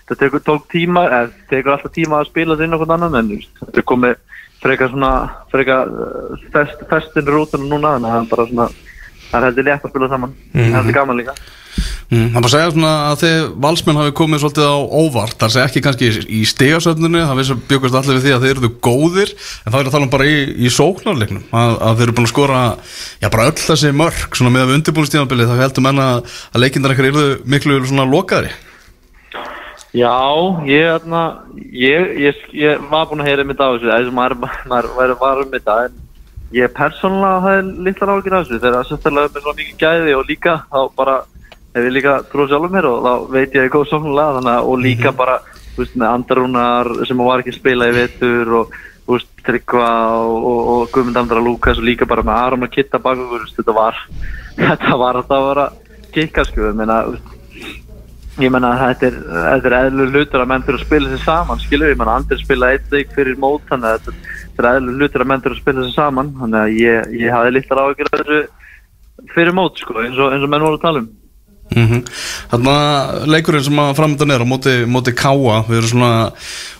þetta 0.00 0.18
tekur 0.24 0.44
tók 0.48 0.66
tíma, 0.72 1.04
eða 1.06 1.30
tekur 1.52 1.76
alltaf 1.76 1.94
tíma 1.94 2.22
að 2.22 2.32
spila 2.32 2.56
sig 2.58 2.68
inn 2.68 2.74
á 2.74 2.78
hvort 2.80 2.96
annan, 2.96 3.20
en 3.20 3.30
þetta 3.62 3.82
er 3.82 3.88
komið 3.92 4.18
frekar 4.62 4.90
svona, 4.90 5.12
frekar 5.52 5.94
uh, 5.94 6.44
fest, 6.54 6.82
festin 6.90 7.30
rútuna 7.30 7.68
núna, 7.68 7.94
þannig 7.94 8.10
að 8.10 8.16
það 8.16 8.24
er 8.24 8.30
bara 8.34 8.50
svona, 8.50 8.68
það 9.28 9.38
er 9.38 9.48
heldur 9.48 9.68
létt 9.68 9.86
að 9.86 9.94
spila 9.94 10.12
saman, 10.12 10.36
það 10.52 10.66
er 10.66 10.78
heldur 10.78 10.98
gaman 10.98 11.20
líka. 11.22 11.36
Mm, 12.08 12.28
það 12.34 12.44
má 12.44 12.48
segja 12.52 12.70
svona 12.74 12.92
að 13.08 13.22
þið 13.22 13.40
valsmenn 13.64 14.00
hafi 14.00 14.14
komið 14.20 14.42
svolítið 14.44 14.68
á 14.68 14.76
óvart. 15.02 15.36
Þar 15.40 15.54
segja 15.54 15.66
ekki 15.68 15.82
kannski 15.86 16.10
í 16.26 16.42
stegasöfnunu 16.48 17.24
það 17.24 17.40
vissi 17.42 17.58
byggast 17.72 17.98
allir 18.00 18.18
við 18.18 18.28
því 18.28 18.36
að 18.36 18.46
þið 18.46 18.54
eruðu 18.54 18.72
góðir 18.88 19.34
en 19.34 19.72
það 19.72 19.80
er 19.80 19.90
að 19.90 19.96
tala 19.96 20.08
um 20.08 20.14
bara 20.14 20.28
í, 20.28 20.38
í 20.58 20.72
sóknarleiknum 20.72 21.44
að, 21.50 21.74
að 21.88 21.98
þið 21.98 22.06
eru 22.06 22.16
búin 22.18 22.28
að 22.28 22.32
skora 22.34 22.62
já 23.22 23.28
bara 23.28 23.50
öll 23.50 23.58
þessi 23.64 23.92
mörg 23.96 24.38
svona 24.38 24.54
með 24.54 24.64
að 24.64 24.70
við 24.70 24.80
undirbúinustíðanbilið 24.80 25.52
þá 25.52 25.60
heldur 25.64 25.86
menna 25.88 26.08
að 26.18 26.64
leikindar 26.64 26.94
ekkert 26.96 27.12
eruðu 27.12 27.36
miklu 27.48 27.82
svona 27.84 28.08
lokaðri. 28.08 28.54
Já, 29.96 30.12
ég, 30.68 30.84
þarna, 30.84 31.22
ég, 31.72 32.10
ég, 32.20 32.42
ég 32.52 32.82
var 32.90 33.06
búinn 33.08 33.22
að 33.24 33.30
heyra 33.30 33.44
mitt 33.48 33.60
á 33.60 33.72
þessu, 33.72 33.88
þess 33.88 34.10
að 34.10 34.16
maður, 34.18 34.42
maður 34.68 34.88
væri 34.98 35.16
var 35.22 35.40
um 35.40 35.54
þetta, 35.54 35.76
en 35.86 35.94
ég 36.52 36.74
persónulega 36.76 37.38
hafði 37.46 37.86
litlar 37.86 38.12
ágjur 38.12 38.36
af 38.36 38.44
þessu, 38.44 38.58
þegar 38.58 38.76
það 38.76 38.90
sérstaklega 38.90 39.32
með 39.32 39.46
svo 39.46 39.54
mikið 39.56 39.80
gæði 39.80 40.16
og 40.18 40.28
líka, 40.28 40.54
þá 40.68 40.78
bara 40.98 41.16
hef 41.78 41.88
ég 41.88 41.94
líka 41.96 42.18
trúið 42.32 42.52
sjálfur 42.52 42.74
mér 42.74 42.88
og 42.90 42.98
þá 43.06 43.12
veit 43.32 43.48
ég 43.54 43.62
að 43.62 43.66
ég 43.66 43.72
góð 43.74 43.88
sóknulega, 43.92 44.36
þannig 44.36 44.52
að, 44.54 44.68
og 44.68 44.84
líka 44.84 45.14
bara, 45.16 45.38
þú 45.74 45.82
veist, 45.82 45.96
með 45.96 46.12
andarúnar 46.12 46.92
sem 47.08 47.24
var 47.24 47.42
ekki 47.42 47.54
að 47.54 47.58
spila 47.58 47.88
í 47.88 47.96
vetur 47.96 48.54
og, 48.60 48.76
þú 49.06 49.16
veist, 49.16 49.32
Tryggva 49.48 49.88
og, 50.20 50.46
og, 50.50 50.60
og 50.74 50.92
Guðmund 50.92 51.20
Andra 51.22 51.40
Lúkas 51.40 51.80
og 51.80 51.86
líka 51.88 52.08
bara 52.08 52.26
með 52.26 52.40
Aram 52.42 52.66
að 52.66 52.74
kitta 52.74 53.00
baka, 53.00 53.24
þú 53.24 53.40
veist, 53.40 53.56
þetta 53.56 53.76
var, 53.78 54.04
þetta 54.66 55.00
var 55.04 55.20
að 55.22 55.32
það 55.32 55.48
var 55.48 55.62
að 55.64 56.06
kikka, 56.14 56.46
sko, 56.48 56.66
ég 56.68 56.78
meina, 56.78 57.00
ég 58.38 58.52
menna 58.54 58.74
að 58.74 58.82
þetta 58.82 59.08
er, 59.08 59.16
þetta 59.34 59.70
er 59.70 59.76
eðlur 59.78 60.12
hlutur 60.14 60.42
að 60.42 60.50
menn 60.52 60.66
fyrir 60.66 60.78
að 60.78 60.84
spila 60.86 61.10
sér 61.12 61.24
saman 61.24 61.62
skilur, 61.62 61.90
ég 61.90 61.98
menna 61.98 62.18
Andri 62.20 62.38
spila 62.38 62.70
eitt 62.74 62.92
leik 62.94 63.10
fyrir 63.16 63.40
mót 63.40 63.64
þannig 63.70 63.88
að 63.88 64.12
þetta 64.12 64.62
er 64.62 64.68
eðlur 64.76 65.00
hlutur 65.00 65.24
að 65.24 65.30
menn 65.32 65.42
fyrir 65.44 65.56
að 65.56 65.62
spila 65.64 65.86
sér 65.86 65.96
saman 65.96 66.30
þannig 66.38 66.60
að 66.60 66.76
ég, 66.78 67.16
ég 67.18 67.34
áhyggjur 67.34 68.10
af 68.12 68.20
þessu 68.20 68.38
fyrir 69.34 69.56
mót 69.56 69.80
sko 69.82 69.98
eins 70.02 70.18
og, 70.18 70.32
eins 70.32 70.44
og 70.44 70.52
menn 70.52 70.64
voru 70.64 70.78
að 70.78 70.84
tala 70.84 71.02
um 71.02 71.08
mm 71.74 72.02
Þannig 72.50 72.70
að 72.72 73.26
leikurinn 73.34 73.64
sem 73.66 73.80
að 73.82 73.94
framöndan 73.98 74.32
er 74.34 74.44
á 74.44 74.46
móti, 74.48 74.74
móti 74.88 75.12
káa 75.16 75.58
við 75.68 75.78
erum 75.82 75.90
svona 75.92 76.10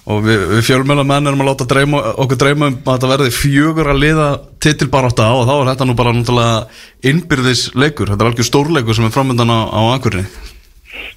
og 0.09 0.23
við, 0.25 0.45
við 0.55 0.63
fjölmjöla 0.65 1.05
menn 1.05 1.29
erum 1.29 1.43
að 1.45 1.51
láta 1.51 1.67
dreyma, 1.69 2.01
okkur 2.25 2.41
dreyma 2.41 2.71
um 2.71 2.79
að 2.81 2.95
þetta 2.95 3.11
verði 3.13 3.35
fjögur 3.37 3.91
að 3.93 4.01
liða 4.05 4.29
titilbarátta 4.65 5.29
á 5.29 5.33
og 5.37 5.45
þá 5.49 5.55
er 5.59 5.71
þetta 5.73 5.89
nú 5.91 5.97
bara 5.99 6.15
náttúrulega 6.17 7.11
innbyrðis 7.13 7.67
leikur, 7.77 8.09
þetta 8.15 8.25
er 8.25 8.31
algjör 8.33 8.49
stórleikur 8.49 8.97
sem 8.97 9.09
er 9.11 9.15
framöndan 9.15 9.53
á, 9.53 9.59
á 9.69 9.81
akkurinni 9.99 10.25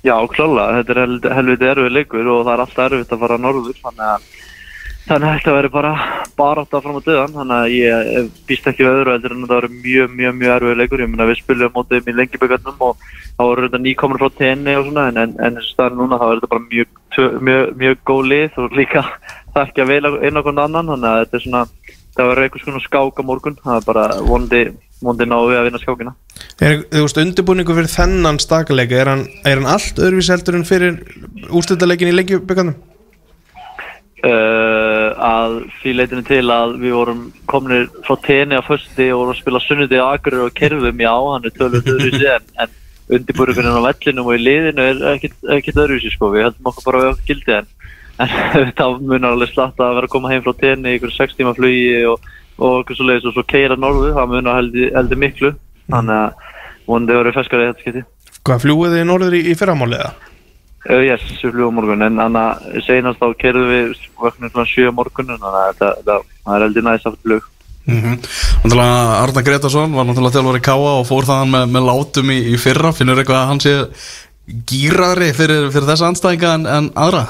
Já, 0.04 0.16
klálega, 0.34 0.82
þetta 0.82 0.94
er 0.94 1.00
hel- 1.06 1.34
helviti 1.38 1.70
erfið 1.72 1.96
leikur 1.96 2.28
og 2.36 2.44
það 2.46 2.54
er 2.58 2.64
alltaf 2.66 2.86
erfitt 2.90 3.16
að 3.16 3.24
fara 3.24 3.38
norður 3.42 3.80
þannig 3.86 4.08
að 4.12 4.30
þannig 5.08 5.28
að 5.28 5.38
þetta 5.38 5.56
verður 5.58 5.74
bara 5.76 5.94
bara 6.42 6.64
átt 6.64 6.76
að 6.76 6.86
fram 6.86 7.00
á 7.00 7.02
döðan. 7.06 7.36
Þannig 7.36 7.58
að 7.58 7.74
ég 7.76 8.12
eh, 8.12 8.28
býst 8.50 8.68
ekki 8.70 8.86
við 8.86 8.92
öðru 8.92 9.14
heldur 9.16 9.36
en 9.36 9.46
að 9.46 9.52
það 9.52 9.60
verður 9.60 9.76
mjög, 9.86 10.14
mjög, 10.18 10.36
mjög 10.40 10.54
erfið 10.56 10.78
leikur. 10.82 11.04
Ég 11.04 11.12
meina 11.12 11.30
við 11.30 11.40
spilum 11.42 11.74
mótið 11.76 12.12
í 12.12 12.16
lengjuböggarnum 12.18 12.86
og 12.88 13.08
þá 13.38 13.42
voru 13.42 13.66
þetta 13.68 13.82
nýkomin 13.86 14.22
frá 14.22 14.30
tenni 14.38 14.76
og 14.78 14.86
svona 14.88 15.08
en, 15.12 15.22
en, 15.24 15.34
en 15.40 15.58
þessu 15.58 15.74
staðar 15.76 15.98
núna 16.00 16.20
þá 16.22 16.28
er 16.28 16.36
þetta 16.36 16.52
bara 16.54 16.68
mjög, 16.68 16.94
mjög, 17.48 17.74
mjög 17.82 18.06
góð 18.12 18.30
lið 18.32 18.62
og 18.64 18.78
líka 18.78 19.04
það 19.56 19.66
ekki 19.66 19.84
að 19.86 19.92
veila 19.96 20.14
einn 20.20 20.42
okkur 20.42 20.62
annan. 20.68 20.94
Þannig 20.94 21.10
að 21.12 21.20
þetta 21.24 21.40
er 21.40 21.46
svona 21.48 21.66
það 22.12 22.32
verður 22.32 22.46
einhvers 22.46 22.70
konar 22.70 22.88
skák 22.88 23.22
á 23.22 23.24
morgun. 23.32 23.60
Það 23.64 23.80
er 23.80 23.90
bara 23.90 24.06
vondi, 24.28 24.62
vondi 25.02 25.28
náðu 25.30 25.52
við 25.52 25.62
að 25.62 25.68
vinna 25.70 25.84
skákina. 25.84 26.16
Er, 26.62 26.80
þú 26.92 27.04
veist, 27.06 27.20
undirbúningu 27.22 27.76
fyrir 27.78 27.92
þennan 27.92 28.40
stakalega 28.42 29.02
er 29.02 29.12
hann, 29.14 29.28
er 29.46 29.60
hann 29.60 29.70
allt 29.70 30.00
öðruvís 30.02 30.32
heldur 30.34 30.58
en 30.58 30.66
fyrir 30.68 31.04
úrslutaleikin 31.52 32.10
í 32.10 32.16
lengjubökanum? 32.16 32.80
uh, 34.26 34.91
að 35.28 35.56
því 35.82 35.94
leitinu 35.96 36.24
til 36.28 36.44
að 36.54 36.76
við 36.82 36.96
vorum 36.96 37.24
kominir 37.50 37.88
frá 38.06 38.16
tenni 38.26 38.60
á 38.60 38.64
fösti 38.66 39.08
og 39.12 39.22
vorum 39.22 39.34
að 39.36 39.42
spila 39.42 39.62
sunnundi 39.64 40.00
á 40.02 40.06
Akureyri 40.12 40.46
og 40.46 40.56
kerfum, 40.58 41.04
já, 41.04 41.14
hann 41.14 41.48
er 41.48 41.56
tölvöld 41.58 41.92
öðruvísi 41.94 42.30
en, 42.32 42.48
en 42.64 42.78
undirbúringurinn 43.18 43.80
á 43.82 43.88
vellinum 43.88 44.30
og 44.32 44.38
í 44.38 44.44
liðinu 44.46 44.88
er 44.88 45.04
ekkit 45.18 45.76
öðruvísi 45.76 46.14
sko, 46.14 46.32
við 46.36 46.48
höldum 46.48 46.72
okkur 46.72 46.88
bara 46.88 47.04
við 47.04 47.12
okkur 47.12 47.30
gildi 47.32 47.58
en, 47.58 47.70
en 48.24 48.74
þá 48.80 48.86
munar 49.00 49.36
alveg 49.36 49.54
slatt 49.54 49.84
að 49.84 49.98
vera 50.00 50.10
að 50.10 50.16
koma 50.16 50.32
heim 50.32 50.46
frá 50.46 50.56
tenni 50.64 50.96
í 50.96 51.00
ykkur 51.00 51.16
6 51.18 51.38
tíma 51.40 51.54
flugi 51.58 52.02
og, 52.12 52.32
og 52.62 52.82
okkur 52.82 53.00
svo 53.00 53.10
leiðis 53.10 53.30
og 53.32 53.38
svo 53.38 53.46
keira 53.52 53.80
norðu, 53.80 54.16
það 54.18 54.34
munar 54.36 54.60
heldur, 54.62 54.90
heldur 54.98 55.24
miklu, 55.26 55.54
þannig 55.92 56.18
að 56.18 56.50
vonandi 56.88 57.22
verið 57.22 57.40
feskar 57.40 57.64
í 57.64 57.70
þetta 57.70 57.86
skipti. 57.86 58.04
Hvað 58.42 58.64
fljúið 58.66 58.96
þið 58.96 59.08
norður 59.12 59.38
í, 59.38 59.42
í 59.52 59.58
fyrramáliða? 59.58 60.12
Uh, 60.90 61.04
yes, 61.06 61.22
við 61.44 61.54
flugum 61.54 61.76
morgun, 61.78 62.02
en 62.02 62.18
þannig 62.18 62.42
að 62.42 62.86
senast 62.88 63.22
þá 63.22 63.28
kerðum 63.44 63.68
við 63.70 63.92
vöknum 64.18 64.50
svona 64.50 64.70
sjö 64.72 64.90
á 64.90 64.98
morgun, 64.98 65.30
þannig 65.30 65.84
að 65.86 66.00
það 66.02 66.56
er 66.56 66.66
heldur 66.66 66.88
næst 66.88 67.06
aftur 67.06 67.22
flug. 67.28 67.44
mm 67.86 68.00
-hmm. 68.02 68.16
Náttúrulega 68.64 69.22
Arna 69.22 69.42
Gretarsson 69.42 69.94
var 69.94 70.06
náttúrulega 70.06 70.36
þjálfur 70.36 70.58
í 70.58 70.68
káa 70.70 70.92
og 70.98 71.06
fór 71.06 71.30
þaðan 71.30 71.54
með, 71.54 71.66
með 71.76 71.88
látum 71.90 72.32
í, 72.34 72.40
í 72.54 72.58
fyrra. 72.58 72.92
Finnur 72.94 73.22
eitthvað 73.22 73.42
að 73.42 73.48
hann 73.48 73.60
sé 73.60 73.74
gýrari 74.48 75.32
fyrir, 75.38 75.70
fyrir 75.72 75.88
þessa 75.88 76.10
anstæðinga 76.10 76.54
en, 76.58 76.66
en 76.66 76.90
aðra? 76.96 77.26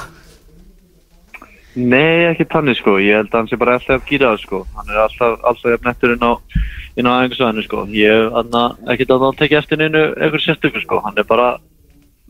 Nei, 1.74 2.28
ekki 2.28 2.44
tannig 2.52 2.76
sko, 2.76 2.98
ég 3.00 3.16
held 3.16 3.32
að 3.32 3.38
hann 3.38 3.48
sé 3.48 3.56
bara 3.56 3.76
alltaf 3.78 4.02
gýraður 4.08 4.40
sko, 4.42 4.66
hann 4.76 4.90
er 4.92 4.98
alltaf, 5.06 5.38
alltaf 5.40 5.70
jafn 5.72 5.88
nettur 5.88 6.12
inn 6.12 6.24
á, 6.24 6.32
inn 7.00 7.08
á 7.08 7.12
æfingarsvæðinu 7.22 7.64
sko, 7.64 7.84
ég 7.96 8.26
hef 8.32 8.90
ekki 8.92 9.06
að 9.08 9.24
hann 9.24 9.38
tekja 9.38 9.60
eftir 9.62 9.80
neinu 9.80 10.02
einhver 10.20 10.42
sérstöku 10.44 10.82
sko, 10.82 11.00
hann 11.04 11.16
er 11.16 11.24
bara 11.28 11.54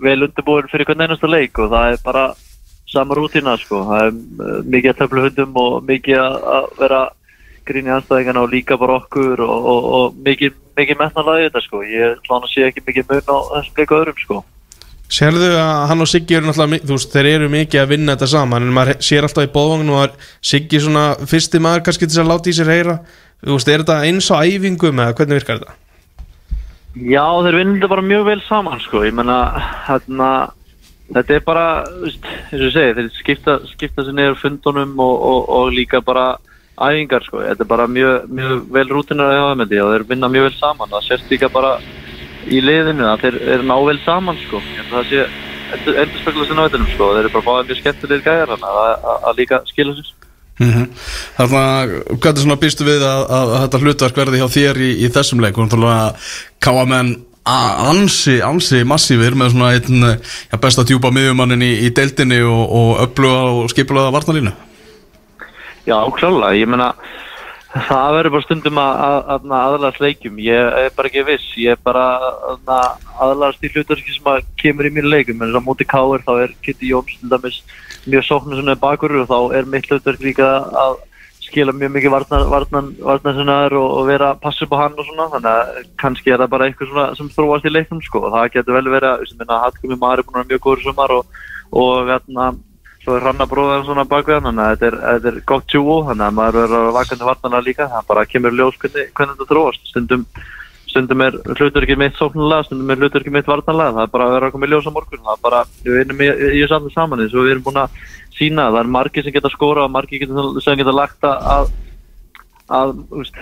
vel 0.00 0.22
undirbúin 0.26 0.70
fyrir 0.70 0.88
hvern 0.88 1.04
einasta 1.04 1.30
leik 1.30 1.58
og 1.62 1.72
það 1.72 1.94
er 1.94 2.04
bara 2.04 2.28
sama 2.92 3.16
rútína 3.16 3.56
sko, 3.60 3.82
það 3.88 4.06
er 4.06 4.12
uh, 4.12 4.62
mikið 4.68 4.92
að 4.92 5.00
töfla 5.00 5.26
hundum 5.26 5.58
og 5.62 5.76
mikið 5.88 6.22
að 6.22 6.70
vera 6.78 7.02
grín 7.68 7.88
í 7.88 7.92
anstæðingana 7.94 8.42
og 8.42 8.52
líka 8.52 8.76
bara 8.80 8.98
okkur 9.00 9.42
og, 9.44 9.68
og, 9.72 9.90
og 9.98 10.16
mikið, 10.26 10.56
mikið 10.78 10.98
metnalega 11.00 11.44
í 11.44 11.48
þetta 11.48 11.62
sko, 11.66 11.82
ég 11.86 12.24
klána 12.26 12.48
að 12.48 12.54
sé 12.54 12.66
ekki 12.68 12.84
mikið 12.88 13.12
mun 13.12 13.30
á 13.32 13.38
þessum 13.52 13.78
leiku 13.80 13.98
öðrum 14.00 14.22
sko. 14.24 14.42
Sérðu 15.12 15.50
að 15.60 15.82
hann 15.90 16.00
og 16.00 16.08
Siggi 16.08 16.38
eru 16.38 16.48
náttúrulega, 16.48 16.86
þú 16.88 16.96
veist, 16.96 17.10
þeir 17.12 17.26
eru 17.34 17.48
mikið 17.52 17.82
að 17.82 17.90
vinna 17.90 18.14
þetta 18.14 18.28
saman 18.32 18.64
en 18.64 18.72
maður 18.72 19.02
sér 19.04 19.26
alltaf 19.26 19.44
í 19.44 19.50
bóðvagn 19.52 19.92
og 19.92 20.00
að 20.06 20.30
Siggi 20.52 20.80
svona 20.80 21.02
fyrsti 21.28 21.60
maður 21.60 21.84
kannski 21.88 22.08
til 22.08 22.14
þess 22.14 22.22
að 22.22 22.30
láta 22.32 22.48
í 22.48 22.56
sér 22.56 22.72
heyra 22.72 22.96
Þú 23.42 23.56
veist, 23.56 23.68
er 23.68 23.82
þetta 23.82 24.02
eins 24.06 24.28
á 24.30 24.38
æfingum 24.38 25.00
eða 25.02 25.14
hvernig 25.18 25.40
virkar 25.40 25.58
þetta? 25.58 25.78
Já, 26.92 27.24
þeir 27.40 27.56
þetta 27.56 27.88
bara 27.88 28.04
mjög 28.04 28.26
vel 28.26 28.40
saman 28.44 28.80
sko, 28.84 29.00
ég 29.06 29.14
menna 29.16 29.36
hérna, 29.86 30.26
þetta 31.08 31.36
er 31.38 31.44
bara, 31.46 31.66
veist, 32.02 32.26
eins 32.50 32.64
og 32.66 32.74
segi, 32.74 32.96
þeir 32.98 33.06
skipta, 33.16 33.54
skipta 33.70 34.04
sér 34.04 34.16
niður 34.18 34.36
fundunum 34.42 34.92
og, 35.00 35.14
og, 35.30 35.46
og 35.56 35.72
líka 35.72 36.02
bara 36.04 36.26
æfingar 36.76 37.24
sko, 37.24 37.40
þetta 37.46 37.64
er 37.64 37.70
bara 37.70 37.86
mjög, 37.88 38.28
mjög 38.28 38.66
vel 38.76 38.84
rútinar 38.90 39.32
að 39.32 39.40
hafa 39.40 39.56
með 39.62 39.72
því 39.72 39.80
og 39.80 39.92
þeir 39.94 40.04
vinna 40.10 40.30
mjög 40.34 40.46
vel 40.50 40.58
saman, 40.58 40.92
það 40.92 41.06
sést 41.08 41.32
líka 41.32 41.48
bara 41.52 41.72
í 42.52 42.60
liðinu 42.60 43.08
að 43.08 43.24
þeir 43.24 43.40
eru 43.56 43.68
ná 43.70 43.74
vel 43.88 43.98
saman 44.04 44.42
sko, 44.44 44.60
það 44.92 45.08
sé 45.14 45.24
endur, 45.72 46.20
spekla 46.20 46.48
sér 46.50 46.60
náðunum 46.60 46.90
sko, 46.92 47.12
þeir 47.14 47.22
eru 47.24 47.34
bara 47.38 47.48
báðið 47.48 47.70
mjög 47.70 47.80
skemmtilegir 47.80 48.26
gæjar 48.28 48.52
hann 48.52 48.68
að, 48.68 49.32
líka 49.40 49.62
skila 49.72 49.96
sér. 49.96 50.12
Mm 50.62 50.86
Þannig 51.36 51.58
að 51.58 51.92
hvað 52.14 52.32
er 52.32 52.44
svona 52.44 52.60
býstu 52.62 52.86
við 52.86 53.04
að, 53.06 53.20
að, 53.26 53.52
að 53.56 53.62
þetta 53.66 53.82
hlutverk 53.82 54.22
verði 54.22 54.40
hjá 54.42 54.48
þér 54.56 54.82
í, 54.82 54.90
í 55.02 55.12
þessum 55.12 55.44
leik? 55.44 55.58
Og 55.58 55.66
náttúrulega 55.66 56.10
káa 56.62 56.84
menn 56.88 57.14
a- 57.44 57.88
ansi, 57.90 58.38
ansi 58.44 58.84
massífir 58.86 59.34
með 59.38 59.54
svona 59.54 59.72
einn 59.76 60.06
ja, 60.06 60.60
besta 60.62 60.84
djúpa 60.86 61.10
miðjumannin 61.14 61.64
í, 61.66 61.72
í 61.86 61.90
deildinni 61.94 62.42
og, 62.46 62.62
og 62.62 63.02
öfluga 63.06 63.42
og 63.50 63.72
skipulaða 63.72 64.14
varnalínu 64.14 64.54
Já, 65.82 65.98
klálega, 66.14 66.54
ég 66.54 66.70
meina 66.70 66.92
það 67.72 68.16
verður 68.16 68.34
bara 68.34 68.44
stundum 68.44 68.78
að, 68.78 68.98
að, 69.02 69.30
að 69.34 69.54
aðlæðast 69.58 70.02
leikjum, 70.04 70.40
ég 70.44 70.74
er 70.82 70.90
bara 70.96 71.08
ekki 71.08 71.24
viss. 71.26 71.46
Ég 71.58 71.76
er 71.76 71.80
bara 71.82 72.04
að 72.52 72.72
aðlæðast 73.24 73.64
í 73.64 73.70
hlutarski 73.72 74.16
sem 74.16 74.28
að 74.28 74.42
kemur 74.60 74.88
í 74.88 74.92
mínu 74.92 75.12
leikum. 75.12 75.40
En 75.42 75.56
að 75.56 75.64
móti 75.64 75.86
Káir 75.88 76.24
þá 76.26 76.32
er 76.44 76.54
Kitty 76.64 76.92
Jóns 76.92 77.16
til 77.16 77.32
dæmis 77.32 77.62
mjög 78.06 78.28
sem 78.28 78.68
er 78.68 78.82
bakur 78.82 79.16
og 79.22 79.30
þá 79.30 79.56
er 79.58 79.68
mitt 79.70 79.88
hlutverk 79.90 80.22
líka 80.24 80.48
að 80.72 81.00
skila 81.52 81.72
mjög 81.76 81.92
mikið 81.96 82.12
varnar, 82.14 82.44
varnar, 82.48 82.90
varnar 83.04 83.36
sinnaður 83.36 83.78
og, 83.80 83.86
og 83.98 84.08
vera 84.08 84.32
að 84.32 84.42
passa 84.44 84.64
upp 84.64 84.72
á 84.72 84.82
hann 84.82 84.98
og 84.98 85.08
svona. 85.08 85.28
Þannig 85.34 85.50
að 85.52 85.88
kannski 86.00 86.32
er 86.32 86.40
það 86.40 86.52
bara 86.54 86.68
eitthvað 86.68 86.92
svona 86.92 87.06
sem 87.18 87.30
þróast 87.36 87.68
í 87.68 87.72
leiknum 87.72 88.02
sko. 88.06 88.22
Og 88.26 88.34
það 88.34 88.50
getur 88.56 88.78
vel 88.78 88.92
verið 88.94 89.08
að, 89.10 89.24
sem 89.28 89.40
minna, 89.42 89.58
Hallgrimur 89.64 90.00
Mari 90.00 90.22
er 90.22 90.28
búin 90.28 90.38
að 90.38 90.42
vera 90.42 90.52
mjög 90.52 90.62
góður 90.66 90.84
sumar 90.86 91.14
og, 91.18 91.42
og 91.82 92.12
hérna 92.12 92.48
svo 93.02 93.16
er 93.16 93.26
Hranna 93.26 93.48
bróðar 93.50 93.84
svona 93.86 94.06
bakvið 94.08 94.38
hann. 94.38 94.48
Þannig 94.48 94.64
að 94.64 94.72
þetta 94.72 94.88
er, 94.88 94.98
þetta 95.08 95.32
er 95.32 95.38
gott 95.52 95.68
tjúu 95.68 95.98
þannig 96.08 96.26
að 96.28 96.36
maður 96.38 96.60
verður 96.62 96.88
að 96.88 96.98
vakandi 96.98 97.28
varnarlega 97.28 97.68
líka. 97.68 97.90
Það 97.92 98.10
bara 98.12 98.26
kemur 98.32 98.58
ljós 98.58 98.80
hvernig, 98.82 99.12
hvernig 99.18 99.36
þetta 99.36 99.50
þróast. 99.52 99.92
Stundum, 99.92 100.26
stundum 100.92 101.22
er 101.24 101.36
hlutur 101.56 101.86
ekki 101.86 101.96
mitt 101.98 102.18
sóknarlega, 102.18 102.66
stundum 102.68 102.92
er 102.92 103.00
hlutur 103.00 103.24
ekki 103.24 103.32
mitt 103.34 103.48
varnarlega 103.48 103.94
það 103.96 104.04
er 104.04 104.12
bara 104.12 104.26
að 104.28 104.34
vera 104.36 104.50
að 104.50 104.56
koma 104.56 104.68
í 104.68 104.72
ljós 104.72 104.88
á 104.88 104.92
morgun. 104.92 105.22
Það 105.22 105.38
er 105.38 105.46
bara, 105.46 105.62
við 105.86 105.98
vinnum 106.00 106.20
í, 106.20 106.28
í, 106.58 106.66
saman 106.70 106.94
saman 106.94 107.24
eins 107.24 107.36
og 107.36 107.46
við 107.46 107.54
erum 107.54 107.64
búin 107.68 107.80
að 107.82 107.96
sína 108.36 108.68
það 108.68 108.80
er 108.82 108.92
margir 108.96 109.26
sem 109.26 109.36
geta 109.36 109.52
skóra 109.52 109.86
og 109.86 109.94
margir 109.94 110.22
geta, 110.22 110.44
sem 110.64 110.78
geta 110.80 110.96
lagt 110.96 111.28
að 111.28 111.72
að 112.72 112.94
úst, 113.22 113.40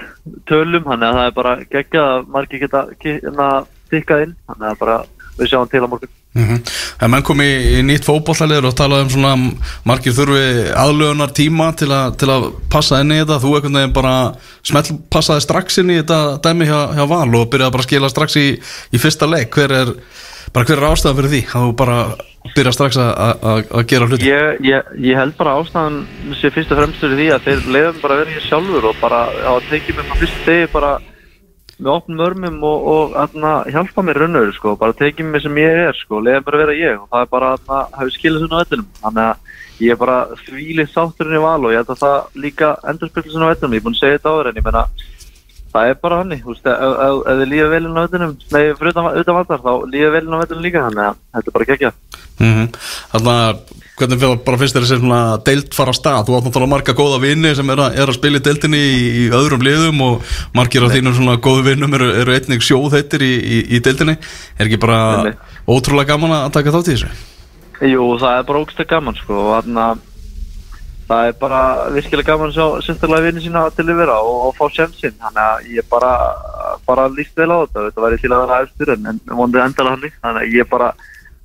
tölum. 0.50 0.86
Þannig 0.86 1.10
að 1.10 1.18
það 1.18 1.26
er 1.26 1.36
bara 1.36 1.58
geggja 1.74 2.06
að 2.14 2.32
margir 2.38 2.64
geta 2.64 2.86
tikkað 3.90 4.24
inn. 4.26 4.38
Þannig 4.48 4.72
að 4.72 4.80
bara 4.84 5.02
við 5.36 5.52
sjáum 5.52 5.70
til 5.70 5.84
á 5.84 5.90
morgun 5.90 6.16
mm 6.34 6.44
-hmm. 6.44 6.60
En 7.02 7.10
menn 7.10 7.22
kom 7.22 7.40
í, 7.40 7.50
í 7.78 7.82
nýtt 7.82 8.04
fótballaliður 8.04 8.70
og 8.70 8.76
talaði 8.78 9.02
um 9.02 9.10
svona 9.10 9.52
margir 9.84 10.12
þurfi 10.12 10.72
aðlögunar 10.74 11.32
tíma 11.32 11.72
til, 11.76 11.90
a, 11.92 12.10
til 12.10 12.28
að 12.28 12.52
passa 12.70 13.00
inn 13.00 13.12
í 13.12 13.20
þetta. 13.20 13.40
Þú 13.40 13.54
einhvern 13.54 13.78
veginn 13.78 13.92
bara 13.92 14.32
smell 14.62 14.98
passaði 15.10 15.40
strax 15.40 15.78
inn 15.78 15.90
í 15.90 16.00
þetta 16.00 16.40
dæmi 16.42 16.66
hjá, 16.66 16.94
hjá 16.94 17.04
Val 17.08 17.34
og 17.34 17.50
byrjaði 17.50 17.72
bara 17.72 17.82
að 17.82 17.88
skila 17.88 18.08
strax 18.08 18.36
í, 18.36 18.48
í 18.92 18.98
fyrsta 18.98 19.26
leik. 19.26 19.50
Hver 19.54 19.72
er 19.72 19.94
bara 20.52 20.64
hver 20.64 20.78
er 20.78 20.90
ástæðan 20.92 21.16
fyrir 21.16 21.30
því? 21.30 21.42
Að 21.54 21.64
þú 21.66 21.76
bara 21.76 21.98
byrja 22.56 22.72
strax 22.72 22.96
að- 22.96 23.86
gera 23.86 24.06
hluti? 24.06 24.26
Ég, 24.26 24.60
ég, 24.64 24.82
ég 24.98 25.16
held 25.16 25.36
bara 25.36 25.58
ástæðan 25.60 26.06
sé 26.40 26.50
fyrst 26.50 26.72
og 26.72 26.78
fremst 26.78 27.00
fyrir 27.00 27.18
því 27.18 27.28
að 27.34 27.44
þeir 27.44 27.60
leiðum 27.74 28.00
bara 28.02 28.24
ég 28.24 28.42
sjálfur 28.48 28.84
og 28.90 28.96
bara 29.00 29.26
að 29.28 29.68
tekið 29.70 29.96
mér 29.96 30.08
frá 30.08 30.16
fyrst 30.22 30.46
degi 30.46 30.66
bara 30.72 30.98
með 31.80 31.92
opnum 31.94 32.24
örmum 32.24 32.58
og, 32.68 32.88
og 32.92 33.14
aðna, 33.18 33.52
hjálpa 33.72 34.04
mér 34.04 34.20
raunur 34.22 34.52
sko, 34.56 34.74
bara 34.80 34.96
tekið 34.96 35.30
mér 35.30 35.44
sem 35.44 35.60
ég 35.60 35.80
er 35.88 35.96
sko, 35.98 36.20
leiðum 36.24 36.46
bara 36.46 36.58
að 36.58 36.64
vera 36.64 36.78
ég 36.78 36.98
og 37.00 37.08
það 37.08 37.24
er 37.24 37.30
bara 37.34 37.52
að 37.56 37.70
hafa 37.72 38.10
skilja 38.14 38.42
svona 38.42 38.60
á 38.60 38.62
vellinum. 38.62 38.90
Þannig 39.00 39.24
að 39.26 39.84
ég 39.86 39.94
er 39.94 40.00
bara 40.00 40.18
þvílið 40.44 40.92
sátturinn 40.92 41.38
í 41.38 41.44
val 41.44 41.60
og 41.64 41.72
ég 41.72 41.80
held 41.80 41.94
að 41.94 42.02
það 42.04 42.42
líka 42.44 42.74
endurspillir 42.92 43.34
svona 43.34 43.48
á 43.48 43.52
vellinum, 43.54 43.76
ég 43.76 43.80
er 43.80 43.88
búin 43.88 43.96
að 43.96 44.02
segja 44.04 44.18
þetta 44.18 44.34
áður 44.34 44.50
en 44.50 44.60
ég 44.60 44.68
menna 44.68 44.84
það 45.70 45.90
er 45.90 45.98
bara 46.02 46.20
hann, 46.20 46.38
þú 46.42 46.52
veist, 46.52 46.66
ef, 46.66 47.20
þið 47.28 47.44
líða 47.52 47.68
velinn 47.74 47.98
á 47.98 48.02
vellinum, 48.04 48.32
nei, 48.50 48.62
fyrir 48.78 48.90
utan, 48.92 49.36
vandar 49.36 49.62
þá 49.62 49.72
líða 49.92 50.14
velinn 50.16 50.34
á 50.36 50.42
vellinum 50.42 50.64
líka, 50.66 50.86
þannig 50.88 51.04
að 51.06 51.20
þetta 51.36 51.50
er 51.50 51.56
bara 51.56 51.68
gekkja 51.70 51.92
mm 52.40 52.66
Þannig 53.12 53.32
að 53.36 53.79
hvernig 54.00 54.42
bara 54.46 54.60
fyrst 54.60 54.78
er 54.78 54.86
þessi 54.86 55.20
deild 55.46 55.74
fara 55.76 55.94
stað? 55.96 56.26
Þú 56.26 56.36
átt 56.36 56.48
náttúrulega 56.48 56.72
marga 56.72 56.96
góða 56.96 57.20
vini 57.22 57.54
sem 57.56 57.72
er 57.74 57.82
að, 57.84 57.96
er 58.00 58.12
að 58.12 58.18
spila 58.18 58.40
í 58.40 58.44
deildinni 58.48 58.80
í, 58.80 59.00
í 59.22 59.24
öðrum 59.36 59.64
liðum 59.66 60.04
og 60.06 60.36
margir 60.56 60.86
af 60.86 60.94
þínum 60.94 61.16
svona 61.16 61.38
góðu 61.42 61.66
vinnum 61.70 61.96
eru, 61.98 62.10
eru 62.22 62.36
einnig 62.36 62.64
sjóðhættir 62.66 63.24
í, 63.26 63.32
í, 63.38 63.62
í 63.76 63.82
deildinni. 63.84 64.18
Er 64.58 64.68
ekki 64.68 64.80
bara 64.82 65.00
Nei. 65.28 65.34
ótrúlega 65.68 66.14
gaman 66.14 66.36
að 66.40 66.52
taka 66.58 66.76
þátt 66.76 66.92
í 66.92 66.96
þessu? 66.96 67.12
Jú, 67.90 68.06
það 68.20 68.38
er 68.38 68.46
bara 68.50 68.62
ógst 68.64 68.86
gaman 68.88 69.20
sko 69.20 69.36
og 69.40 69.52
þarna 69.58 69.90
það 71.10 71.26
er 71.26 71.38
bara 71.40 71.60
virkilega 71.94 72.34
gaman 72.34 72.52
að 72.52 72.76
sérstaklega 72.86 73.24
vinni 73.24 73.42
sína 73.42 73.64
til 73.74 73.86
að 73.88 73.98
vera 73.98 74.18
og, 74.22 74.36
og 74.50 74.52
fá 74.58 74.76
sjansinn 74.76 75.16
þannig 75.18 75.40
að 75.42 75.70
ég 75.78 75.88
bara 75.90 76.12
bara 76.86 77.08
líst 77.10 77.34
vel 77.38 77.50
á 77.50 77.58
þetta, 77.64 77.86
þetta 77.88 78.04
væri 78.04 78.20
til 78.20 78.30
að 78.30 78.44
vera 78.44 78.60
eftir 78.66 78.92
en, 78.94 79.08
vonandi 79.32 79.62
endala 79.64 79.94
hann 79.96 80.06
þannig 80.06 80.44
að 80.44 80.54
ég 80.58 80.70
bara 80.70 80.92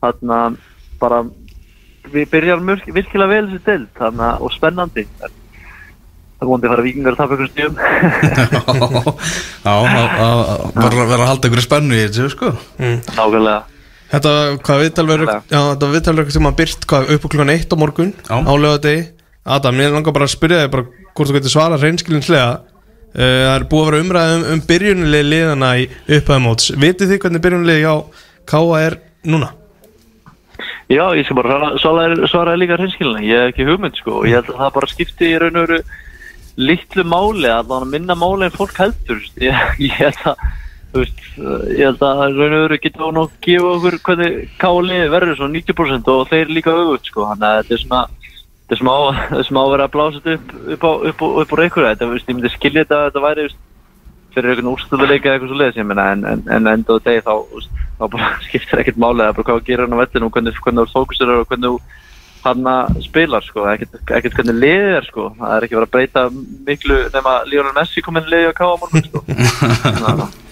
þarna 0.03 0.39
bara 1.01 1.23
við 2.13 2.29
byrjar 2.33 2.63
mörg, 2.63 2.85
virkilega 2.95 3.31
vel 3.31 3.49
þessi 3.49 3.65
til 3.65 3.81
þannig 3.99 4.45
og 4.45 4.53
spennandi 4.53 5.05
en 5.05 5.33
það 6.35 6.49
vonandi 6.49 6.67
að 6.67 6.73
fara 6.73 6.85
vikingar 6.85 7.15
að 7.15 7.21
tapa 7.21 7.37
ykkur 7.37 7.51
stíðum 7.53 7.75
Já, 9.65 9.71
að 9.71 10.99
vera 11.09 11.21
að 11.23 11.29
halda 11.29 11.49
ykkur 11.49 11.65
spennu 11.65 11.95
í 11.97 12.03
þessu 12.05 12.27
sko 12.35 12.51
nákvæmlega 13.15 13.61
Þetta, 14.05 14.31
hvað 14.61 14.81
viðtal 14.83 15.05
verður 15.09 15.29
Alveg. 15.33 15.47
Já, 15.49 15.59
þetta 15.71 15.87
viðtal 15.95 16.13
verður 16.13 16.35
sem 16.35 16.47
að 16.47 16.59
hvað, 16.85 17.07
upp 17.15 17.23
á 17.25 17.27
klukkan 17.33 17.53
1 17.55 17.73
á 17.73 17.77
morgun 17.81 18.11
Já. 18.13 18.35
á 18.37 18.53
lögadegi 18.53 19.01
Adam, 19.55 19.81
ég 19.81 19.95
langar 19.95 20.15
bara 20.15 20.27
að 20.27 20.35
spyrja 20.35 20.61
þig 20.61 20.71
bara 20.75 20.85
hvort 20.85 21.29
þú 21.29 21.35
getur 21.39 21.53
svara 21.53 21.79
reynskilinslega 21.81 22.51
uh, 22.53 23.17
Það 23.17 23.55
er 23.55 23.67
búið 23.71 23.81
að 23.81 23.89
vera 23.89 24.03
umræð 24.05 24.35
um, 24.35 24.45
um 24.53 24.63
byrjunilegi 24.69 25.29
liðana 25.31 25.71
í 25.81 25.87
upphæðumóts 26.19 26.71
Vitið 26.77 27.13
þið 27.15 27.21
hvernig 27.25 27.45
byrjunilegi 27.47 27.89
á 27.89 27.95
K.A. 28.45 28.81
er 28.85 28.99
núna? 29.25 29.51
Já, 30.85 31.05
ég 31.17 31.25
skal 31.25 31.39
bara 31.39 31.71
svara, 31.81 32.27
svara 32.29 32.57
líka 32.59 32.77
hreinskilina, 32.77 33.23
ég 33.25 33.39
hef 33.41 33.53
ekki 33.53 33.65
hugmynd 33.65 33.97
sko. 33.97 34.19
Og 34.19 34.27
ég 34.29 34.37
held 34.37 34.51
að 34.53 34.59
það 34.59 34.75
bara 34.75 34.91
skipti 34.91 35.31
í 35.31 35.39
raun 35.41 35.57
og 35.57 35.65
veru 35.65 35.79
litlu 36.55 37.03
máli, 37.09 37.49
allan 37.49 37.89
minna 37.89 38.15
máli 38.15 38.47
en 38.47 38.53
fólk 38.53 38.77
heldur, 38.79 39.23
ég, 39.41 39.65
ég 39.87 39.97
held 39.97 40.21
að 40.29 40.43
veist, 40.95 41.23
ég 41.75 41.81
held 41.83 42.03
að 42.05 42.21
raun 42.37 42.57
og 42.59 42.61
veru 42.67 42.79
geta 42.83 43.03
hún 43.03 43.21
að 43.23 43.33
gefa 43.43 43.71
okkur 43.73 43.97
hvernig 44.05 44.37
káli 44.61 45.01
verður 45.11 45.39
svona 45.39 45.57
90% 45.57 46.11
og 46.13 46.29
þeir 46.31 46.53
líka 46.53 46.75
auðvöld 46.75 47.09
sko, 47.09 47.25
þannig 47.31 47.49
að 47.49 47.57
þetta 47.59 47.75
er 47.75 47.83
svona 47.83 48.03
þetta 48.15 48.77
er 48.77 48.81
smá, 48.81 48.95
smá 49.49 49.61
vera 49.73 49.87
að 49.89 49.95
blása 49.97 50.21
þetta 50.23 50.37
upp 50.75 50.77
upp 50.77 50.85
á, 50.85 50.91
á, 51.25 51.25
upp 51.43 51.51
á 51.51 51.59
reykur 51.59 51.89
þetta, 51.89 52.11
ég 52.13 52.31
myndi 52.31 52.53
skilja 52.53 52.85
þetta 52.85 53.01
að 53.01 53.07
þetta 53.09 53.25
væri 53.25 53.47
veist, 53.49 53.59
fyrir 54.35 54.53
einhvern 54.53 54.71
úrstöðuleika 54.73 55.29
eða 55.29 55.37
eitthvað 55.37 55.51
svo 55.51 55.59
leiðis 55.61 55.81
ég 55.81 55.89
meina 55.89 56.07
en, 56.13 56.25
en, 56.29 56.45
en 56.51 56.71
enda 56.75 56.95
á 56.95 57.05
degi 57.07 57.25
þá, 57.25 57.35
þá 57.99 58.05
bara 58.15 58.31
skiptir 58.47 58.81
ekkert 58.83 59.01
máli 59.01 59.25
eða 59.25 59.37
bara 59.37 59.49
hvað 59.49 59.61
að 59.61 59.69
gera 59.69 59.87
hann 59.87 59.95
á 59.95 60.01
vellinu 60.03 60.29
og 60.29 60.35
hvernig, 60.35 60.59
hvernig 60.65 60.89
þú 60.89 60.99
fókusir 60.99 61.35
og 61.35 61.45
hvernig 61.51 61.93
hann 62.45 62.67
að 62.69 62.97
spilar 63.05 63.45
sko, 63.45 63.65
ekkert, 63.71 63.95
ekkert 64.05 64.35
hvernig 64.37 64.59
liðið 64.61 64.95
er 64.99 65.07
sko, 65.09 65.29
það 65.39 65.55
er 65.55 65.65
ekki 65.65 65.77
verið 65.79 65.87
að 65.87 65.93
breyta 65.95 66.25
miklu 66.67 66.97
nema 67.15 67.37
Lionel 67.49 67.73
Messi 67.77 68.03
komin 68.05 68.27
liðið 68.29 68.51
að 68.51 68.57
káa 68.59 68.75
á 68.75 68.81
morgun 68.83 69.07
sko. 69.09 69.23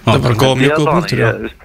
Það 0.00 0.16
er 0.16 0.22
bara 0.24 0.36
góð, 0.40 0.54
mjög 0.58 0.78
góð 0.78 0.88
punktur 0.94 1.20
ég, 1.20 1.56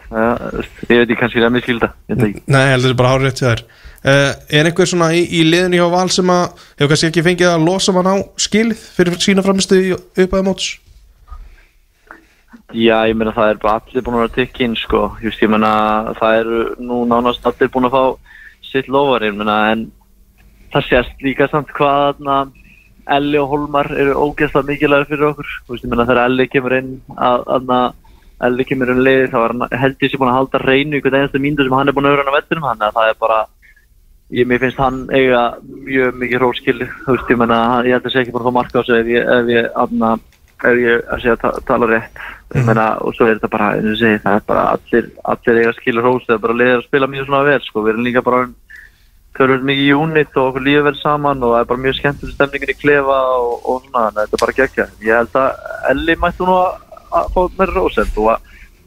veit 0.89 0.95
ekki 0.99 1.17
kannski 1.19 1.41
að 1.41 1.53
miskilda 1.55 1.87
ég 2.11 2.17
veit 2.19 2.25
ekki. 2.27 2.41
Nei, 2.51 2.61
ég 2.61 2.73
held 2.73 2.81
að 2.81 2.83
þetta 2.83 2.91
er 2.91 2.99
bara 2.99 3.11
hárið 3.13 3.27
rétt 3.29 3.41
hjá 3.41 3.47
þér. 3.47 3.63
Uh, 4.05 4.31
Er 4.59 4.67
einhver 4.69 4.89
svona 4.91 5.07
í, 5.15 5.21
í 5.23 5.41
liðinu 5.47 5.79
hjá 5.79 5.85
Val 5.95 6.09
sem 6.13 6.29
að 6.29 6.43
hefur 6.75 6.91
kannski 6.91 7.09
ekki 7.09 7.23
fengið 7.25 7.51
að 7.53 7.63
losa 7.65 7.95
mann 7.95 8.09
á 8.11 8.15
skilið 8.43 8.83
fyrir 8.97 9.17
sína 9.23 9.45
framistu 9.45 9.79
í 9.79 9.93
upphæðumóts? 9.95 10.67
Já, 12.75 12.97
ég 13.07 13.15
meina 13.15 13.31
það 13.31 13.49
er 13.53 13.59
bara 13.61 13.79
allir 13.79 14.03
búin 14.03 14.17
að 14.17 14.23
vera 14.25 14.33
tekkin 14.35 14.73
sko, 14.75 15.01
ég 15.21 15.29
veist, 15.29 15.43
ég 15.45 15.51
meina 15.53 15.69
það 16.17 16.39
eru 16.41 16.61
nú 16.83 16.97
nánast 17.07 17.45
allir 17.47 17.69
búin 17.71 17.87
að 17.87 17.93
fá 17.95 18.03
sitt 18.67 18.89
lofar, 18.91 19.23
ég 19.23 19.35
meina, 19.37 19.55
en 19.71 19.85
það 20.73 20.87
sést 20.89 21.23
líka 21.23 21.47
samt 21.51 21.71
hvað 21.77 22.01
þarna 22.19 22.37
Elli 23.15 23.37
og 23.37 23.51
Holmar 23.53 23.91
eru 23.93 24.15
ógeðslega 24.17 24.65
mikilvægur 24.67 25.07
fyrir 25.11 25.27
okkur, 25.29 25.51
veist, 25.69 25.85
ég 25.85 25.91
meina 25.93 26.07
þegar 26.09 26.23
Elli 26.25 26.47
kemur 26.51 26.75
inn 26.79 26.91
að, 27.15 27.45
þarna, 27.51 27.79
Elli 28.49 28.65
kemur 28.67 28.91
inn 28.91 29.03
liði, 29.05 29.27
þá 29.31 29.37
er 29.45 29.53
hann 29.53 29.79
held 29.85 30.03
ég 30.03 30.11
sé 30.11 30.19
búin 30.19 30.31
að 30.33 30.39
halda 30.41 30.63
reynu 30.65 30.99
ykkur 30.99 31.15
einasta 31.19 31.43
mínútu 31.45 31.67
sem 31.69 31.77
hann 31.79 31.87
er 31.93 31.95
búin 31.95 32.09
að 32.09 32.15
vera 32.17 32.25
hann 32.25 32.33
á 32.35 32.37
vettunum, 32.41 32.65
að 32.73 32.87
það 32.97 33.11
er 33.13 33.19
bara 33.23 33.41
ég, 34.35 34.47
mér 34.49 34.63
finnst 34.65 34.81
hann 34.81 35.03
eiga 35.15 35.43
mjög 35.63 36.17
mikið 36.25 36.41
hróskili, 36.41 36.89
þú 37.05 37.15
veist, 37.15 37.29
ég 37.31 37.39
meina 37.39 37.61
hann- 37.71 37.85
ég 37.87 37.95
held 37.95 38.09
að 38.09 38.15
sé 38.17 38.23
ekki 38.25 38.35
bara 38.35 38.43
að 38.43 38.49
fá 38.51 38.57
marka 38.59 38.81
á 38.81 38.87
sig 38.89 38.99
ef 38.99 39.13
ég, 39.13 39.29
ef 39.37 39.53
ég, 39.53 39.69
þarna, 39.77 40.11
ef 40.65 40.81
ég 40.81 41.05
að 41.13 41.21
segja 41.23 41.37
að 41.53 41.61
tala 41.69 41.91
rétt 41.93 42.25
ég 42.53 42.67
meina, 42.67 42.85
og 43.01 43.15
svo 43.15 43.25
er 43.25 43.39
þetta 43.39 43.49
bara, 43.55 43.71
eins 43.75 43.95
og 43.95 43.97
segi, 43.99 44.21
það 44.21 44.37
er 44.37 44.43
bara 44.51 44.65
allir, 44.75 45.07
allir 45.33 45.61
eiga 45.61 45.73
skilur 45.79 46.05
hrós 46.05 46.27
það 46.27 46.35
er 46.35 46.43
bara 46.43 46.57
leiðir 46.59 46.77
að 46.77 46.85
spila 46.85 47.09
mjög 47.09 47.25
svona 47.29 47.47
vel, 47.47 47.61
sko, 47.65 47.77
við 47.81 47.91
erum 47.93 48.05
líka 48.05 48.21
bara 48.25 48.41
tölur 49.35 49.65
mikið 49.67 49.89
í 49.89 49.95
unit 49.97 50.37
og 50.37 50.49
okkur 50.49 50.63
líður 50.63 50.85
vel 50.87 50.97
saman 50.99 51.43
og 51.43 51.49
það 51.55 51.61
er 51.63 51.69
bara 51.71 51.83
mjög 51.85 51.95
skemmtileg 51.97 52.35
stemningin 52.35 52.73
í 52.75 52.77
klefa 52.77 53.17
og, 53.39 53.55
og 53.65 53.81
svona, 53.87 54.03
að 54.05 54.19
þetta 54.21 54.37
er 54.37 54.43
bara 54.45 54.57
gekkja 54.59 54.85
ég 55.07 55.13
held 55.19 55.33
að 55.41 55.49
Elli 55.91 56.13
mættu 56.21 56.47
nú 56.47 56.55
að, 56.61 56.71
fá 57.33 57.41
meira 57.57 57.73
hrós 57.73 57.99
en 58.03 58.13
þó 58.13 58.21
að, 58.35 58.39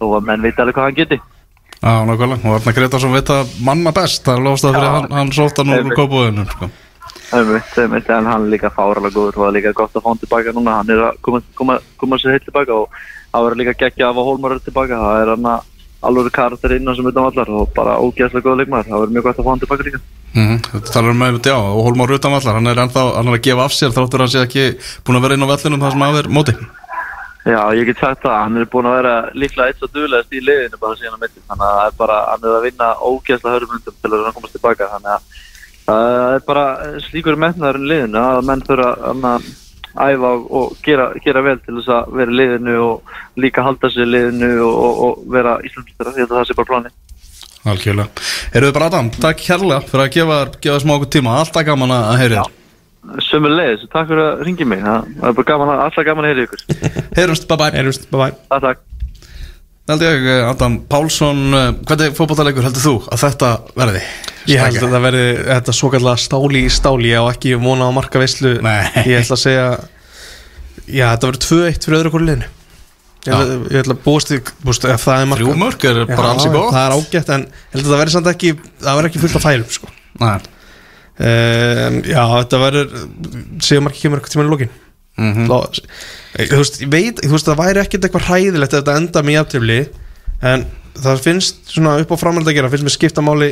að 0.06 0.26
menn 0.30 0.44
veit 0.46 0.58
alveg 0.62 0.78
hvað 0.78 0.86
hann 0.88 1.00
geti. 1.02 1.18
Já, 1.78 1.92
nákvæmlega, 2.08 2.42
og 2.48 2.54
Arna 2.56 2.72
Gretarsson 2.74 3.14
veit 3.14 3.30
að 3.30 3.44
manna 3.66 3.90
best, 3.94 4.24
það 4.26 4.36
er 4.38 4.44
lofst 4.46 4.66
að 4.66 4.74
fyrir 4.78 4.94
hann, 4.96 5.12
hann 5.14 5.34
sótt 5.34 5.60
hann 5.60 5.74
úr 5.76 5.94
kópúðinu 5.94 6.44
sko. 6.48 6.64
En 7.28 7.44
hann 8.26 8.48
er 8.48 8.62
og 12.72 12.88
það 12.88 13.17
að 13.28 13.38
að 13.38 13.38
það 13.38 13.46
verður 13.46 13.60
líka 13.62 13.76
geggja 13.82 14.08
af 14.08 14.20
að 14.20 14.28
Hólmar 14.28 14.54
er 14.54 14.62
tilbaka. 14.64 15.00
Það 15.02 15.22
er 15.22 15.32
hann 15.34 15.50
að 15.52 15.66
alveg 16.08 16.32
karakter 16.32 16.74
innan 16.76 16.96
sem 16.96 17.10
utan 17.10 17.28
allar 17.28 17.52
og 17.58 17.70
bara 17.74 17.98
ógeðslega 17.98 18.46
góð 18.46 18.60
leikmaður. 18.62 18.88
Það 18.88 19.02
verður 19.02 19.14
mjög 19.16 19.28
gott 19.28 19.38
að 19.38 19.46
fá 19.46 19.50
hann 19.52 19.62
tilbaka 19.64 19.86
líka. 19.88 20.00
Mm 20.34 20.58
Þetta 20.68 20.92
talar 20.92 21.14
um 21.14 21.22
með, 21.22 21.38
já, 21.48 21.56
og 21.56 21.84
Hólmar 21.86 22.12
Rutan 22.12 22.34
vallar. 22.34 22.58
Hann 22.58 22.70
er 22.70 22.82
ennþá, 22.84 23.04
hann 23.16 23.30
er 23.30 23.38
að 23.38 23.46
gefa 23.48 23.64
af 23.64 23.74
sér 23.74 23.94
þráttur 23.96 24.24
hann 24.24 24.32
sé 24.32 24.42
ekki 24.44 24.66
búin 25.04 25.18
að 25.18 25.24
vera 25.26 25.38
inn 25.38 25.46
á 25.48 25.52
vellinum 25.52 25.82
það 25.82 25.94
sem 25.94 26.06
að 26.06 26.20
er 26.20 26.30
móti. 26.38 26.56
Já, 27.48 27.62
ég 27.72 27.86
get 27.88 28.00
sagt 28.02 28.24
það, 28.26 28.40
hann 28.44 28.60
er 28.60 28.68
búin 28.68 28.86
að 28.90 28.96
vera 28.98 29.12
líklega 29.32 29.72
eitt 29.72 29.78
svo 29.80 29.88
duðlegast 29.88 30.34
í 30.36 30.42
liðinu 30.44 30.80
bara 30.82 30.98
síðan 31.00 31.16
á 31.16 31.22
mitt 31.22 31.36
þannig 31.38 31.64
að 31.64 31.76
það 31.78 31.86
er 31.86 31.94
bara, 32.02 32.16
hann 32.28 32.44
er 32.44 32.56
að 32.58 32.66
vinna 32.66 32.88
ógeðslega 33.00 33.54
hörmundum 33.54 33.96
til 34.02 34.10
að 34.10 34.26
hann 34.26 34.36
komast 34.36 34.58
tilbaka. 34.58 34.90
Þannig 34.92 35.14
að 35.14 35.22
það 35.88 36.34
er 36.34 36.44
bara 36.50 36.66
slíkur 37.06 37.40
metnaður 37.40 37.80
í 37.80 37.88
liðinu 37.88 38.20
að 38.20 38.42
menn 38.50 38.66
þurfa 38.68 38.90
að 39.08 39.48
æfa 40.04 40.30
og, 40.36 40.46
og 40.60 40.78
gera, 40.84 41.10
gera 41.24 41.42
vel 41.44 41.58
til 41.64 41.76
þess 41.78 41.92
að 41.96 42.16
vera 42.20 42.34
í 42.34 42.38
liðinu 42.40 42.78
og 42.84 43.12
líka 43.42 43.64
halda 43.66 43.90
sig 43.92 44.06
í 44.06 44.10
liðinu 44.12 44.50
og, 44.66 44.74
og, 44.86 45.02
og 45.06 45.28
vera 45.34 45.58
ég 45.64 45.76
held 45.76 46.26
að 46.28 46.34
það 46.36 46.48
sé 46.48 46.58
bara 46.58 46.72
plani 46.72 46.94
Algjörlega. 47.68 48.26
Eruðu 48.56 48.74
bara 48.76 48.86
Adam, 48.88 49.08
takk 49.12 49.42
kærlega 49.42 49.82
fyrir 49.88 50.04
að 50.04 50.12
gefa, 50.14 50.36
gefa 50.62 50.78
smá 50.84 50.94
okkur 50.94 51.10
tíma, 51.18 51.34
alltaf 51.42 51.66
gaman 51.66 51.92
að 51.92 52.20
heyra 52.22 52.44
þér. 52.44 52.54
Sömur 53.26 53.54
leiðis, 53.54 53.86
takk 53.92 54.08
fyrir 54.10 54.24
að 54.24 54.44
ringi 54.46 54.68
mig. 54.68 54.84
Það 54.84 55.30
er 55.30 55.36
bara 55.40 55.48
gaman 55.50 55.72
að, 55.74 55.82
alltaf 55.88 56.06
gaman 56.06 56.28
að 56.28 56.32
heyra 56.32 56.46
ykkur. 56.46 56.62
Heyrumst, 57.18 57.48
bye 57.50 57.60
bye 57.60 57.72
Eirust, 57.82 58.06
bye 58.12 58.30
bye 58.30 58.62
takk 58.62 58.86
Held 59.88 60.02
ég, 60.04 60.26
eh, 60.28 60.44
Adam 60.44 60.74
Pálsson, 60.84 61.38
eh, 61.56 61.70
hvernig 61.88 62.16
fótballtalegur 62.16 62.66
heldur 62.66 62.82
þú 62.84 62.90
að 63.08 63.22
þetta 63.22 63.52
verði? 63.72 64.02
Ég 64.48 64.60
held 64.60 64.82
að 64.82 64.92
það 64.92 65.04
verði 65.06 65.22
þetta 65.46 65.74
svo 65.76 65.88
kallega 65.94 66.20
stáli 66.20 66.60
í 66.66 66.72
stáli 66.72 67.12
og 67.16 67.28
ekki 67.32 67.54
vona 67.56 67.88
á 67.88 67.92
marka 67.96 68.20
veislu 68.20 68.58
Nei. 68.60 68.84
Ég 69.08 69.22
ætla 69.22 69.36
að 69.38 69.40
segja 69.46 69.68
Já, 70.88 71.06
þetta 71.14 71.30
verður 71.30 71.40
2-1 71.44 71.84
fyrir 71.84 71.98
öðru 71.98 72.12
hverju 72.12 72.26
liðinu. 72.28 72.50
Ég 73.28 73.54
ég 73.72 73.80
ætla 73.82 73.96
að 73.96 74.02
búast 74.04 74.32
í 74.32 74.38
búast, 74.64 74.84
ef 74.88 75.06
það 75.06 75.22
er 75.22 75.30
marka 75.32 75.42
Þrjú 75.44 75.56
mörg 75.62 75.86
er 75.88 76.02
bara 76.12 76.34
alls 76.34 76.44
í 76.44 76.52
góð 76.52 76.68
Það 76.74 76.84
er 76.84 76.96
ágætt 76.98 77.32
en 77.34 77.46
held 77.72 77.82
að 77.82 77.88
það 77.88 78.02
verði 78.02 78.16
samt 78.16 78.30
ekki 78.34 78.52
það 78.58 78.98
verður 78.98 79.08
ekki 79.08 79.22
fullt 79.24 79.38
af 79.40 79.46
færum 79.48 79.72
sko. 79.78 79.90
Nei, 80.20 80.36
um, 81.28 81.98
Já, 82.04 82.22
þetta 82.36 82.60
verður 82.66 82.92
segjum 83.64 83.88
marki 83.88 84.04
kemur 84.04 84.20
eitthvað 84.20 84.36
tíma 84.36 84.68
í 84.68 84.68
lokin 85.18 85.34
Mhm. 85.34 85.48
Þá- 85.48 86.48
Þú 86.48 86.56
veist, 86.60 86.76
veit, 86.92 87.20
þú 87.24 87.30
veist, 87.34 87.46
það 87.48 87.56
væri 87.58 87.80
ekkert 87.82 88.04
eitthvað 88.06 88.26
hræðilegt 88.28 88.74
ef 88.74 88.82
þetta 88.84 88.96
enda 88.96 89.22
með 89.22 89.36
jafntefli 89.38 89.78
en 90.42 90.66
það 90.94 91.22
finnst 91.24 91.56
svona 91.74 91.96
upp 92.00 92.10
á 92.14 92.16
framhald 92.20 92.46
að 92.46 92.54
gera 92.54 92.70
finnst 92.70 92.84
mér 92.86 92.94
skipta 92.94 93.24
máli 93.24 93.48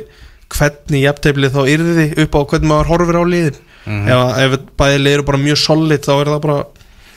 hvernig 0.55 1.03
jafntefli 1.03 1.49
þá 1.51 1.61
yrði 1.67 2.07
upp 2.23 2.37
á 2.39 2.41
hvernig 2.47 2.71
maður 2.71 2.91
horfir 2.93 3.19
á 3.19 3.25
liðin 3.27 3.57
Mhm. 3.87 4.09
ef, 4.09 4.39
ef 4.39 4.61
bæði 4.79 4.99
lið 5.03 5.13
eru 5.17 5.23
bara 5.27 5.39
mjög 5.39 5.59
solid 5.59 6.03
þá 6.07 6.13
er 6.21 6.27
það 6.31 6.41
bara 6.43 6.65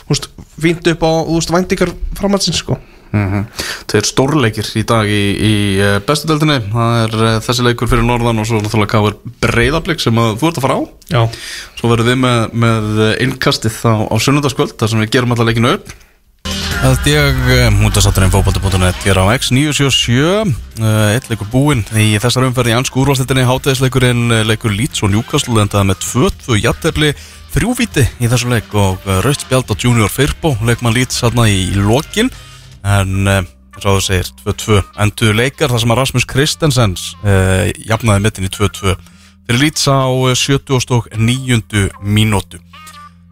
veist, 0.10 0.28
fínt 0.60 0.88
upp 0.88 1.04
á 1.06 1.12
þú 1.30 1.36
veist, 1.38 1.52
væntingar 1.54 1.94
framhaldsins 2.18 2.58
sko 2.64 2.78
Tveir 3.90 4.06
stórleikir 4.06 4.68
í 4.77 4.84
dag 4.88 5.10
í, 5.10 5.23
í 5.34 5.53
eh, 5.81 5.95
bestu 6.06 6.30
deildinni. 6.30 6.60
Það 6.73 6.98
er 7.03 7.15
eh, 7.30 7.40
þessi 7.48 7.65
leikur 7.65 7.90
fyrir 7.91 8.06
norðan 8.06 8.41
og 8.41 8.49
svo 8.49 8.60
náttúrulega 8.61 8.94
káir 8.94 9.18
breyðablik 9.41 10.03
sem 10.03 10.19
að 10.22 10.36
þú 10.41 10.52
ert 10.52 10.60
að 10.60 10.68
fara 10.68 10.77
á. 10.77 10.81
Já, 11.10 11.23
Svo 11.80 11.94
verðum 11.94 12.11
við 12.11 12.22
með, 12.26 12.60
með 12.65 13.02
innkastið 13.26 13.81
á, 13.88 13.95
á 14.06 14.15
sunnundaskvöld 14.22 14.77
þar 14.77 14.94
sem 14.94 15.03
við 15.06 15.18
gerum 15.18 15.36
alla 15.36 15.49
leikinu 15.49 15.73
upp. 15.80 15.98
Það 16.80 17.07
ég, 17.11 17.40
mútasátturinn 17.76 18.31
fókbalti.net 18.31 19.02
hér 19.03 19.18
á 19.19 19.36
X977 19.36 20.48
uh, 20.80 21.10
Eitt 21.11 21.27
leikur 21.27 21.49
búinn 21.52 21.81
í 21.91 22.14
þessar 22.23 22.45
umferði 22.48 22.72
í 22.72 22.76
ansku 22.77 23.02
úrvalstildinni 23.02 23.44
Hátegisleikurinn 23.49 24.31
eh, 24.31 24.45
leikur 24.48 24.72
Leeds 24.72 25.03
og 25.03 25.11
Newcastle 25.11 25.60
endaði 25.60 25.90
með 25.90 25.99
2-2 26.06 26.60
jættefli 26.64 27.10
þrjúvíti 27.52 28.06
í 28.23 28.30
þessu 28.31 28.53
leik 28.53 28.72
og 28.80 29.03
uh, 29.03 29.19
raust 29.26 29.44
spjald 29.44 29.68
á 29.68 29.76
Junior 29.76 30.14
Firpo 30.14 30.53
leikmann 30.64 30.95
Leeds 30.95 31.19
hérna 31.26 31.49
í 31.52 31.68
lokin 31.76 32.31
en 32.84 33.27
uh, 33.27 33.39
ráðu 33.80 34.03
segir 34.06 34.31
2-2 34.43 34.81
endur 35.03 35.38
leikar 35.38 35.72
þar 35.72 35.84
sem 35.84 35.93
að 35.95 36.01
Rasmus 36.01 36.27
Kristensens 36.30 37.07
uh, 37.23 37.69
jafnaði 37.88 38.26
mittin 38.26 38.49
í 38.49 38.53
2-2 38.53 38.97
fyrir 39.49 39.64
Leeds 39.64 39.88
á 39.89 40.06
eh, 40.30 40.35
79. 40.38 41.89
mínútu 42.06 42.60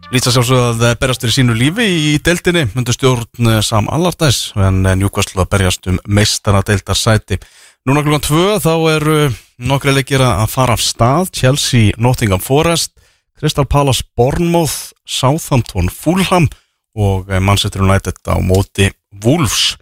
Lýtsa 0.08 0.32
sjálfsögð 0.32 0.80
að 0.88 0.94
berjast 1.02 1.20
fyrir 1.20 1.34
sínu 1.36 1.54
lífi 1.54 1.84
í 1.84 2.12
deildinni 2.24 2.64
myndu 2.72 2.94
stjórn 2.96 3.50
eh, 3.52 3.58
Sam 3.62 3.90
Allardæs 3.92 4.54
en 4.56 4.80
eh, 4.88 4.96
Newcastle 4.96 5.44
að 5.44 5.50
berjast 5.52 5.84
um 5.90 5.98
meistara 6.08 6.62
deildarsæti. 6.64 7.36
Núna 7.84 8.00
klukkan 8.02 8.24
tvö 8.24 8.56
þá 8.64 8.72
eru 8.96 9.18
nokkri 9.60 9.92
leikir 9.92 10.24
að 10.24 10.46
fara 10.50 10.74
af 10.74 10.82
stað 10.82 11.28
Chelsea, 11.36 11.92
Nottingham 12.00 12.40
Forest 12.40 12.96
Crystal 13.38 13.68
Palace, 13.68 14.02
Bournemouth 14.16 14.96
Southampton, 15.04 15.92
Fulham 15.92 16.48
og 16.98 17.30
eh, 17.30 17.40
Manchester 17.40 17.84
United 17.84 18.18
á 18.26 18.36
móti 18.42 18.90
Wolves. 19.22 19.76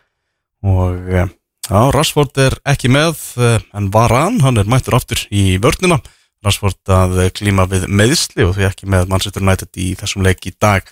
Og 0.64 0.96
eh, 1.08 1.28
já, 1.68 1.80
Rashford 1.94 2.36
er 2.42 2.58
ekki 2.68 2.90
með 2.92 3.16
eh, 3.40 3.62
en 3.76 3.88
Varan, 3.94 4.40
hann 4.44 4.60
er 4.60 4.68
mættur 4.68 4.98
aftur 4.98 5.22
í 5.32 5.56
vörnina. 5.62 5.98
Rashford 6.44 6.92
að 6.92 7.16
glíma 7.34 7.64
við 7.70 7.88
meðsli 7.88 8.44
og 8.46 8.54
því 8.56 8.68
ekki 8.68 8.90
með 8.92 9.08
Manchester 9.10 9.42
United 9.42 9.80
í 9.80 9.94
þessum 9.98 10.26
leik 10.26 10.44
í 10.46 10.52
dag. 10.60 10.84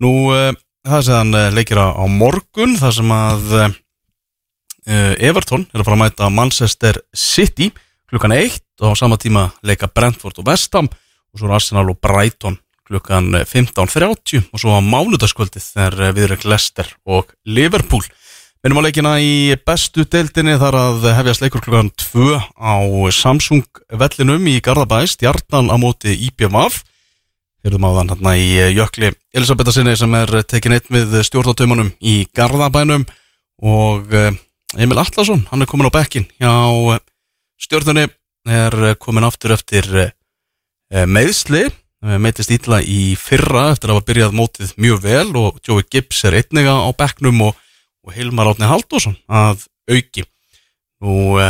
Nú 0.00 0.12
það 0.86 0.96
er 1.00 1.04
séðan 1.04 1.56
leikir 1.56 1.80
á 1.82 2.06
morgun 2.08 2.76
þar 2.78 2.94
sem 2.94 3.12
að 3.12 3.56
Everton 4.86 5.66
er 5.72 5.82
að 5.82 5.88
fara 5.88 5.96
að 5.96 6.02
mæta 6.04 6.28
Manchester 6.30 7.00
City 7.10 7.72
klukkan 8.06 8.36
1 8.36 8.60
og 8.84 8.94
á 8.94 9.00
sama 9.02 9.18
tíma 9.20 9.48
leika 9.66 9.90
Brentford 9.90 10.38
og 10.38 10.48
West 10.48 10.76
Ham 10.78 10.86
og 10.88 11.40
svo 11.40 11.50
er 11.50 11.56
Arsenal 11.58 11.90
og 11.90 11.98
Brighton 12.00 12.56
klukkan 12.86 13.32
eh, 13.34 13.46
15.30 13.46 14.50
og 14.52 14.62
svo 14.62 14.76
á 14.76 14.80
mánudaskvöldið 14.80 15.72
er 15.86 15.98
viðrökk 16.16 16.46
Leicester 16.48 16.88
og 17.04 17.34
Liverpool 17.44 18.06
Minnum 18.66 18.80
á 18.82 18.86
leikina 18.88 19.12
í 19.22 19.54
bestu 19.62 20.02
deildinni 20.10 20.56
þar 20.58 20.74
að 20.74 21.04
hefjast 21.14 21.42
leikur 21.44 21.62
klukkan 21.62 21.92
2 22.02 22.32
á 22.58 22.74
Samsung 23.14 23.62
vellinum 23.94 24.48
í 24.50 24.56
Garðabæ, 24.58 25.04
stjarnan 25.06 25.70
á 25.70 25.78
móti 25.78 26.16
IPMF. 26.26 26.80
Hérðum 27.62 27.86
á 27.86 27.90
þann 28.00 28.10
hérna 28.10 28.32
í 28.34 28.48
Jökli 28.74 29.12
Elisabethasinni 29.38 29.94
sem 29.94 30.18
er 30.18 30.34
tekin 30.50 30.74
eitt 30.74 30.90
við 30.90 31.14
stjórnataumanum 31.28 31.92
í 32.02 32.16
Garðabænum 32.34 33.06
og 33.62 34.10
eh, 34.10 34.34
Emil 34.74 34.98
Atlasson, 34.98 35.46
hann 35.52 35.62
er 35.62 35.70
komin 35.70 35.86
á 35.86 35.94
bekkin 35.94 36.26
hjá 36.42 36.50
eh, 36.96 37.00
stjórnunni, 37.62 38.08
er 38.50 38.80
eh, 38.82 38.98
komin 38.98 39.30
aftur 39.30 39.54
eftir 39.54 39.86
eh, 39.94 41.06
meðsli, 41.06 41.68
eh, 42.04 42.18
meittist 42.18 42.52
ítla 42.52 42.82
í 42.82 43.14
fyrra 43.20 43.70
eftir 43.72 43.92
að 43.92 44.00
hafa 44.00 44.08
byrjað 44.10 44.36
mótið 44.36 44.74
mjög 44.80 45.04
vel 45.04 45.30
og 45.40 45.62
Joey 45.64 45.86
Gibbs 45.88 46.24
er 46.28 46.40
einniga 46.42 46.76
á 46.76 46.90
bekknum 46.96 47.48
og 47.48 47.62
og 48.06 48.14
Hilmar 48.14 48.52
Átni 48.52 48.68
Halldórsson 48.70 49.16
að 49.26 49.66
auki 49.90 50.24
og 51.02 51.40
e, 51.42 51.48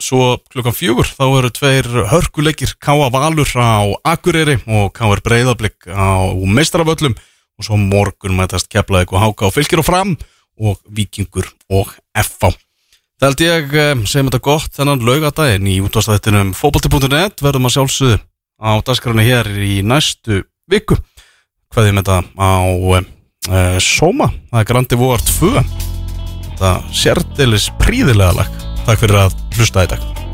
svo 0.00 0.36
klukkan 0.52 0.76
fjögur 0.76 1.08
þá 1.08 1.24
eru 1.26 1.50
tveir 1.56 1.88
hörkuleikir 2.12 2.74
K.A. 2.80 3.08
Valur 3.12 3.48
á 3.56 3.88
Akureyri 4.12 4.58
og 4.68 4.92
K.R. 4.96 5.22
Breiðablик 5.24 5.88
á 5.88 6.30
meistaraföllum 6.44 7.16
og 7.16 7.66
svo 7.66 7.80
morgun 7.80 8.36
mætast 8.36 8.70
keflaði 8.72 9.10
og 9.10 9.24
háka 9.24 9.48
og 9.48 9.56
fylgir 9.56 9.82
og 9.82 9.88
fram 9.88 10.16
og 10.60 10.80
vikingur 10.88 11.48
og 11.72 11.92
F.A. 12.16 12.52
Það 13.20 13.26
held 13.26 13.42
ég 13.44 13.74
eh, 13.76 13.94
segjum 14.08 14.30
þetta 14.30 14.44
gott 14.44 14.76
þennan 14.76 15.04
laugadaginn 15.04 15.68
í 15.68 15.80
útvástaðettinum 15.84 16.54
fókbalti.net 16.56 17.42
verðum 17.44 17.68
að 17.68 17.76
sjálfsögðu 17.76 18.20
á 18.60 18.70
dasgráni 18.84 19.24
hér 19.26 19.48
í 19.56 19.80
næstu 19.82 20.44
viku. 20.70 20.98
Hvaðið 21.74 21.96
með 21.96 22.08
þetta 22.10 22.20
á 22.36 22.52
uh, 23.00 23.76
Soma, 23.82 24.30
það 24.50 24.62
er 24.62 24.70
Grandi 24.72 25.00
Vor 25.00 25.22
2 25.26 25.52
þetta 25.60 26.72
sérdelis 26.92 27.70
príðilega 27.80 28.42
lag. 28.42 28.58
Takk 28.86 29.06
fyrir 29.06 29.24
að 29.26 29.38
hlusta 29.56 29.86
í 29.86 29.94
dag 29.94 30.29